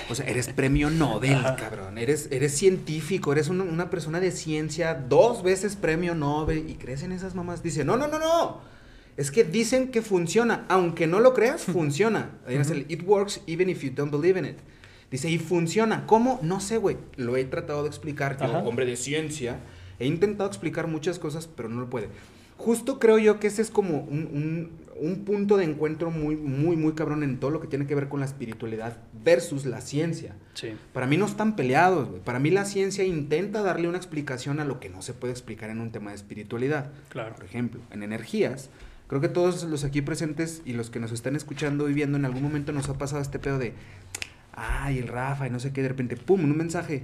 o 0.09 0.15
sea, 0.15 0.25
eres 0.27 0.47
premio 0.47 0.89
Nobel, 0.89 1.43
cabrón. 1.59 1.97
Eres, 1.97 2.29
eres 2.31 2.57
científico, 2.57 3.33
eres 3.33 3.49
una, 3.49 3.89
persona 3.89 4.21
de 4.21 4.31
ciencia, 4.31 4.95
dos 4.95 5.43
veces 5.43 5.75
premio 5.75 6.15
Nobel. 6.15 6.69
Y 6.69 6.75
crees 6.75 7.03
en 7.03 7.11
esas 7.11 7.35
mamás. 7.35 7.63
Dice, 7.63 7.83
no, 7.83 7.97
no, 7.97 8.07
no, 8.07 8.17
no. 8.17 8.61
Es 9.17 9.29
que 9.29 9.43
dicen 9.43 9.91
que 9.91 10.01
funciona. 10.01 10.65
Aunque 10.69 11.05
no 11.05 11.19
lo 11.19 11.33
creas, 11.33 11.61
funciona. 11.65 12.31
el 12.47 12.85
It 12.87 13.03
works 13.05 13.41
even 13.47 13.69
if 13.69 13.83
you 13.83 13.91
don't 13.93 14.09
believe 14.09 14.39
in 14.39 14.45
it. 14.45 14.57
Dice, 15.11 15.29
y 15.29 15.37
funciona. 15.37 16.07
¿Cómo? 16.07 16.39
No 16.43 16.61
sé, 16.61 16.77
güey. 16.77 16.95
Lo 17.17 17.35
he 17.35 17.43
tratado 17.43 17.83
de 17.83 17.89
explicar. 17.89 18.37
Yo, 18.39 18.57
hombre 18.59 18.85
de 18.85 18.95
ciencia, 18.95 19.59
he 19.99 20.07
intentado 20.07 20.47
explicar 20.47 20.87
muchas 20.87 21.19
cosas, 21.19 21.45
pero 21.45 21.67
no 21.67 21.81
lo 21.81 21.89
puede 21.89 22.07
justo 22.57 22.99
creo 22.99 23.17
yo 23.17 23.39
que 23.39 23.47
ese 23.47 23.61
es 23.61 23.69
como 23.69 23.99
un, 23.99 24.71
punto 25.25 25.57
de 25.57 25.65
encuentro 25.65 26.09
muy, 26.09 26.35
muy, 26.35 26.75
muy 26.75 26.93
cabrón 26.93 27.23
en 27.23 27.39
todo 27.39 27.51
lo 27.51 27.59
que 27.59 27.67
tiene 27.67 27.85
que 27.85 27.95
ver 27.95 28.07
con 28.07 28.19
la 28.19 28.25
espiritualidad 28.25 28.97
versus 29.23 29.65
la 29.65 29.81
ciencia. 29.81 30.35
Sí. 30.53 30.69
Para 30.93 31.05
mí 31.05 31.17
no 31.17 31.25
están 31.25 31.55
peleados, 31.55 32.07
Para 32.23 32.39
mí 32.39 32.49
la 32.49 32.65
ciencia 32.65 33.03
intenta 33.03 33.61
darle 33.61 33.87
una 33.87 33.97
explicación 33.97 34.59
a 34.59 34.65
lo 34.65 34.79
que 34.79 34.89
no 34.89 35.01
se 35.01 35.13
puede 35.13 35.33
explicar 35.33 35.69
en 35.69 35.81
un 35.81 35.91
tema 35.91 36.11
de 36.11 36.15
espiritualidad. 36.15 36.91
Claro. 37.09 37.35
Por 37.35 37.45
ejemplo, 37.45 37.81
en 37.91 38.03
energías. 38.03 38.69
Creo 39.07 39.21
que 39.21 39.29
todos 39.29 39.63
los 39.65 39.83
aquí 39.83 40.01
presentes 40.01 40.61
y 40.65 40.73
los 40.73 40.89
que 40.89 40.99
nos 40.99 41.11
están 41.11 41.35
escuchando 41.35 41.89
y 41.89 41.93
viendo 41.93 42.17
en 42.17 42.25
algún 42.25 42.41
momento 42.41 42.71
nos 42.71 42.89
ha 42.89 42.97
pasado 42.97 43.21
este 43.21 43.37
pedo 43.37 43.59
de, 43.59 43.73
ay, 44.53 44.97
el 44.97 45.07
Rafa 45.07 45.45
y 45.45 45.51
no 45.51 45.59
sé 45.59 45.73
qué, 45.73 45.81
de 45.83 45.89
repente, 45.89 46.17
pum, 46.17 46.43
un 46.43 46.57
mensaje 46.57 47.03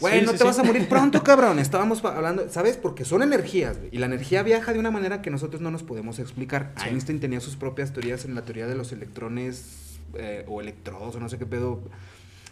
Güey, 0.00 0.22
no 0.22 0.32
te 0.32 0.44
vas 0.44 0.58
a 0.58 0.62
morir 0.62 0.88
pronto, 0.88 1.22
cabrón. 1.24 1.58
Estábamos 1.58 2.04
hablando, 2.04 2.48
¿sabes? 2.48 2.76
Porque 2.76 3.04
son 3.04 3.22
energías, 3.22 3.78
güey. 3.78 3.90
Y 3.92 3.98
la 3.98 4.06
energía 4.06 4.42
viaja 4.42 4.72
de 4.72 4.78
una 4.78 4.90
manera 4.90 5.22
que 5.22 5.30
nosotros 5.30 5.60
no 5.60 5.70
nos 5.70 5.82
podemos 5.82 6.18
explicar. 6.18 6.72
Einstein 6.84 7.20
tenía 7.20 7.40
sus 7.40 7.56
propias 7.56 7.92
teorías 7.92 8.24
en 8.24 8.34
la 8.34 8.42
teoría 8.42 8.66
de 8.66 8.74
los 8.74 8.92
electrones 8.92 9.98
eh, 10.14 10.44
o 10.48 10.60
electrodos 10.60 11.14
o 11.16 11.20
no 11.20 11.28
sé 11.28 11.38
qué 11.38 11.46
pedo. 11.46 11.82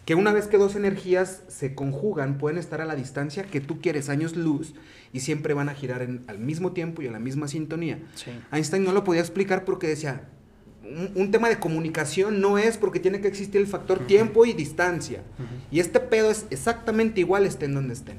Que 0.05 0.15
una 0.15 0.33
vez 0.33 0.47
que 0.47 0.57
dos 0.57 0.75
energías 0.75 1.43
se 1.49 1.75
conjugan, 1.75 2.39
pueden 2.39 2.57
estar 2.57 2.81
a 2.81 2.85
la 2.85 2.95
distancia 2.95 3.43
que 3.43 3.61
tú 3.61 3.79
quieres, 3.79 4.09
años 4.09 4.35
luz, 4.35 4.73
y 5.13 5.19
siempre 5.19 5.53
van 5.53 5.69
a 5.69 5.75
girar 5.75 6.01
al 6.01 6.39
mismo 6.39 6.71
tiempo 6.71 7.03
y 7.03 7.07
a 7.07 7.11
la 7.11 7.19
misma 7.19 7.47
sintonía. 7.47 7.99
Einstein 8.51 8.83
no 8.83 8.91
lo 8.91 9.03
podía 9.03 9.21
explicar 9.21 9.65
porque 9.65 9.87
decía, 9.87 10.27
un, 11.15 11.31
tema 11.31 11.49
de 11.49 11.59
comunicación 11.59 12.41
no 12.41 12.57
es 12.57 12.77
porque 12.77 12.99
tiene 12.99 13.21
que 13.21 13.27
existir 13.27 13.61
el 13.61 13.67
factor 13.67 14.05
tiempo 14.07 14.45
y 14.45 14.53
distancia. 14.53 15.21
Y 15.71 15.79
este 15.79 15.99
pedo 15.99 16.31
es 16.31 16.45
exactamente 16.49 17.19
igual 17.19 17.45
estén 17.45 17.73
donde 17.73 17.93
estén. 17.93 18.17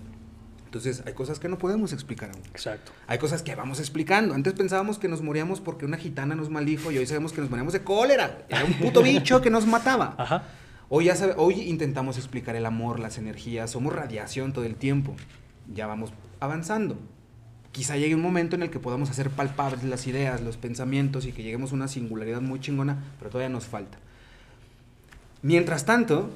Entonces, 0.64 1.02
hay 1.04 1.14
cosas 1.14 1.40
que 1.40 1.48
no 1.48 1.58
podemos 1.58 1.92
explicar 1.92 2.30
aún. 2.30 2.42
Exacto. 2.52 2.92
Hay 3.08 3.18
cosas 3.18 3.42
que 3.42 3.56
vamos 3.56 3.80
explicando. 3.80 4.34
Antes 4.34 4.52
pensábamos 4.52 5.00
que 5.00 5.08
nos 5.08 5.20
moríamos 5.20 5.60
porque 5.60 5.84
una 5.84 5.96
gitana 5.96 6.36
nos 6.36 6.48
maldijo 6.48 6.92
y 6.92 6.98
hoy 6.98 7.06
sabemos 7.06 7.32
que 7.32 7.40
nos 7.40 7.50
moríamos 7.50 7.72
de 7.72 7.82
cólera. 7.82 8.46
Era 8.48 8.64
un 8.64 8.74
puto 8.74 9.02
bicho 9.02 9.40
que 9.40 9.50
nos 9.50 9.66
mataba. 9.66 10.14
Ajá. 10.18 10.44
Hoy, 10.88 11.06
ya 11.06 11.14
hoy 11.36 11.62
intentamos 11.62 12.18
explicar 12.18 12.54
el 12.54 12.66
amor, 12.66 13.00
las 13.00 13.18
energías, 13.18 13.70
somos 13.70 13.92
radiación 13.92 14.52
todo 14.52 14.64
el 14.64 14.76
tiempo. 14.76 15.16
Ya 15.72 15.88
vamos 15.88 16.12
avanzando 16.38 16.96
quizá 17.72 17.96
llegue 17.96 18.14
un 18.14 18.22
momento 18.22 18.56
en 18.56 18.62
el 18.62 18.70
que 18.70 18.80
podamos 18.80 19.10
hacer 19.10 19.30
palpables 19.30 19.84
las 19.84 20.06
ideas, 20.06 20.40
los 20.40 20.56
pensamientos 20.56 21.26
y 21.26 21.32
que 21.32 21.42
lleguemos 21.42 21.72
a 21.72 21.76
una 21.76 21.88
singularidad 21.88 22.40
muy 22.40 22.60
chingona, 22.60 22.98
pero 23.18 23.30
todavía 23.30 23.52
nos 23.52 23.66
falta. 23.66 23.98
Mientras 25.42 25.86
tanto, 25.86 26.30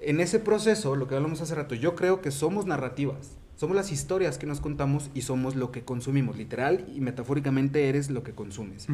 en 0.00 0.20
ese 0.20 0.38
proceso, 0.38 0.96
lo 0.96 1.06
que 1.06 1.14
hablamos 1.14 1.40
hace 1.40 1.54
rato, 1.54 1.74
yo 1.74 1.94
creo 1.94 2.20
que 2.20 2.30
somos 2.30 2.66
narrativas. 2.66 3.36
Somos 3.56 3.74
las 3.74 3.90
historias 3.90 4.38
que 4.38 4.46
nos 4.46 4.60
contamos 4.60 5.10
y 5.14 5.22
somos 5.22 5.56
lo 5.56 5.72
que 5.72 5.82
consumimos. 5.82 6.36
Literal 6.36 6.86
y 6.94 7.00
metafóricamente 7.00 7.88
eres 7.88 8.08
lo 8.08 8.22
que 8.22 8.32
consumes. 8.32 8.86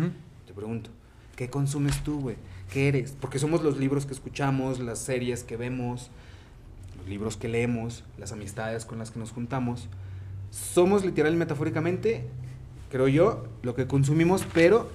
Te 0.47 0.55
pregunto, 0.55 0.91
¿qué 1.37 1.51
consumes 1.51 2.03
tú, 2.03 2.21
güey? 2.21 2.37
¿Qué 2.73 2.89
eres? 2.89 3.15
Porque 3.21 3.39
somos 3.39 3.63
los 3.63 3.77
libros 3.77 4.07
que 4.07 4.15
escuchamos, 4.15 4.81
las 4.81 4.99
series 4.99 5.45
que 5.45 5.59
vemos, 5.59 6.11
los 6.97 7.07
libros 7.09 7.37
que 7.37 7.49
leemos, 7.49 8.05
las 8.19 8.33
amistades 8.33 8.87
con 8.87 8.99
las 8.99 9.11
que 9.11 9.19
nos 9.19 9.33
juntamos 9.33 9.89
somos 10.55 11.05
literal 11.05 11.35
y 11.35 11.37
metafóricamente, 11.37 12.25
creo 12.91 13.09
yo, 13.09 13.49
lo 13.63 13.75
que 13.75 13.89
consumimos, 13.89 14.47
pero 14.55 14.89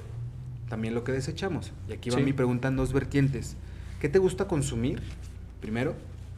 también 0.69 0.93
lo 0.95 1.03
que 1.03 1.11
desechamos. 1.11 1.73
Y 1.89 1.93
aquí 1.93 2.09
va 2.09 2.19
mi 2.19 2.31
pregunta 2.31 2.69
en 2.69 2.77
dos 2.77 2.93
vertientes. 2.93 3.57
¿Qué 3.99 4.07
te 4.07 4.19
gusta 4.19 4.47
consumir? 4.47 5.01
Primero, 5.59 5.95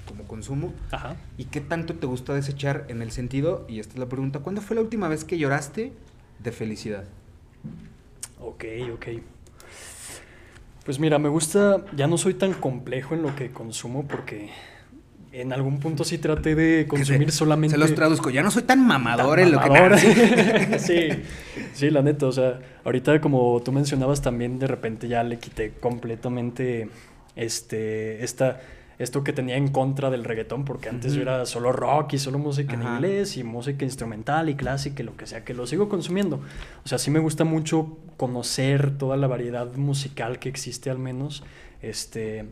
como 0.08 0.24
consumo. 0.24 0.74
Ajá. 0.90 1.18
¿Y 1.38 1.46
qué 1.46 1.62
tanto 1.62 1.94
te 1.94 2.08
gusta 2.08 2.34
desechar 2.34 2.86
en 2.88 3.04
el 3.04 3.12
sentido, 3.12 3.66
y 3.70 3.80
esta 3.80 3.94
es 3.94 4.00
la 4.00 4.08
pregunta, 4.08 4.40
¿cuándo 4.40 4.62
fue 4.62 4.76
la 4.76 4.82
última 4.82 5.08
vez 5.08 5.24
que 5.24 5.38
lloraste 5.38 5.94
de 6.40 6.52
felicidad? 6.52 7.06
Ok, 8.40 8.66
ok. 8.92 9.06
Pues 10.84 10.98
mira, 10.98 11.20
me 11.20 11.30
gusta, 11.30 11.86
ya 11.96 12.08
no 12.08 12.18
soy 12.18 12.34
tan 12.34 12.54
complejo 12.54 13.14
en 13.14 13.22
lo 13.22 13.36
que 13.36 13.52
consumo 13.52 14.08
porque 14.08 14.50
en 15.32 15.54
algún 15.54 15.80
punto 15.80 16.04
sí 16.04 16.18
traté 16.18 16.56
de 16.56 16.88
consumir 16.88 17.32
solamente. 17.32 17.76
Se 17.76 17.80
los 17.80 17.96
traduzco, 17.96 18.30
ya 18.30 18.44
no 18.44 18.52
soy 18.52 18.64
tan 18.64 18.86
mamador 18.86 19.40
en 19.40 19.52
lo 19.52 19.60
que 19.60 20.80
Sí, 20.80 21.10
sí, 21.74 21.90
la 21.90 22.02
neta, 22.02 22.26
o 22.26 22.32
sea, 22.32 22.60
ahorita 22.84 23.22
como 23.22 23.62
tú 23.64 23.72
mencionabas 23.72 24.22
también 24.22 24.60
de 24.60 24.68
repente 24.68 25.08
ya 25.08 25.24
le 25.24 25.40
quité 25.40 25.72
completamente 25.80 26.90
este 27.36 28.24
esta 28.24 28.60
esto 29.00 29.24
que 29.24 29.34
tenía 29.34 29.56
en 29.56 29.70
contra 29.70 30.12
del 30.12 30.24
reggaetón, 30.24 30.64
porque 30.64 30.88
antes 30.88 31.16
yo 31.16 31.24
era 31.24 31.48
solo 31.48 31.72
rock 31.72 32.14
y 32.14 32.18
solo 32.20 32.38
música 32.38 32.76
en 32.76 32.84
inglés 32.84 33.36
y 33.36 33.44
música 33.44 33.84
instrumental 33.84 34.48
y 34.48 34.54
clásica 34.54 35.02
y 35.02 35.06
lo 35.06 35.18
que 35.18 35.26
sea, 35.26 35.44
que 35.44 35.56
lo 35.56 35.66
sigo 35.66 35.90
consumiendo. 35.90 36.40
O 36.86 36.88
sea, 36.88 37.00
sí 37.00 37.10
me 37.10 37.18
gusta 37.18 37.44
mucho 37.44 37.98
conocer 38.16 38.96
toda 39.00 39.18
la 39.18 39.26
variedad 39.26 39.74
musical 39.74 40.38
que 40.38 40.50
existe 40.50 40.92
al 40.92 41.00
menos. 41.00 41.44
Este, 41.82 42.46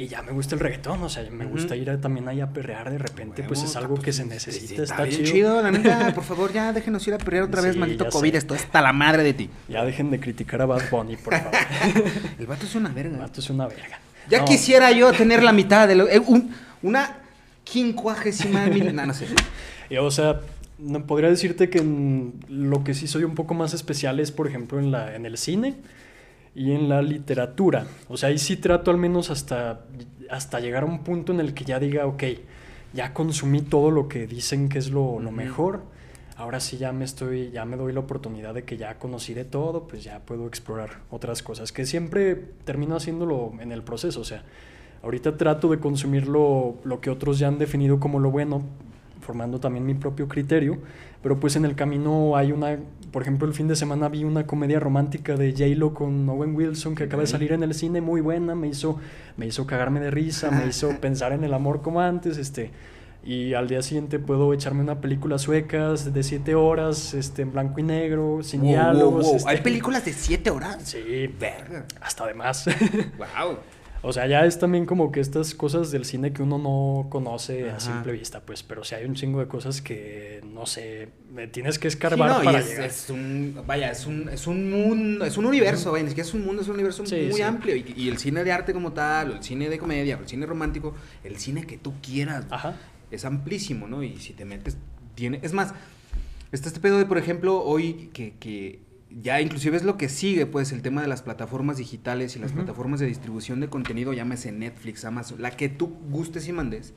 Y 0.00 0.08
ya 0.08 0.22
me 0.22 0.32
gusta 0.32 0.54
el 0.54 0.62
reggaetón, 0.62 1.02
o 1.02 1.10
sea, 1.10 1.28
me 1.30 1.44
gusta 1.44 1.76
ir 1.76 2.00
también 2.00 2.26
ahí 2.26 2.40
a 2.40 2.46
perrear 2.50 2.90
de 2.90 2.96
repente, 2.96 3.42
pues 3.42 3.62
es 3.62 3.76
algo 3.76 3.96
que 4.00 4.14
se 4.14 4.24
necesita, 4.24 4.82
está, 4.82 5.02
bien 5.04 5.16
chido. 5.18 5.30
chido. 5.30 5.62
La 5.62 5.70
neta, 5.70 6.12
por 6.14 6.24
favor, 6.24 6.50
ya 6.54 6.72
déjenos 6.72 7.06
ir 7.06 7.12
a 7.12 7.18
perrear 7.18 7.44
otra 7.44 7.60
vez, 7.60 7.74
Sí, 7.74 7.78
maldito 7.78 8.08
COVID, 8.08 8.30
sé. 8.32 8.38
esto 8.38 8.54
está 8.54 8.80
la 8.80 8.94
madre 8.94 9.22
de 9.22 9.34
ti. 9.34 9.50
Ya 9.68 9.84
dejen 9.84 10.10
de 10.10 10.18
criticar 10.18 10.62
a 10.62 10.64
Bad 10.64 10.88
Bunny, 10.90 11.16
por 11.18 11.34
favor. 11.34 11.52
El 12.38 12.46
vato 12.46 12.64
es 12.64 12.74
una 12.74 12.88
El 12.88 12.94
verga. 12.94 13.18
vato 13.18 13.40
es 13.40 13.50
una 13.50 13.66
verga. 13.66 13.98
Ya 14.30 14.38
No, 14.38 14.44
quisiera 14.46 14.90
yo 14.92 15.12
tener 15.12 15.42
la 15.42 15.52
mitad 15.52 15.86
de 15.86 15.96
lo, 15.96 16.08
eh, 16.08 16.18
un- 16.18 16.54
una 16.82 17.18
quincuagésima 17.64 18.68
mil. 18.68 18.94
No, 18.94 19.04
no 19.04 19.12
sé. 19.12 19.26
y, 19.90 19.96
o 19.98 20.10
sea, 20.10 20.40
no, 20.78 21.04
podría 21.04 21.28
decirte 21.28 21.68
que 21.68 21.78
en 21.80 22.34
lo 22.48 22.84
que 22.84 22.94
sí 22.94 23.06
soy 23.06 23.24
un 23.24 23.34
poco 23.34 23.52
más 23.52 23.74
especial 23.74 24.18
es, 24.18 24.32
por 24.32 24.46
ejemplo, 24.48 24.78
en, 24.78 24.90
la, 24.92 25.14
en 25.14 25.26
el 25.26 25.36
cine 25.36 25.74
y 26.54 26.72
en 26.72 26.88
la 26.88 27.02
literatura. 27.02 27.86
O 28.08 28.16
sea, 28.16 28.30
ahí 28.30 28.38
sí 28.38 28.56
trato 28.56 28.90
al 28.90 28.96
menos 28.96 29.30
hasta, 29.30 29.80
hasta 30.28 30.60
llegar 30.60 30.82
a 30.82 30.86
un 30.86 31.04
punto 31.04 31.32
en 31.32 31.40
el 31.40 31.54
que 31.54 31.64
ya 31.64 31.78
diga, 31.78 32.06
ok, 32.06 32.24
ya 32.92 33.14
consumí 33.14 33.62
todo 33.62 33.90
lo 33.90 34.08
que 34.08 34.26
dicen 34.26 34.68
que 34.68 34.78
es 34.78 34.90
lo, 34.90 35.20
lo 35.20 35.30
mejor. 35.30 35.82
Ahora 36.36 36.58
sí 36.58 36.78
ya 36.78 36.92
me 36.92 37.04
estoy, 37.04 37.50
ya 37.50 37.64
me 37.64 37.76
doy 37.76 37.92
la 37.92 38.00
oportunidad 38.00 38.54
de 38.54 38.64
que 38.64 38.76
ya 38.76 38.98
conocí 38.98 39.34
de 39.34 39.44
todo, 39.44 39.86
pues 39.86 40.02
ya 40.02 40.20
puedo 40.20 40.46
explorar 40.46 41.00
otras 41.10 41.42
cosas, 41.42 41.70
que 41.70 41.84
siempre 41.84 42.34
termino 42.64 42.96
haciéndolo 42.96 43.52
en 43.60 43.72
el 43.72 43.82
proceso. 43.82 44.20
O 44.20 44.24
sea, 44.24 44.42
ahorita 45.02 45.36
trato 45.36 45.68
de 45.68 45.78
consumir 45.78 46.26
lo, 46.26 46.76
lo 46.84 47.00
que 47.00 47.10
otros 47.10 47.38
ya 47.38 47.48
han 47.48 47.58
definido 47.58 48.00
como 48.00 48.18
lo 48.18 48.30
bueno, 48.30 48.62
formando 49.20 49.60
también 49.60 49.84
mi 49.84 49.94
propio 49.94 50.28
criterio, 50.28 50.78
pero 51.22 51.38
pues 51.38 51.56
en 51.56 51.66
el 51.66 51.76
camino 51.76 52.36
hay 52.36 52.52
una, 52.52 52.78
por 53.12 53.22
ejemplo, 53.22 53.46
el 53.48 53.54
fin 53.54 53.68
de 53.68 53.76
semana 53.76 54.08
vi 54.08 54.24
una 54.24 54.46
comedia 54.46 54.78
romántica 54.80 55.36
de 55.36 55.52
J-Lo 55.52 55.94
con 55.94 56.28
Owen 56.28 56.54
Wilson 56.54 56.94
que 56.94 57.04
acaba 57.04 57.22
de 57.22 57.26
salir 57.26 57.52
en 57.52 57.62
el 57.62 57.74
cine, 57.74 58.00
muy 58.00 58.20
buena, 58.20 58.54
me 58.54 58.68
hizo, 58.68 58.98
me 59.36 59.46
hizo 59.46 59.66
cagarme 59.66 60.00
de 60.00 60.10
risa, 60.10 60.50
me 60.50 60.66
hizo 60.66 60.90
pensar 61.00 61.32
en 61.32 61.44
el 61.44 61.52
amor 61.54 61.82
como 61.82 62.00
antes, 62.00 62.36
este, 62.38 62.70
y 63.24 63.52
al 63.54 63.68
día 63.68 63.82
siguiente 63.82 64.18
puedo 64.18 64.52
echarme 64.54 64.80
una 64.82 65.00
película 65.00 65.38
sueca 65.38 65.92
de 65.94 66.22
siete 66.22 66.54
horas, 66.54 67.12
este, 67.14 67.42
en 67.42 67.52
blanco 67.52 67.80
y 67.80 67.82
negro, 67.82 68.40
sin 68.42 68.60
Wow, 68.62 68.70
diálogos. 68.70 69.26
wow. 69.26 69.36
este. 69.36 69.50
Hay 69.50 69.60
películas 69.60 70.04
de 70.04 70.12
siete 70.12 70.50
horas. 70.50 70.78
Sí, 70.84 71.26
Verga. 71.38 71.84
hasta 72.00 72.26
de 72.26 72.34
más. 72.34 72.64
Wow. 73.18 73.58
O 74.02 74.14
sea, 74.14 74.26
ya 74.26 74.46
es 74.46 74.58
también 74.58 74.86
como 74.86 75.12
que 75.12 75.20
estas 75.20 75.54
cosas 75.54 75.90
del 75.90 76.06
cine 76.06 76.32
que 76.32 76.42
uno 76.42 76.56
no 76.56 77.08
conoce 77.10 77.68
a 77.68 77.72
Ajá. 77.76 77.80
simple 77.80 78.12
vista, 78.12 78.40
pues, 78.40 78.62
pero 78.62 78.82
sí 78.82 78.94
hay 78.94 79.04
un 79.04 79.14
chingo 79.14 79.40
de 79.40 79.46
cosas 79.46 79.82
que, 79.82 80.40
no 80.54 80.64
sé, 80.64 81.08
me 81.30 81.46
tienes 81.48 81.78
que 81.78 81.90
Sí, 81.90 81.96
escarbar 81.96 82.30
no, 82.30 82.42
y 82.42 82.44
para 82.46 82.58
es, 82.60 82.66
llegar. 82.68 82.84
es 82.86 83.10
un, 83.10 83.62
vaya, 83.66 83.90
es 83.90 84.06
un, 84.06 84.30
es 84.30 84.46
un 84.46 84.70
mundo, 84.70 85.26
es 85.26 85.36
un 85.36 85.44
universo, 85.44 85.92
vaya, 85.92 86.04
ni 86.04 86.10
siquiera 86.10 86.26
es 86.26 86.34
un 86.34 86.46
mundo, 86.46 86.62
es 86.62 86.68
un 86.68 86.74
universo 86.74 87.04
Sí, 87.04 87.26
muy 87.26 87.34
sí. 87.34 87.42
amplio. 87.42 87.76
Y, 87.76 87.92
y 87.94 88.08
el 88.08 88.16
cine 88.16 88.42
de 88.42 88.52
arte 88.52 88.72
como 88.72 88.92
tal, 88.92 89.32
o 89.32 89.34
el 89.36 89.42
cine 89.42 89.68
de 89.68 89.78
comedia, 89.78 90.16
o 90.16 90.20
el 90.20 90.28
cine 90.28 90.46
romántico, 90.46 90.94
el 91.22 91.36
cine 91.36 91.66
que 91.66 91.76
tú 91.76 91.92
quieras, 92.02 92.46
Ajá. 92.48 92.76
es 93.10 93.26
amplísimo, 93.26 93.86
¿no? 93.86 94.02
Y 94.02 94.16
si 94.16 94.32
te 94.32 94.46
metes, 94.46 94.78
tiene, 95.14 95.40
es 95.42 95.52
más, 95.52 95.74
está 96.52 96.68
este 96.68 96.80
pedo 96.80 96.96
de, 96.96 97.04
por 97.04 97.18
ejemplo, 97.18 97.62
hoy 97.62 98.08
que, 98.14 98.32
que 98.40 98.78
ya 99.10 99.40
inclusive 99.40 99.76
es 99.76 99.84
lo 99.84 99.96
que 99.96 100.08
sigue, 100.08 100.46
pues, 100.46 100.72
el 100.72 100.82
tema 100.82 101.02
de 101.02 101.08
las 101.08 101.22
plataformas 101.22 101.78
digitales 101.78 102.36
y 102.36 102.38
las 102.38 102.52
plataformas 102.52 103.00
de 103.00 103.06
distribución 103.06 103.60
de 103.60 103.68
contenido, 103.68 104.12
llámese 104.12 104.52
Netflix, 104.52 105.04
Amazon, 105.04 105.42
la 105.42 105.50
que 105.50 105.68
tú 105.68 105.88
gustes 106.10 106.46
y 106.48 106.52
mandes, 106.52 106.94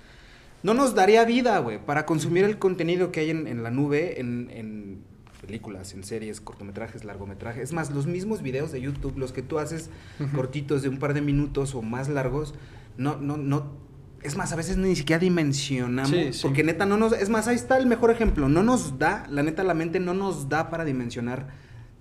no 0.61 0.74
nos 0.74 0.95
daría 0.95 1.26
vida, 1.26 1.57
güey, 1.59 1.84
para 1.84 2.05
consumir 2.05 2.43
el 2.43 2.57
contenido 2.59 3.11
que 3.11 3.22
hay 3.22 3.30
en, 3.32 3.47
en 3.47 3.64
la 3.64 3.72
nube, 3.72 4.20
en, 4.20 4.49
en 4.51 5.01
películas, 5.45 5.93
en 5.93 6.03
series, 6.03 6.39
cortometrajes, 6.39 7.03
largometrajes. 7.03 7.64
Es 7.64 7.74
más, 7.74 7.91
los 7.91 8.07
mismos 8.07 8.41
videos 8.41 8.72
de 8.72 8.80
YouTube, 8.80 9.18
los 9.18 9.34
que 9.34 9.41
tú 9.41 9.59
haces 9.59 9.89
cortitos 10.34 10.82
de 10.82 10.89
un 10.89 10.99
par 10.99 11.14
de 11.14 11.22
minutos 11.22 11.76
o 11.76 11.82
más 11.82 12.07
largos, 12.09 12.55
no, 12.97 13.18
no, 13.18 13.38
no. 13.38 13.74
Es 14.22 14.38
más, 14.38 14.53
a 14.53 14.55
veces 14.55 14.78
ni 14.78 14.95
siquiera 14.95 15.20
dimensionamos. 15.20 16.09
Sí, 16.09 16.32
sí. 16.32 16.39
Porque 16.43 16.64
neta 16.64 16.86
no 16.86 16.95
nos. 16.95 17.11
Es 17.11 17.28
más, 17.28 17.49
ahí 17.49 17.55
está 17.55 17.78
el 17.78 17.88
mejor 17.88 18.09
ejemplo. 18.09 18.47
No 18.47 18.64
nos 18.64 18.97
da, 18.97 19.26
la 19.30 19.43
neta, 19.43 19.66
la 19.66 19.74
mente 19.74 19.99
no 19.99 20.14
nos 20.14 20.47
da 20.47 20.70
para 20.70 20.86
dimensionar 20.86 21.47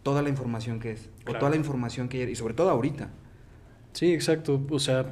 toda 0.03 0.23
la 0.23 0.29
información 0.29 0.81
que 0.81 0.93
es. 0.93 1.09
O 1.27 1.33
toda 1.35 1.51
la 1.51 1.57
información 1.57 2.09
que 2.09 2.23
hay. 2.23 2.31
Y 2.31 2.35
sobre 2.37 2.55
todo 2.55 2.71
ahorita. 2.71 3.11
Sí, 3.93 4.13
exacto. 4.13 4.61
O 4.71 4.79
sea, 4.79 5.07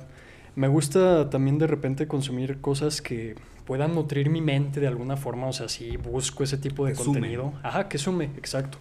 me 0.57 0.68
gusta 0.68 1.30
también 1.30 1.59
de 1.59 1.66
repente 1.66 2.07
consumir 2.07 2.61
cosas 2.61 3.01
que 3.03 3.34
puedan 3.66 3.95
nutrir 3.95 4.30
mi 4.30 4.41
mente 4.41 4.80
de 4.80 4.86
alguna 4.88 5.16
forma. 5.16 5.47
O 5.47 5.53
sea, 5.53 5.68
sí 5.68 5.97
busco 5.97 6.43
ese 6.43 6.57
tipo 6.59 6.86
de 6.86 6.93
Que 6.93 6.99
sume. 6.99 7.20
contenido. 7.20 7.53
Ajá, 7.62 7.88
que 7.88 7.99
sume, 7.99 8.24
exacto. 8.36 8.78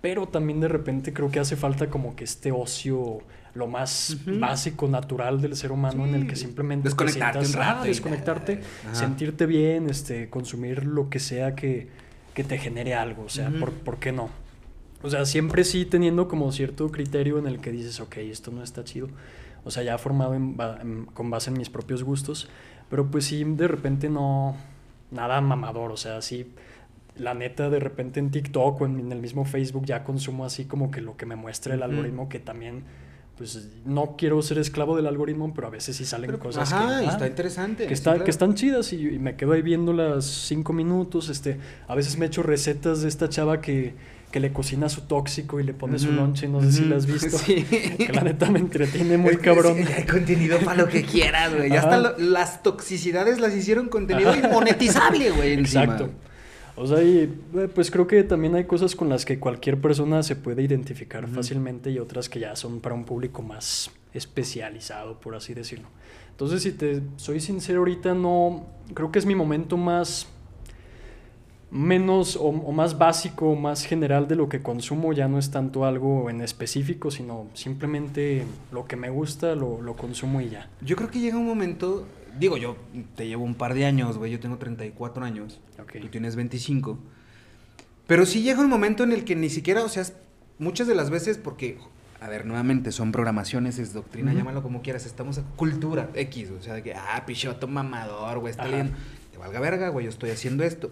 Pero 0.00 0.28
también 0.28 0.60
de 0.60 0.68
repente 0.68 1.12
creo 1.12 1.30
que 1.30 1.40
hace 1.40 1.56
falta 1.56 1.88
como 1.88 2.14
que 2.14 2.22
este 2.24 2.52
ocio 2.52 3.18
lo 3.54 3.66
más 3.66 4.16
básico, 4.38 4.86
natural 4.86 5.40
del 5.40 5.56
ser 5.56 5.72
humano, 5.72 6.06
en 6.06 6.14
el 6.14 6.28
que 6.28 6.36
simplemente 6.36 6.84
te 6.84 6.88
Desconectarte 6.90 7.40
sientas- 7.44 7.54
un 7.54 7.60
rato 7.60 7.80
ah, 7.82 7.84
y- 7.86 7.88
desconectarte, 7.88 8.60
Ajá. 8.84 8.94
sentirte 8.94 9.46
bien, 9.46 9.90
este, 9.90 10.30
consumir 10.30 10.84
lo 10.84 11.10
que 11.10 11.18
sea 11.18 11.56
que, 11.56 11.88
que 12.34 12.44
te 12.44 12.58
genere 12.58 12.94
algo. 12.94 13.24
O 13.24 13.28
sea. 13.28 13.50
¿por, 13.58 13.72
¿por 13.72 13.98
qué 13.98 14.12
no? 14.12 14.30
O 15.02 15.10
sea, 15.10 15.24
siempre 15.26 15.64
sí 15.64 15.84
teniendo 15.84 16.26
como 16.28 16.50
cierto 16.52 16.90
criterio 16.90 17.38
en 17.38 17.46
el 17.46 17.60
que 17.60 17.70
dices, 17.70 18.00
ok, 18.00 18.16
esto 18.18 18.50
no 18.50 18.62
está 18.62 18.82
chido. 18.84 19.08
O 19.64 19.70
sea, 19.70 19.82
ya 19.82 19.96
formado 19.98 20.34
en 20.34 20.56
ba- 20.56 20.78
en- 20.82 21.06
con 21.06 21.30
base 21.30 21.50
en 21.50 21.58
mis 21.58 21.70
propios 21.70 22.02
gustos. 22.02 22.48
Pero 22.90 23.06
pues 23.10 23.26
sí, 23.26 23.44
de 23.44 23.68
repente 23.68 24.08
no, 24.08 24.56
nada 25.10 25.40
mamador. 25.40 25.92
O 25.92 25.96
sea, 25.96 26.20
sí, 26.22 26.50
la 27.16 27.34
neta, 27.34 27.68
de 27.70 27.78
repente 27.80 28.18
en 28.20 28.30
TikTok 28.30 28.80
o 28.80 28.86
en, 28.86 28.98
en 29.00 29.12
el 29.12 29.20
mismo 29.20 29.44
Facebook 29.44 29.84
ya 29.86 30.04
consumo 30.04 30.44
así 30.44 30.64
como 30.64 30.90
que 30.90 31.00
lo 31.00 31.16
que 31.16 31.26
me 31.26 31.36
muestra 31.36 31.74
el 31.74 31.82
algoritmo, 31.82 32.28
que 32.28 32.38
también, 32.40 32.82
pues 33.36 33.68
no 33.84 34.16
quiero 34.16 34.40
ser 34.42 34.58
esclavo 34.58 34.96
del 34.96 35.06
algoritmo, 35.06 35.52
pero 35.54 35.66
a 35.66 35.70
veces 35.70 35.96
sí 35.96 36.04
salen 36.04 36.26
Pero, 36.26 36.38
cosas 36.40 36.72
ajá, 36.72 37.00
que, 37.00 37.06
ah, 37.06 37.10
está 37.12 37.26
interesante. 37.26 37.82
que, 37.84 37.88
sí, 37.88 37.94
está, 37.94 38.10
claro. 38.12 38.24
que 38.24 38.30
están 38.30 38.54
chidas 38.54 38.92
y, 38.92 39.08
y 39.08 39.18
me 39.18 39.36
quedo 39.36 39.52
ahí 39.52 39.62
viendo 39.62 39.92
las 39.92 40.24
cinco 40.24 40.72
minutos. 40.72 41.28
Este, 41.28 41.58
a 41.86 41.94
veces 41.94 42.16
me 42.18 42.26
echo 42.26 42.42
recetas 42.42 43.02
de 43.02 43.08
esta 43.08 43.28
chava 43.28 43.60
que, 43.60 43.94
que 44.30 44.40
le 44.40 44.52
cocina 44.52 44.88
su 44.88 45.02
tóxico 45.02 45.58
y 45.58 45.64
le 45.64 45.72
pone 45.74 45.98
su 45.98 46.08
Ujú, 46.08 46.16
lonche, 46.16 46.48
no 46.48 46.60
sé 46.60 46.70
si 46.72 46.84
la 46.84 46.96
has 46.96 47.06
visto. 47.06 47.38
sí. 47.38 47.64
Que 47.64 48.10
la 48.12 48.22
neta 48.22 48.50
me 48.50 48.58
entretiene 48.58 49.16
muy 49.16 49.30
Es 49.32 49.38
que 49.38 49.44
cabrón. 49.44 49.76
sí, 49.76 49.84
hay 49.96 50.04
contenido 50.04 50.58
para 50.60 50.82
lo 50.82 50.88
que 50.88 51.02
quieras, 51.04 51.54
güey. 51.54 51.70
Ya 51.70 51.80
hasta 51.80 51.96
lo- 51.98 52.18
las 52.18 52.62
toxicidades 52.62 53.40
las 53.40 53.54
hicieron 53.56 53.88
contenido 53.88 54.30
Ajá. 54.30 54.48
monetizable, 54.48 55.30
güey. 55.30 55.54
encima. 55.54 55.84
Exacto. 55.84 56.10
O 56.76 56.86
sea, 56.86 57.02
y 57.02 57.22
eh, 57.56 57.68
pues 57.74 57.90
creo 57.90 58.06
que 58.06 58.22
también 58.22 58.54
hay 58.54 58.64
cosas 58.64 58.94
con 58.94 59.08
las 59.08 59.24
que 59.24 59.38
cualquier 59.40 59.80
persona 59.80 60.22
se 60.22 60.36
puede 60.36 60.62
identificar 60.62 61.26
fácilmente 61.26 61.90
y 61.90 61.98
otras 61.98 62.28
que 62.28 62.38
ya 62.38 62.54
son 62.54 62.80
para 62.80 62.94
un 62.94 63.04
público 63.04 63.42
más 63.42 63.90
especializado, 64.12 65.18
por 65.18 65.34
así 65.34 65.54
decirlo. 65.54 65.88
Entonces, 66.30 66.62
si 66.62 66.70
te 66.72 67.02
soy 67.16 67.40
sincero 67.40 67.80
ahorita, 67.80 68.14
no 68.14 68.66
creo 68.94 69.10
que 69.10 69.18
es 69.18 69.26
mi 69.26 69.34
momento 69.34 69.76
más 69.76 70.28
menos 71.70 72.36
o, 72.36 72.44
o 72.48 72.72
más 72.72 72.96
básico, 72.98 73.54
más 73.54 73.84
general 73.84 74.26
de 74.28 74.36
lo 74.36 74.48
que 74.48 74.62
consumo, 74.62 75.12
ya 75.12 75.28
no 75.28 75.38
es 75.38 75.50
tanto 75.50 75.84
algo 75.84 76.30
en 76.30 76.40
específico, 76.40 77.10
sino 77.10 77.46
simplemente 77.54 78.44
lo 78.72 78.86
que 78.86 78.96
me 78.96 79.10
gusta 79.10 79.54
lo, 79.54 79.80
lo 79.82 79.94
consumo 79.96 80.40
y 80.40 80.48
ya. 80.50 80.70
Yo 80.80 80.96
creo 80.96 81.10
que 81.10 81.20
llega 81.20 81.36
un 81.36 81.46
momento. 81.46 82.06
Digo, 82.38 82.56
yo 82.56 82.76
te 83.16 83.26
llevo 83.26 83.44
un 83.44 83.54
par 83.54 83.74
de 83.74 83.84
años, 83.84 84.16
güey. 84.16 84.30
Yo 84.32 84.40
tengo 84.40 84.56
34 84.58 85.24
años. 85.24 85.60
Ok. 85.80 85.94
Tú 86.00 86.08
tienes 86.08 86.36
25. 86.36 86.98
Pero 88.06 88.24
sí 88.24 88.42
llega 88.42 88.60
un 88.60 88.70
momento 88.70 89.04
en 89.04 89.12
el 89.12 89.24
que 89.24 89.36
ni 89.36 89.50
siquiera, 89.50 89.82
o 89.84 89.88
sea, 89.88 90.04
muchas 90.58 90.86
de 90.86 90.94
las 90.94 91.10
veces, 91.10 91.36
porque, 91.36 91.78
a 92.20 92.28
ver, 92.28 92.46
nuevamente 92.46 92.90
son 92.92 93.12
programaciones, 93.12 93.78
es 93.78 93.92
doctrina, 93.92 94.30
Ujú. 94.30 94.38
llámalo 94.38 94.62
como 94.62 94.80
quieras, 94.80 95.04
estamos 95.04 95.36
a 95.36 95.42
cultura 95.56 96.08
X, 96.14 96.50
o 96.58 96.62
sea, 96.62 96.72
de 96.74 96.82
que, 96.82 96.94
ah, 96.94 97.24
pichoto 97.26 97.68
mamador, 97.68 98.38
güey, 98.38 98.50
está 98.52 98.66
leyendo. 98.66 98.94
Te 99.30 99.36
valga 99.36 99.60
verga, 99.60 99.88
güey, 99.90 100.06
yo 100.06 100.10
estoy 100.10 100.30
haciendo 100.30 100.64
esto. 100.64 100.90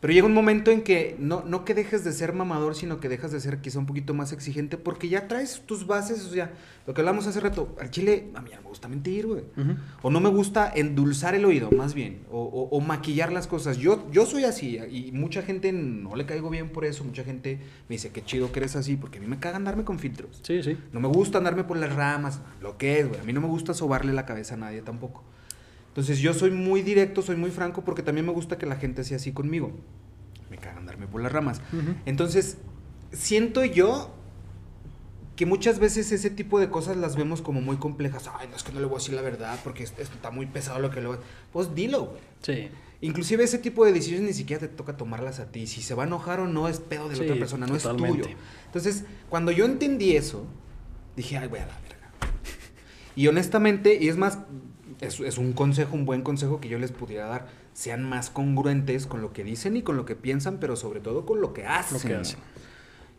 Pero 0.00 0.12
llega 0.12 0.26
un 0.26 0.34
momento 0.34 0.70
en 0.70 0.82
que 0.82 1.16
no, 1.18 1.42
no 1.46 1.64
que 1.64 1.72
dejes 1.72 2.04
de 2.04 2.12
ser 2.12 2.34
mamador, 2.34 2.74
sino 2.76 3.00
que 3.00 3.08
dejas 3.08 3.32
de 3.32 3.40
ser 3.40 3.60
quizá 3.62 3.78
un 3.78 3.86
poquito 3.86 4.12
más 4.12 4.30
exigente, 4.32 4.76
porque 4.76 5.08
ya 5.08 5.26
traes 5.26 5.62
tus 5.64 5.86
bases, 5.86 6.22
o 6.26 6.28
sea, 6.30 6.52
lo 6.86 6.92
que 6.92 7.00
hablamos 7.00 7.26
hace 7.26 7.40
rato, 7.40 7.74
al 7.80 7.90
chile, 7.90 8.28
a 8.34 8.42
mí 8.42 8.50
no 8.54 8.60
me 8.62 8.68
gusta 8.68 8.88
mentir, 8.88 9.26
güey. 9.26 9.42
O 10.02 10.10
no 10.10 10.20
me 10.20 10.28
gusta 10.28 10.70
endulzar 10.72 11.34
el 11.34 11.46
oído, 11.46 11.70
más 11.70 11.94
bien. 11.94 12.18
O, 12.30 12.40
o- 12.42 12.68
o 12.76 12.80
maquillar 12.80 13.32
las 13.32 13.46
cosas. 13.46 13.78
Yo, 13.78 14.06
yo 14.12 14.26
soy 14.26 14.44
así. 14.44 14.78
Y 14.90 15.12
mucha 15.12 15.40
gente 15.42 15.72
no 15.72 16.14
le 16.14 16.26
caigo 16.26 16.50
bien 16.50 16.68
por 16.68 16.84
eso. 16.84 17.02
Mucha 17.02 17.24
gente 17.24 17.58
me 17.88 17.94
dice, 17.94 18.10
qué 18.10 18.22
chido 18.22 18.52
que 18.52 18.60
eres 18.60 18.76
así. 18.76 18.96
Porque 18.96 19.16
a 19.18 19.20
mí 19.22 19.26
me 19.26 19.38
caga 19.40 19.56
andarme 19.56 19.84
con 19.84 19.98
filtros. 19.98 20.40
Sí, 20.42 20.62
sí. 20.62 20.76
No 20.92 21.00
me 21.00 21.08
gusta 21.08 21.38
andarme 21.38 21.64
por 21.64 21.78
las 21.78 21.92
ramas. 21.96 22.40
Lo 22.60 22.76
que 22.76 23.00
es, 23.00 23.08
güey. 23.08 23.18
A 23.20 23.24
mí 23.24 23.32
no 23.32 23.40
me 23.40 23.48
gusta 23.48 23.72
sobarle 23.74 24.12
la 24.12 24.26
cabeza 24.26 24.54
a 24.54 24.58
nadie 24.58 24.82
tampoco. 24.82 25.24
Entonces 25.96 26.18
yo 26.18 26.34
soy 26.34 26.50
muy 26.50 26.82
directo, 26.82 27.22
soy 27.22 27.36
muy 27.36 27.50
franco. 27.50 27.82
Porque 27.82 28.02
también 28.02 28.26
me 28.26 28.32
gusta 28.32 28.58
que 28.58 28.66
la 28.66 28.76
gente 28.76 29.02
sea 29.02 29.16
así 29.16 29.32
conmigo. 29.32 29.72
Me 30.50 30.58
caga 30.58 30.76
andarme 30.78 31.06
por 31.06 31.22
las 31.22 31.32
ramas. 31.32 31.62
Ujú. 31.72 31.94
Entonces, 32.04 32.58
siento 33.12 33.64
yo 33.64 34.12
que 35.36 35.46
muchas 35.46 35.78
veces 35.78 36.12
ese 36.12 36.28
tipo 36.30 36.60
de 36.60 36.68
cosas 36.68 36.96
las 36.98 37.16
vemos 37.16 37.40
como 37.40 37.62
muy 37.62 37.76
complejas. 37.76 38.28
Ay, 38.38 38.46
no 38.50 38.56
es 38.56 38.62
que 38.62 38.72
no 38.72 38.80
le 38.80 38.86
voy 38.86 38.96
a 38.96 38.98
decir 38.98 39.14
la 39.14 39.22
verdad 39.22 39.58
porque 39.64 39.84
esto 39.84 40.02
está 40.02 40.30
muy 40.30 40.44
pesado 40.46 40.80
lo 40.80 40.90
que 40.90 41.00
le 41.00 41.06
voy 41.06 41.16
a... 41.16 41.20
Pues 41.52 41.74
dilo, 41.74 42.06
güey. 42.06 42.20
Sí. 42.42 42.68
Inclusive 43.00 43.44
ese 43.44 43.58
tipo 43.58 43.84
de 43.86 43.92
decisiones 43.92 44.26
ni 44.26 44.32
siquiera 44.34 44.60
te 44.60 44.68
toca 44.68 44.96
tomarlas 44.98 45.40
a 45.40 45.50
ti. 45.50 45.66
Si 45.66 45.80
se 45.82 45.94
va 45.94 46.04
a 46.04 46.06
enojar 46.06 46.40
o 46.40 46.46
no 46.46 46.68
es 46.68 46.80
pedo 46.80 47.08
de 47.08 47.16
la 47.16 47.22
Sí, 47.22 47.24
otra 47.24 47.38
persona, 47.38 47.66
no 47.66 47.74
es 47.76 47.82
totalmente. 47.82 48.22
tuyo. 48.22 48.36
Entonces, 48.66 49.04
cuando 49.28 49.50
yo 49.50 49.64
entendí 49.64 50.16
eso, 50.16 50.46
dije, 51.16 51.36
ay, 51.38 51.48
güey, 51.48 51.60
a 51.62 51.66
la 51.66 51.74
verga. 51.80 52.10
Y 53.14 53.26
honestamente, 53.28 53.98
y 54.00 54.08
es 54.08 54.16
más, 54.16 54.38
es, 55.00 55.20
es 55.20 55.38
un 55.38 55.52
consejo, 55.52 55.94
un 55.94 56.04
buen 56.04 56.22
consejo 56.22 56.60
que 56.60 56.68
yo 56.68 56.78
les 56.78 56.92
pudiera 56.92 57.26
dar. 57.26 57.48
Sean 57.72 58.08
más 58.08 58.30
congruentes 58.30 59.06
con 59.06 59.20
lo 59.20 59.32
que 59.32 59.44
dicen 59.44 59.76
y 59.76 59.82
con 59.82 59.96
lo 59.96 60.04
que 60.04 60.16
piensan, 60.16 60.58
pero 60.58 60.76
sobre 60.76 61.00
todo 61.00 61.26
con 61.26 61.40
lo 61.40 61.52
que 61.52 61.66
hacen. 61.66 61.98
Lo 61.98 62.16
que 62.16 62.20
hacen. 62.20 62.38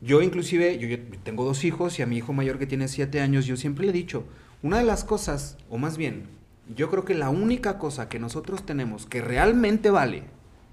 Yo 0.02 0.22
inclusive, 0.22 0.78
yo, 0.78 0.88
yo 0.88 0.98
tengo 1.24 1.44
dos 1.44 1.64
hijos 1.64 1.98
y 2.00 2.04
a 2.04 2.06
mi 2.06 2.18
hijo 2.18 2.34
mayor 2.34 2.60
que 2.60 2.68
tiene 2.68 2.88
siete 2.88 3.20
años, 3.20 3.46
yo 3.46 3.58
siempre 3.58 3.86
le 3.86 3.92
he 3.92 3.94
dicho, 3.94 4.26
una 4.62 4.78
de 4.78 4.84
las 4.84 5.04
cosas, 5.04 5.58
o 5.70 5.78
más 5.78 5.98
bien, 5.98 6.28
yo 6.76 6.90
creo 6.90 7.06
que 7.06 7.16
la 7.16 7.30
única 7.30 7.78
cosa 7.78 8.10
que 8.10 8.20
nosotros 8.20 8.66
tenemos 8.66 9.06
que 9.06 9.22
realmente 9.22 9.90
vale 9.90 10.24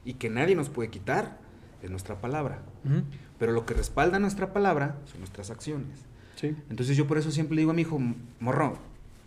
y 0.04 0.14
que 0.14 0.30
nadie 0.30 0.56
nos 0.56 0.68
puede 0.68 0.90
quitar 0.90 1.38
es 1.82 1.90
nuestra 1.90 2.20
palabra. 2.20 2.62
Pero 3.38 3.52
lo 3.52 3.66
que 3.66 3.74
respalda 3.74 4.18
nuestra 4.18 4.52
palabra 4.52 4.98
son 5.04 5.20
nuestras 5.20 5.50
acciones. 5.50 6.00
Sí. 6.36 6.56
Entonces 6.68 6.96
yo 6.96 7.06
por 7.06 7.18
eso 7.18 7.30
siempre 7.30 7.54
le 7.56 7.62
digo 7.62 7.70
a 7.70 7.74
mi 7.74 7.82
hijo, 7.82 8.00
morro, 8.40 8.78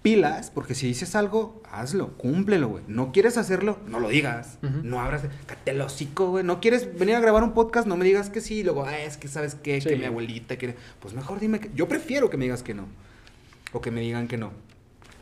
pilas, 0.07 0.51
porque 0.51 0.73
si 0.73 0.87
dices 0.87 1.15
algo, 1.15 1.61
hazlo, 1.69 2.13
cúmplelo, 2.17 2.69
güey. 2.69 2.83
No 2.87 3.11
quieres 3.11 3.37
hacerlo, 3.37 3.77
no 3.87 3.99
lo 3.99 4.07
digas. 4.09 4.57
Ujú. 4.63 4.79
No 4.83 5.01
abras, 5.01 5.23
cállate 5.45 5.71
el 5.71 5.81
hocico, 5.81 6.29
güey. 6.29 6.43
No 6.45 6.61
quieres 6.61 6.97
venir 6.97 7.15
a 7.15 7.19
grabar 7.19 7.43
un 7.43 7.53
podcast, 7.53 7.87
no 7.87 7.97
me 7.97 8.05
digas 8.05 8.29
que 8.29 8.39
sí. 8.39 8.59
Y 8.59 8.63
luego, 8.63 8.85
ah, 8.85 8.97
es 8.97 9.17
que 9.17 9.27
sabes 9.27 9.55
qué, 9.55 9.81
Sí. 9.81 9.89
que 9.89 9.95
mi 9.97 10.05
abuelita 10.05 10.55
quiere. 10.55 10.75
Pues 11.01 11.13
mejor 11.13 11.39
dime 11.41 11.59
que. 11.59 11.69
Yo 11.75 11.87
prefiero 11.89 12.29
que 12.29 12.37
me 12.37 12.45
digas 12.45 12.63
que 12.63 12.73
no. 12.73 12.85
O 13.73 13.81
que 13.81 13.91
me 13.91 13.99
digan 14.01 14.27
que 14.29 14.37
no. 14.37 14.51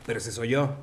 Pero 0.06 0.20
ese 0.20 0.32
soy 0.32 0.50
yo. 0.50 0.76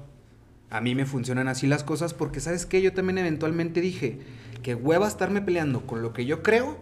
A 0.71 0.81
mí 0.81 0.95
me 0.97 1.07
funcionan 1.07 1.47
así 1.49 1.67
las 1.69 1.85
cosas 1.85 2.13
porque, 2.15 2.41
¿sabes 2.41 2.67
qué? 2.67 2.83
Yo 2.83 2.93
también 2.93 3.19
eventualmente 3.19 3.81
dije 3.81 4.19
que 4.63 4.75
hueva 4.75 5.07
estarme 5.07 5.43
peleando 5.43 5.87
con 5.87 6.03
lo 6.03 6.13
que 6.13 6.25
yo 6.25 6.43
creo 6.43 6.77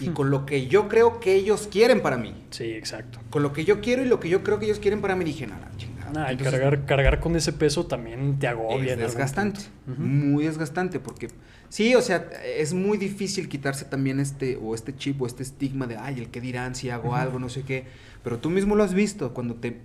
y 0.00 0.08
con 0.08 0.30
lo 0.30 0.44
que 0.44 0.66
yo 0.66 0.88
creo 0.88 1.20
que 1.20 1.34
ellos 1.34 1.68
quieren 1.70 2.00
para 2.02 2.16
mí. 2.16 2.34
Sí, 2.50 2.64
exacto. 2.64 3.20
Con 3.30 3.42
lo 3.44 3.52
que 3.52 3.64
yo 3.64 3.80
quiero 3.80 4.02
y 4.02 4.06
lo 4.06 4.18
que 4.18 4.28
yo 4.28 4.42
creo 4.42 4.58
que 4.58 4.64
ellos 4.64 4.80
quieren 4.80 5.00
para 5.00 5.14
mí, 5.14 5.24
dije, 5.24 5.46
nada, 5.46 5.70
chingada. 5.76 5.93
Nah, 6.14 6.32
y 6.32 6.36
cargar, 6.36 6.86
cargar 6.86 7.18
con 7.18 7.34
ese 7.34 7.52
peso 7.52 7.86
también 7.86 8.38
te 8.38 8.46
agobia. 8.46 8.92
es 8.92 8.98
desgastante, 8.98 9.60
muy 9.98 10.44
desgastante, 10.44 11.00
porque 11.00 11.28
sí, 11.68 11.94
o 11.96 12.02
sea, 12.02 12.28
es 12.56 12.72
muy 12.72 12.98
difícil 12.98 13.48
quitarse 13.48 13.84
también 13.84 14.20
este, 14.20 14.56
o 14.56 14.76
este 14.76 14.94
chip, 14.94 15.20
o 15.20 15.26
este 15.26 15.42
estigma 15.42 15.88
de, 15.88 15.96
ay, 15.96 16.18
el 16.18 16.28
que 16.28 16.40
dirán 16.40 16.76
si 16.76 16.88
hago 16.88 17.16
algo, 17.16 17.40
no 17.40 17.48
sé 17.48 17.62
qué, 17.62 17.86
pero 18.22 18.38
tú 18.38 18.48
mismo 18.48 18.76
lo 18.76 18.84
has 18.84 18.94
visto, 18.94 19.34
cuando 19.34 19.56
te, 19.56 19.80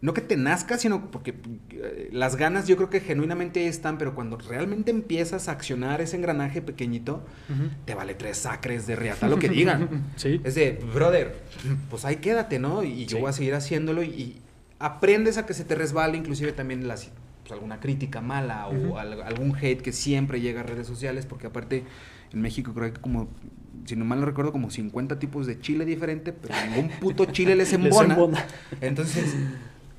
no 0.00 0.14
que 0.14 0.22
te 0.22 0.38
nazca, 0.38 0.78
sino 0.78 1.10
porque 1.10 1.34
eh, 1.72 2.08
las 2.10 2.36
ganas 2.36 2.66
yo 2.66 2.76
creo 2.76 2.88
que 2.88 3.00
genuinamente 3.00 3.60
ahí 3.60 3.66
están, 3.66 3.98
pero 3.98 4.14
cuando 4.14 4.38
realmente 4.38 4.90
empiezas 4.90 5.48
a 5.48 5.52
accionar 5.52 6.00
ese 6.00 6.16
engranaje 6.16 6.62
pequeñito, 6.62 7.22
te 7.84 7.94
vale 7.94 8.14
tres 8.14 8.38
sacres 8.38 8.86
de 8.86 8.96
reata 8.96 9.28
lo 9.28 9.38
que 9.38 9.48
digan. 9.50 10.06
Sí. 10.16 10.40
Es 10.42 10.54
de, 10.54 10.82
brother, 10.94 11.42
pues 11.90 12.06
ahí 12.06 12.16
quédate, 12.16 12.58
¿no? 12.58 12.82
Y 12.82 13.04
yo 13.04 13.18
voy 13.18 13.28
a 13.28 13.32
seguir 13.34 13.54
haciéndolo 13.54 14.02
y 14.02 14.40
aprendes 14.82 15.38
a 15.38 15.46
que 15.46 15.54
se 15.54 15.64
te 15.64 15.74
resbale, 15.74 16.18
inclusive 16.18 16.52
también 16.52 16.88
las, 16.88 17.10
pues, 17.42 17.52
alguna 17.52 17.80
crítica 17.80 18.20
mala 18.20 18.66
o 18.68 18.98
algún 18.98 19.56
hate 19.56 19.80
que 19.80 19.92
siempre 19.92 20.40
llega 20.40 20.60
a 20.60 20.64
redes 20.64 20.86
sociales, 20.86 21.24
porque 21.24 21.46
aparte 21.46 21.84
en 22.32 22.40
México 22.40 22.72
creo 22.74 22.92
que 22.92 23.00
como, 23.00 23.28
si 23.84 23.94
no 23.96 24.04
mal 24.04 24.20
no 24.20 24.26
recuerdo, 24.26 24.52
como 24.52 24.70
50 24.70 25.18
tipos 25.18 25.46
de 25.46 25.60
chile 25.60 25.84
diferente, 25.84 26.32
pero 26.32 26.54
ningún 26.68 26.90
puto 26.98 27.26
chile 27.26 27.54
les 27.56 27.72
Les 27.72 27.84
embona. 27.84 28.14
embona. 28.14 28.46
Entonces, 28.80 29.34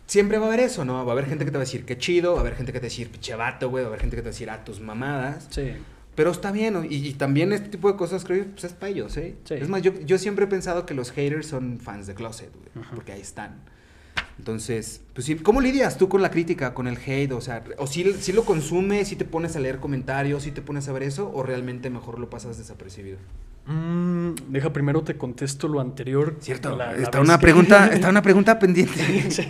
siempre 0.06 0.38
va 0.38 0.46
a 0.46 0.48
haber 0.50 0.60
eso, 0.60 0.84
¿no? 0.84 1.06
Va 1.06 1.12
a 1.12 1.14
haber 1.14 1.26
gente 1.28 1.46
que 1.46 1.52
te 1.52 1.58
va 1.58 1.64
a 1.64 1.66
decir 1.66 1.86
qué 1.86 1.98
chido, 1.98 2.34
va 2.34 2.40
a 2.40 2.42
haber 2.42 2.56
gente 2.56 2.72
que 2.74 2.80
te 2.80 2.84
va 2.84 2.88
a 2.88 2.90
decir 2.90 3.10
pinche 3.10 3.36
vato, 3.36 3.70
güey, 3.70 3.84
va 3.84 3.88
a 3.88 3.92
haber 3.92 4.02
gente 4.02 4.16
que 4.18 4.22
te 4.22 4.26
va 4.28 4.30
a 4.30 4.34
decir 4.34 4.50
a 4.50 4.64
tus 4.66 4.80
mamadas. 4.82 5.48
Sí. 5.50 5.72
Pero 6.16 6.30
está 6.30 6.52
bien, 6.52 6.74
¿no? 6.74 6.84
y, 6.84 6.96
y 7.08 7.14
también 7.14 7.54
este 7.54 7.70
tipo 7.70 7.90
de 7.92 7.98
cosas 7.98 8.24
creo 8.24 8.44
que 8.44 8.50
pues, 8.52 8.66
es 8.66 8.74
para 8.74 8.90
ellos, 8.92 9.16
¿eh? 9.18 9.36
Sí. 9.46 9.56
Es 9.56 9.68
más, 9.70 9.82
yo, 9.82 10.00
yo 10.02 10.18
siempre 10.20 10.46
he 10.46 10.48
pensado 10.48 10.86
que 10.86 10.94
los 10.94 11.12
haters 11.12 11.48
son 11.48 11.80
fans 11.80 12.06
de 12.06 12.14
Closet, 12.14 12.52
güey, 12.54 12.86
porque 12.94 13.14
ahí 13.14 13.22
están. 13.22 13.56
Entonces, 14.44 15.00
pues 15.14 15.26
sí, 15.26 15.36
¿cómo 15.36 15.62
lidias 15.62 15.98
tú 15.98 16.10
con 16.10 16.22
la 16.22 16.30
crítica, 16.30 16.74
con 16.74 16.86
el 16.90 16.98
hate? 16.98 17.32
O 17.32 17.40
sea, 17.40 17.64
o 17.78 17.88
si, 17.88 18.12
si 18.20 18.34
lo 18.34 18.44
consumes, 18.44 19.08
si 19.08 19.16
te 19.16 19.24
pones 19.24 19.56
a 19.56 19.62
leer 19.62 19.80
comentarios, 19.80 20.44
si 20.44 20.52
te 20.52 20.62
pones 20.62 20.90
a 20.90 20.92
ver 20.92 21.04
eso, 21.04 21.32
o 21.34 21.44
realmente 21.44 21.90
mejor 21.90 22.20
lo 22.20 22.30
pasas 22.30 22.58
desapercibido. 22.58 23.20
Mm, 23.68 24.32
deja 24.50 24.74
primero 24.74 25.02
te 25.02 25.16
contesto 25.16 25.70
lo 25.70 25.80
anterior. 25.80 26.36
Cierto, 26.42 26.76
La- 26.76 26.92
la 26.92 27.04
está 27.04 27.22
una 27.22 27.38
que- 27.38 27.42
pregunta, 27.42 27.88
está 27.94 28.10
una 28.10 28.22
pregunta 28.22 28.60
pendiente. 28.60 29.00
Sí. 29.32 29.48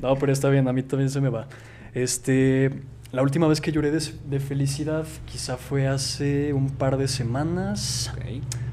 No, 0.00 0.16
pero 0.16 0.32
está 0.32 0.48
bien, 0.48 0.66
a 0.66 0.72
mí 0.72 0.82
también 0.82 1.10
se 1.10 1.20
me 1.20 1.28
va. 1.28 1.46
Este, 1.92 2.70
la 3.12 3.20
última 3.20 3.46
vez 3.48 3.60
que 3.60 3.70
lloré 3.70 3.90
de, 3.90 4.02
de 4.30 4.40
felicidad 4.40 5.06
quizá 5.30 5.58
fue 5.58 5.88
hace 5.88 6.54
un 6.54 6.70
par 6.70 6.96
de 6.96 7.06
semanas. 7.06 8.10
Ok. 8.16 8.24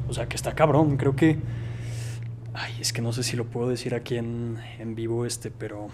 O 0.08 0.14
sea, 0.14 0.26
que 0.30 0.38
está 0.38 0.56
cabrón, 0.56 0.96
creo 0.96 1.18
que... 1.18 1.38
Ay, 2.62 2.74
es 2.82 2.92
que 2.92 3.02
no 3.02 3.14
sé 3.14 3.24
si 3.24 3.38
lo 3.38 3.46
puedo 3.46 3.70
decir 3.70 3.96
aquí 3.96 4.18
en, 4.18 4.58
en 4.80 4.94
vivo, 4.94 5.26
este, 5.26 5.50
pero... 5.50 5.88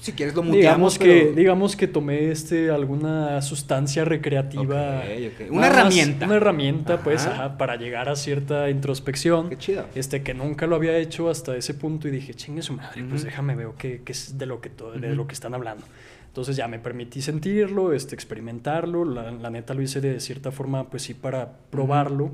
Si 0.00 0.12
quieres 0.12 0.36
lo 0.36 0.42
Digamos 0.42 0.56
muteamos, 0.94 0.98
que, 1.00 1.04
pero- 1.24 1.32
digamos 1.34 1.74
que 1.76 1.88
tomé 1.88 2.30
este, 2.30 2.70
alguna 2.70 3.42
sustancia 3.42 4.04
recreativa. 4.04 5.02
Una 5.50 5.60
más 5.68 5.70
herramienta. 5.70 6.26
Una 6.26 6.36
herramienta, 6.36 7.02
pues, 7.02 7.26
Ajá. 7.26 7.58
para 7.58 7.74
llegar 7.74 8.08
a 8.08 8.14
cierta 8.14 8.70
introspección. 8.70 9.48
Qué 9.48 9.58
chido. 9.58 9.84
Este, 9.96 10.22
que 10.22 10.32
nunca 10.32 10.68
lo 10.68 10.76
había 10.76 10.96
hecho 10.96 11.28
hasta 11.28 11.56
ese 11.56 11.74
punto 11.74 12.06
y 12.06 12.12
dije, 12.12 12.34
chingue 12.34 12.62
su 12.62 12.74
madre, 12.74 13.02
pues 13.08 13.24
déjame 13.24 13.56
ver 13.56 13.68
qué, 13.76 14.02
qué 14.04 14.12
es 14.12 14.38
de 14.38 14.46
lo 14.46 14.60
que, 14.60 14.70
to- 14.70 14.92
de 14.92 15.16
lo 15.16 15.26
que 15.26 15.34
están 15.34 15.54
hablando. 15.54 15.84
Entonces 16.28 16.54
ya 16.56 16.68
me 16.68 16.78
permití 16.78 17.20
sentirlo, 17.20 17.92
este, 17.92 18.14
experimentarlo. 18.14 19.04
La, 19.04 19.32
la 19.32 19.50
neta 19.50 19.74
lo 19.74 19.82
hice 19.82 20.00
de 20.00 20.20
cierta 20.20 20.52
forma, 20.52 20.88
pues 20.88 21.02
sí, 21.02 21.14
para 21.14 21.50
probarlo. 21.70 22.30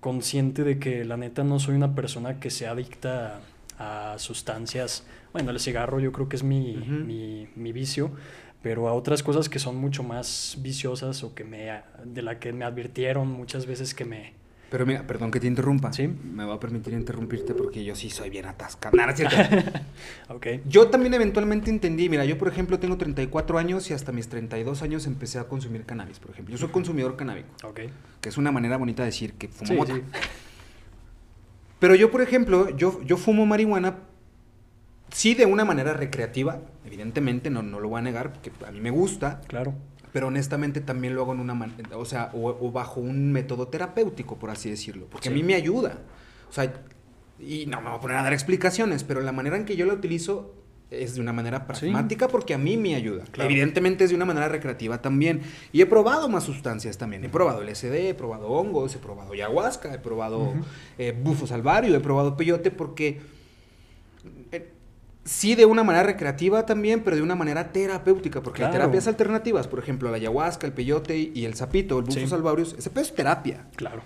Consciente 0.00 0.64
de 0.64 0.78
que 0.78 1.04
la 1.04 1.16
neta 1.16 1.44
no 1.44 1.58
soy 1.58 1.74
una 1.74 1.94
persona 1.94 2.38
que 2.40 2.50
sea 2.50 2.72
adicta 2.72 3.40
a, 3.78 4.14
a 4.14 4.18
sustancias. 4.18 5.06
Bueno, 5.32 5.50
el 5.50 5.60
cigarro 5.60 6.00
yo 6.00 6.12
creo 6.12 6.28
que 6.28 6.36
es 6.36 6.42
mi, 6.42 6.76
mi, 6.76 7.48
mi 7.54 7.72
vicio. 7.72 8.10
Pero 8.62 8.88
a 8.88 8.94
otras 8.94 9.22
cosas 9.22 9.48
que 9.48 9.58
son 9.58 9.76
mucho 9.76 10.02
más 10.02 10.56
viciosas 10.60 11.22
o 11.22 11.34
que 11.34 11.44
me, 11.44 11.82
de 12.04 12.22
la 12.22 12.40
que 12.40 12.52
me 12.52 12.64
advirtieron 12.64 13.28
muchas 13.28 13.66
veces 13.66 13.94
que 13.94 14.04
me, 14.04 14.32
Pero 14.70 14.84
mira, 14.84 15.06
perdón 15.06 15.30
que 15.30 15.38
te 15.38 15.46
interrumpa. 15.46 15.92
Sí. 15.92 16.08
Me 16.08 16.44
va 16.44 16.54
a 16.54 16.60
permitir 16.60 16.92
interrumpirte 16.92 17.54
porque 17.54 17.84
yo 17.84 17.94
sí 17.94 18.10
soy 18.10 18.30
bien 18.30 18.46
atascado. 18.46 18.96
Nada, 18.96 19.14
cierto. 19.14 19.36
Ok. 20.28 20.46
Yo 20.68 20.88
también 20.88 21.14
eventualmente 21.14 21.70
entendí, 21.70 22.08
mira, 22.08 22.24
yo 22.24 22.36
por 22.36 22.48
ejemplo 22.48 22.78
tengo 22.80 22.96
34 22.96 23.58
años 23.58 23.88
y 23.90 23.94
hasta 23.94 24.10
mis 24.10 24.28
32 24.28 24.82
años 24.82 25.06
empecé 25.06 25.38
a 25.38 25.44
consumir 25.44 25.84
cannabis, 25.84 26.18
por 26.18 26.32
ejemplo. 26.32 26.52
Yo 26.52 26.58
soy 26.58 26.68
consumidor 26.70 27.16
canábico, 27.16 27.48
Ok. 27.64 27.80
que 28.20 28.28
es 28.28 28.36
una 28.36 28.50
manera 28.50 28.76
bonita 28.76 29.02
de 29.02 29.06
decir 29.06 29.34
que 29.34 29.46
fumo 29.48 29.68
Sí, 29.70 29.76
mota. 29.76 29.94
sí. 29.94 30.02
Pero 31.78 31.94
yo, 31.94 32.10
por 32.10 32.22
ejemplo, 32.22 32.70
yo, 32.76 33.00
yo 33.04 33.16
fumo 33.16 33.46
marihuana, 33.46 33.98
sí 35.12 35.34
de 35.34 35.46
una 35.46 35.64
manera 35.64 35.92
recreativa, 35.92 36.60
evidentemente, 36.84 37.50
no, 37.50 37.62
no 37.62 37.80
lo 37.80 37.88
voy 37.88 37.98
a 38.00 38.02
negar, 38.02 38.32
porque 38.32 38.50
a 38.66 38.70
mí 38.72 38.80
me 38.80 38.90
gusta, 38.90 39.40
Claro. 39.46 39.74
Pero 40.16 40.28
honestamente 40.28 40.80
también 40.80 41.14
lo 41.14 41.20
hago 41.20 41.34
en 41.34 41.40
una 41.40 41.52
manera, 41.52 41.98
o 41.98 42.06
sea, 42.06 42.30
o, 42.32 42.48
o 42.48 42.72
bajo 42.72 43.02
un 43.02 43.32
método 43.32 43.68
terapéutico, 43.68 44.36
por 44.38 44.48
así 44.48 44.70
decirlo, 44.70 45.08
porque 45.10 45.28
a 45.28 45.30
mí 45.30 45.42
me 45.42 45.54
ayuda. 45.54 45.98
O 46.48 46.52
sea, 46.54 46.72
y 47.38 47.66
no 47.66 47.82
me 47.82 47.90
voy 47.90 47.98
a 47.98 48.00
poner 48.00 48.16
a 48.16 48.22
dar 48.22 48.32
explicaciones, 48.32 49.04
pero 49.04 49.20
la 49.20 49.32
manera 49.32 49.58
en 49.58 49.66
que 49.66 49.76
yo 49.76 49.84
la 49.84 49.92
utilizo 49.92 50.54
es 50.90 51.16
de 51.16 51.20
una 51.20 51.34
manera 51.34 51.66
Sí. 51.74 51.80
pragmática 51.90 52.28
porque 52.28 52.54
a 52.54 52.58
mí 52.58 52.78
me 52.78 52.94
ayuda. 52.94 53.24
Claro. 53.30 53.50
Evidentemente 53.50 54.04
es 54.04 54.08
de 54.10 54.16
una 54.16 54.24
manera 54.24 54.48
recreativa 54.48 55.02
también. 55.02 55.42
Y 55.70 55.82
he 55.82 55.86
probado 55.86 56.30
más 56.30 56.44
sustancias 56.44 56.96
también. 56.96 57.22
He 57.22 57.28
probado 57.28 57.60
LSD, 57.62 58.08
he 58.08 58.14
probado 58.14 58.48
hongos, 58.48 58.94
he 58.94 58.98
probado 58.98 59.34
ayahuasca, 59.34 59.92
he 59.92 59.98
probado 59.98 60.38
Ujú. 60.38 60.64
eh, 60.96 61.12
bufo 61.12 61.46
salvario, 61.46 61.94
he 61.94 62.00
probado 62.00 62.38
peyote 62.38 62.70
porque 62.70 63.20
sí 65.26 65.54
de 65.56 65.66
una 65.66 65.82
manera 65.84 66.04
recreativa 66.06 66.64
también, 66.64 67.02
pero 67.02 67.16
de 67.16 67.22
una 67.22 67.34
manera 67.34 67.72
terapéutica, 67.72 68.42
porque 68.42 68.62
hay 68.62 68.70
Claro. 68.70 68.84
terapias 68.84 69.06
alternativas, 69.08 69.66
por 69.68 69.78
ejemplo, 69.80 70.08
la 70.10 70.16
ayahuasca, 70.16 70.66
el 70.66 70.72
peyote 70.72 71.18
y 71.18 71.44
el 71.44 71.54
sapito, 71.54 71.98
el 71.98 72.04
bufo 72.04 72.20
Sí. 72.20 72.26
salvarius, 72.28 72.74
ese 72.78 72.88
pedo 72.90 73.02
es 73.02 73.14
terapia. 73.14 73.66
Claro. 73.76 74.02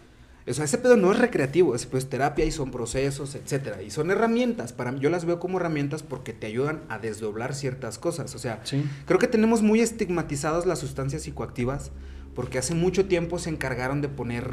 O 0.49 0.53
sea, 0.55 0.64
ese 0.64 0.79
pedo 0.79 0.97
no 0.97 1.12
es 1.12 1.18
recreativo, 1.18 1.75
ese 1.77 1.87
pedo 1.87 1.99
es 1.99 2.09
terapia 2.09 2.45
y 2.45 2.51
son 2.51 2.71
procesos, 2.73 3.35
etcétera. 3.37 3.83
Y 3.83 3.91
son 3.91 4.11
herramientas, 4.11 4.73
para 4.73 4.93
yo 4.97 5.09
las 5.11 5.25
veo 5.27 5.39
como 5.39 5.59
herramientas 5.61 6.03
porque 6.03 6.33
te 6.33 6.47
ayudan 6.47 6.81
a 6.89 6.99
desdoblar 6.99 7.55
ciertas 7.55 7.99
cosas. 7.99 8.35
O 8.35 8.39
sea, 8.39 8.61
Sí. 8.64 8.83
creo 9.07 9.18
que 9.21 9.29
tenemos 9.29 9.62
muy 9.62 9.81
estigmatizadas 9.81 10.66
las 10.66 10.79
sustancias 10.81 11.23
psicoactivas 11.23 11.93
porque 12.35 12.59
hace 12.59 12.74
mucho 12.74 13.07
tiempo 13.07 13.39
se 13.39 13.51
encargaron 13.51 14.01
de 14.01 14.09
poner 14.09 14.49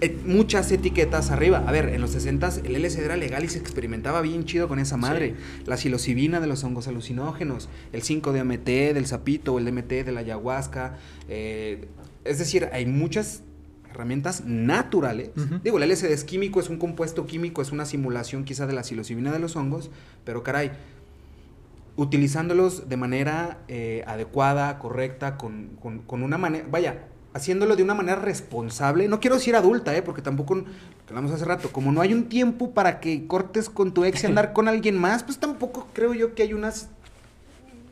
eh, 0.00 0.18
muchas 0.24 0.70
etiquetas 0.70 1.30
arriba. 1.30 1.64
A 1.66 1.72
ver, 1.72 1.88
en 1.88 2.00
los 2.00 2.10
60 2.10 2.52
el 2.64 2.82
LSD 2.82 3.04
era 3.04 3.16
legal 3.16 3.44
y 3.44 3.48
se 3.48 3.58
experimentaba 3.58 4.20
bien 4.20 4.44
chido 4.44 4.68
con 4.68 4.78
esa 4.78 4.96
madre. 4.96 5.34
La 5.66 5.76
psilocibina 5.76 6.40
de 6.40 6.46
los 6.46 6.62
hongos 6.64 6.88
alucinógenos, 6.88 7.68
el 7.92 8.02
5-DMT 8.02 8.94
del 8.94 9.06
sapito, 9.06 9.58
el 9.58 9.64
DMT 9.64 10.04
de 10.04 10.12
la 10.12 10.20
ayahuasca. 10.20 10.96
eh, 11.28 11.88
es 12.24 12.38
decir, 12.38 12.68
hay 12.72 12.86
muchas 12.86 13.42
herramientas 13.90 14.44
naturales. 14.46 15.30
Digo, 15.62 15.78
el 15.78 15.90
LSD 15.90 16.12
es 16.12 16.24
químico, 16.24 16.60
es 16.60 16.68
un 16.68 16.78
compuesto 16.78 17.26
químico, 17.26 17.62
es 17.62 17.72
una 17.72 17.84
simulación 17.84 18.44
quizá 18.44 18.66
de 18.66 18.72
la 18.72 18.84
psilocibina 18.84 19.32
de 19.32 19.38
los 19.38 19.56
hongos, 19.56 19.90
pero 20.24 20.42
caray, 20.42 20.72
utilizándolos 21.96 22.88
de 22.88 22.96
manera 22.96 23.58
eh, 23.68 24.04
adecuada, 24.06 24.78
correcta, 24.78 25.36
con, 25.36 25.70
con- 25.80 25.98
con 26.00 26.22
una 26.22 26.38
manera, 26.38 26.66
vaya, 26.70 27.04
haciéndolo 27.34 27.76
de 27.76 27.82
una 27.82 27.94
manera 27.94 28.16
responsable, 28.20 29.08
no 29.08 29.20
quiero 29.20 29.36
decir 29.36 29.56
adulta, 29.56 29.94
¿eh? 29.96 30.02
porque 30.02 30.22
tampoco, 30.22 30.54
lo 30.56 30.64
hablamos 31.08 31.30
hace 31.32 31.44
rato, 31.44 31.70
como 31.70 31.92
no 31.92 32.00
hay 32.00 32.12
un 32.14 32.28
tiempo 32.28 32.72
para 32.72 33.00
que 33.00 33.26
cortes 33.26 33.68
con 33.70 33.92
tu 33.92 34.04
ex 34.04 34.22
y 34.22 34.26
andar 34.26 34.52
con 34.54 34.68
alguien 34.68 34.98
más, 34.98 35.22
pues 35.22 35.38
tampoco 35.38 35.86
creo 35.92 36.14
yo 36.14 36.34
que 36.34 36.42
hay 36.42 36.54
unas 36.54 36.88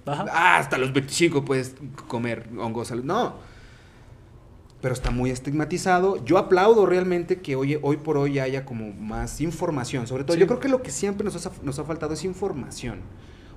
Ajá. 0.07 0.25
Ah, 0.33 0.57
hasta 0.57 0.79
los 0.79 0.93
25 0.95 1.45
puedes 1.45 1.75
comer 2.09 2.49
hongos. 2.59 2.91
No. 3.05 3.35
Pero 4.81 4.95
está 4.95 5.11
muy 5.11 5.31
estigmatizado. 5.31 6.25
Yo 6.25 6.39
aplaudo 6.39 6.87
realmente 6.87 7.41
que 7.43 7.55
hoy, 7.55 7.79
hoy 7.83 7.99
por 7.99 8.17
hoy 8.17 8.39
haya 8.39 8.65
como 8.65 8.93
más 8.95 9.43
información. 9.43 10.07
Sobre 10.07 10.25
todo, 10.25 10.35
Sí. 10.35 10.41
yo 10.41 10.47
creo 10.47 10.59
que 10.59 10.69
lo 10.69 10.83
que 10.83 10.91
siempre 10.91 11.23
nos 11.25 11.47
ha, 11.47 11.51
nos 11.63 11.79
ha 11.79 11.85
faltado 11.85 12.15
es 12.15 12.25
información. 12.25 13.01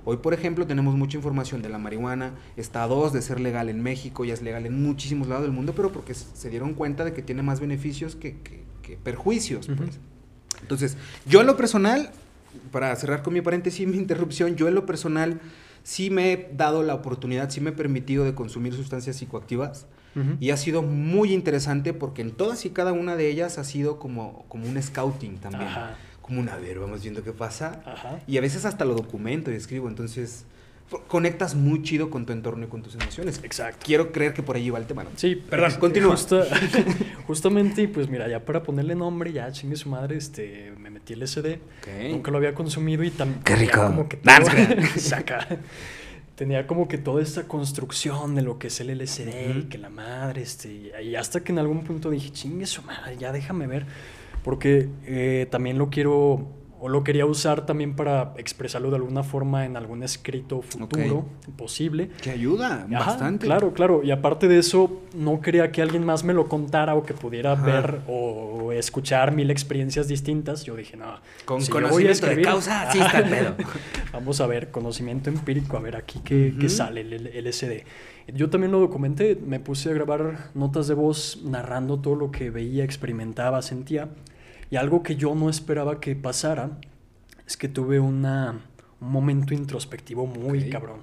Hoy, 0.04 0.18
por 0.18 0.34
ejemplo, 0.34 0.66
tenemos 0.66 0.94
mucha 0.96 1.16
información 1.16 1.62
de 1.62 1.68
la 1.68 1.78
marihuana. 1.78 2.32
Está 2.56 2.82
a 2.84 2.86
dos 2.88 3.12
de 3.12 3.22
ser 3.22 3.40
legal 3.40 3.68
en 3.68 3.82
México, 3.82 4.24
ya 4.24 4.34
es 4.34 4.42
legal 4.42 4.66
en 4.66 4.82
muchísimos 4.82 5.28
lados 5.28 5.44
del 5.44 5.52
mundo, 5.52 5.72
pero 5.74 5.92
porque 5.92 6.14
se 6.14 6.50
dieron 6.50 6.74
cuenta 6.74 7.04
de 7.04 7.12
que 7.14 7.22
tiene 7.22 7.42
más 7.42 7.60
beneficios 7.60 8.14
que, 8.16 8.38
que- 8.40 8.62
que 8.82 8.96
perjuicios. 8.98 9.66
Pues. 9.68 9.98
Entonces, 10.60 10.96
yo 11.26 11.40
en 11.40 11.46
lo 11.46 11.56
personal, 11.56 12.10
para 12.70 12.94
cerrar 12.96 13.22
con 13.22 13.32
mi 13.34 13.40
paréntesis 13.40 13.80
y 13.80 13.86
mi 13.90 13.96
interrupción, 13.96 14.56
yo 14.56 14.68
en 14.68 14.74
lo 14.74 14.84
personal 14.86 15.40
sí 15.82 16.10
me 16.10 16.32
he 16.32 16.50
dado 16.54 16.82
la 16.82 16.94
oportunidad, 16.94 17.48
sí 17.50 17.60
me 17.60 17.70
he 17.70 17.72
permitido 17.72 18.24
de 18.24 18.34
consumir 18.34 18.74
sustancias 18.74 19.16
psicoactivas. 19.16 19.86
Y 20.38 20.50
ha 20.50 20.56
sido 20.56 20.82
muy 20.82 21.32
interesante 21.32 21.92
porque 21.92 22.22
en 22.22 22.30
todas 22.30 22.64
y 22.66 22.70
cada 22.70 22.92
una 22.92 23.16
de 23.16 23.28
ellas 23.28 23.58
ha 23.58 23.64
sido 23.64 23.98
como, 23.98 24.44
como 24.48 24.64
un 24.68 24.80
scouting 24.80 25.38
también. 25.38 25.64
Ajá. 25.68 25.96
Como 26.24 26.40
un, 26.40 26.48
a 26.48 26.56
ver, 26.56 26.78
vamos 26.78 27.02
viendo 27.02 27.22
qué 27.22 27.32
pasa. 27.32 27.82
Ajá. 27.84 28.18
Y 28.26 28.38
a 28.38 28.40
veces 28.40 28.64
hasta 28.64 28.84
lo 28.84 28.94
documento 28.94 29.50
y 29.52 29.54
escribo. 29.56 29.88
Entonces, 29.88 30.46
conectas 31.08 31.54
muy 31.54 31.82
chido 31.82 32.08
con 32.08 32.24
tu 32.24 32.32
entorno 32.32 32.64
y 32.64 32.68
con 32.68 32.82
tus 32.82 32.94
emociones. 32.94 33.40
Exacto. 33.42 33.80
Quiero 33.84 34.10
creer 34.12 34.32
que 34.32 34.42
por 34.42 34.56
ahí 34.56 34.70
va 34.70 34.78
el 34.78 34.86
tema. 34.86 35.04
¿no? 35.04 35.10
Sí, 35.16 35.36
Perdón, 35.36 35.72
continúa. 35.78 36.12
justa- 36.12 36.46
justamente, 37.26 37.82
y 37.82 37.86
pues 37.88 38.08
mira, 38.08 38.26
ya 38.28 38.44
para 38.44 38.62
ponerle 38.62 38.94
nombre, 38.94 39.32
ya 39.32 39.50
chingue 39.52 39.76
su 39.76 39.88
madre, 39.90 40.16
este, 40.16 40.72
me 40.78 40.88
metí 40.90 41.12
el 41.12 41.26
SD. 41.26 41.54
Ok. 41.80 42.10
Nunca 42.12 42.30
lo 42.30 42.38
había 42.38 42.54
consumido 42.54 43.02
y 43.04 43.10
también. 43.10 43.42
Qué 43.42 43.56
rico. 43.56 43.82
Como 43.82 44.08
que 44.08 44.16
todo- 44.16 44.32
saca. 44.98 45.46
Tenía 46.36 46.66
como 46.66 46.88
que 46.88 46.98
toda 46.98 47.22
esta 47.22 47.44
construcción 47.44 48.34
de 48.34 48.42
lo 48.42 48.58
que 48.58 48.66
es 48.66 48.80
el 48.80 48.88
LSD 48.98 49.28
y 49.54 49.58
Ujú. 49.58 49.68
que 49.68 49.78
la 49.78 49.88
madre, 49.88 50.42
este, 50.42 50.90
y 51.02 51.14
hasta 51.14 51.44
que 51.44 51.52
en 51.52 51.60
algún 51.60 51.84
punto 51.84 52.10
dije, 52.10 52.30
chingue 52.30 52.66
su 52.66 52.82
madre, 52.82 53.16
ya 53.16 53.30
déjame 53.30 53.68
ver, 53.68 53.86
porque 54.44 54.88
eh, 55.06 55.48
también 55.50 55.78
lo 55.78 55.88
quiero, 55.90 56.46
o 56.78 56.88
lo 56.90 57.02
quería 57.02 57.24
usar 57.24 57.64
también 57.64 57.96
para 57.96 58.34
expresarlo 58.36 58.90
de 58.90 58.96
alguna 58.96 59.22
forma 59.22 59.64
en 59.64 59.76
algún 59.76 60.02
escrito 60.02 60.60
futuro 60.60 61.24
posible. 61.56 62.10
Que 62.22 62.30
ayuda 62.30 62.86
Ajá, 62.94 63.06
bastante. 63.06 63.46
Claro, 63.46 63.72
claro. 63.72 64.02
Y 64.04 64.10
aparte 64.10 64.46
de 64.48 64.58
eso, 64.58 65.00
no 65.16 65.40
quería 65.40 65.72
que 65.72 65.80
alguien 65.80 66.04
más 66.04 66.24
me 66.24 66.34
lo 66.34 66.46
contara 66.46 66.94
o 66.94 67.02
que 67.02 67.14
pudiera 67.14 67.52
Ajá. 67.52 67.64
ver 67.64 68.00
o 68.06 68.70
escuchar 68.72 69.34
mil 69.34 69.50
experiencias 69.50 70.08
distintas. 70.08 70.64
Yo 70.64 70.76
dije, 70.76 70.96
no. 70.98 71.06
Con 71.46 71.62
si 71.62 71.70
conocimiento 71.72 72.26
de 72.26 72.32
escribir- 72.32 72.44
causa, 72.44 72.90
sí 72.92 72.98
está 72.98 73.20
el 73.20 73.30
pedo. 73.30 73.54
Vamos 74.12 74.42
a 74.42 74.46
ver, 74.46 74.70
conocimiento 74.70 75.30
empírico, 75.30 75.78
a 75.78 75.80
ver 75.80 75.96
aquí 75.96 76.20
qué, 76.22 76.54
qué 76.60 76.68
sale 76.68 77.00
el 77.00 77.12
el 77.14 77.46
LSD. 77.48 77.84
Yo 78.34 78.48
también 78.50 78.72
lo 78.72 78.80
documenté, 78.80 79.36
me 79.36 79.58
puse 79.60 79.90
a 79.90 79.92
grabar 79.94 80.50
notas 80.54 80.86
de 80.88 80.94
voz 80.94 81.40
narrando 81.44 81.98
todo 82.00 82.14
lo 82.14 82.30
que 82.30 82.50
veía, 82.50 82.84
experimentaba, 82.84 83.60
sentía. 83.62 84.08
Y 84.70 84.76
algo 84.76 85.02
que 85.02 85.16
yo 85.16 85.34
no 85.34 85.48
esperaba 85.50 86.00
que 86.00 86.16
pasara 86.16 86.78
es 87.46 87.56
que 87.56 87.68
tuve 87.68 88.00
una, 88.00 88.60
un 89.00 89.10
momento 89.10 89.54
introspectivo 89.54 90.26
muy 90.26 90.68
cabrón. 90.70 91.00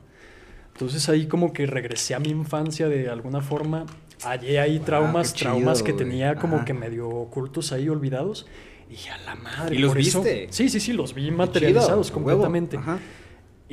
Entonces 0.74 1.08
ahí 1.10 1.28
como 1.28 1.54
que 1.54 1.66
regresé 1.66 2.16
a 2.16 2.20
mi 2.20 2.30
infancia 2.30 2.88
de 2.90 3.10
alguna 3.10 3.42
forma. 3.42 3.86
Hallé 4.24 4.60
ahí 4.60 4.78
Wow, 4.78 4.86
traumas, 4.86 5.34
chido, 5.34 5.52
traumas 5.52 5.84
que 5.84 5.94
tenía 5.94 6.36
como 6.36 6.58
Ajá. 6.58 6.66
que 6.66 6.74
medio 6.74 7.10
ocultos 7.10 7.72
ahí, 7.72 7.90
olvidados. 7.90 8.46
Y 8.90 9.08
a 9.08 9.18
la 9.20 9.36
madre. 9.36 9.76
¿Y 9.76 9.80
los 9.80 9.92
por 9.92 10.00
eso- 10.00 10.22
viste? 10.22 10.48
Sí, 10.50 10.70
sí, 10.70 10.80
sí, 10.80 10.94
los 10.94 11.14
vi 11.14 11.32
materializados 11.32 12.12
completamente. 12.12 12.78
Ajá. 12.78 13.00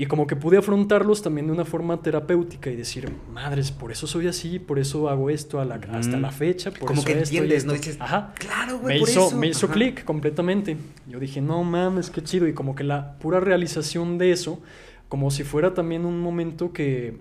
Y 0.01 0.07
como 0.07 0.29
que 0.29 0.37
pude 0.37 0.57
afrontarlos 0.59 1.23
también 1.23 1.49
de 1.49 1.53
una 1.53 1.65
forma 1.65 2.01
terapéutica 2.01 2.71
y 2.71 2.77
decir, 2.77 3.13
madres, 3.35 3.73
por 3.73 3.91
eso 3.91 4.07
soy 4.07 4.29
así, 4.29 4.61
por 4.61 4.79
eso 4.79 5.09
hago 5.09 5.29
esto 5.29 5.59
a 5.61 5.65
la- 5.65 5.79
Ujú. 5.79 5.97
hasta 5.97 6.17
la 6.19 6.31
fecha, 6.31 6.71
por 6.71 6.87
Como 6.87 7.01
eso 7.01 7.07
que 7.07 7.13
esto 7.15 7.25
entiendes, 7.25 7.59
esto". 7.59 7.67
¿no? 7.73 7.73
Dices, 7.79 7.97
Ajá. 8.01 8.33
Claro, 8.39 8.79
güey, 8.79 8.95
Me 8.95 9.01
por 9.01 9.09
hizo, 9.09 9.27
eso. 9.27 9.37
me 9.37 9.49
hizo 9.49 9.67
clic 9.67 10.05
completamente. 10.05 10.77
Yo 11.09 11.19
dije, 11.19 11.41
no 11.41 11.65
mames, 11.65 12.11
qué 12.11 12.23
chido. 12.23 12.47
Y 12.47 12.53
como 12.53 12.77
que 12.77 12.85
la 12.85 13.19
pura 13.19 13.41
realización 13.41 14.19
de 14.19 14.31
eso, 14.31 14.63
como 15.09 15.33
si 15.33 15.43
fuera 15.43 15.75
también 15.75 16.05
un 16.07 16.21
momento 16.21 16.73
que 16.73 17.19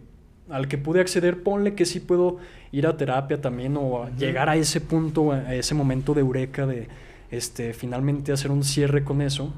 al 0.47 0.67
que 0.67 0.77
pude 0.77 1.01
acceder, 1.01 1.41
ponle 1.41 1.73
que 1.73 1.83
sí 1.85 1.99
puedo 1.99 2.37
ir 2.71 2.85
a 2.85 2.95
terapia 2.95 3.41
también 3.41 3.75
o 3.75 4.03
a 4.03 4.11
llegar 4.11 4.49
a 4.49 4.55
ese 4.55 4.81
punto, 4.81 5.31
a 5.31 5.55
ese 5.55 5.73
momento 5.73 6.13
de 6.13 6.21
eureka 6.21 6.67
de 6.67 6.87
este, 7.31 7.73
finalmente 7.73 8.31
hacer 8.31 8.51
un 8.51 8.63
cierre 8.63 9.03
con 9.03 9.23
eso. 9.23 9.51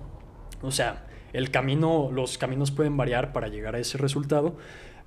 O 0.62 0.72
sea, 0.72 1.06
el 1.34 1.52
camino, 1.52 2.10
los 2.12 2.38
caminos 2.38 2.72
pueden 2.72 2.98
variar 2.98 3.32
para 3.34 3.48
llegar 3.48 3.76
a 3.76 3.80
ese 3.80 3.98
resultado, 3.98 4.58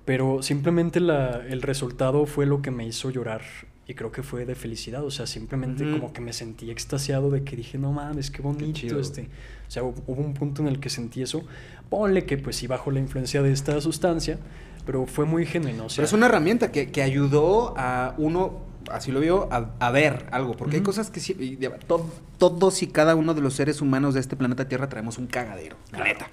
pero 0.05 0.43
simplemente 0.43 1.01
la- 1.01 1.43
el 1.49 1.63
resultado 1.63 2.27
fue 2.27 2.47
lo 2.47 2.61
que 2.63 2.71
me 2.71 2.87
hizo 2.87 3.11
llorar 3.11 3.43
y 3.87 3.95
creo 3.95 4.11
que 4.13 4.23
fue 4.23 4.47
de 4.47 4.55
felicidad, 4.55 5.05
o 5.05 5.11
sea, 5.11 5.27
simplemente 5.27 5.85
como 5.91 6.13
que 6.13 6.21
me 6.21 6.33
sentí 6.33 6.71
extasiado 6.71 7.31
de 7.31 7.43
que 7.45 7.57
dije, 7.57 7.79
no 7.79 7.93
mames, 7.93 8.31
qué 8.31 8.41
bonito 8.43 8.73
este. 9.01 9.23
O 9.69 9.71
sea, 9.71 9.83
hu- 9.83 9.95
hubo 10.07 10.21
un 10.23 10.35
punto 10.35 10.63
en 10.63 10.69
el 10.69 10.79
que 10.81 10.89
sentí 10.89 11.23
eso. 11.23 11.43
Ponle 11.91 12.25
que 12.25 12.39
pues 12.39 12.57
sí 12.57 12.67
bajo 12.67 12.91
la 12.91 13.01
influencia 13.01 13.43
de 13.43 13.53
esta 13.53 13.81
sustancia, 13.81 14.39
pero 14.87 15.07
fue 15.07 15.25
muy 15.25 15.47
genuino. 15.47 15.87
o 15.87 15.89
sea, 15.89 15.97
Pero 15.97 16.07
es 16.07 16.13
una 16.13 16.27
herramienta 16.27 16.71
que, 16.73 16.91
que 16.91 17.03
ayudó 17.03 17.75
a 17.77 18.15
uno, 18.19 18.61
así 18.95 19.11
lo 19.13 19.21
vio, 19.21 19.49
a, 19.53 19.71
a 19.81 19.91
ver 19.91 20.27
algo. 20.33 20.57
Porque 20.57 20.77
hay 20.77 20.81
Ujú. 20.83 20.87
cosas 20.91 21.11
que 21.11 21.21
sí, 21.21 21.35
de- 21.35 21.71
to- 21.87 22.09
todos 22.39 22.83
y 22.83 22.87
cada 22.89 23.15
uno 23.15 23.35
de 23.35 23.41
los 23.41 23.55
seres 23.55 23.81
humanos 23.81 24.15
de 24.15 24.21
este 24.21 24.37
planeta 24.37 24.69
Tierra 24.69 24.89
traemos 24.89 25.19
un 25.19 25.27
cagadero, 25.27 25.77
la 25.91 25.99
Claro. 25.99 26.05
neta. 26.13 26.29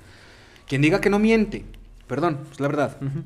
Quien 0.67 0.81
diga 0.81 1.01
que 1.01 1.09
no 1.09 1.19
miente, 1.19 1.65
perdón, 2.07 2.39
es 2.51 2.59
la 2.59 2.67
verdad. 2.67 2.97
Ujú. 3.01 3.23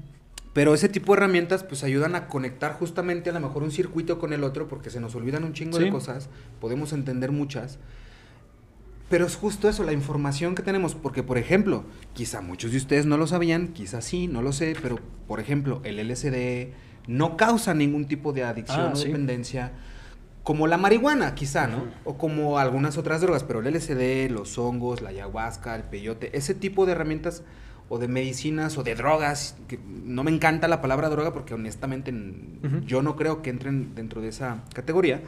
Pero 0.54 0.74
ese 0.76 0.88
tipo 0.88 1.14
de 1.14 1.18
herramientas 1.18 1.64
pues 1.64 1.84
ayudan 1.84 2.14
a 2.16 2.28
conectar 2.28 2.74
justamente 2.74 3.30
a 3.32 3.34
lo 3.34 3.40
mejor 3.40 3.64
un 3.64 3.72
circuito 3.72 4.20
con 4.20 4.34
el 4.34 4.44
otro 4.44 4.68
porque 4.68 4.90
se 4.92 5.00
nos 5.00 5.16
olvidan 5.16 5.44
un 5.44 5.54
chingo 5.54 5.80
de 5.80 5.86
Sí. 5.86 5.92
cosas, 5.92 6.30
podemos 6.62 6.94
entender 6.94 7.32
muchas. 7.32 7.80
Pero 9.10 9.26
es 9.28 9.36
justo 9.36 9.68
eso, 9.70 9.84
la 9.84 9.94
información 9.94 10.56
que 10.56 10.64
tenemos, 10.64 10.96
porque 10.96 11.22
por 11.24 11.38
ejemplo, 11.38 11.84
quizá 12.14 12.42
muchos 12.42 12.72
de 12.72 12.78
ustedes 12.78 13.06
no 13.06 13.18
lo 13.18 13.28
sabían, 13.28 13.70
quizá 13.70 14.02
sí, 14.02 14.28
no 14.28 14.42
lo 14.42 14.54
sé, 14.54 14.76
pero 14.82 15.00
por 15.28 15.40
ejemplo, 15.40 15.82
el 15.84 16.00
LSD 16.00 16.72
no 17.08 17.38
causa 17.38 17.74
ningún 17.74 18.06
tipo 18.06 18.34
de 18.34 18.44
adicción 18.44 18.88
Ah, 18.88 18.92
o 18.94 18.96
sí. 18.96 19.08
dependencia, 19.08 19.72
como 20.44 20.68
la 20.68 20.78
marihuana 20.78 21.36
quizá, 21.36 21.68
¿no? 21.68 21.86
O 22.04 22.18
como 22.18 22.60
algunas 22.60 22.98
otras 22.98 23.22
drogas, 23.22 23.44
pero 23.44 23.60
el 23.62 23.68
LSD, 23.74 24.30
los 24.30 24.58
hongos, 24.58 25.02
la 25.02 25.10
ayahuasca, 25.10 25.76
el 25.76 25.84
peyote, 25.84 26.36
ese 26.38 26.54
tipo 26.54 26.86
de 26.86 26.92
herramientas 26.94 27.44
o 27.90 27.98
de 28.00 28.08
medicinas 28.08 28.78
o 28.78 28.84
de 28.84 28.96
drogas, 28.96 29.56
que 29.68 29.78
no 30.06 30.24
me 30.24 30.32
encanta 30.32 30.68
la 30.68 30.82
palabra 30.82 31.10
droga 31.10 31.34
porque 31.34 31.54
honestamente 31.54 32.14
yo 32.86 33.02
no 33.02 33.16
creo 33.16 33.42
que 33.42 33.50
entren 33.50 33.94
dentro 33.96 34.22
de 34.22 34.30
esa 34.30 34.64
categoría, 34.74 35.22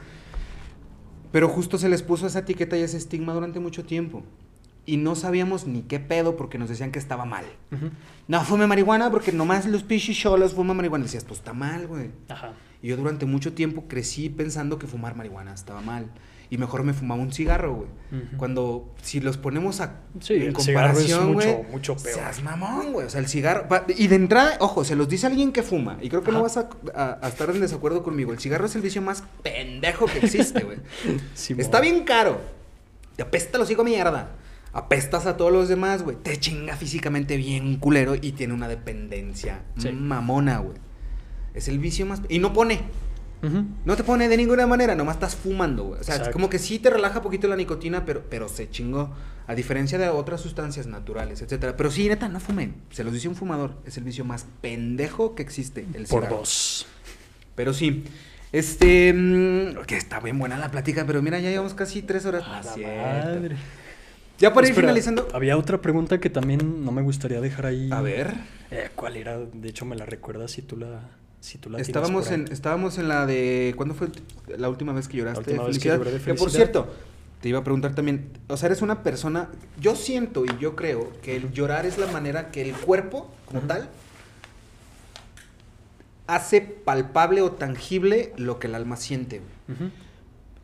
pero 1.32 1.50
justo 1.50 1.78
se 1.78 1.90
les 1.90 2.02
puso 2.02 2.28
esa 2.28 2.40
etiqueta 2.40 2.78
y 2.78 2.82
ese 2.82 2.98
estigma 2.98 3.34
durante 3.34 3.60
mucho 3.60 3.84
tiempo. 3.86 4.24
Y 4.86 4.98
no 4.98 5.16
sabíamos 5.16 5.66
ni 5.66 5.82
qué 5.82 6.00
pedo 6.00 6.36
porque 6.38 6.58
nos 6.58 6.70
decían 6.70 6.92
que 6.92 7.00
estaba 7.00 7.26
mal. 7.26 7.46
No, 8.28 8.44
fume 8.44 8.68
marihuana 8.68 9.10
porque 9.12 9.32
nomás 9.32 9.66
los 9.66 9.84
pichis 9.84 10.18
cholos 10.18 10.54
fuman 10.54 10.78
marihuana. 10.78 11.04
Y 11.04 11.08
decías, 11.08 11.24
pues 11.24 11.40
está 11.40 11.54
mal, 11.54 11.88
güey. 11.88 12.12
Ajá. 12.30 12.54
Y 12.84 12.90
yo 12.90 12.98
durante 12.98 13.26
mucho 13.26 13.54
tiempo 13.54 13.86
crecí 13.88 14.30
pensando 14.30 14.78
que 14.78 14.86
fumar 14.88 15.16
marihuana 15.16 15.54
estaba 15.54 15.82
mal. 15.82 16.08
Y 16.52 16.60
mejor 16.60 16.84
me 16.84 16.94
fumaba 16.94 17.20
un 17.20 17.34
cigarro, 17.34 17.74
güey. 17.74 17.88
Cuando, 18.38 18.94
si 19.02 19.20
los 19.20 19.36
ponemos 19.38 19.82
a, 19.82 20.02
Sí, 20.20 20.36
en 20.36 20.54
comparación, 20.54 21.34
mucho, 21.34 21.52
güey, 21.54 21.72
mucho 21.72 21.96
peor. 21.96 22.14
Seas 22.14 22.44
mamón, 22.44 22.94
güey. 22.94 23.08
O 23.08 23.10
sea, 23.10 23.20
el 23.20 23.28
cigarro. 23.28 23.68
Y 23.98 24.08
de 24.08 24.16
entrada, 24.16 24.56
ojo, 24.60 24.84
se 24.84 24.96
los 24.96 25.10
dice 25.10 25.26
alguien 25.26 25.52
que 25.52 25.64
fuma. 25.64 25.98
Y 26.04 26.10
creo 26.10 26.22
que 26.22 26.32
no 26.32 26.44
vas 26.44 26.58
a, 26.58 26.70
a- 26.94 27.18
a 27.24 27.28
estar 27.30 27.50
en 27.50 27.60
desacuerdo 27.60 28.04
conmigo. 28.04 28.32
El 28.32 28.38
cigarro 28.40 28.68
es 28.68 28.76
el 28.76 28.84
vicio 28.84 29.02
más 29.02 29.24
pendejo 29.42 30.06
que 30.06 30.20
existe, 30.20 30.64
güey. 30.64 30.78
Simón. 31.34 31.62
Está 31.62 31.82
bien 31.82 32.04
caro. 32.04 32.40
Te 33.16 33.24
apesta 33.24 33.58
los 33.58 33.66
hocico 33.66 33.82
a 33.82 33.86
mierda. 33.86 34.30
Apestas 34.76 35.26
a 35.26 35.38
todos 35.38 35.52
los 35.54 35.70
demás, 35.70 36.04
güey. 36.04 36.18
Te 36.18 36.38
chinga 36.38 36.76
físicamente 36.76 37.38
bien 37.38 37.78
culero 37.78 38.14
y 38.16 38.34
tiene 38.34 38.54
una 38.54 38.68
dependencia 38.68 39.62
Sí. 39.78 39.90
mamona, 39.92 40.58
güey. 40.60 40.78
Es 41.54 41.70
el 41.70 41.80
vicio 41.80 42.06
más... 42.06 42.22
Y 42.30 42.40
no 42.40 42.52
pone. 42.54 42.82
No 43.86 43.96
te 43.96 44.04
pone 44.04 44.28
de 44.28 44.38
ninguna 44.38 44.66
manera, 44.66 44.96
nomás 44.96 45.18
estás 45.18 45.36
fumando, 45.36 45.84
güey. 45.84 46.02
O 46.02 46.04
sea, 46.04 46.16
Exacto. 46.16 46.34
como 46.34 46.50
que 46.50 46.58
sí 46.58 46.80
te 46.80 46.90
relaja 46.90 47.22
poquito 47.22 47.48
la 47.48 47.56
nicotina, 47.56 48.04
pero, 48.04 48.24
pero 48.30 48.50
se 48.50 48.70
chingó. 48.72 49.12
A 49.48 49.54
diferencia 49.54 50.00
de 50.00 50.10
otras 50.10 50.42
sustancias 50.42 50.88
naturales, 50.88 51.42
etcétera. 51.44 51.78
Pero 51.78 51.92
sí, 51.92 52.10
neta, 52.10 52.28
no 52.28 52.40
fumen. 52.40 52.74
Se 52.90 53.04
los 53.04 53.14
dice 53.14 53.28
un 53.28 53.36
fumador. 53.36 53.76
Es 53.86 53.98
el 53.98 54.04
vicio 54.04 54.26
más 54.26 54.48
pendejo 54.62 55.36
que 55.36 55.44
existe, 55.44 55.82
el 55.94 56.06
Por 56.08 56.24
cigarro. 56.24 56.38
dos. 56.40 56.88
Pero 57.54 57.72
sí. 57.74 58.04
Este. 58.52 59.14
mm, 59.14 59.86
que 59.86 59.96
está 59.98 60.20
bien 60.20 60.40
buena 60.40 60.58
la 60.58 60.72
plática, 60.72 61.06
pero 61.06 61.22
mira, 61.22 61.40
ya 61.40 61.52
llevamos 61.52 61.76
casi 61.76 62.02
tres 62.02 62.26
horas. 62.26 62.44
Ah, 62.48 62.62
la 62.64 63.26
madre. 63.32 63.58
Ya 64.40 64.54
para 64.54 64.68
ir 64.68 64.74
finalizando. 64.76 65.28
Había 65.34 65.58
otra 65.58 65.82
pregunta 65.82 66.20
que 66.20 66.30
también 66.30 66.84
no 66.84 66.92
me 66.92 67.02
gustaría 67.02 67.40
dejar 67.42 67.68
ahí. 67.68 67.90
A 67.92 68.02
ver. 68.02 68.34
Eh, 68.72 68.90
¿Cuál 68.96 69.18
era? 69.18 69.38
De 69.40 69.70
hecho, 69.70 69.86
me 69.86 69.96
la 69.96 70.06
recuerdas 70.06 70.52
si 70.52 70.62
tú 70.62 70.76
la, 70.78 71.02
si 71.40 71.58
tú 71.58 71.70
la 71.70 71.80
Estábamos 71.80 72.32
en, 72.32 72.46
estábamos 72.52 72.98
en 72.98 73.08
la 73.08 73.26
de. 73.26 73.74
¿Cuándo 73.78 73.96
fue 73.96 74.10
la 74.58 74.70
última 74.70 74.92
vez 74.94 75.08
que 75.08 75.18
lloraste? 75.18 75.42
La 75.56 75.64
última 75.64 75.68
vez 75.68 75.78
que 75.80 75.90
felicidad? 75.90 75.98
lloré 75.98 76.12
de 76.12 76.18
Que 76.18 76.34
por 76.34 76.50
felicidad. 76.50 76.72
cierto, 76.72 76.94
te 77.42 77.50
iba 77.50 77.60
a 77.60 77.64
preguntar 77.64 77.96
también. 77.96 78.30
O 78.48 78.58
sea, 78.58 78.68
eres 78.68 78.82
una 78.82 79.04
persona. 79.04 79.50
Yo 79.80 79.96
siento 79.96 80.44
y 80.46 80.50
yo 80.60 80.76
creo 80.76 81.12
que 81.22 81.38
el 81.38 81.52
llorar 81.54 81.86
es 81.86 81.98
la 81.98 82.08
manera 82.08 82.52
que 82.52 82.62
el 82.62 82.74
cuerpo, 82.74 83.32
como 83.46 83.62
tal, 83.62 83.88
hace 86.28 86.62
palpable 86.62 87.42
o 87.42 87.52
tangible 87.52 88.34
lo 88.38 88.60
que 88.60 88.68
el 88.68 88.76
alma 88.76 88.98
siente. 88.98 89.42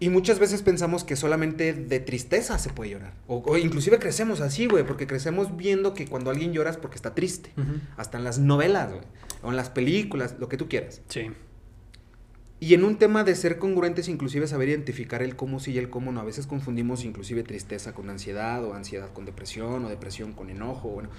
Y 0.02 0.10
muchas 0.10 0.40
veces 0.40 0.64
pensamos 0.64 1.04
que 1.04 1.16
solamente 1.16 1.74
de 1.74 2.00
tristeza 2.00 2.58
se 2.58 2.72
puede 2.72 2.90
llorar. 2.90 3.14
O, 3.28 3.56
inclusive 3.56 4.00
crecemos 4.00 4.42
así, 4.42 4.66
güey, 4.66 4.84
porque 4.84 5.06
crecemos 5.06 5.56
viendo 5.56 5.94
que 5.94 6.08
cuando 6.08 6.32
alguien 6.32 6.54
llora 6.54 6.72
es 6.72 6.78
porque 6.78 6.96
está 6.96 7.14
triste. 7.14 7.52
Hasta 7.98 8.18
en 8.18 8.24
las 8.24 8.40
novelas, 8.40 8.90
güey. 8.90 9.04
O 9.44 9.52
en 9.52 9.58
las 9.58 9.70
películas, 9.70 10.38
lo 10.40 10.50
que 10.50 10.58
tú 10.58 10.68
quieras. 10.68 11.04
Sí. 11.08 11.30
Y 12.60 12.74
en 12.74 12.84
un 12.84 12.98
tema 12.98 13.24
de 13.24 13.36
ser 13.36 13.60
congruentes, 13.60 14.08
inclusive 14.08 14.48
saber 14.48 14.70
identificar 14.70 15.22
el 15.22 15.36
cómo 15.36 15.60
sí 15.60 15.74
y 15.74 15.78
el 15.78 15.92
cómo 15.92 16.12
no. 16.12 16.20
A 16.20 16.24
veces 16.24 16.48
confundimos 16.48 17.06
inclusive 17.06 17.44
tristeza 17.44 17.94
con 17.94 18.10
ansiedad, 18.10 18.66
o 18.66 18.74
ansiedad 18.74 19.14
con 19.14 19.26
depresión, 19.26 19.86
o 19.86 19.90
depresión 19.90 20.34
con 20.34 20.50
enojo. 20.50 20.90
Bueno, 20.90 21.10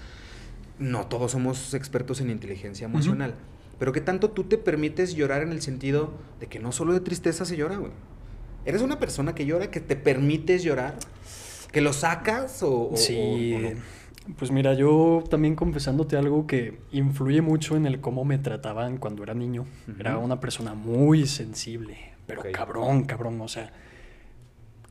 no 0.80 1.06
todos 1.06 1.30
somos 1.30 1.72
expertos 1.74 2.20
en 2.20 2.30
inteligencia 2.30 2.86
emocional. 2.86 3.36
Pero 3.78 3.92
que 3.92 4.00
tanto 4.00 4.32
tú 4.32 4.42
te 4.42 4.59
permites 4.59 5.14
llorar 5.14 5.42
en 5.42 5.52
el 5.52 5.62
sentido 5.62 6.14
de 6.40 6.48
que 6.48 6.59
no 6.59 6.72
solo 6.72 6.92
de 6.92 7.00
tristeza 7.00 7.44
se 7.44 7.56
llora, 7.56 7.76
güey. 7.76 7.92
¿Eres 8.64 8.82
una 8.82 8.98
persona 8.98 9.34
que 9.34 9.47
llora, 9.47 9.70
que 9.70 9.80
te 9.80 9.97
permites 9.97 10.62
llorar? 10.62 10.94
¿Que 11.72 11.80
lo 11.80 11.93
sacas 11.93 12.62
o, 12.62 12.93
sí. 12.94 13.56
Pues 14.36 14.52
mira, 14.52 14.74
yo 14.74 15.24
también 15.28 15.56
confesándote 15.56 16.16
algo 16.16 16.47
que 16.47 16.78
influye 16.93 17.43
mucho 17.43 17.76
en 17.76 17.86
el 17.86 18.01
cómo 18.01 18.24
me 18.24 18.39
trataban 18.39 18.98
cuando 18.98 19.24
era 19.24 19.34
niño. 19.34 19.66
Era 19.98 20.18
una 20.18 20.39
persona 20.39 20.74
muy 20.74 21.26
sensible, 21.26 21.97
pero 22.26 22.43
cabrón, 22.52 23.02
cabrón. 23.02 23.40
O 23.40 23.48
sea, 23.48 23.72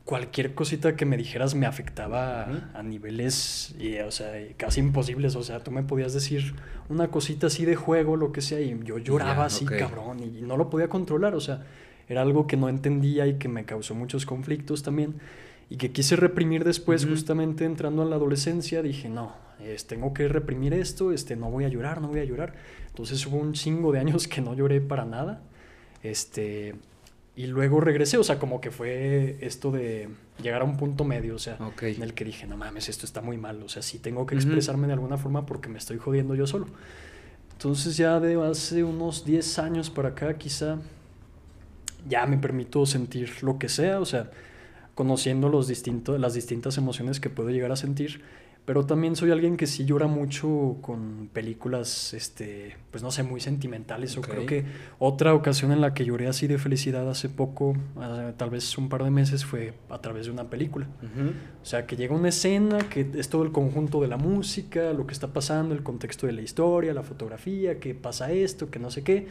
cualquier 0.04 0.54
cosita 0.54 0.96
que 0.96 1.06
me 1.06 1.16
dijeras 1.16 1.54
me 1.54 1.64
afectaba 1.64 2.46
a 2.74 2.82
niveles, 2.82 3.74
y, 3.78 3.96
o 4.00 4.10
sea, 4.10 4.32
casi 4.58 4.80
imposibles. 4.80 5.34
O 5.34 5.42
sea, 5.42 5.60
tú 5.60 5.70
me 5.70 5.82
podías 5.82 6.12
decir 6.12 6.54
una 6.90 7.08
cosita 7.08 7.46
así 7.46 7.64
de 7.64 7.74
juego, 7.74 8.16
lo 8.16 8.32
que 8.32 8.42
sea, 8.42 8.60
y 8.60 8.78
yo 8.84 8.98
lloraba 8.98 9.46
así, 9.46 9.64
cabrón, 9.64 10.22
y 10.22 10.42
no 10.42 10.58
lo 10.58 10.68
podía 10.68 10.88
controlar. 10.88 11.34
O 11.34 11.40
sea, 11.40 11.64
era 12.08 12.22
algo 12.22 12.46
que 12.46 12.56
no 12.56 12.68
entendía 12.68 13.26
y 13.26 13.34
que 13.38 13.48
me 13.48 13.64
causó 13.64 13.94
muchos 13.94 14.26
conflictos 14.26 14.82
también 14.82 15.16
y 15.72 15.76
que 15.76 15.90
quise 15.90 16.16
reprimir 16.16 16.64
después, 16.64 17.06
justamente 17.06 17.64
entrando 17.64 18.02
a 18.02 18.04
la 18.04 18.16
adolescencia, 18.16 18.82
dije, 18.82 19.08
no, 19.08 19.34
tengo 19.86 20.12
que 20.12 20.28
reprimir 20.28 20.74
esto, 20.74 21.12
este, 21.12 21.34
no 21.34 21.50
voy 21.50 21.64
a 21.64 21.68
llorar, 21.68 22.02
no 22.02 22.08
voy 22.08 22.20
a 22.20 22.24
llorar. 22.24 22.52
Entonces 22.88 23.26
hubo 23.26 23.38
un 23.38 23.54
chingo 23.54 23.90
de 23.90 23.98
años 23.98 24.28
que 24.28 24.42
no 24.42 24.54
lloré 24.54 24.82
para 24.82 25.06
nada. 25.06 25.40
Este, 26.02 26.74
y 27.34 27.46
luego 27.46 27.80
regresé, 27.80 28.18
o 28.18 28.24
sea, 28.24 28.38
como 28.38 28.60
que 28.60 28.70
fue 28.70 29.38
esto 29.40 29.70
de 29.70 30.10
llegar 30.42 30.60
a 30.60 30.64
un 30.64 30.76
punto 30.76 31.04
medio, 31.04 31.36
o 31.36 31.38
sea, 31.38 31.56
en 31.80 32.02
el 32.02 32.12
que 32.12 32.26
dije, 32.26 32.46
no 32.46 32.58
mames, 32.58 32.90
esto 32.90 33.06
está 33.06 33.22
muy 33.22 33.38
mal, 33.38 33.62
o 33.62 33.68
sea, 33.70 33.80
sí 33.80 33.98
tengo 33.98 34.26
que 34.26 34.34
expresarme 34.34 34.88
de 34.88 34.92
alguna 34.92 35.16
forma 35.16 35.46
porque 35.46 35.70
me 35.70 35.78
estoy 35.78 35.96
jodiendo 35.96 36.34
yo 36.34 36.46
solo. 36.46 36.66
Entonces 37.52 37.96
ya 37.96 38.20
de 38.20 38.34
hace 38.42 38.84
unos 38.84 39.24
10 39.24 39.58
años 39.60 39.88
para 39.88 40.10
acá 40.10 40.36
quizá 40.36 40.78
ya 42.08 42.26
me 42.26 42.38
permito 42.38 42.86
sentir 42.86 43.42
lo 43.42 43.58
que 43.58 43.68
sea, 43.68 44.00
o 44.00 44.04
sea, 44.04 44.30
conociendo 44.94 45.48
los 45.48 45.68
distintos, 45.68 46.18
las 46.20 46.34
distintas 46.34 46.76
emociones 46.78 47.20
que 47.20 47.30
puedo 47.30 47.50
llegar 47.50 47.72
a 47.72 47.76
sentir, 47.76 48.22
pero 48.64 48.86
también 48.86 49.16
soy 49.16 49.32
alguien 49.32 49.56
que 49.56 49.66
sí 49.66 49.84
llora 49.84 50.06
mucho 50.06 50.76
con 50.82 51.28
películas, 51.32 52.14
este, 52.14 52.76
pues 52.92 53.02
no 53.02 53.10
sé, 53.10 53.24
muy 53.24 53.40
sentimentales. 53.40 54.16
O 54.16 54.20
creo 54.20 54.46
que 54.46 54.64
otra 55.00 55.34
ocasión 55.34 55.72
en 55.72 55.80
la 55.80 55.94
que 55.94 56.04
lloré 56.04 56.28
así 56.28 56.46
de 56.46 56.58
felicidad 56.58 57.10
hace 57.10 57.28
poco, 57.28 57.74
tal 58.36 58.50
vez 58.50 58.78
un 58.78 58.88
par 58.88 59.02
de 59.02 59.10
meses, 59.10 59.44
fue 59.44 59.74
a 59.90 59.98
través 60.00 60.26
de 60.26 60.32
una 60.32 60.48
película. 60.48 60.86
O 61.60 61.66
sea, 61.66 61.86
que 61.86 61.96
llega 61.96 62.14
una 62.14 62.28
escena, 62.28 62.78
que 62.88 63.10
es 63.16 63.28
todo 63.28 63.42
el 63.42 63.50
conjunto 63.50 64.00
de 64.00 64.06
la 64.06 64.16
música, 64.16 64.92
lo 64.92 65.08
que 65.08 65.12
está 65.12 65.32
pasando, 65.32 65.74
el 65.74 65.82
contexto 65.82 66.28
de 66.28 66.34
la 66.34 66.42
historia, 66.42 66.94
la 66.94 67.02
fotografía, 67.02 67.80
que 67.80 67.96
pasa 67.96 68.30
esto, 68.30 68.70
que 68.70 68.78
no 68.78 68.92
sé 68.92 69.02
qué 69.02 69.26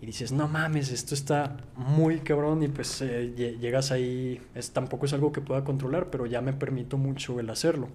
y 0.00 0.06
dices, 0.06 0.30
no 0.30 0.46
mames, 0.46 0.90
esto 0.92 1.14
está 1.14 1.56
muy 1.74 2.20
cabrón 2.20 2.62
y 2.62 2.68
pues 2.68 3.02
eh, 3.02 3.34
llegas 3.60 3.90
ahí, 3.90 4.40
es, 4.54 4.70
tampoco 4.70 5.06
es 5.06 5.12
algo 5.12 5.32
que 5.32 5.40
pueda 5.40 5.64
controlar, 5.64 6.08
pero 6.10 6.26
ya 6.26 6.40
me 6.40 6.52
permito 6.52 6.98
mucho 6.98 7.40
el 7.40 7.50
hacerlo. 7.50 7.88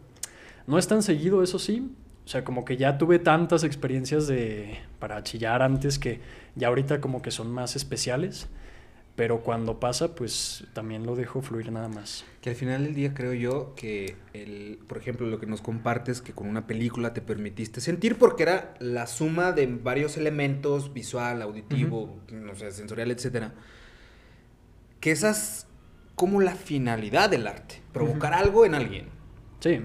No 0.67 0.77
es 0.77 0.87
tan 0.87 1.01
seguido, 1.01 1.43
eso 1.43 1.59
sí, 1.59 1.91
o 2.25 2.27
sea, 2.27 2.43
como 2.43 2.65
que 2.65 2.77
ya 2.77 2.97
tuve 2.97 3.19
tantas 3.19 3.63
experiencias 3.63 4.27
de, 4.27 4.77
para 4.99 5.23
chillar 5.23 5.61
antes 5.61 5.99
que 5.99 6.21
ya 6.55 6.69
ahorita 6.69 7.01
como 7.01 7.21
que 7.21 7.31
son 7.31 7.51
más 7.51 7.75
especiales. 7.75 8.47
Pero 9.15 9.41
cuando 9.41 9.79
pasa, 9.79 10.15
pues 10.15 10.65
también 10.73 11.05
lo 11.05 11.15
dejo 11.15 11.41
fluir 11.43 11.71
nada 11.71 11.87
más. 11.87 12.25
Que 12.41 12.49
al 12.49 12.55
final 12.55 12.83
del 12.83 12.95
día 12.95 13.13
creo 13.13 13.33
yo 13.33 13.75
que, 13.75 14.15
el, 14.33 14.79
por 14.87 14.97
ejemplo, 14.97 15.27
lo 15.27 15.39
que 15.39 15.45
nos 15.45 15.61
compartes, 15.61 16.21
que 16.21 16.33
con 16.33 16.47
una 16.47 16.65
película 16.65 17.13
te 17.13 17.21
permitiste 17.21 17.79
sentir 17.79 18.17
porque 18.17 18.41
era 18.41 18.73
la 18.79 19.05
suma 19.05 19.51
de 19.51 19.67
varios 19.67 20.17
elementos, 20.17 20.93
visual, 20.93 21.43
auditivo, 21.43 22.19
no 22.31 22.55
sé, 22.55 22.71
sensorial, 22.71 23.11
etcétera. 23.11 23.53
Que 24.99 25.11
esas 25.11 25.67
como 26.15 26.41
la 26.41 26.55
finalidad 26.55 27.29
del 27.29 27.47
arte, 27.47 27.81
provocar 27.91 28.33
algo 28.33 28.65
en 28.65 28.75
alguien. 28.75 29.05
Sí. 29.59 29.81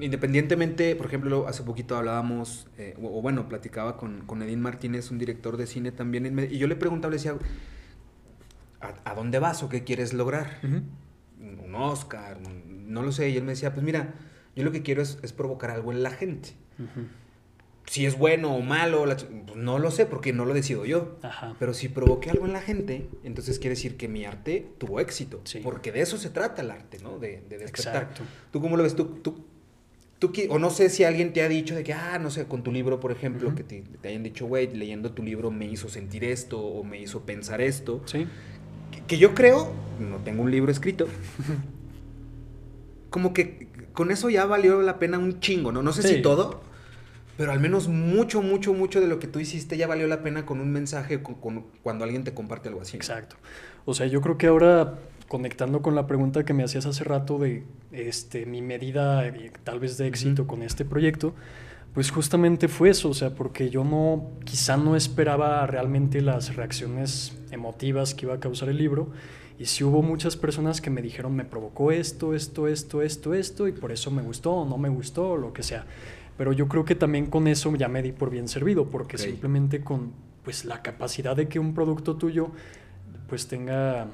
Independientemente, 0.00 0.96
por 0.96 1.06
ejemplo, 1.06 1.46
hace 1.46 1.62
poquito 1.62 1.96
hablábamos, 1.96 2.66
eh, 2.78 2.96
o, 3.00 3.22
bueno, 3.22 3.48
platicaba 3.48 3.96
con, 3.96 4.26
con 4.26 4.42
Edín 4.42 4.60
Martínez, 4.60 5.10
un 5.10 5.18
director 5.18 5.56
de 5.56 5.66
cine 5.66 5.92
también, 5.92 6.48
y 6.50 6.58
yo 6.58 6.66
le 6.66 6.76
preguntaba, 6.76 7.10
le 7.10 7.18
decía 7.18 7.36
¿a, 9.04 9.14
dónde 9.14 9.38
vas 9.38 9.62
o 9.62 9.68
qué 9.68 9.84
quieres 9.84 10.12
lograr? 10.12 10.60
Un 10.62 11.74
Oscar, 11.74 12.38
no 12.40 13.02
lo 13.02 13.12
sé. 13.12 13.30
Y 13.30 13.36
él 13.36 13.44
me 13.44 13.52
decía, 13.52 13.74
pues 13.74 13.84
mira, 13.84 14.14
yo 14.56 14.64
lo 14.64 14.72
que 14.72 14.82
quiero 14.82 15.02
es, 15.02 15.32
provocar 15.32 15.70
algo 15.70 15.92
en 15.92 16.02
la 16.02 16.10
gente. 16.10 16.50
Si 17.86 18.06
es 18.06 18.16
bueno 18.16 18.54
o 18.54 18.62
malo, 18.62 19.04
pues 19.04 19.26
no 19.56 19.78
lo 19.78 19.90
sé 19.90 20.06
porque 20.06 20.32
no 20.32 20.44
lo 20.44 20.54
decido 20.54 20.84
yo. 20.84 21.18
Pero 21.58 21.74
si 21.74 21.88
provoqué 21.88 22.30
algo 22.30 22.46
en 22.46 22.52
la 22.52 22.60
gente, 22.60 23.08
entonces 23.24 23.58
quiere 23.58 23.74
decir 23.74 23.96
que 23.96 24.08
mi 24.08 24.24
arte 24.24 24.66
tuvo 24.78 25.00
éxito. 25.00 25.42
Porque 25.62 25.92
de 25.92 26.00
eso 26.00 26.16
se 26.16 26.30
trata 26.30 26.62
el 26.62 26.70
arte, 26.70 26.98
¿no? 27.02 27.18
De, 27.18 27.42
de 27.48 27.58
despertar. 27.58 28.10
¿Tú 28.50 28.60
cómo 28.60 28.76
lo 28.76 28.84
ves? 28.84 28.94
¿Tú, 28.94 29.20
tú, 29.22 29.44
tú, 30.18 30.32
o 30.48 30.58
no 30.58 30.70
sé 30.70 30.88
si 30.88 31.04
alguien 31.04 31.32
te 31.32 31.42
ha 31.42 31.48
dicho 31.48 31.74
de 31.74 31.82
que, 31.82 31.92
ah, 31.92 32.18
no 32.18 32.30
sé, 32.30 32.46
con 32.46 32.62
tu 32.62 32.72
libro, 32.72 33.00
por 33.00 33.12
ejemplo, 33.12 33.54
que 33.54 33.64
te, 33.64 33.82
te, 33.82 34.08
hayan 34.08 34.22
dicho, 34.22 34.46
güey, 34.46 34.74
leyendo 34.74 35.12
tu 35.12 35.22
libro 35.22 35.50
me 35.50 35.66
hizo 35.66 35.88
sentir 35.88 36.24
esto 36.24 36.60
o 36.60 36.84
me 36.84 37.00
hizo 37.00 37.26
pensar 37.26 37.60
esto. 37.60 38.02
Sí 38.06 38.26
que 39.06 39.18
yo 39.18 39.34
creo, 39.34 39.72
no 39.98 40.16
tengo 40.18 40.42
un 40.42 40.50
libro 40.50 40.70
escrito, 40.70 41.06
como 43.10 43.32
que 43.32 43.68
con 43.92 44.10
eso 44.10 44.28
ya 44.28 44.44
valió 44.44 44.82
la 44.82 44.98
pena 44.98 45.18
un 45.18 45.40
chingo, 45.40 45.72
¿no? 45.72 45.82
No 45.82 45.92
sé 45.92 46.02
si 46.02 46.22
todo, 46.22 46.60
pero 47.36 47.52
al 47.52 47.60
menos 47.60 47.88
mucho, 47.88 48.42
mucho, 48.42 48.74
mucho 48.74 49.00
de 49.00 49.06
lo 49.06 49.18
que 49.18 49.26
tú 49.26 49.40
hiciste 49.40 49.76
ya 49.76 49.86
valió 49.86 50.06
la 50.06 50.22
pena 50.22 50.46
con 50.46 50.60
un 50.60 50.72
mensaje, 50.72 51.22
con, 51.22 51.64
cuando 51.82 52.04
alguien 52.04 52.24
te 52.24 52.34
comparte 52.34 52.68
algo 52.68 52.80
así. 52.80 52.96
Exacto. 52.96 53.36
O 53.84 53.94
sea, 53.94 54.06
yo 54.06 54.20
creo 54.20 54.38
que 54.38 54.46
ahora 54.46 54.98
conectando 55.28 55.82
con 55.82 55.94
la 55.94 56.06
pregunta 56.06 56.44
que 56.44 56.52
me 56.52 56.62
hacías 56.62 56.86
hace 56.86 57.02
rato 57.04 57.38
de 57.38 57.64
este, 57.92 58.46
mi 58.46 58.62
medida 58.62 59.26
eh, 59.26 59.52
tal 59.64 59.80
vez 59.80 59.96
de 59.96 60.06
éxito 60.06 60.46
con 60.46 60.62
este 60.62 60.84
proyecto, 60.84 61.34
pues 61.94 62.10
justamente 62.10 62.66
fue 62.66 62.90
eso, 62.90 63.08
o 63.08 63.14
sea, 63.14 63.30
porque 63.36 63.70
yo 63.70 63.84
no, 63.84 64.30
quizá 64.44 64.76
no 64.76 64.96
esperaba 64.96 65.64
realmente 65.66 66.20
las 66.20 66.56
reacciones 66.56 67.38
emotivas 67.52 68.14
que 68.14 68.26
iba 68.26 68.34
a 68.34 68.40
causar 68.40 68.68
el 68.68 68.78
libro. 68.78 69.10
Y 69.60 69.66
si 69.66 69.84
hubo 69.84 70.02
muchas 70.02 70.36
personas 70.36 70.80
que 70.80 70.90
me 70.90 71.00
dijeron, 71.00 71.36
me 71.36 71.44
provocó 71.44 71.92
esto, 71.92 72.34
esto, 72.34 72.66
esto, 72.66 73.00
esto, 73.00 73.32
esto, 73.32 73.68
y 73.68 73.72
por 73.72 73.92
eso 73.92 74.10
me 74.10 74.22
gustó 74.22 74.52
o 74.52 74.68
no 74.68 74.76
me 74.76 74.88
gustó, 74.88 75.30
o 75.30 75.36
lo 75.36 75.52
que 75.52 75.62
sea. 75.62 75.86
Pero 76.36 76.52
yo 76.52 76.66
creo 76.66 76.84
que 76.84 76.96
también 76.96 77.26
con 77.26 77.46
eso 77.46 77.72
ya 77.76 77.86
me 77.86 78.02
di 78.02 78.10
por 78.10 78.28
bien 78.28 78.48
servido, 78.48 78.90
porque 78.90 79.16
simplemente 79.16 79.82
con 79.82 80.10
pues, 80.42 80.64
la 80.64 80.82
capacidad 80.82 81.36
de 81.36 81.46
que 81.46 81.60
un 81.60 81.74
producto 81.74 82.16
tuyo 82.16 82.50
pues 83.28 83.46
tenga 83.46 84.08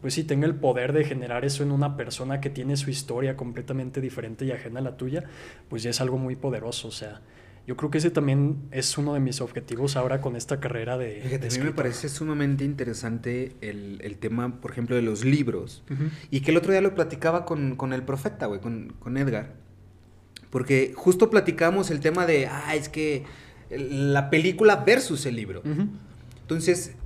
pues 0.00 0.14
sí, 0.14 0.24
tenga 0.24 0.46
el 0.46 0.54
poder 0.54 0.92
de 0.92 1.04
generar 1.04 1.44
eso 1.44 1.62
en 1.62 1.72
una 1.72 1.96
persona 1.96 2.40
que 2.40 2.50
tiene 2.50 2.76
su 2.76 2.90
historia 2.90 3.36
completamente 3.36 4.00
diferente 4.00 4.44
y 4.44 4.52
ajena 4.52 4.80
a 4.80 4.82
la 4.82 4.96
tuya, 4.96 5.24
pues 5.68 5.82
ya 5.82 5.90
es 5.90 6.00
algo 6.00 6.16
muy 6.16 6.36
poderoso. 6.36 6.88
O 6.88 6.92
sea, 6.92 7.20
yo 7.66 7.76
creo 7.76 7.90
que 7.90 7.98
ese 7.98 8.10
también 8.10 8.56
es 8.70 8.96
uno 8.96 9.14
de 9.14 9.20
mis 9.20 9.40
objetivos 9.40 9.96
ahora 9.96 10.20
con 10.20 10.36
esta 10.36 10.58
carrera 10.58 10.96
de... 10.96 11.20
Fíjate, 11.22 11.48
a 11.48 11.50
mí 11.50 11.64
me 11.64 11.72
parece 11.72 12.08
sumamente 12.08 12.64
interesante 12.64 13.52
el, 13.60 14.16
tema, 14.18 14.60
por 14.60 14.70
ejemplo, 14.70 14.96
de 14.96 15.02
los 15.02 15.24
libros. 15.24 15.84
Y 16.30 16.40
que 16.40 16.50
el 16.50 16.56
otro 16.56 16.72
día 16.72 16.80
lo 16.80 16.94
platicaba 16.94 17.44
con, 17.44 17.92
el 17.92 18.02
profeta, 18.02 18.46
güey, 18.46 18.60
con, 18.60 19.16
Edgar. 19.16 19.54
Porque 20.48 20.94
justo 20.96 21.30
platicamos 21.30 21.90
el 21.90 22.00
tema 22.00 22.26
de, 22.26 22.46
ah, 22.46 22.74
es 22.74 22.88
que 22.88 23.24
la 23.70 24.30
película 24.30 24.76
versus 24.76 25.26
el 25.26 25.36
libro. 25.36 25.62
Entonces, 26.40 26.96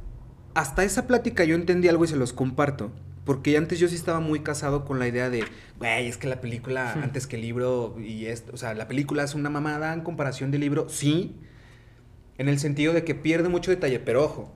hasta 0.55 0.85
esa 0.85 1.07
plática 1.07 1.45
yo 1.45 1.55
entendí 1.55 1.89
algo 1.89 2.05
y 2.05 2.09
se 2.09 2.17
los 2.17 2.33
comparto. 2.33 2.91
Porque 3.25 3.57
antes 3.57 3.79
yo 3.79 3.89
sí 3.89 3.95
estaba 3.95 4.21
muy 4.21 4.41
casado 4.41 4.85
con 4.85 4.99
la 4.99 5.09
idea 5.09 5.31
de, 5.31 5.45
güey, 5.79 6.09
es 6.09 6.19
que 6.19 6.29
la 6.29 6.43
película 6.43 6.93
antes 6.93 7.27
que 7.27 7.37
el 7.37 7.43
libro 7.43 7.97
y 7.99 8.27
esto, 8.27 8.53
o 8.53 8.59
sea, 8.59 8.75
la 8.75 8.87
película 8.87 9.25
es 9.25 9.35
una 9.35 9.49
mamada 9.49 9.95
en 9.95 10.03
comparación 10.03 10.51
del 10.51 10.61
libro, 10.61 10.91
sí, 10.91 11.35
en 12.37 12.51
el 12.51 12.59
sentido 12.59 12.93
de 12.93 13.03
que 13.03 13.15
pierde 13.15 13.49
mucho 13.49 13.71
detalle, 13.71 13.99
pero 13.99 14.25
ojo, 14.25 14.53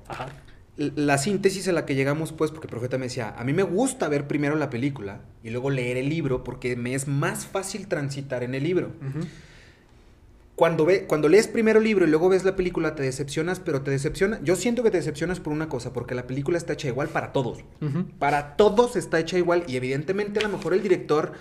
la 0.76 1.16
síntesis 1.16 1.66
a 1.68 1.72
la 1.72 1.86
que 1.86 1.94
llegamos, 1.94 2.32
pues, 2.32 2.50
porque 2.50 2.66
el 2.66 2.70
profeta 2.70 2.98
me 2.98 3.06
decía, 3.06 3.34
a 3.36 3.42
mí 3.42 3.54
me 3.54 3.62
gusta 3.62 4.06
ver 4.08 4.28
primero 4.28 4.54
la 4.54 4.68
película 4.68 5.22
y 5.42 5.50
luego 5.50 5.70
leer 5.70 5.96
el 5.96 6.08
libro 6.10 6.44
porque 6.44 6.76
me 6.76 6.94
es 6.94 7.08
más 7.08 7.46
fácil 7.46 7.88
transitar 7.88 8.42
en 8.42 8.54
el 8.54 8.64
libro. 8.64 8.92
Cuando, 10.58 10.84
ve, 10.84 11.04
cuando 11.06 11.28
lees 11.28 11.46
primero 11.46 11.78
el 11.78 11.84
libro 11.84 12.04
y 12.04 12.10
luego 12.10 12.28
ves 12.28 12.44
la 12.44 12.56
película, 12.56 12.96
te 12.96 13.04
decepcionas, 13.04 13.60
pero 13.60 13.82
te 13.82 13.92
decepciona. 13.92 14.40
Yo 14.42 14.56
siento 14.56 14.82
que 14.82 14.90
te 14.90 14.96
decepcionas 14.96 15.38
por 15.38 15.52
una 15.52 15.68
cosa, 15.68 15.92
porque 15.92 16.16
la 16.16 16.26
película 16.26 16.58
está 16.58 16.72
hecha 16.72 16.88
igual 16.88 17.08
para 17.08 17.32
todos. 17.32 17.60
Para 18.18 18.56
todos 18.56 18.96
está 18.96 19.20
hecha 19.20 19.38
igual. 19.38 19.62
Y 19.68 19.76
evidentemente, 19.76 20.40
a 20.40 20.42
lo 20.42 20.48
mejor 20.56 20.74
el 20.74 20.82
director. 20.82 21.32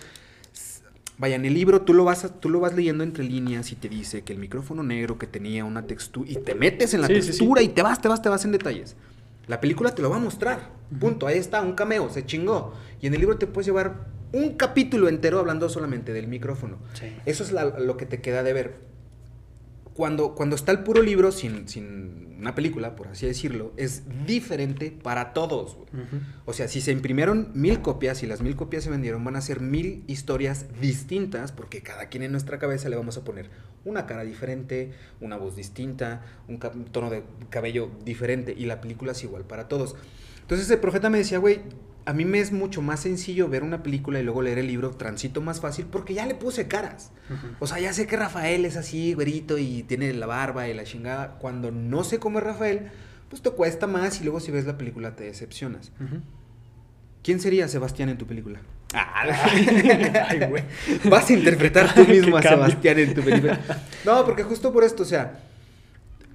Vaya, 1.18 1.36
en 1.36 1.46
el 1.46 1.56
libro 1.56 1.82
tú 1.82 1.96
lo, 1.96 2.04
vas 2.04 2.32
tú 2.40 2.48
lo 2.50 2.60
vas 2.60 2.76
leyendo 2.76 3.04
entre 3.04 3.24
líneas 3.24 3.72
y 3.72 3.76
te 3.76 3.90
dice 3.90 4.22
que 4.22 4.34
el 4.34 4.40
micrófono 4.40 4.84
negro 4.84 5.18
que 5.18 5.26
tenía 5.26 5.66
una 5.66 5.88
textura. 5.88 6.30
Y 6.30 6.36
te 6.36 6.54
metes 6.54 6.94
en 6.94 7.02
la 7.02 7.08
Sí, 7.08 7.16
sí, 7.16 7.22
sí. 7.24 7.28
textura 7.30 7.64
y 7.64 7.70
te 7.70 7.82
vas, 7.82 8.00
te 8.00 8.08
vas, 8.08 8.22
te 8.22 8.30
vas 8.30 8.46
en 8.46 8.52
detalles. 8.52 8.96
La 9.48 9.60
película 9.60 9.96
te 9.96 10.04
lo 10.04 10.12
va 10.12 10.18
a 10.18 10.20
mostrar. 10.20 10.70
Punto. 11.00 11.26
Ahí 11.26 11.40
está, 11.40 11.62
un 11.64 11.74
cameo, 11.74 12.10
se 12.12 12.24
chingó. 12.24 12.74
Y 13.02 13.08
en 13.08 13.16
el 13.16 13.20
libro 13.22 13.38
te 13.40 13.48
puedes 13.48 13.66
llevar 13.66 14.06
un 14.32 14.58
capítulo 14.58 15.08
entero 15.10 15.40
hablando 15.40 15.70
solamente 15.70 16.14
del 16.14 16.28
micrófono. 16.28 16.78
Eso 17.26 17.44
es 17.44 17.52
la- 17.52 17.80
lo 17.80 17.98
que 17.98 18.06
te 18.06 18.22
queda 18.22 18.44
de 18.44 18.54
ver. 18.54 18.87
Cuando, 19.98 20.36
cuando 20.36 20.56
está 20.56 20.72
el 20.72 20.84
puro 20.84 21.02
libro, 21.02 21.32
sin, 21.32 21.68
sin 21.68 22.38
una 22.40 22.54
película, 22.54 22.96
por 22.96 23.08
así 23.08 23.26
decirlo, 23.26 23.74
es 23.78 24.04
diferente 24.28 24.92
para 24.92 25.34
todos. 25.34 25.72
Ujú. 25.72 26.22
O 26.46 26.54
sea, 26.54 26.68
si 26.68 26.82
se 26.82 26.92
imprimieron 26.92 27.50
mil 27.56 27.82
copias 27.82 28.22
y 28.22 28.28
las 28.28 28.42
mil 28.42 28.56
copias 28.56 28.84
se 28.84 28.92
vendieron, 28.92 29.24
van 29.24 29.36
a 29.36 29.42
ser 29.42 29.60
mil 29.60 30.04
historias 30.06 30.68
distintas, 30.80 31.52
porque 31.52 31.82
cada 31.82 32.10
quien 32.10 32.22
en 32.22 32.32
nuestra 32.32 32.60
cabeza 32.60 32.90
le 32.90 32.96
vamos 32.96 33.18
a 33.18 33.24
poner 33.24 33.50
una 33.86 34.06
cara 34.06 34.24
diferente, 34.24 34.92
una 35.20 35.36
voz 35.36 35.56
distinta, 35.56 36.22
un 36.48 36.60
tono 36.60 37.10
de 37.10 37.24
cabello 37.50 37.90
diferente, 38.06 38.54
y 38.56 38.68
la 38.68 38.82
película 38.82 39.14
es 39.14 39.24
igual 39.24 39.46
para 39.46 39.68
todos. 39.68 39.96
Entonces 40.42 40.70
el 40.70 40.78
profeta 40.78 41.10
me 41.10 41.18
decía, 41.18 41.40
güey, 41.40 41.62
a 42.08 42.14
mí 42.14 42.24
me 42.24 42.40
es 42.40 42.54
mucho 42.54 42.82
más 42.82 43.02
sencillo 43.02 43.50
ver 43.50 43.64
una 43.64 43.84
película 43.84 44.18
y 44.18 44.24
luego 44.24 44.42
leer 44.42 44.60
el 44.60 44.68
libro, 44.68 44.92
transito 44.92 45.42
más 45.42 45.60
fácil, 45.60 45.88
porque 45.92 46.14
ya 46.14 46.26
le 46.26 46.36
puse 46.36 46.70
caras. 46.70 47.12
O 47.60 47.68
sea, 47.68 47.80
ya 47.80 47.92
sé 47.92 48.08
que 48.08 48.16
Rafael 48.16 48.64
es 48.64 48.78
así, 48.78 49.14
güerito, 49.14 49.58
y 49.58 49.84
tiene 49.84 50.14
la 50.14 50.26
barba 50.26 50.70
y 50.70 50.74
la 50.74 50.86
chingada. 50.86 51.38
Cuando 51.38 51.70
no 51.70 52.06
sé 52.06 52.18
cómo 52.18 52.40
es 52.40 52.46
Rafael, 52.46 52.92
pues 53.30 53.42
te 53.42 53.50
cuesta 53.50 53.88
más 53.88 54.22
y 54.22 54.24
luego 54.24 54.40
si 54.40 54.52
ves 54.52 54.66
la 54.66 54.78
película 54.78 55.18
te 55.18 55.26
decepcionas. 55.26 55.92
¿Quién 57.24 57.42
sería 57.42 57.68
Sebastián 57.68 58.08
en 58.08 58.18
tu 58.18 58.26
película? 58.26 58.62
Ay, 58.94 60.40
güey. 60.50 60.64
Vas 61.10 61.30
a 61.30 61.34
interpretar 61.34 61.94
tú 61.94 62.06
mismo 62.08 62.38
a. 62.38 62.42
Sebastián 62.42 63.00
en 63.00 63.14
tu 63.14 63.22
película. 63.22 63.60
No, 64.06 64.24
porque 64.24 64.44
justo 64.44 64.72
por 64.72 64.86
esto, 64.86 65.04
o 65.04 65.06
sea, 65.06 65.40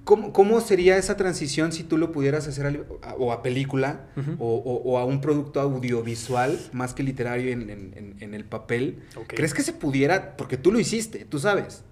¿cómo, 0.03 0.33
cómo 0.33 0.59
sería 0.61 0.97
esa 0.97 1.15
transición 1.17 1.71
si 1.71 1.83
tú 1.83 1.97
lo 1.97 2.11
pudieras 2.11 2.47
hacer 2.47 2.85
a- 3.01 3.13
o 3.15 3.31
a 3.31 3.41
película 3.43 4.07
Ujú. 4.17 4.31
o, 4.39 4.55
o- 4.55 4.81
o 4.91 4.97
a 4.99 5.05
un 5.05 5.21
producto 5.21 5.59
audiovisual 5.61 6.59
más 6.73 6.93
que 6.93 7.03
literario 7.03 7.51
en, 7.51 7.69
en- 7.69 8.15
en- 8.19 8.33
el 8.33 8.45
papel? 8.45 8.99
Ok. 9.15 9.33
¿Crees 9.35 9.53
que 9.53 9.61
se 9.61 9.73
pudiera, 9.73 10.35
porque 10.37 10.57
tú 10.57 10.71
lo 10.71 10.79
hiciste, 10.79 11.25
tú 11.25 11.39
sabes, 11.39 11.83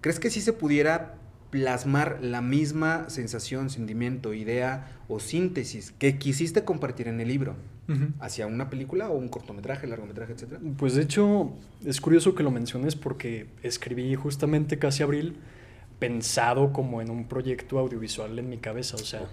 ¿crees 0.00 0.18
que 0.20 0.30
sí 0.30 0.40
se 0.40 0.52
pudiera 0.52 1.14
plasmar 1.50 2.18
la 2.20 2.40
misma 2.40 3.08
sensación, 3.08 3.70
sentimiento, 3.70 4.34
idea 4.34 4.98
o 5.08 5.20
síntesis 5.20 5.92
que 5.92 6.18
quisiste 6.18 6.64
compartir 6.64 7.06
en 7.06 7.20
el 7.20 7.28
libro 7.28 7.54
Ujú. 7.88 8.06
hacia 8.18 8.46
una 8.48 8.70
película 8.70 9.08
o 9.08 9.16
un 9.16 9.28
cortometraje, 9.28 9.86
largometraje, 9.86 10.32
etcétera? 10.32 10.60
Pues 10.76 10.94
de 10.96 11.02
hecho, 11.02 11.52
es 11.86 12.00
curioso 12.00 12.34
que 12.34 12.42
lo 12.42 12.50
menciones 12.50 12.96
porque 12.96 13.46
escribí 13.62 14.14
justamente 14.16 14.78
casi 14.80 15.02
abril 15.04 15.36
pensado 16.04 16.70
como 16.70 17.00
en 17.00 17.08
un 17.08 17.24
proyecto 17.24 17.78
audiovisual 17.78 18.38
en 18.38 18.50
mi 18.50 18.58
cabeza. 18.58 18.96
O 18.96 19.06
sea, 19.06 19.26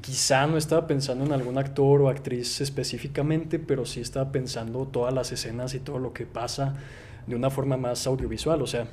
quizá 0.00 0.46
no 0.46 0.56
estaba 0.56 0.86
pensando 0.86 1.24
en 1.24 1.32
algún 1.32 1.58
actor 1.58 2.02
o 2.02 2.08
actriz 2.08 2.60
específicamente, 2.60 3.58
pero 3.58 3.84
sí 3.84 4.00
estaba 4.00 4.30
pensando 4.30 4.86
todas 4.86 5.12
las 5.12 5.32
escenas 5.32 5.74
y 5.74 5.80
todo 5.80 5.98
lo 5.98 6.12
que 6.12 6.24
pasa 6.24 6.76
de 7.26 7.34
una 7.34 7.50
forma 7.50 7.76
más 7.76 8.06
audiovisual. 8.06 8.62
O 8.62 8.66
sea, 8.68 8.86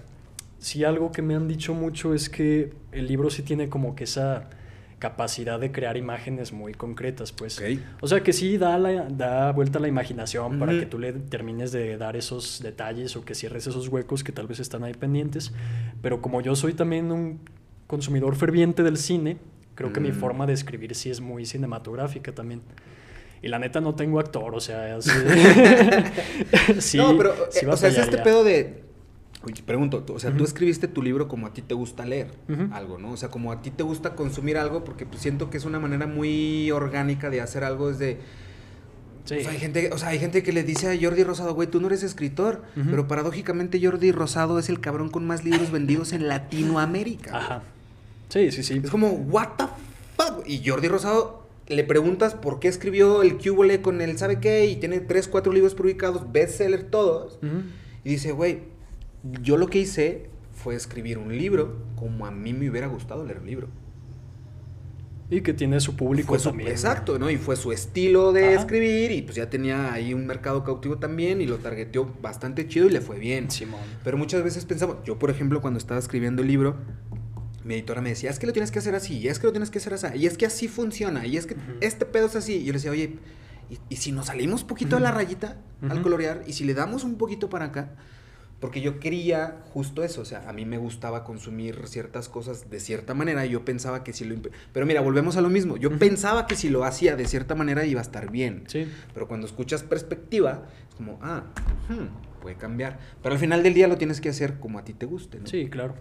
sí 0.57 0.83
algo 0.83 1.11
que 1.11 1.21
me 1.21 1.35
han 1.35 1.47
dicho 1.47 1.75
mucho 1.75 2.15
es 2.15 2.27
que 2.27 2.73
el 2.91 3.05
libro 3.05 3.29
sí 3.29 3.43
tiene 3.43 3.69
como 3.69 3.93
que 3.93 4.05
esa 4.05 4.49
capacidad 5.01 5.59
de 5.59 5.71
crear 5.71 5.97
imágenes 5.97 6.53
muy 6.53 6.73
concretas, 6.75 7.31
pues. 7.31 7.59
O 8.01 8.07
sea 8.07 8.21
que 8.21 8.33
sí 8.33 8.57
da, 8.59 8.77
la, 8.77 9.05
da 9.09 9.51
vuelta 9.51 9.79
a 9.79 9.81
la 9.81 9.87
imaginación 9.87 10.59
para 10.59 10.73
que 10.73 10.85
tú 10.85 10.99
le 10.99 11.11
termines 11.13 11.71
de 11.71 11.97
dar 11.97 12.15
esos 12.15 12.61
detalles 12.61 13.15
o 13.15 13.25
que 13.25 13.33
cierres 13.33 13.65
esos 13.65 13.87
huecos 13.87 14.23
que 14.23 14.31
tal 14.31 14.45
vez 14.45 14.59
están 14.59 14.83
ahí 14.83 14.93
pendientes. 14.93 15.53
Pero 16.03 16.21
como 16.21 16.39
yo 16.41 16.55
soy 16.55 16.73
también 16.73 17.11
un 17.11 17.39
consumidor 17.87 18.35
ferviente 18.35 18.83
del 18.83 18.97
cine, 18.97 19.37
creo 19.73 19.91
que 19.91 19.99
mi 19.99 20.11
Mm. 20.11 20.13
forma 20.19 20.45
de 20.45 20.53
escribir 20.53 20.93
sí 20.93 21.09
es 21.09 21.19
muy 21.19 21.47
cinematográfica 21.47 22.31
también. 22.31 22.61
Y 23.41 23.47
la 23.47 23.57
neta 23.57 23.81
no 23.81 23.95
tengo 23.95 24.19
actor, 24.19 24.53
o 24.53 24.59
sea, 24.59 24.97
es- 24.97 25.05
sí, 26.79 26.97
no, 26.97 27.17
pero, 27.17 27.33
sí 27.49 27.65
eh, 27.65 27.69
o 27.69 27.75
sea, 27.75 27.89
es 27.89 27.97
este 27.97 28.19
pedo 28.19 28.43
de... 28.43 28.80
Pregunto, 29.65 30.05
o 30.07 30.19
sea, 30.19 30.35
tú 30.35 30.43
escribiste 30.43 30.87
tu 30.87 31.01
libro 31.01 31.27
como 31.27 31.47
a 31.47 31.53
ti 31.53 31.63
te 31.63 31.73
gusta 31.73 32.05
leer 32.05 32.31
algo, 32.71 32.99
¿no? 32.99 33.11
O 33.11 33.17
sea, 33.17 33.29
como 33.29 33.51
a 33.51 33.61
ti 33.61 33.71
te 33.71 33.83
gusta 33.83 34.15
consumir 34.15 34.57
algo, 34.57 34.83
porque 34.83 35.05
pues, 35.05 35.21
siento 35.21 35.49
que 35.49 35.57
es 35.57 35.65
una 35.65 35.79
manera 35.79 36.05
muy 36.05 36.69
orgánica 36.71 37.29
de 37.29 37.41
hacer 37.41 37.63
algo 37.63 37.89
desde... 37.89 38.19
Sí. 39.25 39.35
O 39.35 39.41
sea, 39.41 39.51
hay 39.51 39.59
gente, 39.59 39.89
o 39.93 39.97
sea, 39.97 40.09
hay 40.09 40.19
gente 40.19 40.43
que 40.43 40.51
le 40.51 40.63
dice 40.63 40.91
a 40.91 40.97
Jordi 40.99 41.23
Rosado, 41.23 41.53
güey, 41.53 41.67
tú 41.69 41.79
no 41.79 41.87
eres 41.87 42.03
escritor, 42.03 42.63
pero 42.75 43.07
paradójicamente 43.07 43.79
Jordi 43.83 44.11
Rosado 44.11 44.59
es 44.59 44.69
el 44.69 44.79
cabrón 44.79 45.09
con 45.09 45.25
más 45.25 45.43
libros 45.43 45.71
vendidos 45.71 46.13
en 46.13 46.27
Latinoamérica. 46.27 47.37
Ajá. 47.37 47.63
Sí, 48.29 48.51
sí, 48.51 48.63
sí. 48.63 48.81
Es 48.83 48.89
como, 48.89 49.09
what 49.09 49.49
the 49.57 49.65
fuck? 50.17 50.47
Y 50.47 50.67
Jordi 50.67 50.87
Rosado 50.87 51.41
le 51.67 51.83
preguntas 51.83 52.35
por 52.35 52.59
qué 52.59 52.67
escribió 52.67 53.23
el 53.23 53.37
Cubole 53.37 53.81
con 53.81 54.01
el 54.01 54.17
sabe 54.17 54.39
qué 54.39 54.65
y 54.65 54.75
tiene 54.75 54.99
tres, 54.99 55.27
cuatro 55.27 55.51
libros 55.51 55.73
publicados, 55.73 56.31
bestseller 56.31 56.83
todos. 56.83 57.39
Y 58.03 58.09
dice, 58.09 58.31
güey, 58.31 58.59
yo 59.41 59.57
lo 59.57 59.67
que 59.67 59.79
hice 59.79 60.29
fue 60.53 60.75
escribir 60.75 61.17
un 61.17 61.35
libro 61.37 61.77
como 61.95 62.25
a 62.25 62.31
mí 62.31 62.53
me 62.53 62.69
hubiera 62.69 62.87
gustado 62.87 63.25
leer 63.25 63.39
un 63.39 63.47
libro. 63.47 63.67
Y 65.29 65.41
que 65.41 65.53
tiene 65.53 65.79
su 65.79 65.95
público 65.95 66.27
Fue 66.29 66.39
su- 66.39 66.49
también. 66.49 66.69
exacto, 66.69 67.17
¿no? 67.17 67.29
Y 67.29 67.37
fue 67.37 67.55
su 67.55 67.71
estilo 67.71 68.33
de 68.33 68.49
Ajá. 68.49 68.59
escribir 68.61 69.11
y 69.11 69.21
pues 69.21 69.37
ya 69.37 69.49
tenía 69.49 69.93
ahí 69.93 70.13
un 70.13 70.27
mercado 70.27 70.65
cautivo 70.65 70.97
también 70.97 71.39
y 71.41 71.45
lo 71.47 71.57
targeteó 71.57 72.13
bastante 72.21 72.67
chido 72.67 72.87
y 72.87 72.89
le 72.89 72.99
fue 72.99 73.17
bien. 73.17 73.49
Simón. 73.49 73.79
Pero 74.03 74.17
muchas 74.17 74.43
veces 74.43 74.65
pensamos, 74.65 74.97
yo 75.05 75.17
por 75.17 75.29
ejemplo 75.29 75.61
cuando 75.61 75.77
estaba 75.77 75.99
escribiendo 76.01 76.41
el 76.41 76.49
libro, 76.49 76.75
mi 77.63 77.75
editora 77.75 78.01
me 78.01 78.09
decía, 78.09 78.29
es 78.29 78.39
que 78.39 78.47
lo 78.47 78.51
tienes 78.51 78.71
que 78.71 78.79
hacer 78.79 78.93
así, 78.93 79.19
y 79.19 79.29
es 79.29 79.39
que 79.39 79.45
lo 79.47 79.53
tienes 79.53 79.69
que 79.69 79.77
hacer 79.77 79.93
así, 79.93 80.07
y 80.15 80.25
es 80.25 80.37
que 80.37 80.45
así 80.47 80.67
funciona, 80.67 81.25
y 81.25 81.37
es 81.37 81.45
que 81.45 81.55
este 81.79 82.05
pedo 82.05 82.25
es 82.25 82.35
así. 82.35 82.55
Y 82.55 82.65
yo 82.65 82.73
le 82.73 82.79
decía, 82.79 82.91
oye, 82.91 83.15
¿y, 83.69 83.77
y 83.87 83.95
si 83.97 84.11
nos 84.11 84.25
salimos 84.25 84.63
poquito 84.65 84.95
de 84.97 85.01
la 85.03 85.11
rayita 85.11 85.57
al 85.87 86.01
colorear? 86.01 86.41
¿Y 86.45 86.53
si 86.53 86.65
le 86.65 86.73
damos 86.73 87.03
un 87.05 87.15
poquito 87.17 87.49
para 87.49 87.65
acá? 87.65 87.91
Porque 88.61 88.79
yo 88.79 88.99
quería 88.99 89.57
justo 89.73 90.03
eso, 90.03 90.21
o 90.21 90.25
sea, 90.25 90.47
a 90.47 90.53
mí 90.53 90.65
me 90.65 90.77
gustaba 90.77 91.23
consumir 91.23 91.87
ciertas 91.87 92.29
cosas 92.29 92.69
de 92.69 92.79
cierta 92.79 93.15
manera 93.15 93.43
y 93.43 93.49
yo 93.49 93.65
pensaba 93.65 94.03
que 94.03 94.13
si 94.13 94.23
lo... 94.23 94.35
Pero 94.71 94.85
mira, 94.85 95.01
volvemos 95.01 95.35
a 95.35 95.41
lo 95.41 95.49
mismo, 95.49 95.77
yo 95.77 95.97
pensaba 95.97 96.45
que 96.45 96.55
si 96.55 96.69
lo 96.69 96.83
hacía 96.83 97.15
de 97.15 97.25
cierta 97.25 97.55
manera 97.55 97.87
iba 97.87 97.99
a 97.99 98.03
estar 98.03 98.31
bien. 98.31 98.63
Sí. 98.67 98.87
Pero 99.15 99.27
cuando 99.27 99.47
escuchas 99.47 99.81
perspectiva, 99.81 100.67
es 100.87 100.95
como, 100.95 101.17
ah, 101.23 101.45
hmm, 101.89 102.39
puede 102.39 102.55
cambiar. 102.55 102.99
Pero 103.23 103.33
al 103.33 103.39
final 103.39 103.63
del 103.63 103.73
día 103.73 103.87
lo 103.87 103.97
tienes 103.97 104.21
que 104.21 104.29
hacer 104.29 104.59
como 104.59 104.77
a 104.77 104.83
ti 104.83 104.93
te 104.93 105.07
guste, 105.07 105.39
¿no? 105.39 105.47
Sí, 105.47 105.67
claro. 105.67 105.95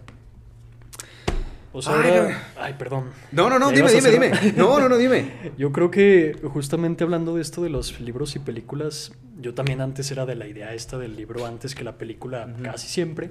O 1.73 1.81
sea, 1.81 1.93
Ay, 2.01 2.11
ahora-. 2.17 2.43
Ay, 2.59 2.75
perdón. 2.77 3.05
No, 3.31 3.49
no, 3.49 3.57
no, 3.57 3.69
dime, 3.71 3.87
dime, 3.91 3.99
hacer- 3.99 4.11
dime. 4.11 4.53
No, 4.57 4.79
no, 4.79 4.89
no, 4.89 4.97
dime. 4.97 5.31
Yo 5.57 5.71
creo 5.71 5.89
que 5.89 6.35
justamente 6.43 7.03
hablando 7.03 7.35
de 7.35 7.41
esto 7.41 7.61
de 7.63 7.69
los 7.69 7.99
libros 8.01 8.35
y 8.35 8.39
películas, 8.39 9.13
yo 9.41 9.53
también 9.53 9.81
antes 9.81 10.11
era 10.11 10.25
de 10.25 10.35
la 10.35 10.47
idea 10.47 10.73
esta 10.73 10.97
del 10.97 11.15
libro 11.15 11.45
antes 11.45 11.73
que 11.73 11.83
la 11.83 11.93
película, 11.97 12.47
Ujú. 12.53 12.63
casi 12.63 12.87
siempre, 12.87 13.29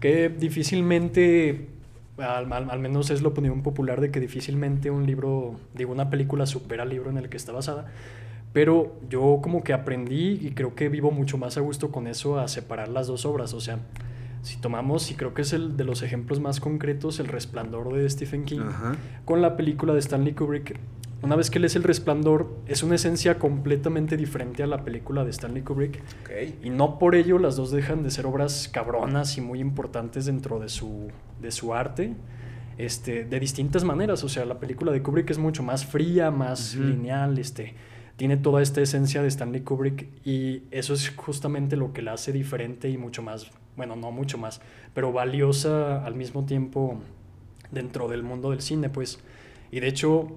que 0.00 0.28
difícilmente, 0.28 1.68
al, 2.18 2.52
al- 2.52 2.70
al 2.70 2.78
menos 2.78 3.10
es 3.10 3.22
la 3.22 3.28
opinión 3.28 3.62
popular 3.62 4.00
de 4.00 4.10
que 4.10 4.20
difícilmente 4.20 4.90
un 4.90 5.06
libro, 5.06 5.56
digo, 5.74 5.92
una 5.92 6.10
película 6.10 6.44
supera 6.46 6.82
al 6.82 6.90
libro 6.90 7.10
en 7.10 7.18
el 7.18 7.28
que 7.28 7.36
está 7.36 7.52
basada. 7.52 7.86
Pero 8.52 8.96
yo 9.10 9.40
como 9.42 9.62
que 9.62 9.72
aprendí 9.74 10.38
y 10.42 10.52
creo 10.52 10.74
que 10.74 10.88
vivo 10.88 11.10
mucho 11.10 11.36
más 11.38 11.56
a 11.58 11.60
gusto 11.60 11.90
con 11.90 12.06
eso 12.06 12.38
a 12.38 12.48
separar 12.48 12.88
las 12.88 13.06
dos 13.06 13.26
obras. 13.26 13.52
O 13.52 13.60
sea, 13.60 13.78
si 14.46 14.58
tomamos, 14.58 15.10
y 15.10 15.14
creo 15.14 15.34
que 15.34 15.42
es 15.42 15.52
el 15.52 15.76
de 15.76 15.82
los 15.82 16.02
ejemplos 16.02 16.38
más 16.38 16.60
concretos, 16.60 17.18
El 17.18 17.26
Resplandor 17.26 17.92
de 17.92 18.08
Stephen 18.08 18.44
King 18.44 18.60
Ajá. 18.60 18.94
con 19.24 19.42
la 19.42 19.56
película 19.56 19.92
de 19.92 19.98
Stanley 19.98 20.34
Kubrick. 20.34 20.78
Una 21.22 21.34
vez 21.34 21.50
que 21.50 21.58
lees 21.58 21.74
El 21.74 21.82
Resplandor, 21.82 22.54
es 22.68 22.84
una 22.84 22.94
esencia 22.94 23.40
completamente 23.40 24.16
diferente 24.16 24.62
a 24.62 24.68
la 24.68 24.84
película 24.84 25.24
de 25.24 25.30
Stanley 25.30 25.62
Kubrick. 25.62 26.00
Y 26.62 26.70
no 26.70 27.00
por 27.00 27.16
ello 27.16 27.40
las 27.40 27.56
dos 27.56 27.72
dejan 27.72 28.04
de 28.04 28.10
ser 28.12 28.24
obras 28.24 28.68
cabronas 28.72 29.36
y 29.36 29.40
muy 29.40 29.58
importantes 29.58 30.26
dentro 30.26 30.60
de 30.60 30.68
su, 30.68 31.08
de 31.42 31.50
su 31.50 31.74
arte. 31.74 32.14
Este, 32.78 33.24
de 33.24 33.40
distintas 33.40 33.82
maneras. 33.82 34.22
O 34.22 34.28
sea, 34.28 34.44
la 34.44 34.60
película 34.60 34.92
de 34.92 35.02
Kubrick 35.02 35.28
es 35.30 35.38
mucho 35.38 35.64
más 35.64 35.84
fría, 35.84 36.30
más 36.30 36.76
lineal, 36.76 37.36
este, 37.38 37.74
tiene 38.16 38.36
toda 38.36 38.62
esta 38.62 38.80
esencia 38.80 39.22
de 39.22 39.28
Stanley 39.28 39.60
Kubrick 39.60 40.08
y 40.24 40.62
eso 40.70 40.94
es 40.94 41.10
justamente 41.10 41.76
lo 41.76 41.92
que 41.92 42.02
la 42.02 42.14
hace 42.14 42.32
diferente 42.32 42.88
y 42.88 42.96
mucho 42.96 43.22
más, 43.22 43.50
bueno, 43.76 43.94
no 43.94 44.10
mucho 44.10 44.38
más, 44.38 44.60
pero 44.94 45.12
valiosa 45.12 46.04
al 46.04 46.14
mismo 46.14 46.46
tiempo 46.46 47.00
dentro 47.70 48.08
del 48.08 48.22
mundo 48.22 48.50
del 48.50 48.62
cine, 48.62 48.88
pues. 48.88 49.18
Y 49.70 49.80
de 49.80 49.88
hecho, 49.88 50.28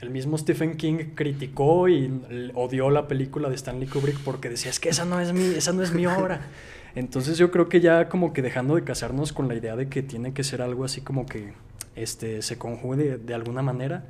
el 0.00 0.10
mismo 0.10 0.38
Stephen 0.38 0.76
King 0.76 1.14
criticó 1.14 1.88
y 1.88 2.10
odió 2.54 2.90
la 2.90 3.06
película 3.06 3.50
de 3.50 3.54
Stanley 3.54 3.88
Kubrick 3.88 4.18
porque 4.20 4.48
decía, 4.48 4.70
es 4.70 4.80
que 4.80 4.88
esa 4.88 5.04
no 5.04 5.20
es 5.20 5.32
mi, 5.32 5.44
esa 5.44 5.72
no 5.72 5.82
es 5.82 5.92
mi 5.92 6.06
obra. 6.06 6.40
Entonces 6.94 7.36
yo 7.36 7.50
creo 7.50 7.68
que 7.68 7.80
ya 7.80 8.08
como 8.08 8.32
que 8.32 8.40
dejando 8.40 8.76
de 8.76 8.84
casarnos 8.84 9.34
con 9.34 9.48
la 9.48 9.54
idea 9.54 9.76
de 9.76 9.88
que 9.88 10.02
tiene 10.02 10.32
que 10.32 10.42
ser 10.42 10.62
algo 10.62 10.84
así 10.84 11.02
como 11.02 11.26
que 11.26 11.52
este, 11.94 12.40
se 12.40 12.56
conjugue 12.56 12.96
de, 12.96 13.18
de 13.18 13.34
alguna 13.34 13.60
manera, 13.60 14.06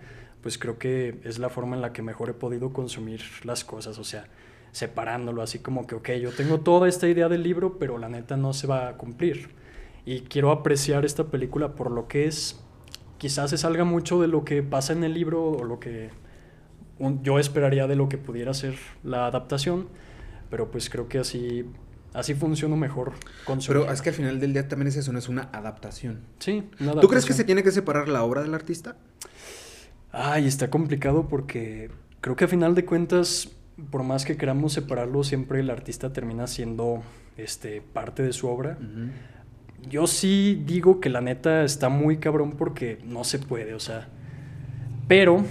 pues 0.47 0.59
creo 0.59 0.79
que 0.79 1.19
es 1.25 1.41
la 1.41 1.49
forma 1.49 1.75
en 1.75 1.83
la 1.83 1.93
que 1.93 2.03
mejor 2.03 2.29
he 2.31 2.33
podido 2.33 2.73
consumir 2.73 3.21
las 3.43 3.65
cosas, 3.65 3.99
o 3.99 4.05
sea, 4.05 4.29
separándolo, 4.71 5.43
así 5.43 5.59
como 5.59 5.89
que, 5.89 5.97
ok, 5.97 6.11
yo 6.23 6.31
tengo 6.31 6.61
toda 6.61 6.89
esta 6.89 7.09
idea 7.09 7.29
del 7.29 7.43
libro, 7.43 7.81
pero 7.81 7.99
la 7.99 8.09
neta 8.09 8.37
no 8.37 8.53
se 8.53 8.69
va 8.69 8.87
a 8.87 8.97
cumplir. 8.97 9.49
Y 10.05 10.21
quiero 10.21 10.53
apreciar 10.53 11.05
esta 11.05 11.25
película 11.25 11.75
por 11.75 11.91
lo 11.91 12.07
que 12.07 12.27
es, 12.27 12.61
quizás 13.19 13.51
se 13.51 13.59
salga 13.59 13.83
mucho 13.83 14.21
de 14.23 14.29
lo 14.29 14.45
que 14.45 14.63
pasa 14.63 14.93
en 14.93 15.03
el 15.03 15.15
libro 15.15 15.43
o 15.51 15.65
lo 15.65 15.81
que 15.81 16.11
un- 17.01 17.25
yo 17.25 17.41
esperaría 17.41 17.89
de 17.89 17.97
lo 17.97 18.09
que 18.09 18.17
pudiera 18.17 18.55
ser 18.55 18.77
la 19.03 19.27
adaptación, 19.27 19.89
pero 20.49 20.71
pues 20.71 20.89
creo 20.89 21.09
que 21.09 21.19
así, 21.19 21.65
así 22.15 22.35
funciona 22.35 22.77
mejor. 22.77 23.15
Pero 23.67 23.91
es 23.91 24.01
que 24.01 24.11
al 24.11 24.15
final 24.15 24.39
del 24.39 24.53
día 24.53 24.69
también 24.69 24.87
es 24.87 24.97
eso, 24.97 25.13
no 25.13 25.19
es 25.19 25.29
una 25.29 25.49
adaptación. 25.53 26.21
Sí, 26.39 26.71
una 26.79 26.93
¿Tú 27.01 27.09
crees 27.09 27.25
que 27.25 27.33
adaptación. 27.33 27.37
se 27.37 27.45
tiene 27.45 27.65
que 27.65 27.73
separar 27.73 28.07
la 28.09 28.23
obra 28.23 28.43
del 28.43 28.55
artista? 28.55 28.95
Ay, 30.19 30.47
está 30.47 30.71
complicado 30.71 31.27
porque 31.29 31.91
creo 32.23 32.37
que 32.37 32.45
a 32.45 32.49
final 32.49 32.75
de 32.75 32.85
cuentas, 32.87 33.51
por 33.91 34.03
más 34.03 34.25
que 34.25 34.37
queramos 34.39 34.73
separarlo, 34.73 35.23
siempre 35.25 35.61
el 35.61 35.69
artista 35.69 36.13
termina 36.13 36.47
siendo 36.47 37.03
este, 37.37 37.83
parte 37.83 38.23
de 38.23 38.33
su 38.33 38.49
obra. 38.49 38.79
Yo 39.91 40.07
sí 40.07 40.63
digo 40.67 41.01
que 41.01 41.11
la 41.11 41.21
neta 41.21 41.63
está 41.65 41.89
muy 41.91 42.17
cabrón 42.17 42.53
porque 42.53 42.99
no 43.05 43.25
se 43.25 43.39
puede, 43.39 43.75
o 43.75 43.79
sea. 43.81 44.09
Pero, 45.07 45.45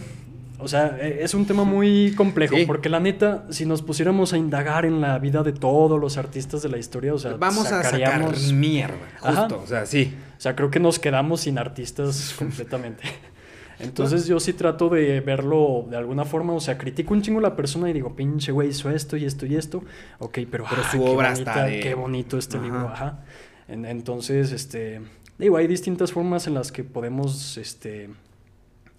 o 0.58 0.68
sea, 0.68 0.98
e- 1.00 1.24
es 1.24 1.34
un 1.36 1.46
tema 1.46 1.64
muy 1.64 2.14
complejo 2.18 2.56
Sí. 2.58 2.66
porque 2.66 2.90
la 2.90 3.00
neta, 3.00 3.46
si 3.52 3.66
nos 3.66 3.82
pusiéramos 3.84 4.34
a 4.34 4.38
indagar 4.38 4.86
en 4.86 5.00
la 5.00 5.20
vida 5.20 5.44
de 5.44 5.54
todos 5.54 6.02
los 6.02 6.18
artistas 6.18 6.62
de 6.64 6.70
la 6.70 6.78
historia, 6.78 7.14
o 7.14 7.18
sea, 7.20 7.34
Vamos 7.36 7.68
a 7.72 7.84
sacar 7.84 8.00
sacaríamos- 8.02 8.52
mierda, 8.52 8.98
Ajá. 9.22 9.42
justo, 9.44 9.62
o 9.64 9.68
sea, 9.68 9.86
sí. 9.86 10.14
o 10.38 10.42
sea, 10.42 10.56
creo 10.56 10.72
que 10.72 10.80
nos 10.80 10.98
quedamos 11.00 11.42
sin 11.42 11.58
artistas 11.60 12.34
completamente. 12.38 13.04
Entonces 13.80 14.26
yo 14.28 14.40
sí 14.40 14.54
trato 14.54 14.88
de 14.90 15.20
verlo 15.22 15.86
de 15.90 15.98
alguna 15.98 16.24
forma, 16.26 16.54
o 16.54 16.60
sea, 16.60 16.78
critico 16.78 17.14
un 17.14 17.22
chingo 17.22 17.40
a 17.40 17.42
la 17.42 17.56
persona 17.56 17.90
y 17.90 17.94
digo, 17.94 18.16
pinche 18.16 18.52
güey, 18.52 18.70
hizo 18.70 18.90
esto 18.90 19.18
y 19.18 19.26
esto 19.26 19.46
y 19.46 19.56
esto. 19.56 19.84
Ok, 20.20 20.40
pero, 20.50 20.66
Pero 20.70 20.82
ah, 20.84 20.92
su 20.92 20.98
qué 21.04 21.10
obra 21.10 21.32
bonita- 21.34 21.52
está 21.52 21.64
de- 21.66 21.80
Qué 21.82 21.94
bonito 21.94 22.38
este 22.38 22.58
Ajá. 22.58 22.66
libro, 22.66 22.88
ajá. 22.88 23.26
En- 23.68 23.86
entonces, 23.86 24.52
este, 24.52 25.02
digo, 25.38 25.58
hay 25.58 25.68
distintas 25.68 26.12
formas 26.14 26.48
en 26.48 26.54
las 26.54 26.72
que 26.72 26.84
podemos, 26.84 27.58
este, 27.58 28.10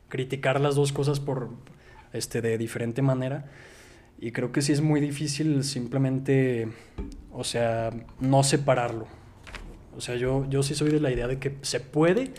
criticar 0.09 0.61
las 0.61 0.75
dos 0.75 0.93
cosas 0.93 1.21
por, 1.21 1.51
este, 2.13 2.41
de 2.41 2.59
diferente 2.59 3.03
manera. 3.03 3.47
Y 4.19 4.33
creo 4.33 4.53
que 4.53 4.63
sí 4.63 4.73
es 4.73 4.81
muy 4.81 5.01
difícil 5.01 5.63
simplemente, 5.65 6.69
o 7.33 7.45
sea, 7.45 7.91
no 8.21 8.43
separarlo. 8.43 9.07
O 9.97 10.01
sea, 10.01 10.17
yo, 10.17 10.47
yo 10.49 10.63
sí 10.63 10.75
soy 10.75 10.91
de 10.91 11.01
la 11.01 11.11
idea 11.11 11.27
de 11.27 11.39
que 11.39 11.57
se 11.63 11.81
puede 11.81 12.31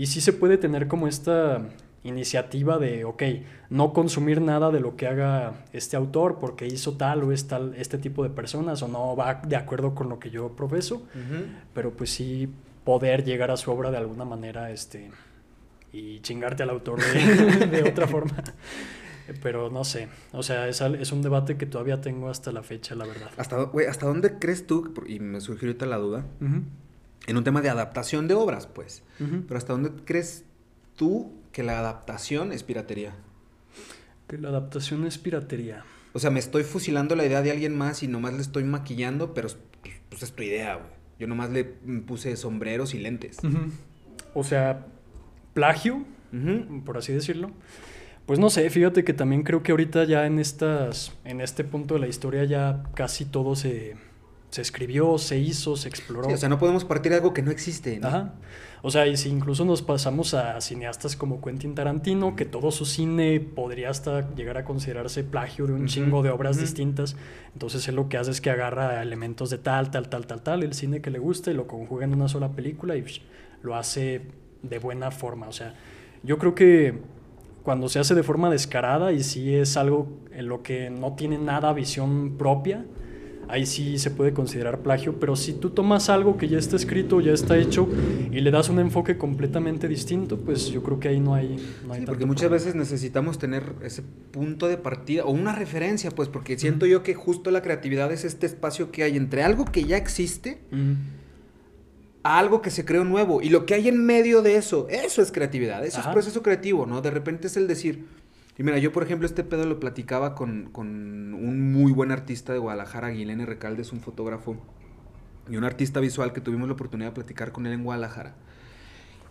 y 0.00 0.06
sí 0.06 0.22
se 0.22 0.32
puede 0.32 0.56
tener 0.56 0.88
como 0.88 1.08
esta 1.08 1.60
iniciativa 2.04 2.78
de, 2.78 3.04
ok, 3.04 3.22
no 3.68 3.92
consumir 3.92 4.40
nada 4.40 4.70
de 4.70 4.80
lo 4.80 4.96
que 4.96 5.06
haga 5.06 5.66
este 5.74 5.94
autor 5.94 6.38
porque 6.40 6.66
hizo 6.66 6.94
tal 6.96 7.22
o 7.22 7.32
es 7.32 7.48
tal 7.48 7.74
este 7.76 7.98
tipo 7.98 8.22
de 8.22 8.30
personas 8.30 8.80
o 8.80 8.88
no 8.88 9.14
va 9.14 9.42
de 9.46 9.56
acuerdo 9.56 9.94
con 9.94 10.08
lo 10.08 10.18
que 10.18 10.30
yo 10.30 10.56
profeso, 10.56 11.02
pero 11.74 11.90
pues 11.90 12.08
sí 12.08 12.48
poder 12.82 13.24
llegar 13.24 13.50
a 13.50 13.58
su 13.58 13.70
obra 13.72 13.90
de 13.90 13.98
alguna 13.98 14.24
manera 14.24 14.70
este, 14.70 15.10
y 15.92 16.20
chingarte 16.20 16.62
al 16.62 16.70
autor 16.70 17.00
de, 17.02 17.66
de 17.66 17.82
otra 17.82 18.06
forma. 18.06 18.42
Pero 19.42 19.68
no 19.68 19.84
sé, 19.84 20.08
o 20.32 20.42
sea, 20.42 20.66
es, 20.66 20.80
es 20.80 21.12
un 21.12 21.20
debate 21.20 21.58
que 21.58 21.66
todavía 21.66 22.00
tengo 22.00 22.30
hasta 22.30 22.52
la 22.52 22.62
fecha, 22.62 22.94
la 22.94 23.04
verdad. 23.04 23.30
¿Hasta, 23.36 23.64
güey, 23.64 23.86
¿Hasta 23.86 24.06
dónde 24.06 24.38
crees 24.38 24.66
tú, 24.66 24.94
y 25.06 25.20
me 25.20 25.42
surgió 25.42 25.68
ahorita 25.68 25.84
la 25.84 25.98
duda, 25.98 26.24
Ujú, 26.40 26.62
en 27.26 27.36
un 27.36 27.44
tema 27.44 27.60
de 27.60 27.68
adaptación 27.68 28.28
de 28.28 28.34
obras, 28.34 28.66
pues, 28.66 29.02
pero 29.18 29.56
¿hasta 29.56 29.72
dónde 29.72 29.90
crees 30.04 30.44
tú 30.96 31.32
que 31.52 31.62
la 31.62 31.78
adaptación 31.78 32.52
es 32.52 32.62
piratería? 32.62 33.14
Que 34.26 34.38
la 34.38 34.48
adaptación 34.48 35.06
es 35.06 35.18
piratería. 35.18 35.84
O 36.12 36.18
sea, 36.18 36.30
me 36.30 36.40
estoy 36.40 36.64
fusilando 36.64 37.14
la 37.14 37.24
idea 37.24 37.42
de 37.42 37.50
alguien 37.50 37.76
más 37.76 38.02
y 38.02 38.08
nomás 38.08 38.34
le 38.34 38.40
estoy 38.40 38.64
maquillando, 38.64 39.34
pero 39.34 39.48
pues, 40.08 40.22
es 40.22 40.32
tu 40.32 40.42
idea, 40.42 40.76
güey. 40.76 40.90
Yo 41.18 41.26
nomás 41.26 41.50
le 41.50 41.64
puse 41.64 42.34
sombreros 42.36 42.94
y 42.94 42.98
lentes. 42.98 43.38
O 44.34 44.42
sea, 44.42 44.86
plagio, 45.52 46.04
por 46.84 46.96
así 46.96 47.12
decirlo. 47.12 47.50
Pues 48.24 48.38
no 48.38 48.48
sé, 48.48 48.70
fíjate 48.70 49.04
que 49.04 49.12
también 49.12 49.42
creo 49.42 49.62
que 49.62 49.72
ahorita 49.72 50.04
ya 50.04 50.24
en 50.24 50.38
estas, 50.38 51.12
en 51.24 51.40
este 51.40 51.64
punto 51.64 51.94
de 51.94 52.00
la 52.00 52.06
historia 52.06 52.44
ya 52.44 52.84
casi 52.94 53.24
todo 53.24 53.56
se, 53.56 53.96
se 54.50 54.62
escribió, 54.62 55.18
se 55.18 55.38
hizo, 55.38 55.76
se 55.76 55.88
exploró. 55.88 56.28
Sí, 56.28 56.34
o 56.34 56.36
sea, 56.36 56.48
no 56.48 56.58
podemos 56.58 56.84
partir 56.84 57.10
de 57.10 57.18
algo 57.18 57.32
que 57.32 57.42
no 57.42 57.50
existe, 57.50 57.98
¿no? 57.98 58.08
Ajá. 58.08 58.34
O 58.82 58.90
sea, 58.90 59.06
y 59.06 59.16
si 59.16 59.28
incluso 59.28 59.64
nos 59.64 59.82
pasamos 59.82 60.32
a 60.32 60.58
cineastas 60.60 61.14
como 61.14 61.42
Quentin 61.42 61.74
Tarantino, 61.74 62.34
que 62.34 62.46
todo 62.46 62.70
su 62.70 62.86
cine 62.86 63.38
podría 63.38 63.90
hasta 63.90 64.34
llegar 64.34 64.56
a 64.56 64.64
considerarse 64.64 65.22
plagio 65.22 65.66
de 65.66 65.74
un 65.74 65.86
chingo 65.86 66.22
de 66.22 66.30
obras 66.30 66.58
distintas, 66.58 67.14
entonces 67.52 67.86
él 67.88 67.96
lo 67.96 68.08
que 68.08 68.16
hace 68.16 68.30
es 68.30 68.40
que 68.40 68.48
agarra 68.48 69.02
elementos 69.02 69.50
de 69.50 69.58
tal, 69.58 69.90
tal, 69.90 70.08
tal, 70.08 70.26
tal, 70.26 70.42
tal, 70.42 70.62
el 70.62 70.72
cine 70.72 71.02
que 71.02 71.10
le 71.10 71.18
gusta 71.18 71.50
y 71.50 71.54
lo 71.54 71.66
conjuga 71.66 72.04
en 72.04 72.14
una 72.14 72.28
sola 72.28 72.52
película 72.52 72.96
y 72.96 73.02
psh, 73.02 73.20
lo 73.62 73.76
hace 73.76 74.22
de 74.62 74.78
buena 74.78 75.10
forma. 75.10 75.46
O 75.48 75.52
sea, 75.52 75.74
yo 76.22 76.38
creo 76.38 76.54
que 76.54 76.98
cuando 77.62 77.90
se 77.90 77.98
hace 77.98 78.14
de 78.14 78.22
forma 78.22 78.48
descarada 78.48 79.12
y 79.12 79.22
si 79.22 79.54
es 79.54 79.76
algo 79.76 80.08
en 80.32 80.48
lo 80.48 80.62
que 80.62 80.88
no 80.88 81.16
tiene 81.16 81.36
nada 81.36 81.74
visión 81.74 82.38
propia, 82.38 82.86
ahí 83.50 83.66
sí 83.66 83.98
se 83.98 84.10
puede 84.10 84.32
considerar 84.32 84.80
plagio, 84.80 85.18
pero 85.20 85.36
si 85.36 85.52
tú 85.52 85.70
tomas 85.70 86.08
algo 86.08 86.36
que 86.36 86.48
ya 86.48 86.58
está 86.58 86.76
escrito, 86.76 87.20
ya 87.20 87.32
está 87.32 87.58
hecho 87.58 87.88
y 88.30 88.40
le 88.40 88.50
das 88.50 88.68
un 88.68 88.78
enfoque 88.78 89.18
completamente 89.18 89.88
distinto, 89.88 90.38
pues 90.38 90.66
yo 90.70 90.82
creo 90.82 91.00
que 91.00 91.08
ahí 91.08 91.20
no 91.20 91.34
hay... 91.34 91.48
No 91.48 91.92
hay 91.92 92.00
Sí, 92.00 92.06
tanto 92.06 92.12
porque 92.12 92.26
muchas 92.26 92.48
problema. 92.48 92.64
veces 92.64 92.74
necesitamos 92.74 93.38
tener 93.38 93.62
ese 93.82 94.02
punto 94.30 94.68
de 94.68 94.76
partida 94.76 95.24
o 95.24 95.30
una 95.30 95.54
referencia, 95.54 96.10
pues, 96.10 96.28
porque 96.28 96.58
siento 96.58 96.86
yo 96.86 97.02
que 97.02 97.14
justo 97.14 97.50
la 97.50 97.62
creatividad 97.62 98.10
es 98.12 98.24
este 98.24 98.46
espacio 98.46 98.90
que 98.90 99.02
hay 99.02 99.16
entre 99.16 99.42
algo 99.42 99.64
que 99.64 99.84
ya 99.84 99.96
existe 99.96 100.58
a 102.22 102.38
algo 102.38 102.60
que 102.62 102.70
se 102.70 102.84
creó 102.84 103.04
nuevo. 103.04 103.40
Y 103.42 103.48
lo 103.48 103.64
que 103.66 103.74
hay 103.74 103.88
en 103.88 104.04
medio 104.04 104.42
de 104.42 104.56
eso, 104.56 104.86
eso 104.90 105.22
es 105.22 105.32
creatividad, 105.32 105.84
eso 105.84 106.00
Ajá. 106.00 106.10
es 106.10 106.12
proceso 106.14 106.42
creativo, 106.42 106.86
¿no? 106.86 107.00
De 107.00 107.10
repente 107.10 107.46
es 107.46 107.56
el 107.56 107.66
decir. 107.66 108.04
Y 108.60 108.62
mira, 108.62 108.76
yo 108.76 108.92
por 108.92 109.02
ejemplo 109.02 109.26
este 109.26 109.42
pedo 109.42 109.64
lo 109.64 109.80
platicaba 109.80 110.34
con, 110.34 110.68
con 110.70 110.86
un 111.32 111.72
muy 111.72 111.92
buen 111.92 112.10
artista 112.10 112.52
de 112.52 112.58
Guadalajara, 112.58 113.08
Guilene 113.08 113.46
Recalde, 113.46 113.80
es 113.80 113.90
un 113.90 114.00
fotógrafo 114.00 114.54
y 115.48 115.56
un 115.56 115.64
artista 115.64 115.98
visual 115.98 116.34
que 116.34 116.42
tuvimos 116.42 116.68
la 116.68 116.74
oportunidad 116.74 117.08
de 117.08 117.14
platicar 117.14 117.52
con 117.52 117.64
él 117.64 117.72
en 117.72 117.84
Guadalajara. 117.84 118.34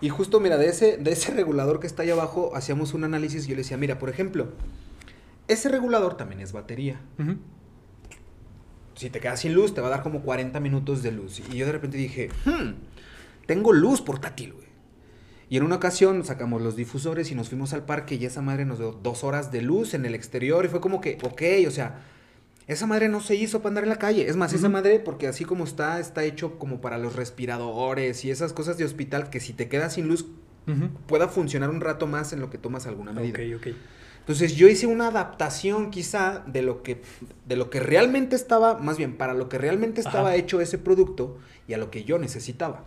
Y 0.01 0.09
justo, 0.09 0.39
mira, 0.39 0.57
de 0.57 0.69
ese, 0.69 0.97
de 0.97 1.11
ese 1.11 1.31
regulador 1.31 1.79
que 1.79 1.85
está 1.85 2.01
ahí 2.01 2.09
abajo, 2.09 2.55
hacíamos 2.55 2.95
un 2.95 3.03
análisis 3.03 3.45
y 3.45 3.49
yo 3.49 3.55
le 3.55 3.61
decía, 3.61 3.77
mira, 3.77 3.99
por 3.99 4.09
ejemplo, 4.09 4.47
ese 5.47 5.69
regulador 5.69 6.17
también 6.17 6.41
es 6.41 6.51
batería. 6.51 6.99
Si 8.95 9.11
te 9.11 9.19
quedas 9.19 9.41
sin 9.41 9.53
luz, 9.53 9.75
te 9.75 9.81
va 9.81 9.89
a 9.89 9.91
dar 9.91 10.01
como 10.01 10.23
40 10.23 10.59
minutos 10.59 11.03
de 11.03 11.11
luz. 11.11 11.39
Y 11.51 11.57
yo 11.57 11.67
de 11.67 11.71
repente 11.73 11.99
dije, 11.99 12.29
hmm, 12.45 12.71
tengo 13.45 13.73
luz 13.73 14.01
portátil, 14.01 14.53
güey. 14.53 14.68
Y 15.49 15.57
en 15.57 15.63
una 15.63 15.77
ocasión 15.77 16.23
sacamos 16.23 16.61
los 16.61 16.75
difusores 16.75 17.31
y 17.31 17.35
nos 17.35 17.49
fuimos 17.49 17.73
al 17.73 17.83
parque 17.83 18.15
y 18.15 18.25
esa 18.25 18.41
madre 18.41 18.65
nos 18.65 18.77
dio 18.77 18.91
dos 18.91 19.23
horas 19.23 19.51
de 19.51 19.63
luz 19.63 19.95
en 19.95 20.05
el 20.05 20.13
exterior. 20.13 20.63
Y 20.63 20.67
fue 20.67 20.79
como 20.79 21.01
que, 21.01 21.17
ok, 21.23 21.67
o 21.67 21.71
sea, 21.71 22.01
esa 22.67 22.85
madre 22.85 23.09
no 23.09 23.19
se 23.19 23.35
hizo 23.35 23.59
para 23.59 23.69
andar 23.69 23.83
en 23.85 23.89
la 23.89 23.97
calle. 23.97 24.29
Es 24.29 24.35
más, 24.35 24.53
esa 24.53 24.69
madre, 24.69 24.99
porque 24.99 25.27
así 25.27 25.45
como 25.45 25.63
está, 25.63 25.99
está 25.99 26.23
hecho 26.23 26.59
como 26.59 26.81
para 26.81 26.99
los 26.99 27.15
respiradores 27.15 28.23
y 28.25 28.29
esas 28.29 28.53
cosas 28.53 28.77
de 28.77 28.85
hospital 28.85 29.31
que 29.31 29.39
si 29.39 29.53
te 29.53 29.67
quedas 29.67 29.93
sin 29.93 30.07
luz 30.07 30.27
pueda 31.07 31.27
funcionar 31.27 31.71
un 31.71 31.81
rato 31.81 32.05
más 32.05 32.31
en 32.31 32.41
lo 32.41 32.51
que 32.51 32.59
tomas 32.59 32.85
alguna 32.85 33.11
medida. 33.11 33.39
Ok, 33.39 33.67
ok. 33.69 33.75
Entonces 34.19 34.55
yo 34.55 34.67
hice 34.67 34.85
una 34.85 35.07
adaptación 35.07 35.89
quizá 35.89 36.43
de 36.45 36.61
lo 36.61 36.83
que 36.83 37.01
de 37.47 37.55
lo 37.55 37.71
que 37.71 37.79
realmente 37.79 38.35
estaba, 38.35 38.77
más 38.77 38.97
bien 38.99 39.17
para 39.17 39.33
lo 39.33 39.49
que 39.49 39.57
realmente 39.57 40.01
estaba 40.01 40.29
Ajá. 40.29 40.35
hecho 40.35 40.61
ese 40.61 40.77
producto 40.77 41.39
y 41.67 41.73
a 41.73 41.79
lo 41.79 41.89
que 41.89 42.03
yo 42.03 42.19
necesitaba. 42.19 42.85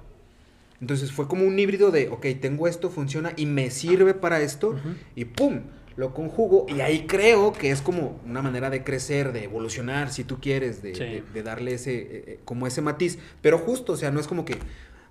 Entonces 0.82 1.12
fue 1.12 1.28
como 1.28 1.46
un 1.46 1.58
híbrido 1.58 1.90
de, 1.92 2.08
ok, 2.08 2.26
tengo 2.40 2.66
esto, 2.68 2.90
funciona 2.90 3.32
y 3.36 3.46
me 3.46 3.70
sirve 3.70 4.12
para 4.12 4.40
esto 4.42 4.74
y 5.16 5.24
¡pum! 5.24 5.60
Lo 5.94 6.12
conjugo 6.12 6.66
y 6.68 6.80
ahí 6.80 7.06
creo 7.06 7.52
que 7.52 7.70
es 7.70 7.80
como 7.82 8.20
una 8.26 8.42
manera 8.42 8.68
de 8.68 8.82
crecer, 8.82 9.32
de 9.32 9.44
evolucionar, 9.44 10.10
si 10.12 10.24
tú 10.24 10.40
quieres, 10.40 10.82
de, 10.82 10.94
Sí. 10.94 11.00
de- 11.04 11.22
de 11.32 11.42
darle 11.42 11.74
ese, 11.74 11.94
eh, 11.94 12.24
eh, 12.26 12.40
como 12.44 12.66
ese 12.66 12.80
matiz. 12.82 13.18
Pero 13.42 13.58
justo, 13.58 13.92
o 13.92 13.96
sea, 13.96 14.10
no 14.10 14.18
es 14.18 14.26
como 14.26 14.44
que 14.44 14.56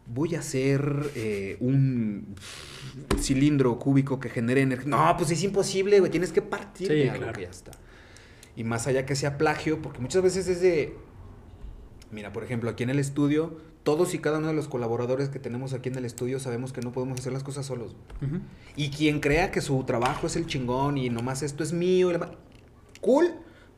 voy 0.07 0.35
a 0.35 0.39
hacer 0.39 1.09
eh, 1.15 1.55
un 1.61 2.35
cilindro 3.19 3.77
cúbico 3.79 4.19
que 4.19 4.29
genere 4.29 4.61
energía. 4.61 4.89
No, 4.89 5.15
pues 5.17 5.31
es 5.31 5.43
imposible, 5.43 5.99
güey. 5.99 6.11
Tienes 6.11 6.31
que 6.31 6.41
partir 6.41 6.87
Sí, 6.87 6.93
de 6.95 7.09
algo 7.11 7.23
claro. 7.23 7.37
que 7.37 7.43
ya 7.43 7.49
está. 7.49 7.71
Y 8.55 8.63
más 8.63 8.87
allá 8.87 9.05
que 9.05 9.15
sea 9.15 9.37
plagio, 9.37 9.81
porque 9.81 9.99
muchas 9.99 10.21
veces 10.23 10.47
es 10.47 10.61
de. 10.61 10.95
Mira, 12.11 12.33
por 12.33 12.43
ejemplo, 12.43 12.69
aquí 12.69 12.83
en 12.83 12.89
el 12.89 12.99
estudio, 12.99 13.57
todos 13.83 14.13
y 14.13 14.19
cada 14.19 14.37
uno 14.37 14.47
de 14.47 14.53
los 14.53 14.67
colaboradores 14.67 15.29
que 15.29 15.39
tenemos 15.39 15.73
aquí 15.73 15.89
en 15.89 15.95
el 15.95 16.05
estudio 16.05 16.39
sabemos 16.39 16.71
que 16.73 16.81
no 16.81 16.91
podemos 16.91 17.19
hacer 17.19 17.33
las 17.33 17.43
cosas 17.43 17.65
solos. 17.65 17.95
Ujú. 18.21 18.39
Y 18.75 18.89
quien 18.91 19.19
crea 19.19 19.51
que 19.51 19.61
su 19.61 19.83
trabajo 19.85 20.27
es 20.27 20.35
el 20.35 20.45
chingón 20.45 20.97
y 20.97 21.09
nomás 21.09 21.41
esto 21.43 21.63
es 21.63 21.73
mío, 21.73 22.09
y 22.09 22.13
la 22.17 22.31
cool, 23.01 23.31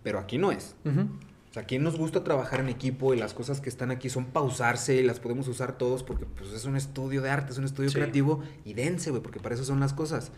pero 0.04 0.20
aquí 0.20 0.38
no 0.38 0.52
es. 0.52 0.76
Ujú. 0.86 1.02
O 1.50 1.54
sea, 1.54 1.64
¿quién 1.66 1.84
nos 1.84 1.98
gusta 1.98 2.24
trabajar 2.24 2.60
en 2.62 2.70
equipo 2.70 3.14
y 3.14 3.18
las 3.18 3.34
cosas 3.34 3.62
que 3.62 3.70
están 3.70 3.92
aquí 3.92 4.10
son 4.10 4.26
pausarse 4.26 4.96
y 4.96 5.04
las 5.04 5.20
podemos 5.20 5.48
usar 5.48 5.78
todos 5.78 6.02
porque 6.04 6.26
pues 6.26 6.52
es 6.52 6.66
un 6.66 6.76
estudio 6.76 7.22
de 7.22 7.30
arte, 7.30 7.52
es 7.52 7.58
un 7.60 7.66
estudio 7.66 7.90
Sí. 7.90 7.96
creativo 7.96 8.42
y 8.66 8.74
dense, 8.74 9.12
güey, 9.12 9.22
porque 9.22 9.40
para 9.40 9.54
eso 9.56 9.64
son 9.64 9.80
las 9.80 9.94
cosas. 9.94 10.32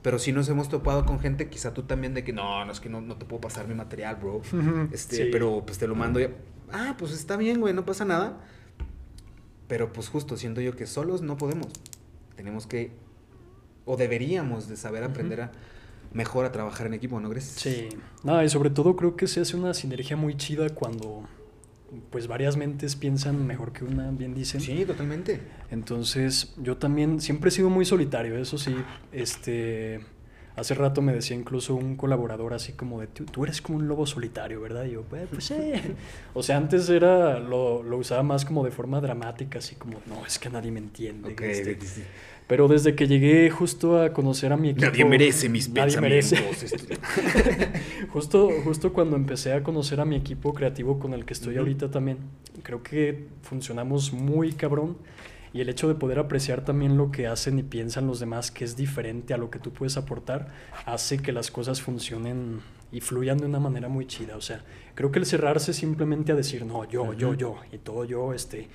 Pero 0.00 0.18
sí 0.18 0.32
nos 0.32 0.48
hemos 0.48 0.68
topado 0.68 1.04
con 1.04 1.20
gente, 1.20 1.48
quizá 1.48 1.74
tú 1.74 1.82
también, 1.82 2.14
de 2.14 2.24
que 2.24 2.32
no, 2.32 2.64
no 2.64 2.72
es 2.72 2.80
que 2.80 2.88
no, 2.88 3.00
no 3.02 3.16
te 3.18 3.24
puedo 3.26 3.40
pasar 3.42 3.68
mi 3.68 3.74
material, 3.74 4.16
bro. 4.16 4.40
Este, 4.90 5.16
Sí. 5.16 5.22
pero 5.30 5.62
pues 5.64 5.78
te 5.78 5.86
lo 5.86 5.94
mando. 5.94 6.18
y- 6.20 6.28
ah, 6.72 6.96
pues 6.98 7.12
está 7.12 7.36
bien, 7.36 7.60
güey, 7.60 7.72
no 7.74 7.84
pasa 7.84 8.04
nada. 8.04 8.40
Pero 9.72 9.90
pues 9.90 10.10
justo 10.10 10.36
siento 10.36 10.60
yo 10.60 10.76
que 10.76 10.86
solos 10.86 11.22
no 11.22 11.38
podemos. 11.38 11.68
Tenemos 12.36 12.66
que, 12.66 12.90
o 13.86 13.96
deberíamos 13.96 14.68
de 14.68 14.76
saber 14.76 15.02
aprender 15.02 15.40
a 15.40 15.52
mejor 16.12 16.44
a 16.44 16.52
trabajar 16.52 16.88
en 16.88 16.92
equipo, 16.92 17.18
¿no 17.20 17.30
crees? 17.30 17.46
Sí, 17.46 17.88
no, 18.22 18.44
y 18.44 18.50
sobre 18.50 18.68
todo 18.68 18.96
creo 18.96 19.16
que 19.16 19.26
se 19.26 19.40
hace 19.40 19.56
una 19.56 19.72
sinergia 19.72 20.14
muy 20.14 20.36
chida 20.36 20.68
cuando 20.68 21.22
pues 22.10 22.26
varias 22.26 22.58
mentes 22.58 22.96
piensan 22.96 23.46
mejor 23.46 23.72
que 23.72 23.84
una, 23.84 24.10
bien 24.10 24.34
dicen. 24.34 24.60
Sí, 24.60 24.84
totalmente. 24.84 25.40
Entonces, 25.70 26.52
yo 26.58 26.76
también 26.76 27.18
siempre 27.18 27.48
he 27.48 27.50
sido 27.50 27.70
muy 27.70 27.86
solitario, 27.86 28.36
eso 28.36 28.58
sí, 28.58 28.76
este 29.10 30.00
hace 30.56 30.74
rato 30.74 31.02
me 31.02 31.12
decía 31.14 31.36
incluso 31.36 31.74
un 31.74 31.96
colaborador 31.96 32.54
así 32.54 32.72
como 32.72 33.00
de 33.00 33.06
tú, 33.06 33.24
tú 33.24 33.44
eres 33.44 33.60
como 33.62 33.78
un 33.78 33.88
lobo 33.88 34.06
solitario, 34.06 34.60
¿verdad? 34.60 34.84
Y 34.84 34.92
yo, 34.92 35.02
pues, 35.02 35.28
pues 35.30 35.44
sí. 35.44 35.54
O 36.34 36.42
sea, 36.42 36.56
antes 36.56 36.88
era 36.88 37.38
lo, 37.38 37.82
lo 37.82 37.98
usaba 37.98 38.22
más 38.22 38.44
como 38.44 38.64
de 38.64 38.70
forma 38.70 39.00
dramática, 39.00 39.58
así 39.58 39.74
como, 39.76 39.98
no, 40.06 40.24
es 40.26 40.38
que 40.38 40.48
nadie 40.50 40.70
me 40.70 40.78
entiende. 40.80 41.34
Este, 41.40 41.78
sí. 41.80 42.02
Pero 42.48 42.68
desde 42.68 42.94
que 42.94 43.06
llegué 43.06 43.48
justo 43.50 44.02
a 44.02 44.12
conocer 44.12 44.52
a 44.52 44.56
mi 44.56 44.70
equipo. 44.70 44.86
Nadie 44.86 45.04
merece 45.04 45.48
mis 45.48 45.68
nadie 45.70 45.98
merece. 46.00 46.36
pensamientos. 46.36 46.72
esto- 46.72 48.08
Justo, 48.12 48.50
justo 48.64 48.92
cuando 48.92 49.16
empecé 49.16 49.52
a 49.52 49.62
conocer 49.62 50.00
a 50.00 50.04
mi 50.04 50.16
equipo 50.16 50.52
creativo 50.52 50.98
con 50.98 51.14
el 51.14 51.24
que 51.24 51.32
estoy 51.32 51.56
ahorita 51.56 51.90
también, 51.90 52.18
creo 52.62 52.82
que 52.82 53.26
funcionamos 53.42 54.12
muy 54.12 54.52
cabrón. 54.52 54.96
Y 55.52 55.60
el 55.60 55.68
hecho 55.68 55.88
de 55.88 55.94
poder 55.94 56.18
apreciar 56.18 56.64
también 56.64 56.96
lo 56.96 57.10
que 57.10 57.26
hacen 57.26 57.58
y 57.58 57.62
piensan 57.62 58.06
los 58.06 58.20
demás, 58.20 58.50
que 58.50 58.64
es 58.64 58.76
diferente 58.76 59.34
a 59.34 59.38
lo 59.38 59.50
que 59.50 59.58
tú 59.58 59.72
puedes 59.72 59.96
aportar, 59.96 60.48
hace 60.86 61.18
que 61.18 61.32
las 61.32 61.50
cosas 61.50 61.82
funcionen 61.82 62.60
y 62.90 63.00
fluyan 63.00 63.38
de 63.38 63.46
una 63.46 63.60
manera 63.60 63.88
muy 63.88 64.06
chida. 64.06 64.36
O 64.36 64.40
sea, 64.40 64.62
creo 64.94 65.10
que 65.10 65.18
el 65.18 65.26
cerrarse 65.26 65.72
simplemente 65.72 66.32
a 66.32 66.34
decir, 66.34 66.64
no, 66.64 66.88
yo, 66.88 67.12
yo, 67.14 67.34
yo, 67.34 67.56
y 67.72 67.78
todo 67.78 68.04
yo, 68.04 68.32
este, 68.32 68.68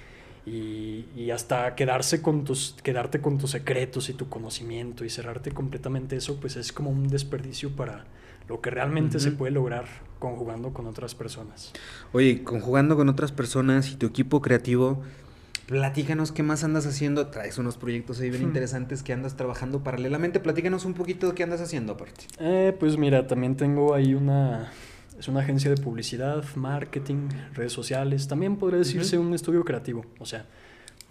y, 0.45 1.05
y 1.15 1.31
hasta 1.31 1.75
quedarse 1.75 2.21
con 2.21 2.43
tus, 2.43 2.75
quedarte 2.83 3.21
con 3.21 3.37
tus 3.37 3.51
secretos 3.51 4.09
y 4.09 4.13
tu 4.13 4.29
conocimiento 4.29 5.03
y 5.03 5.09
cerrarte 5.09 5.51
completamente 5.51 6.15
eso, 6.15 6.39
pues 6.39 6.55
es 6.55 6.71
como 6.71 6.89
un 6.89 7.07
desperdicio 7.07 7.75
para 7.75 8.05
lo 8.47 8.61
que 8.61 8.69
realmente 8.69 9.19
se 9.19 9.31
puede 9.31 9.51
lograr 9.51 9.85
conjugando 10.19 10.71
con 10.73 10.87
otras 10.87 11.15
personas. 11.15 11.73
Oye, 12.13 12.43
conjugando 12.43 12.95
con 12.95 13.09
otras 13.09 13.31
personas 13.31 13.91
y 13.91 13.97
tu 13.97 14.05
equipo 14.05 14.41
creativo, 14.41 15.03
platícanos 15.67 16.31
qué 16.31 16.41
más 16.43 16.63
andas 16.63 16.87
haciendo. 16.87 17.27
Traes 17.27 17.57
unos 17.59 17.77
proyectos 17.77 18.19
ahí 18.19 18.29
bien 18.31 18.43
Hmm. 18.43 18.47
interesantes 18.47 19.03
que 19.03 19.13
andas 19.13 19.35
trabajando 19.35 19.83
paralelamente. 19.83 20.39
Platícanos 20.39 20.85
un 20.85 20.93
poquito 20.95 21.27
de 21.27 21.35
qué 21.35 21.43
andas 21.43 21.61
haciendo 21.61 21.93
aparte. 21.93 22.25
Eh, 22.39 22.75
pues 22.79 22.97
mira, 22.97 23.27
también 23.27 23.55
tengo 23.55 23.93
ahí 23.93 24.13
una, 24.15 24.71
es 25.19 25.27
una 25.27 25.41
agencia 25.41 25.69
de 25.69 25.77
publicidad, 25.77 26.43
marketing, 26.55 27.27
redes 27.53 27.73
sociales, 27.73 28.27
también 28.27 28.55
podría 28.57 28.79
decirse 28.79 29.17
un 29.17 29.33
estudio 29.33 29.63
creativo, 29.65 30.05
o 30.19 30.25
sea, 30.25 30.45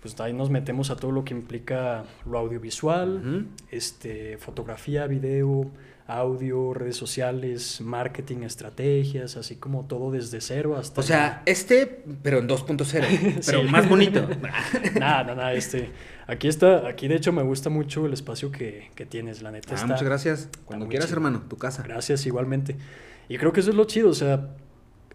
pues 0.00 0.18
ahí 0.20 0.32
nos 0.32 0.50
metemos 0.50 0.90
a 0.90 0.96
todo 0.96 1.10
lo 1.12 1.24
que 1.24 1.34
implica 1.34 2.04
lo 2.24 2.38
audiovisual, 2.38 3.46
este, 3.70 4.38
fotografía, 4.38 5.06
video, 5.08 5.70
audio, 6.08 6.72
redes 6.72 6.96
sociales, 6.96 7.80
marketing, 7.80 8.38
estrategias, 8.44 9.36
así 9.36 9.56
como 9.56 9.86
todo 9.86 10.12
desde 10.12 10.40
cero 10.40 10.76
hasta... 10.76 11.00
O 11.00 11.04
sea, 11.04 11.42
este, 11.46 12.04
pero 12.22 12.38
en 12.38 12.48
2.0, 12.48 13.42
pero 13.46 13.62
Sí. 13.62 13.68
más 13.68 13.88
bonito. 13.88 14.20
nada, 14.40 15.24
nada, 15.24 15.34
nada, 15.34 15.52
este, 15.54 15.90
aquí 16.28 16.46
está, 16.48 16.86
aquí 16.86 17.08
de 17.08 17.16
hecho 17.16 17.32
me 17.32 17.42
gusta 17.42 17.70
mucho 17.70 18.06
el 18.06 18.12
espacio 18.12 18.52
que, 18.52 18.90
que 18.94 19.04
tienes, 19.04 19.42
la 19.42 19.50
neta. 19.50 19.68
Ah, 19.72 19.74
está- 19.74 19.86
muchas 19.86 20.02
gracias. 20.04 20.48
Cuando 20.64 20.86
quieras, 20.88 21.08
chido. 21.08 21.16
hermano, 21.18 21.42
tu 21.48 21.56
casa. 21.56 21.82
Gracias, 21.82 22.24
igualmente. 22.26 22.76
Y 23.28 23.36
creo 23.38 23.52
que 23.52 23.60
eso 23.60 23.70
es 23.70 23.76
lo 23.76 23.84
chido, 23.86 24.10
o 24.10 24.14
sea, 24.14 24.50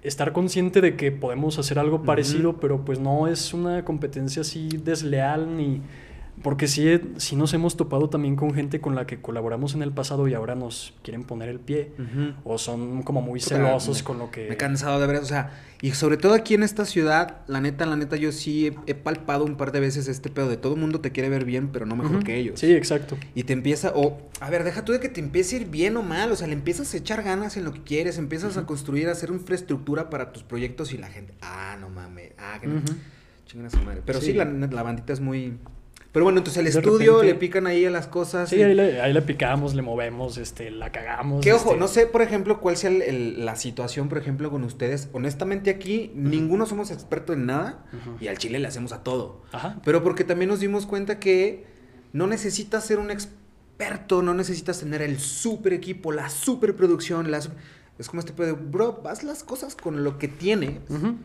estar 0.04 0.34
consciente 0.34 0.82
de 0.82 0.98
que 0.98 1.12
podemos 1.14 1.58
hacer 1.60 1.80
algo 1.80 2.04
parecido, 2.04 2.60
pero 2.60 2.84
pues 2.84 3.00
no 3.00 3.28
es 3.28 3.54
una 3.54 3.86
competencia 3.86 4.42
así 4.42 4.68
desleal 4.84 5.56
ni... 5.56 5.82
Porque 6.44 6.68
sí, 6.68 7.00
sí 7.18 7.36
nos 7.36 7.54
hemos 7.54 7.78
topado 7.78 8.10
también 8.10 8.36
con 8.36 8.54
gente 8.54 8.82
con 8.82 8.96
la 8.96 9.06
que 9.06 9.22
colaboramos 9.22 9.76
en 9.76 9.84
el 9.84 9.92
pasado 9.92 10.28
y 10.28 10.34
ahora 10.34 10.56
nos 10.56 10.94
quieren 11.04 11.24
poner 11.24 11.50
el 11.50 11.60
pie. 11.60 11.92
O 12.44 12.58
son 12.58 13.04
como 13.04 13.22
muy 13.22 13.40
celosos 13.40 13.98
me- 14.00 14.04
con 14.04 14.18
lo 14.18 14.32
que... 14.32 14.48
Me 14.48 14.56
he 14.56 14.58
cansado 14.58 15.00
de 15.00 15.06
ver, 15.06 15.18
o 15.18 15.26
sea, 15.26 15.52
y 15.84 15.92
sobre 15.92 16.18
todo 16.18 16.34
aquí 16.34 16.56
en 16.56 16.64
esta 16.64 16.86
ciudad, 16.86 17.38
la 17.48 17.62
neta, 17.62 17.86
la 17.86 17.96
neta, 17.96 18.16
yo 18.16 18.32
sí 18.32 18.68
he, 18.68 18.76
he 18.88 18.96
palpado 18.96 19.44
un 19.46 19.56
par 19.56 19.72
de 19.72 19.82
veces 19.82 20.08
este 20.08 20.30
pedo 20.32 20.50
de 20.50 20.58
todo 20.58 20.74
el 20.74 20.80
mundo 20.80 21.00
te 21.00 21.12
quiere 21.12 21.30
ver 21.30 21.46
bien, 21.46 21.70
pero 21.72 21.86
no 21.86 21.96
mejor 21.96 22.24
que 22.24 22.38
ellos. 22.38 22.60
Sí, 22.60 22.74
exacto. 22.74 23.18
Y 23.36 23.44
te 23.44 23.54
empieza, 23.54 23.92
o, 23.94 24.18
a 24.40 24.50
ver, 24.50 24.64
deja 24.64 24.84
tú 24.84 24.94
de 24.94 25.00
que 25.00 25.10
te 25.10 25.20
empiece 25.20 25.58
a 25.58 25.60
ir 25.62 25.68
bien 25.70 25.96
o 25.98 26.02
mal, 26.02 26.32
o 26.32 26.36
sea, 26.36 26.48
le 26.48 26.54
empiezas 26.54 26.92
a 26.94 26.98
echar 26.98 27.22
ganas 27.22 27.56
en 27.58 27.66
lo 27.66 27.72
que 27.74 27.84
quieres, 27.84 28.18
empiezas 28.18 28.58
a 28.58 28.66
construir, 28.66 29.10
a 29.10 29.12
hacer 29.12 29.30
infraestructura 29.30 30.10
para 30.10 30.32
tus 30.32 30.42
proyectos 30.44 30.92
y 30.94 30.98
la 30.98 31.08
gente, 31.10 31.34
ah, 31.42 31.78
no 31.80 31.90
mames, 31.90 32.32
ah, 32.40 32.58
que 32.60 32.66
no, 32.68 32.78
Ujú. 32.78 32.86
chingan 33.46 33.68
a 33.68 33.70
su 33.70 33.78
madre. 33.84 34.02
Pero 34.06 34.20
sí, 34.22 34.28
Sí. 34.28 34.34
la, 34.34 34.46
la 34.46 34.82
bandita 34.82 35.14
es 35.14 35.20
muy... 35.20 35.58
Pero 36.12 36.26
bueno, 36.26 36.40
entonces 36.40 36.60
el 36.60 36.68
estudio, 36.68 37.14
repente- 37.22 37.34
le 37.34 37.40
pican 37.40 37.68
ahí 37.68 37.86
a 37.86 37.90
las 37.90 38.08
cosas. 38.08 38.50
Sí, 38.50 38.58
y- 38.58 38.64
ahí 38.64 38.76
le, 38.76 39.00
ahí 39.02 39.14
le 39.14 39.22
picamos, 39.22 39.76
le 39.76 39.82
movemos, 39.82 40.38
este, 40.38 40.70
la 40.70 40.92
cagamos. 40.92 41.42
Que 41.42 41.54
ojo, 41.54 41.70
este, 41.70 41.80
no 41.80 41.88
sé, 41.88 42.06
por 42.06 42.22
ejemplo, 42.22 42.60
cuál 42.60 42.76
sea 42.76 42.90
el- 42.90 43.02
el- 43.02 43.46
la 43.46 43.56
situación, 43.56 44.10
por 44.10 44.18
ejemplo, 44.18 44.52
con 44.52 44.64
ustedes. 44.66 45.08
Honestamente 45.14 45.70
aquí, 45.70 46.12
ninguno 46.14 46.66
somos 46.66 46.92
expertos 46.92 47.38
en 47.38 47.46
nada 47.46 47.86
Ujú. 47.94 48.18
y 48.20 48.28
al 48.28 48.38
chile 48.38 48.60
le 48.60 48.68
hacemos 48.68 48.92
a 48.92 49.04
todo. 49.04 49.42
Ajá. 49.54 49.80
Pero 49.86 50.04
porque 50.04 50.26
también 50.26 50.50
nos 50.50 50.60
dimos 50.60 50.86
cuenta 50.86 51.18
que 51.20 51.66
no 52.12 52.28
necesitas 52.28 52.84
ser 52.86 53.00
un 53.00 53.10
experto, 53.10 54.22
no 54.22 54.34
necesitas 54.34 54.80
tener 54.82 55.02
el 55.02 55.18
super 55.18 55.72
equipo, 55.72 56.12
la 56.12 56.30
super 56.30 56.76
producción, 56.76 57.32
las... 57.32 57.50
Es 58.00 58.10
como 58.10 58.20
este 58.20 58.34
pedo 58.34 58.58
bro, 58.58 59.02
haz 59.06 59.24
las 59.24 59.44
cosas 59.44 59.76
con 59.76 60.04
lo 60.04 60.18
que 60.18 60.28
tienes. 60.28 60.80
Ujú. 60.90 61.16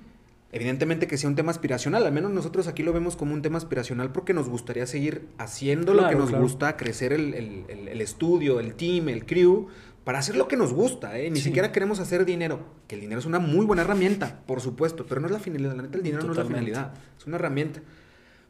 Evidentemente 0.52 1.06
que 1.06 1.18
sea 1.18 1.28
un 1.28 1.34
tema 1.36 1.50
aspiracional, 1.50 2.06
al 2.06 2.12
menos 2.12 2.30
nosotros 2.30 2.66
aquí 2.68 2.82
lo 2.82 2.92
vemos 2.92 3.16
como 3.16 3.34
un 3.34 3.42
tema 3.42 3.58
aspiracional 3.58 4.12
porque 4.12 4.32
nos 4.32 4.48
gustaría 4.48 4.86
seguir 4.86 5.26
haciendo 5.38 5.92
lo 5.92 6.00
que 6.02 6.04
Claro, 6.10 6.18
nos 6.20 6.28
claro. 6.30 6.42
gusta, 6.44 6.76
crecer 6.76 7.12
el, 7.12 7.34
el- 7.34 7.64
el- 7.68 7.88
el 7.88 8.00
estudio, 8.00 8.60
el 8.60 8.74
team, 8.74 9.08
el 9.08 9.26
crew, 9.26 9.66
para 10.04 10.20
hacer 10.20 10.36
lo 10.36 10.46
que 10.46 10.56
nos 10.56 10.72
gusta, 10.72 11.18
¿eh? 11.18 11.30
Ni 11.30 11.38
Sí. 11.38 11.46
siquiera 11.46 11.72
queremos 11.72 11.98
hacer 11.98 12.24
dinero, 12.24 12.60
que 12.86 12.94
el 12.94 13.00
dinero 13.00 13.18
es 13.18 13.26
una 13.26 13.40
muy 13.40 13.66
buena 13.66 13.82
herramienta, 13.82 14.40
por 14.46 14.60
supuesto, 14.60 15.04
pero 15.08 15.20
no 15.20 15.26
es 15.26 15.32
la 15.32 15.40
finalidad, 15.40 15.74
la 15.74 15.82
neta 15.82 15.96
el 15.98 16.04
dinero 16.04 16.22
no 16.24 16.30
es 16.30 16.36
la 16.36 16.42
Totalmente. 16.44 16.70
finalidad, 16.70 16.94
es 17.18 17.26
una 17.26 17.36
herramienta. 17.36 17.80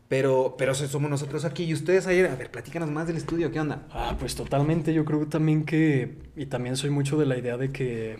Pero, 0.08 0.54
pero 0.56 0.72
somos 0.74 1.10
nosotros 1.10 1.44
aquí 1.44 1.64
y 1.64 1.72
ustedes 1.74 2.06
ayer, 2.06 2.26
a 2.30 2.36
ver, 2.36 2.50
platícanos 2.50 2.90
más 2.92 3.08
del 3.08 3.16
estudio, 3.16 3.50
¿qué 3.50 3.58
onda? 3.58 3.88
Ah, 3.90 4.14
pues 4.20 4.36
totalmente. 4.36 4.94
Yo 4.94 5.04
creo 5.04 5.26
también 5.26 5.64
que, 5.64 6.14
y 6.36 6.46
también 6.46 6.76
soy 6.76 6.90
mucho 6.90 7.18
de 7.18 7.26
la 7.26 7.36
idea 7.36 7.56
de 7.56 7.70
que, 7.70 8.18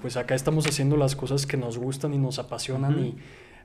pues 0.00 0.16
acá 0.16 0.34
estamos 0.34 0.66
haciendo 0.66 0.96
las 0.96 1.14
cosas 1.16 1.44
que 1.46 1.56
nos 1.56 1.76
gustan 1.78 2.14
y 2.14 2.18
nos 2.18 2.38
apasionan 2.38 2.98
y 2.98 3.16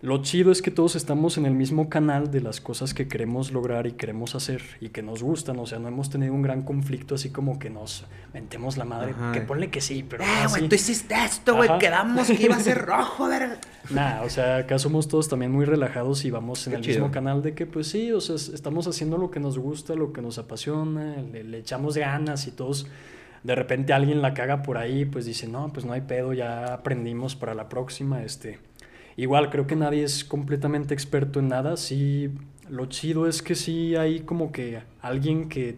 lo 0.01 0.21
chido 0.21 0.51
es 0.51 0.61
que 0.61 0.69
todos 0.69 0.97
estamos 0.97 1.37
en 1.37 1.45
el 1.45 1.53
mismo 1.53 1.87
canal 1.87 2.29
de 2.29 2.41
las 2.41 2.59
cosas 2.59 2.93
que 2.93 3.07
queremos 3.07 3.53
lograr 3.53 3.87
y 3.87 3.93
queremos 3.93 4.35
hacer 4.35 4.61
y 4.81 4.89
que 4.89 5.01
nos 5.01 5.23
gustan. 5.23 5.57
O 5.59 5.65
sea, 5.65 5.79
no 5.79 5.87
hemos 5.87 6.09
tenido 6.09 6.33
un 6.33 6.41
gran 6.41 6.63
conflicto 6.63 7.15
así 7.15 7.29
como 7.29 7.57
que 7.57 7.69
nos 7.69 8.03
mentemos 8.33 8.75
la 8.75 8.83
madre. 8.83 9.11
Ajá. 9.11 9.31
Que 9.31 9.39
ponle 9.39 9.69
que 9.69 9.79
sí, 9.79 10.03
pero 10.03 10.25
Eh, 10.25 10.27
güey, 10.49 10.67
tú 10.67 10.75
hiciste 10.75 11.15
esto, 11.23 11.55
güey, 11.55 11.69
quedamos 11.79 12.27
que 12.27 12.43
iba 12.43 12.57
a 12.57 12.59
ser 12.59 12.79
rojo, 12.85 13.29
verga. 13.29 13.57
Nah, 13.91 14.23
o 14.23 14.29
sea, 14.29 14.57
acá 14.57 14.77
somos 14.77 15.07
todos 15.07 15.29
también 15.29 15.53
muy 15.53 15.63
relajados 15.63 16.25
y 16.25 16.31
vamos 16.31 16.67
en 16.67 16.71
Qué 16.73 16.77
el 16.79 16.83
chido. 16.83 16.95
mismo 16.99 17.11
canal 17.13 17.41
de 17.41 17.53
que, 17.53 17.65
pues 17.65 17.87
sí, 17.87 18.11
o 18.11 18.19
sea, 18.19 18.35
es- 18.35 18.49
estamos 18.49 18.87
haciendo 18.87 19.17
lo 19.17 19.31
que 19.31 19.39
nos 19.39 19.57
gusta, 19.57 19.95
lo 19.95 20.11
que 20.11 20.21
nos 20.21 20.37
apasiona, 20.37 21.15
le, 21.31 21.45
le 21.45 21.59
echamos 21.59 21.95
ganas 21.95 22.45
y 22.47 22.51
todos, 22.51 22.87
de 23.43 23.55
repente 23.55 23.93
alguien 23.93 24.21
la 24.21 24.33
caga 24.33 24.61
por 24.63 24.77
ahí, 24.77 25.05
pues 25.05 25.25
dice, 25.25 25.47
no, 25.47 25.71
pues 25.73 25.85
no 25.85 25.93
hay 25.93 26.01
pedo, 26.01 26.33
ya 26.33 26.73
aprendimos 26.73 27.35
para 27.35 27.53
la 27.53 27.69
próxima, 27.69 28.23
este. 28.23 28.59
Igual, 29.17 29.49
creo 29.49 29.67
que 29.67 29.75
nadie 29.75 30.03
es 30.03 30.23
completamente 30.23 30.93
experto 30.93 31.39
en 31.39 31.49
nada, 31.49 31.77
sí, 31.77 32.31
lo 32.69 32.85
chido 32.87 33.27
es 33.27 33.41
que 33.41 33.55
sí 33.55 33.95
hay 33.95 34.21
como 34.21 34.51
que 34.51 34.79
alguien 35.01 35.49
que 35.49 35.77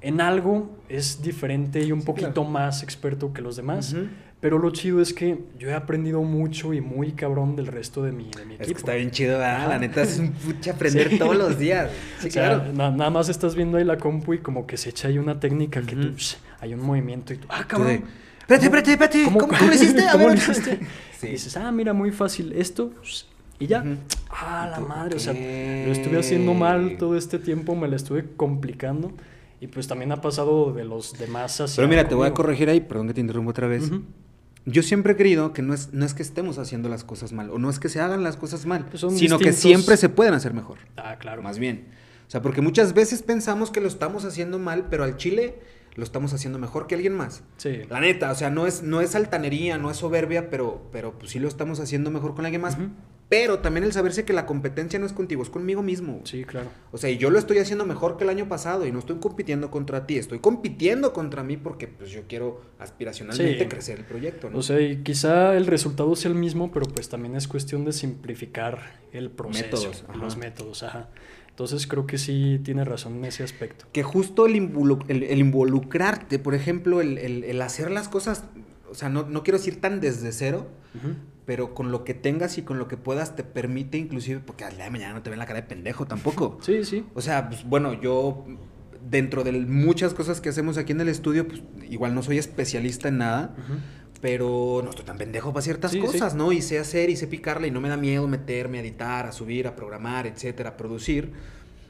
en 0.00 0.20
algo 0.20 0.70
es 0.88 1.20
diferente 1.22 1.82
y 1.84 1.92
un 1.92 2.00
Sí, 2.00 2.06
poquito 2.06 2.32
claro. 2.32 2.48
más 2.48 2.82
experto 2.82 3.32
que 3.32 3.42
los 3.42 3.56
demás. 3.56 3.94
Pero 4.40 4.58
lo 4.58 4.70
chido 4.70 5.02
es 5.02 5.12
que 5.12 5.38
yo 5.58 5.68
he 5.68 5.74
aprendido 5.74 6.22
mucho 6.22 6.72
y 6.72 6.80
muy 6.80 7.12
cabrón 7.12 7.56
del 7.56 7.66
resto 7.66 8.02
de 8.02 8.10
mi, 8.10 8.30
de 8.30 8.46
mi 8.46 8.54
equipo. 8.54 8.62
Es 8.62 8.68
que 8.68 8.78
está 8.78 8.94
bien 8.94 9.10
chido, 9.10 9.32
¿verdad? 9.38 9.68
La 9.68 9.78
neta 9.78 10.00
es 10.00 10.18
un 10.18 10.32
pucha 10.32 10.70
aprender 10.72 11.10
Sí. 11.10 11.18
todos 11.18 11.36
los 11.36 11.58
días. 11.58 11.90
Sí, 12.20 12.28
O 12.28 12.30
sea, 12.30 12.56
claro. 12.56 12.72
na- 12.72 12.90
nada 12.90 13.10
más 13.10 13.28
estás 13.28 13.54
viendo 13.54 13.76
ahí 13.76 13.84
la 13.84 13.98
compu 13.98 14.32
y 14.32 14.38
como 14.38 14.66
que 14.66 14.78
se 14.78 14.88
echa 14.88 15.08
ahí 15.08 15.18
una 15.18 15.38
técnica 15.38 15.82
que 15.82 15.94
tú, 15.94 16.14
hay 16.60 16.74
un 16.74 16.80
movimiento 16.82 17.32
y 17.32 17.36
tú, 17.38 17.46
ah, 17.50 17.64
cabrón. 17.66 18.04
Espérate, 18.40 18.64
espérate, 18.66 18.90
espérate. 18.92 19.24
¿Cómo, 19.24 19.38
cómo 19.48 19.52
lo 19.66 19.74
hiciste? 19.74 20.06
A 20.08 20.12
¿Cómo 20.12 20.26
ver. 20.26 20.36
lo 20.38 20.42
hiciste? 20.52 20.80
Sí. 21.18 21.26
Y 21.26 21.30
dices, 21.32 21.56
ah, 21.56 21.70
mira, 21.72 21.92
muy 21.92 22.10
fácil, 22.10 22.52
esto, 22.54 22.92
y 23.58 23.66
ya. 23.66 23.80
Ujú. 23.80 23.96
Ah, 24.30 24.66
Y 24.68 24.70
la 24.70 24.80
madre, 24.86 25.16
o 25.16 25.20
sea, 25.20 25.32
lo 25.32 25.92
estuve 25.92 26.18
haciendo 26.18 26.54
mal 26.54 26.96
todo 26.98 27.16
este 27.16 27.38
tiempo, 27.38 27.74
me 27.76 27.88
la 27.88 27.96
estuve 27.96 28.24
complicando. 28.36 29.12
Y 29.60 29.66
pues 29.66 29.86
también 29.86 30.10
ha 30.12 30.20
pasado 30.22 30.72
de 30.72 30.84
los 30.84 31.18
demás 31.18 31.60
hacia 31.60 31.76
Pero 31.76 31.88
mira, 31.88 32.08
te 32.08 32.14
voy 32.14 32.24
a 32.26 32.30
conmigo. 32.30 32.36
corregir 32.36 32.70
ahí, 32.70 32.80
perdón 32.80 33.08
que 33.08 33.14
te 33.14 33.20
interrumpo 33.20 33.50
otra 33.50 33.66
vez. 33.68 33.90
Ujú. 33.90 34.02
yo 34.64 34.82
siempre 34.82 35.12
he 35.12 35.16
creído 35.16 35.52
que 35.52 35.60
no 35.62 35.74
es, 35.74 35.92
no 35.92 36.06
es 36.06 36.14
que 36.14 36.22
estemos 36.22 36.58
haciendo 36.58 36.88
las 36.88 37.04
cosas 37.04 37.32
mal, 37.32 37.50
o 37.50 37.58
no 37.58 37.68
es 37.68 37.78
que 37.78 37.88
se 37.90 38.00
hagan 38.00 38.22
las 38.22 38.36
cosas 38.38 38.64
mal, 38.64 38.86
Pues 38.86 39.00
sino 39.00 39.38
que 39.38 39.50
distintos- 39.50 39.56
siempre 39.56 39.96
se 39.98 40.08
pueden 40.08 40.32
hacer 40.32 40.54
mejor. 40.54 40.78
Ah, 40.96 41.16
claro. 41.18 41.42
Más 41.42 41.58
bien. 41.58 41.84
O 42.26 42.30
sea, 42.30 42.40
porque 42.40 42.62
muchas 42.62 42.94
veces 42.94 43.22
pensamos 43.22 43.70
que 43.70 43.80
lo 43.82 43.88
estamos 43.88 44.24
haciendo 44.24 44.58
mal, 44.58 44.86
pero 44.88 45.04
al 45.04 45.16
chile 45.18 45.56
lo 45.96 46.04
estamos 46.04 46.32
haciendo 46.32 46.58
mejor 46.58 46.86
que 46.86 46.94
alguien 46.94 47.14
más. 47.14 47.42
Sí. 47.56 47.80
La 47.88 48.00
neta, 48.00 48.30
o 48.30 48.34
sea, 48.34 48.50
no 48.50 48.66
es, 48.66 48.82
no 48.82 49.00
es 49.00 49.14
altanería, 49.14 49.76
no 49.78 49.90
es 49.90 49.96
soberbia, 49.98 50.50
pero, 50.50 50.82
pero 50.92 51.18
pues 51.18 51.32
sí 51.32 51.38
lo 51.38 51.48
estamos 51.48 51.80
haciendo 51.80 52.10
mejor 52.10 52.34
con 52.34 52.44
alguien 52.46 52.62
más. 52.62 52.76
Pero 53.28 53.60
también 53.60 53.84
el 53.84 53.92
saberse 53.92 54.24
que 54.24 54.32
la 54.32 54.44
competencia 54.44 54.98
no 54.98 55.06
es 55.06 55.12
contigo, 55.12 55.44
es 55.44 55.50
conmigo 55.50 55.82
mismo. 55.82 56.20
Sí, 56.24 56.44
claro. 56.44 56.68
O 56.90 56.98
sea, 56.98 57.10
y 57.10 57.16
yo 57.16 57.30
lo 57.30 57.38
estoy 57.38 57.58
haciendo 57.58 57.86
mejor 57.86 58.16
que 58.16 58.24
el 58.24 58.30
año 58.30 58.48
pasado 58.48 58.86
y 58.86 58.90
no 58.92 58.98
estoy 58.98 59.18
compitiendo 59.18 59.70
contra 59.70 60.04
ti, 60.04 60.16
estoy 60.16 60.40
compitiendo 60.40 61.12
contra 61.12 61.44
mí 61.44 61.56
porque 61.56 61.86
pues 61.86 62.10
yo 62.10 62.22
quiero 62.26 62.60
aspiracionalmente 62.80 63.62
Sí. 63.62 63.68
crecer 63.68 63.98
el 64.00 64.04
proyecto, 64.04 64.50
¿no? 64.50 64.58
O 64.58 64.62
sea, 64.62 64.80
y 64.80 65.04
quizá 65.04 65.56
el 65.56 65.66
resultado 65.68 66.16
sea 66.16 66.30
el 66.32 66.36
mismo, 66.36 66.72
pero 66.72 66.86
pues 66.86 67.08
también 67.08 67.36
es 67.36 67.46
cuestión 67.46 67.84
de 67.84 67.92
simplificar 67.92 68.98
el 69.12 69.30
proceso, 69.30 69.64
Métodos, 69.64 70.04
los 70.16 70.36
métodos, 70.36 70.82
ajá. 70.82 71.08
Entonces 71.60 71.86
creo 71.86 72.06
que 72.06 72.16
sí 72.16 72.58
tiene 72.64 72.86
razón 72.86 73.16
en 73.16 73.26
ese 73.26 73.42
aspecto. 73.44 73.84
que 73.92 74.02
justo 74.02 74.46
el, 74.46 74.54
involu- 74.54 75.04
el- 75.08 75.24
el 75.24 75.38
involucrarte, 75.40 76.38
por 76.38 76.54
ejemplo, 76.54 77.02
el, 77.02 77.18
el- 77.18 77.60
hacer 77.60 77.90
las 77.90 78.08
cosas, 78.08 78.44
o 78.90 78.94
sea, 78.94 79.10
no, 79.10 79.24
no 79.28 79.42
quiero 79.42 79.58
decir 79.58 79.78
tan 79.78 80.00
desde 80.00 80.32
cero, 80.32 80.68
pero 81.44 81.74
con 81.74 81.92
lo 81.92 82.02
que 82.02 82.14
tengas 82.14 82.56
y 82.56 82.62
con 82.62 82.78
lo 82.78 82.88
que 82.88 82.96
puedas 82.96 83.36
te 83.36 83.44
permite 83.44 83.98
inclusive, 83.98 84.40
porque 84.40 84.64
al 84.64 84.74
día 84.76 84.84
de 84.84 84.90
mañana 84.90 85.12
no 85.12 85.22
te 85.22 85.28
ven 85.28 85.38
la 85.38 85.44
cara 85.44 85.60
de 85.60 85.66
pendejo 85.66 86.06
tampoco. 86.06 86.56
Sí, 86.62 86.82
sí. 86.82 87.04
O 87.12 87.20
sea, 87.20 87.50
pues, 87.50 87.62
bueno, 87.64 87.92
yo 87.92 88.46
dentro 89.10 89.44
de 89.44 89.52
muchas 89.52 90.14
cosas 90.14 90.40
que 90.40 90.48
hacemos 90.48 90.78
aquí 90.78 90.92
en 90.92 91.02
el 91.02 91.08
estudio, 91.10 91.46
pues 91.46 91.60
igual 91.90 92.14
no 92.14 92.22
soy 92.22 92.38
especialista 92.38 93.08
en 93.08 93.18
nada, 93.18 93.54
Ujú. 93.58 93.74
Pero 94.20 94.80
no 94.84 94.90
estoy 94.90 95.04
tan 95.04 95.16
pendejo 95.18 95.52
para 95.52 95.62
ciertas 95.62 95.90
Sí, 95.92 96.00
sí. 96.00 96.06
cosas, 96.06 96.34
¿no? 96.34 96.52
Y 96.52 96.62
sé 96.62 96.78
hacer 96.78 97.10
y 97.10 97.16
sé 97.16 97.26
picarle 97.26 97.68
y 97.68 97.70
no 97.70 97.80
me 97.80 97.88
da 97.88 97.96
miedo 97.96 98.26
meterme 98.28 98.78
a 98.78 98.80
editar, 98.82 99.26
a 99.26 99.32
subir, 99.32 99.66
a 99.66 99.74
programar, 99.76 100.26
etcétera, 100.26 100.70
a 100.70 100.76
producir. 100.76 101.32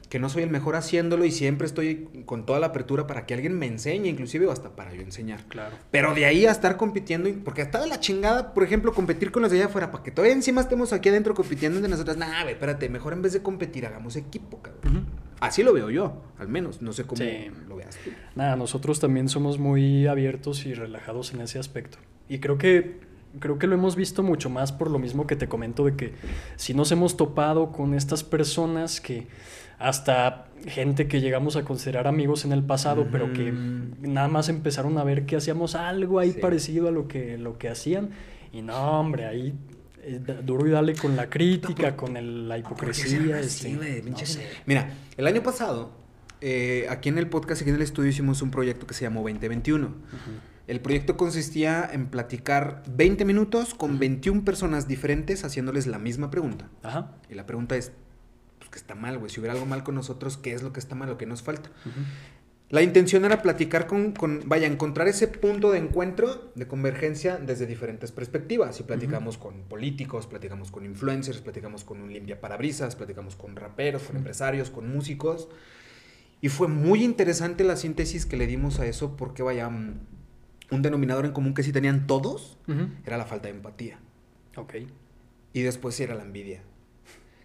Que 0.09 0.19
no 0.19 0.29
soy 0.29 0.43
el 0.43 0.51
mejor 0.51 0.75
haciéndolo 0.75 1.25
y 1.25 1.31
siempre 1.31 1.69
estoy 1.69 2.09
con 2.27 2.45
toda 2.45 2.59
la 2.59 2.67
apertura 2.67 3.07
para 3.07 3.27
que 3.27 3.35
alguien 3.35 3.57
me 3.57 3.67
enseñe, 3.67 4.09
inclusive 4.09 4.45
o 4.49 4.51
hasta 4.51 4.71
para 4.75 4.93
yo 4.93 5.03
enseñar. 5.03 5.45
Claro. 5.47 5.77
Pero 5.93 6.15
de 6.15 6.25
ahí 6.25 6.47
a 6.47 6.51
estar 6.51 6.77
compitiendo, 6.77 7.31
porque 7.45 7.63
hasta 7.63 7.81
de 7.81 7.87
la 7.87 8.01
chingada, 8.01 8.53
por 8.53 8.65
ejemplo, 8.65 8.93
competir 8.93 9.31
con 9.31 9.43
los 9.43 9.53
de 9.53 9.59
allá 9.59 9.67
afuera, 9.67 9.93
para 9.93 10.03
que 10.03 10.11
todavía 10.11 10.35
encima 10.35 10.63
estemos 10.63 10.93
aquí 10.93 11.11
adentro 11.11 11.33
compitiendo 11.35 11.79
entre 11.79 11.91
nosotros. 11.93 12.17
Nah, 12.17 12.43
güey, 12.43 12.55
espérate, 12.55 12.89
mejor 12.89 13.13
en 13.13 13.23
vez 13.23 13.35
de 13.35 13.43
competir, 13.43 13.87
hagamos 13.87 14.17
equipo, 14.17 14.61
cabrón. 14.61 15.07
Así 15.39 15.63
lo 15.63 15.73
veo 15.73 15.91
yo, 15.91 16.21
al 16.39 16.49
menos. 16.49 16.83
No 16.83 16.93
sé 16.93 17.05
cómo 17.05 17.23
Sí. 17.23 17.47
lo 17.69 17.77
veas 17.77 17.97
tú. 18.03 18.11
Nada, 18.35 18.57
nosotros 18.57 18.99
también 18.99 19.29
somos 19.29 19.61
muy 19.61 20.09
abiertos 20.09 20.67
y 20.67 20.75
relajados 20.75 21.33
en 21.35 21.41
ese 21.43 21.61
aspecto. 21.61 21.99
Y 22.31 22.39
creo 22.39 22.57
que 22.57 22.99
creo 23.39 23.59
que 23.59 23.67
lo 23.69 23.75
hemos 23.75 23.95
visto 23.95 24.23
mucho 24.25 24.51
más 24.51 24.73
por 24.73 24.91
lo 24.91 24.99
mismo 24.99 25.25
que 25.27 25.37
te 25.37 25.47
comento 25.49 25.85
de 25.85 25.95
que 25.95 26.15
si 26.57 26.75
nos 26.75 26.91
hemos 26.91 27.17
topado 27.17 27.71
con 27.71 27.95
estas 27.95 28.25
personas 28.25 29.01
que 29.01 29.29
hasta 29.79 30.49
gente 30.67 31.07
que 31.07 31.21
llegamos 31.21 31.55
a 31.57 31.63
considerar 31.65 32.07
amigos 32.09 32.45
en 32.45 32.53
el 32.53 32.63
pasado, 32.65 33.07
pero 33.13 33.33
que 33.33 33.53
nada 34.03 34.27
más 34.29 34.49
empezaron 34.49 34.99
a 34.99 35.05
ver 35.05 35.27
que 35.27 35.37
hacíamos 35.37 35.75
algo 35.77 36.19
ahí 36.19 36.33
Sí. 36.33 36.41
parecido 36.41 36.89
a 36.89 36.91
lo 36.91 37.07
que 37.09 37.39
lo 37.39 37.57
que 37.57 37.69
hacían 37.69 38.11
y 38.53 38.63
no, 38.63 38.75
hombre, 39.01 39.27
ahí 39.27 39.55
eh, 40.03 40.19
duro 40.45 40.67
y 40.67 40.71
dale 40.71 40.95
con 40.95 41.15
la 41.15 41.29
crítica, 41.31 41.95
con 41.97 42.17
el- 42.17 42.49
la 42.49 42.57
¿Por 42.57 42.73
hipocresía, 42.73 43.39
este, 43.41 43.69
así, 43.69 43.77
güey? 43.77 44.03
no 44.03 44.17
sé. 44.19 44.47
Mira, 44.67 44.93
el 45.17 45.27
año 45.27 45.43
pasado, 45.43 45.93
eh, 46.41 46.87
aquí 46.91 47.11
en 47.11 47.19
el 47.19 47.29
podcast, 47.29 47.61
aquí 47.63 47.71
en 47.71 47.77
el 47.77 47.83
estudio, 47.83 48.11
hicimos 48.11 48.43
un 48.43 48.51
proyecto 48.51 48.87
que 48.87 48.95
se 48.95 49.05
llamó 49.05 49.21
2021. 49.23 49.87
Ujú. 49.87 49.97
El 50.67 50.81
proyecto 50.81 51.17
consistía 51.17 51.89
en 51.93 52.07
platicar 52.07 52.83
20 52.95 53.25
minutos 53.25 53.75
con 53.75 53.99
21 53.99 54.45
personas 54.45 54.87
diferentes 54.87 55.45
haciéndoles 55.45 55.87
la 55.87 55.99
misma 55.99 56.31
pregunta. 56.31 56.69
Ajá. 56.83 57.13
Y 57.29 57.35
la 57.35 57.47
pregunta 57.47 57.77
es, 57.77 57.93
pues, 58.59 58.71
¿qué 58.71 58.79
está 58.79 58.95
mal, 58.95 59.19
güey? 59.19 59.31
Si 59.31 59.41
hubiera 59.41 59.55
algo 59.55 59.67
mal 59.67 59.83
con 59.83 59.95
nosotros, 59.97 60.37
¿qué 60.37 60.53
es 60.55 60.63
lo 60.63 60.73
que 60.73 60.79
está 60.81 60.95
mal, 60.95 61.09
lo 61.09 61.19
que 61.19 61.27
nos 61.27 61.43
falta? 61.43 61.71
Ujú. 61.87 62.01
La 62.69 62.83
intención 62.83 63.25
era 63.25 63.43
platicar 63.43 63.89
con, 63.89 64.13
con- 64.13 64.43
vaya, 64.47 64.69
encontrar 64.69 65.09
ese 65.09 65.27
punto 65.27 65.73
de 65.73 65.79
encuentro, 65.79 66.53
de 66.55 66.69
convergencia 66.69 67.37
desde 67.37 67.67
diferentes 67.67 68.13
perspectivas. 68.13 68.79
Y 68.79 68.85
platicamos 68.85 69.39
con 69.39 69.63
políticos, 69.63 70.29
platicamos 70.29 70.71
con 70.71 70.85
influencers, 70.85 71.41
platicamos 71.41 71.83
con 71.83 72.01
un 72.01 72.13
limpia 72.13 72.41
parabrisas, 72.41 72.95
platicamos 72.95 73.35
con 73.35 73.57
raperos, 73.57 74.05
con 74.05 74.19
empresarios, 74.19 74.71
con 74.71 74.89
músicos. 74.89 75.49
Y 76.41 76.49
fue 76.49 76.69
muy 76.69 77.03
interesante 77.03 77.65
la 77.65 77.75
síntesis 77.75 78.25
que 78.25 78.37
le 78.37 78.47
dimos 78.47 78.79
a 78.79 78.87
eso 78.87 79.17
porque, 79.17 79.43
vaya, 79.43 79.69
mm, 79.69 79.95
un 80.71 80.83
denominador 80.83 81.25
en 81.27 81.33
común 81.33 81.55
que 81.55 81.63
sí 81.63 81.73
tenían 81.73 82.07
todos 82.07 82.59
era 83.07 83.17
la 83.17 83.25
falta 83.27 83.49
de 83.49 83.55
empatía. 83.55 83.99
Ok. 84.57 84.75
Y 85.53 85.63
después 85.63 85.95
sí 85.95 86.03
era 86.05 86.15
la 86.15 86.23
envidia. 86.23 86.63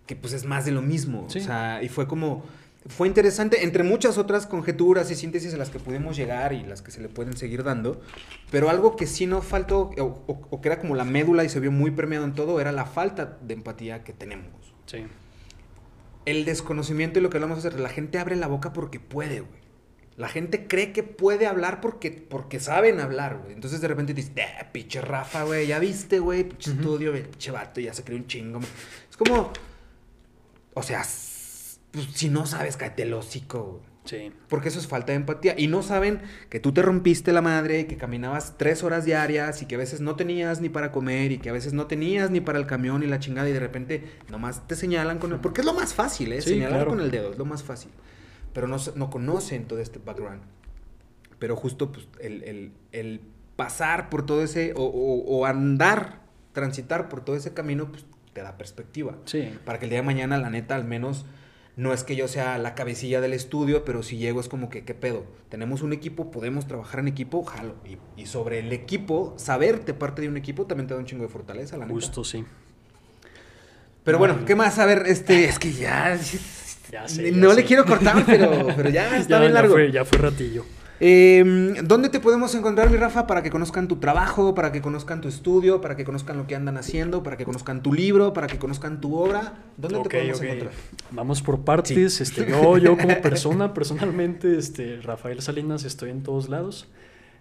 Que 0.05 0.15
pues 0.15 0.33
es 0.33 0.45
más 0.45 0.65
de 0.65 0.71
lo 0.71 0.81
mismo. 0.83 1.25
Sí. 1.29 1.39
O 1.39 1.41
sea, 1.43 1.81
y 1.83 1.89
fue 1.89 2.07
como. 2.07 2.43
Fue 2.87 3.07
interesante, 3.07 3.63
entre 3.63 3.81
muchas 3.81 4.19
otras 4.19 4.45
conjeturas 4.45 5.09
y 5.09 5.15
síntesis 5.15 5.51
a 5.55 5.57
las 5.57 5.71
que 5.71 5.79
pudimos 5.79 6.15
llegar 6.15 6.53
y 6.53 6.61
las 6.63 6.83
que 6.83 6.91
se 6.91 7.01
le 7.01 7.09
pueden 7.09 7.35
seguir 7.35 7.63
dando. 7.63 7.99
Pero 8.51 8.69
algo 8.69 8.95
que 8.95 9.07
sí 9.07 9.25
no 9.25 9.41
faltó, 9.41 9.89
o, 9.97 10.03
o- 10.27 10.47
o 10.51 10.61
que 10.61 10.67
era 10.69 10.77
como 10.79 10.93
la 10.93 11.03
médula 11.03 11.43
y 11.43 11.49
se 11.49 11.59
vio 11.59 11.71
muy 11.71 11.89
permeado 11.89 12.25
en 12.25 12.35
todo, 12.35 12.61
era 12.61 12.71
la 12.71 12.85
falta 12.85 13.39
de 13.41 13.55
empatía 13.55 14.03
que 14.03 14.13
tenemos. 14.13 14.51
Sí. 14.85 14.99
El 16.25 16.45
desconocimiento 16.45 17.17
y 17.17 17.23
lo 17.23 17.31
que 17.31 17.37
hablamos 17.37 17.57
hacer. 17.57 17.79
La 17.79 17.89
gente 17.89 18.19
abre 18.19 18.35
la 18.35 18.45
boca 18.47 18.71
porque 18.71 18.99
puede, 18.99 19.39
güey. 19.41 19.64
La 20.17 20.29
gente 20.29 20.65
cree 20.67 20.93
que 20.93 21.03
puede 21.03 21.45
hablar 21.45 21.81
porque, 21.81 22.09
porque 22.11 22.59
saben 22.61 22.99
hablar, 23.01 23.39
güey. 23.43 23.53
Entonces 23.53 23.81
de 23.81 23.87
repente 23.89 24.13
dices, 24.13 24.31
"Ah, 24.61 24.67
pinche 24.71 25.01
Rafa, 25.01 25.43
güey, 25.43 25.67
ya 25.67 25.77
viste, 25.79 26.19
güey, 26.19 26.45
pinche 26.45 26.71
Ujú. 26.71 26.79
estudio, 26.79 27.13
pinche 27.13 27.51
vato, 27.51 27.81
ya 27.81 27.93
se 27.93 28.03
creó 28.03 28.17
un 28.17 28.27
chingo. 28.27 28.59
Es 29.09 29.17
como, 29.17 29.51
o 30.73 30.83
sea, 30.83 30.99
pues, 31.91 32.07
si 32.13 32.29
no 32.29 32.45
sabes, 32.45 32.77
cállate 32.77 33.03
el 33.03 33.13
hocico, 33.13 33.63
güey. 33.63 33.95
Sí. 34.05 34.31
Porque 34.49 34.69
eso 34.69 34.77
es 34.77 34.85
falta 34.85 35.13
de 35.13 35.15
empatía. 35.15 35.55
Y 35.57 35.65
no 35.67 35.81
saben 35.81 36.21
que 36.49 36.59
tú 36.59 36.71
te 36.71 36.83
rompiste 36.83 37.33
la 37.33 37.41
madre, 37.41 37.87
que 37.87 37.97
caminabas 37.97 38.53
tres 38.55 38.83
horas 38.83 39.03
diarias 39.03 39.63
y 39.63 39.65
que 39.65 39.73
a 39.75 39.77
veces 39.79 39.99
no 39.99 40.15
tenías 40.15 40.61
ni 40.61 40.69
para 40.69 40.91
comer 40.91 41.31
y 41.31 41.39
que 41.39 41.49
a 41.49 41.53
veces 41.53 41.73
no 41.73 41.87
tenías 41.87 42.29
ni 42.29 42.39
para 42.39 42.59
el 42.59 42.67
camión 42.67 43.01
y 43.01 43.07
la 43.07 43.19
chingada 43.19 43.49
y 43.49 43.53
de 43.53 43.59
repente 43.59 44.03
nomás 44.29 44.67
te 44.67 44.75
señalan 44.75 45.17
con 45.17 45.33
el... 45.33 45.39
Porque 45.39 45.61
es 45.61 45.65
lo 45.65 45.73
más 45.73 45.95
fácil, 45.95 46.33
¿eh? 46.33 46.41
Sí, 46.43 46.49
Señalar 46.51 46.81
claro. 46.81 46.91
con 46.91 47.01
el 47.01 47.09
dedo 47.09 47.31
es 47.31 47.37
lo 47.39 47.45
más 47.45 47.63
fácil. 47.63 47.89
Pero 48.55 48.67
no, 48.67 48.77
no 48.95 49.11
conocen 49.11 49.65
todo 49.65 49.77
este 49.79 49.99
background. 49.99 50.41
Pero 51.37 51.55
justo 51.55 51.91
pues, 51.91 52.07
el, 52.19 52.41
el- 52.43 52.71
el 52.91 53.21
pasar 53.55 54.09
por 54.09 54.25
todo 54.25 54.41
ese... 54.41 54.73
O, 54.75 54.81
o- 54.85 55.37
o 55.37 55.45
andar, 55.45 56.21
transitar 56.53 57.07
por 57.09 57.23
todo 57.23 57.35
ese 57.35 57.53
camino, 57.53 57.91
pues 57.91 58.05
te 58.33 58.41
da 58.41 58.57
perspectiva 58.57 59.15
Sí. 59.25 59.49
para 59.65 59.77
que 59.77 59.85
el 59.85 59.89
día 59.91 59.99
de 59.99 60.05
mañana, 60.05 60.37
la 60.37 60.49
neta, 60.49 60.75
al 60.75 60.83
menos, 60.85 61.25
no 61.77 61.91
es 61.93 62.03
que 62.05 62.15
yo 62.15 62.27
sea 62.29 62.57
la 62.57 62.75
cabecilla 62.75 63.19
del 63.21 63.33
estudio, 63.33 63.83
pero 63.85 64.03
si 64.03 64.17
llego 64.17 64.39
es 64.39 64.47
como 64.49 64.69
que, 64.69 64.83
¿qué 64.85 64.93
pedo? 64.93 65.25
Tenemos 65.49 65.81
un 65.81 65.91
equipo, 65.93 66.31
podemos 66.31 66.65
trabajar 66.67 67.01
en 67.01 67.09
equipo, 67.09 67.43
jalo. 67.43 67.75
Y, 67.85 67.97
y 68.21 68.25
sobre 68.27 68.59
el 68.59 68.71
equipo, 68.71 69.33
saberte 69.37 69.93
parte 69.93 70.21
de 70.21 70.29
un 70.29 70.37
equipo 70.37 70.65
también 70.65 70.87
te 70.87 70.93
da 70.93 70.99
un 71.01 71.05
chingo 71.05 71.23
de 71.23 71.29
fortaleza, 71.29 71.75
la 71.77 71.85
neta. 71.85 71.93
Justo, 71.93 72.23
sí. 72.23 72.45
Pero 74.05 74.17
Bueno. 74.19 74.45
¿qué 74.45 74.55
más? 74.55 74.79
A 74.79 74.85
ver, 74.85 75.03
este, 75.07 75.45
es 75.45 75.59
que 75.59 75.73
ya... 75.73 76.17
Ya 76.91 77.07
sé, 77.07 77.31
ya 77.31 77.37
no 77.37 77.53
le 77.53 77.63
quiero 77.63 77.85
cortar, 77.85 78.23
pero, 78.25 78.67
pero 78.75 78.89
ya 78.89 79.17
está 79.17 79.35
Ya, 79.35 79.39
bien 79.39 79.51
ya 79.51 79.53
largo. 79.61 79.73
fue, 79.73 79.91
ya 79.91 80.05
fue 80.05 80.17
ratillo. 80.19 80.65
Eh, 81.01 81.43
¿Dónde 81.83 82.07
te 82.07 82.21
podemos 82.21 82.55
encontrar, 82.55 82.89
mi 82.89 82.95
Rafa, 82.97 83.27
para 83.27 83.43
que 83.43 83.49
conozcan 83.49 83.87
tu 83.89 83.97
trabajo, 83.97 84.55
para 84.55 84.71
que 84.71 84.81
conozcan 84.81 85.19
tu 85.19 85.27
estudio, 85.27 85.81
para 85.81 85.97
que 85.97 86.05
conozcan 86.05 86.37
lo 86.37 86.47
que 86.47 86.55
andan 86.55 86.77
haciendo, 86.77 87.21
para 87.21 87.35
que 87.35 87.43
conozcan 87.43 87.83
tu 87.83 87.91
libro, 87.93 88.31
para 88.31 88.47
que 88.47 88.57
conozcan 88.57 89.01
tu 89.01 89.13
obra? 89.17 89.55
¿Dónde 89.75 89.99
te 89.99 90.09
podemos 90.09 90.41
encontrar? 90.41 90.71
Vamos 91.11 91.41
por 91.41 91.65
partes. 91.65 92.21
Este, 92.21 92.49
yo, 92.49 92.77
yo 92.77 92.95
como 93.01 93.19
persona, 93.21 93.73
personalmente, 93.73 94.57
este, 94.57 95.01
Rafael 95.01 95.41
Salinas, 95.41 95.83
estoy 95.83 96.11
en 96.11 96.23
todos 96.23 96.47
lados. 96.47 96.87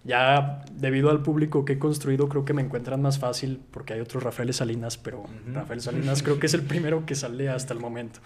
Ya 0.03 0.63
debido 0.71 1.09
al 1.09 1.23
público 1.23 1.65
que 1.65 1.73
he 1.73 1.79
construido, 1.79 2.27
creo 2.29 2.45
que 2.45 2.53
me 2.53 2.61
encuentran 2.61 3.01
más 3.01 3.17
fácil 3.19 3.61
porque 3.71 3.93
hay 3.93 4.01
otros 4.01 4.21
Rafael 4.21 4.53
Salinas, 4.53 4.97
pero. 4.97 5.23
Rafael 5.51 5.79
Salinas 5.81 6.21
creo 6.23 6.39
que 6.39 6.45
es 6.47 6.53
el 6.53 6.61
primero 6.61 7.05
que 7.05 7.15
sale 7.15 7.47
hasta 7.49 7.73
el 7.73 7.79
momento. 7.79 8.19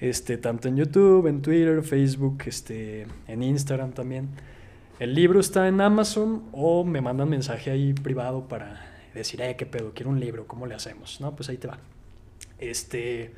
Este, 0.00 0.38
tanto 0.38 0.68
en 0.68 0.76
YouTube, 0.76 1.26
en 1.26 1.42
Twitter, 1.42 1.82
Facebook, 1.82 2.44
este, 2.46 3.06
en 3.28 3.42
Instagram 3.42 3.92
también. 3.92 4.28
El 4.98 5.14
libro 5.14 5.40
está 5.40 5.68
en 5.68 5.80
Amazon 5.80 6.42
o 6.52 6.84
me 6.84 7.00
mandan 7.00 7.28
mensaje 7.28 7.70
ahí 7.70 7.92
privado 7.92 8.48
para 8.48 8.86
decir, 9.14 9.40
eh, 9.40 9.56
qué 9.56 9.66
pedo, 9.66 9.92
quiero 9.94 10.10
un 10.10 10.20
libro, 10.20 10.46
¿cómo 10.46 10.66
le 10.66 10.74
hacemos? 10.74 11.20
No, 11.20 11.34
pues 11.34 11.48
ahí 11.48 11.56
te 11.56 11.68
va. 11.68 11.78
Este, 12.58 13.32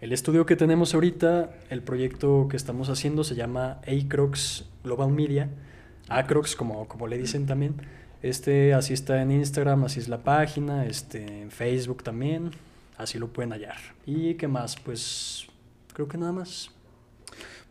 el 0.00 0.12
estudio 0.12 0.46
que 0.46 0.54
tenemos 0.54 0.94
ahorita, 0.94 1.50
el 1.70 1.82
proyecto 1.82 2.46
que 2.48 2.56
estamos 2.56 2.88
haciendo 2.88 3.24
se 3.24 3.34
llama 3.34 3.80
Acrox 3.86 4.64
Global 4.84 5.10
Media. 5.10 5.48
Acrox, 6.08 6.54
como, 6.54 6.86
como 6.86 7.08
le 7.08 7.18
dicen 7.18 7.46
también. 7.46 7.74
Este, 8.22 8.74
así 8.74 8.92
está 8.94 9.20
en 9.20 9.32
Instagram, 9.32 9.84
así 9.84 9.98
es 9.98 10.08
la 10.08 10.18
página, 10.18 10.86
este, 10.86 11.42
en 11.42 11.50
Facebook 11.50 12.04
también, 12.04 12.50
así 12.96 13.18
lo 13.18 13.28
pueden 13.28 13.52
hallar. 13.52 13.76
¿Y 14.06 14.34
qué 14.34 14.46
más? 14.46 14.76
Pues 14.76 15.47
creo 15.98 16.06
que 16.06 16.16
nada 16.16 16.30
más. 16.30 16.70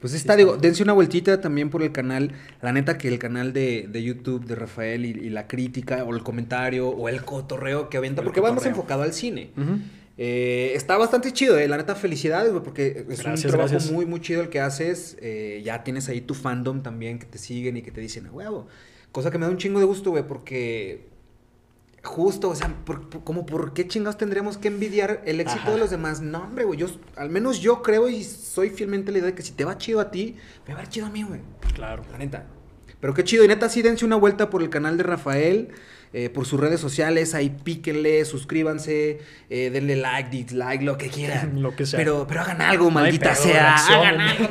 Pues 0.02 0.14
está, 0.14 0.36
digo, 0.36 0.58
dense 0.58 0.84
una 0.84 0.92
vueltita 0.92 1.40
también 1.40 1.70
por 1.70 1.82
el 1.82 1.94
canal. 1.94 2.34
La 2.62 2.74
neta 2.74 2.98
que 2.98 3.08
el 3.08 3.18
canal 3.20 3.54
de, 3.54 3.88
de 3.90 4.04
YouTube 4.04 4.44
de 4.46 4.54
Rafael 4.56 5.06
y, 5.06 5.12
y 5.12 5.30
la 5.30 5.48
crítica 5.48 6.04
o 6.04 6.14
el 6.14 6.24
comentario 6.24 6.90
o 6.90 7.08
el 7.08 7.24
cotorreo 7.24 7.88
que 7.90 7.96
avienta, 7.96 8.20
El 8.22 8.26
porque 8.26 8.42
vamos 8.42 8.58
cotorreo. 8.58 8.76
enfocado 8.76 9.04
al 9.04 9.14
cine. 9.14 9.52
Eh, 10.18 10.74
está 10.76 10.98
bastante 10.98 11.32
chido, 11.32 11.58
eh. 11.58 11.70
la 11.70 11.78
neta, 11.78 11.96
felicidades, 11.96 12.52
güey, 12.52 12.64
porque 12.64 13.06
es 13.10 13.20
un 13.20 13.36
trabajo 13.36 13.70
gracias. 13.70 13.90
muy, 13.92 14.06
muy 14.06 14.20
chido 14.20 14.42
el 14.42 14.50
que 14.50 14.60
haces. 14.60 15.16
Eh, 15.22 15.62
ya 15.64 15.86
tienes 15.86 16.10
ahí 16.10 16.20
tu 16.20 16.34
fandom 16.34 16.84
también 16.84 17.20
que 17.20 17.26
te 17.28 17.38
siguen 17.38 17.78
y 17.78 17.82
que 17.82 17.92
te 17.92 18.02
dicen, 18.02 18.26
"A 18.28 18.32
huevo. 18.34 18.68
Cosa 19.14 19.32
que 19.32 19.38
me 19.38 19.46
da 19.46 19.52
un 19.52 19.58
chingo 19.58 19.80
de 19.80 19.86
gusto, 19.86 20.12
güey, 20.12 20.28
porque 20.28 21.08
justo, 22.08 22.50
o 22.50 22.56
sea, 22.56 22.74
por, 22.86 23.08
por- 23.10 23.24
como 23.24 23.46
por 23.46 23.74
qué 23.74 23.88
chingados 23.88 24.18
tendríamos 24.18 24.58
que 24.58 24.70
envidiar 24.70 25.22
el 25.26 25.40
éxito 25.40 25.62
Ajá. 25.62 25.72
de 25.72 25.78
los 25.78 25.90
demás. 25.92 26.22
No, 26.22 26.40
hombre, 26.40 26.64
güey, 26.66 26.80
yo, 26.80 26.88
al 27.16 27.30
menos 27.30 27.60
yo 27.62 27.84
creo 27.84 28.10
y 28.10 28.24
soy 28.24 28.72
fielmente 28.72 29.12
la 29.12 29.20
idea 29.20 29.28
de 29.28 29.36
que 29.36 29.44
si 29.44 29.52
te 29.52 29.64
va 29.66 29.78
chido 29.78 30.00
a 30.00 30.10
ti, 30.10 30.36
me 30.68 30.74
va 30.74 30.80
a 30.80 30.84
ir 30.84 30.90
chido 30.90 31.06
a 31.06 31.10
mí, 31.12 31.22
güey. 31.24 31.42
Claro. 31.76 32.04
La 32.12 32.18
neta. 32.18 32.46
Pero 33.00 33.14
qué 33.14 33.24
chido. 33.24 33.44
Y 33.44 33.48
neta, 33.48 33.70
sí, 33.70 33.84
dense 33.84 34.04
una 34.06 34.16
vuelta 34.16 34.50
por 34.50 34.64
el 34.64 34.72
canal 34.72 34.98
de 34.98 35.04
Rafael, 35.04 35.68
eh, 36.14 36.30
por 36.32 36.48
sus 36.48 36.60
redes 36.60 36.80
sociales. 36.80 37.36
Ahí 37.36 37.50
píquenle, 37.64 38.26
suscríbanse, 38.26 39.20
eh, 39.52 39.70
denle 39.70 39.98
like, 39.98 40.32
dislike, 40.32 40.82
lo 40.82 40.98
que 40.98 41.10
quieran. 41.10 41.62
Lo 41.62 41.76
que 41.76 41.86
sea. 41.86 41.98
Pero, 42.00 42.26
pero 42.28 42.42
hagan 42.42 42.62
algo, 42.62 42.90
maldita 42.90 43.36
sea. 43.36 43.76
Hagan 43.76 44.20
algo. 44.22 44.48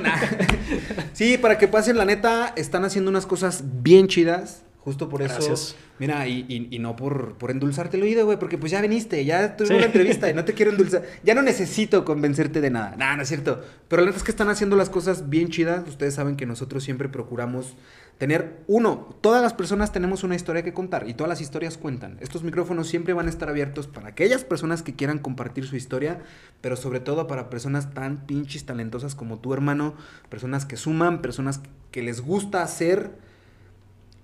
sí, 1.13 1.39
para 1.39 1.59
que 1.59 1.67
pasen, 1.69 1.97
la 1.99 2.05
neta, 2.05 2.53
están 2.57 2.85
haciendo 2.85 3.11
unas 3.11 3.27
cosas 3.27 3.65
bien 3.83 4.07
chidas. 4.07 4.63
Justo 4.87 5.09
por 5.09 5.21
eso. 5.21 5.35
Gracias. 5.35 5.75
Mira, 5.99 6.29
y, 6.29 6.47
y- 6.49 6.69
y 6.71 6.79
no 6.79 6.95
por, 6.95 7.35
por 7.39 7.51
endulzarte 7.51 7.97
el 7.97 8.05
oído, 8.05 8.25
güey, 8.25 8.39
porque 8.39 8.57
pues 8.57 8.71
ya 8.71 8.81
viniste, 8.81 9.25
ya 9.25 9.57
Sí. 9.59 9.65
la 9.75 9.87
entrevista 9.87 10.31
y 10.31 10.35
no 10.35 10.45
te 10.45 10.55
quiero 10.55 10.71
endulzar. 10.71 11.03
Ya 11.25 11.35
no 11.35 11.43
necesito 11.43 12.05
convencerte 12.05 12.61
de 12.61 12.71
nada. 12.71 12.95
Nah, 12.97 13.17
no 13.17 13.23
es 13.23 13.29
cierto. 13.29 13.65
Pero 13.89 14.03
la 14.03 14.07
neta 14.07 14.19
es 14.19 14.23
que 14.23 14.31
están 14.31 14.49
haciendo 14.49 14.77
las 14.77 14.89
cosas 14.89 15.29
bien 15.29 15.49
chidas. 15.49 15.83
Ustedes 15.89 16.15
saben 16.15 16.37
que 16.37 16.47
nosotros 16.47 16.85
siempre 16.85 17.09
procuramos 17.09 17.75
tener, 18.19 18.63
uno, 18.69 19.09
todas 19.21 19.43
las 19.43 19.55
personas 19.55 19.91
tenemos 19.93 20.23
una 20.23 20.37
historia 20.37 20.63
que 20.63 20.73
contar 20.73 21.09
y 21.09 21.15
todas 21.15 21.29
las 21.31 21.41
historias 21.41 21.77
cuentan. 21.77 22.17
Estos 22.21 22.45
micrófonos 22.45 22.87
siempre 22.87 23.13
van 23.13 23.27
a 23.27 23.31
estar 23.31 23.49
abiertos 23.49 23.89
para 23.89 24.07
aquellas 24.11 24.45
personas 24.45 24.85
que 24.85 24.95
quieran 24.95 25.19
compartir 25.19 25.67
su 25.67 25.75
historia, 25.75 26.21
pero 26.61 26.77
sobre 26.77 27.01
todo 27.01 27.27
para 27.27 27.51
personas 27.51 27.93
tan 27.93 28.25
pinches 28.25 28.65
talentosas 28.65 29.17
como 29.17 29.41
tu 29.41 29.53
hermano, 29.53 29.95
personas 30.31 30.65
que 30.65 30.77
suman, 30.77 31.21
personas 31.23 31.61
que 31.91 32.03
les 32.03 32.21
gusta 32.21 32.63
hacer 32.63 33.26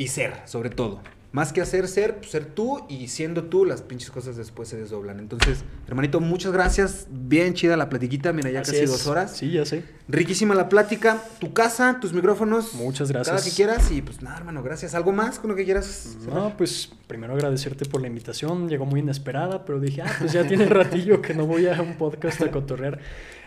y 0.02 0.08
ser, 0.08 0.34
sobre 0.46 0.70
todo. 0.70 1.00
Más 1.30 1.50
que 1.54 1.62
hacer 1.62 1.88
ser, 1.88 2.16
pues, 2.18 2.30
ser 2.30 2.44
tú 2.44 2.84
y 2.90 3.08
siendo 3.08 3.44
tú, 3.44 3.64
las 3.64 3.80
pinches 3.80 4.10
cosas 4.10 4.36
después 4.36 4.68
se 4.68 4.76
desdoblan. 4.76 5.18
Entonces, 5.18 5.64
hermanito, 5.88 6.20
muchas 6.20 6.52
gracias. 6.52 7.06
Bien 7.08 7.54
chida 7.54 7.74
la 7.78 7.88
platiquita, 7.88 8.34
mira, 8.34 8.50
ya 8.50 8.60
Así 8.60 8.72
casi 8.72 8.84
es. 8.84 8.90
dos 8.90 9.06
horas. 9.06 9.34
Sí, 9.34 9.50
ya 9.50 9.64
sé. 9.64 9.82
Riquísima 10.08 10.54
la 10.54 10.68
plática. 10.68 11.22
Tu 11.38 11.54
casa, 11.54 11.98
tus 12.00 12.12
micrófonos. 12.12 12.74
Muchas 12.74 13.10
gracias. 13.10 13.34
Cada 13.34 13.48
que 13.48 13.54
quieras. 13.54 13.90
Y 13.90 14.02
pues 14.02 14.20
nada, 14.20 14.36
hermano, 14.36 14.62
gracias. 14.62 14.94
¿Algo 14.94 15.12
más 15.12 15.38
con 15.38 15.48
lo 15.48 15.56
que 15.56 15.64
quieras? 15.64 15.86
cerrar? 16.20 16.36
No, 16.36 16.56
pues 16.56 16.90
primero 17.06 17.32
agradecerte 17.32 17.86
por 17.86 18.02
la 18.02 18.08
invitación. 18.08 18.68
Llegó 18.68 18.84
muy 18.84 19.00
inesperada, 19.00 19.64
pero 19.64 19.80
dije, 19.80 20.02
ah, 20.02 20.14
pues 20.18 20.32
ya 20.32 20.46
tiene 20.46 20.66
ratillo 20.66 21.22
que 21.22 21.32
no 21.32 21.46
voy 21.46 21.66
a 21.66 21.80
un 21.80 21.94
podcast 21.94 22.42
a 22.42 22.50
cotorrear. 22.50 22.98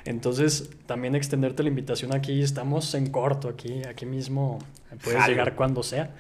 Entonces, 0.05 0.71
también 0.87 1.13
extenderte 1.13 1.61
la 1.61 1.69
invitación 1.69 2.15
aquí. 2.15 2.41
Estamos 2.41 2.95
en 2.95 3.11
corto 3.11 3.47
aquí, 3.47 3.83
aquí 3.87 4.07
mismo. 4.07 4.57
Puedes 5.03 5.27
llegar 5.27 5.55
cuando 5.55 5.83
sea. 5.83 6.15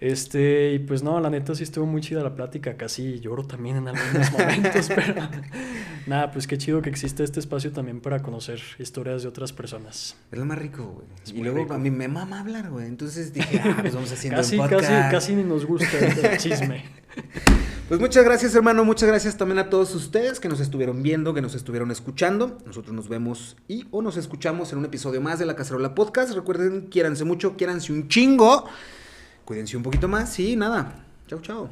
Este, 0.00 0.72
y 0.74 0.78
pues 0.78 1.02
no, 1.02 1.18
la 1.20 1.28
neta 1.28 1.56
sí 1.56 1.64
estuvo 1.64 1.84
muy 1.84 2.00
chida 2.00 2.22
la 2.22 2.34
plática. 2.34 2.76
Casi 2.76 3.18
lloro 3.18 3.44
también 3.44 3.76
en 3.76 3.88
algunos 3.88 4.30
momentos, 4.38 4.88
pero 4.94 5.14
nada, 6.06 6.30
pues 6.30 6.46
qué 6.46 6.56
chido 6.56 6.82
que 6.82 6.88
existe 6.90 7.24
este 7.24 7.40
espacio 7.40 7.72
también 7.72 8.00
para 8.00 8.22
conocer 8.22 8.60
historias 8.78 9.22
de 9.22 9.28
otras 9.28 9.52
personas. 9.52 10.16
Es 10.30 10.38
lo 10.38 10.44
más 10.44 10.58
rico, 10.58 10.84
güey. 10.84 11.06
Es 11.24 11.32
Y 11.32 11.42
luego 11.42 11.58
rico. 11.58 11.74
a 11.74 11.78
mí 11.78 11.90
me 11.90 12.06
mama 12.06 12.40
hablar, 12.40 12.70
güey. 12.70 12.86
Entonces 12.86 13.32
dije, 13.32 13.60
ah, 13.64 13.76
pues 13.80 13.94
vamos 13.94 14.12
haciendo 14.12 14.38
Casi, 14.40 14.56
un 14.56 14.68
casi, 14.68 14.86
casi 14.86 15.34
ni 15.34 15.42
nos 15.42 15.66
gusta 15.66 15.88
el 15.98 16.38
chisme. 16.38 16.84
Pues 17.88 17.98
muchas 17.98 18.24
gracias, 18.24 18.54
hermano. 18.54 18.84
Muchas 18.84 19.08
gracias 19.08 19.36
también 19.36 19.58
a 19.58 19.68
todos 19.70 19.92
ustedes 19.96 20.38
que 20.38 20.48
nos 20.48 20.60
estuvieron 20.60 21.02
viendo, 21.02 21.34
que 21.34 21.42
nos 21.42 21.56
estuvieron 21.56 21.90
escuchando. 21.90 22.58
Nosotros 22.66 22.94
nos 22.94 23.08
vemos 23.08 23.56
y 23.66 23.86
o 23.90 24.00
nos 24.02 24.16
escuchamos 24.16 24.72
en 24.72 24.78
un 24.78 24.84
episodio 24.84 25.20
más 25.20 25.40
de 25.40 25.46
La 25.46 25.56
Cacerola 25.56 25.96
Podcast. 25.96 26.32
Recuerden, 26.34 26.82
quiéranse 26.88 27.24
mucho, 27.24 27.56
quiéranse 27.56 27.92
un 27.92 28.06
chingo. 28.06 28.68
Cuídense 29.48 29.78
un 29.78 29.82
poquito 29.82 30.08
más 30.08 30.38
y 30.40 30.56
nada. 30.56 30.92
Chau, 31.26 31.40
chau. 31.40 31.70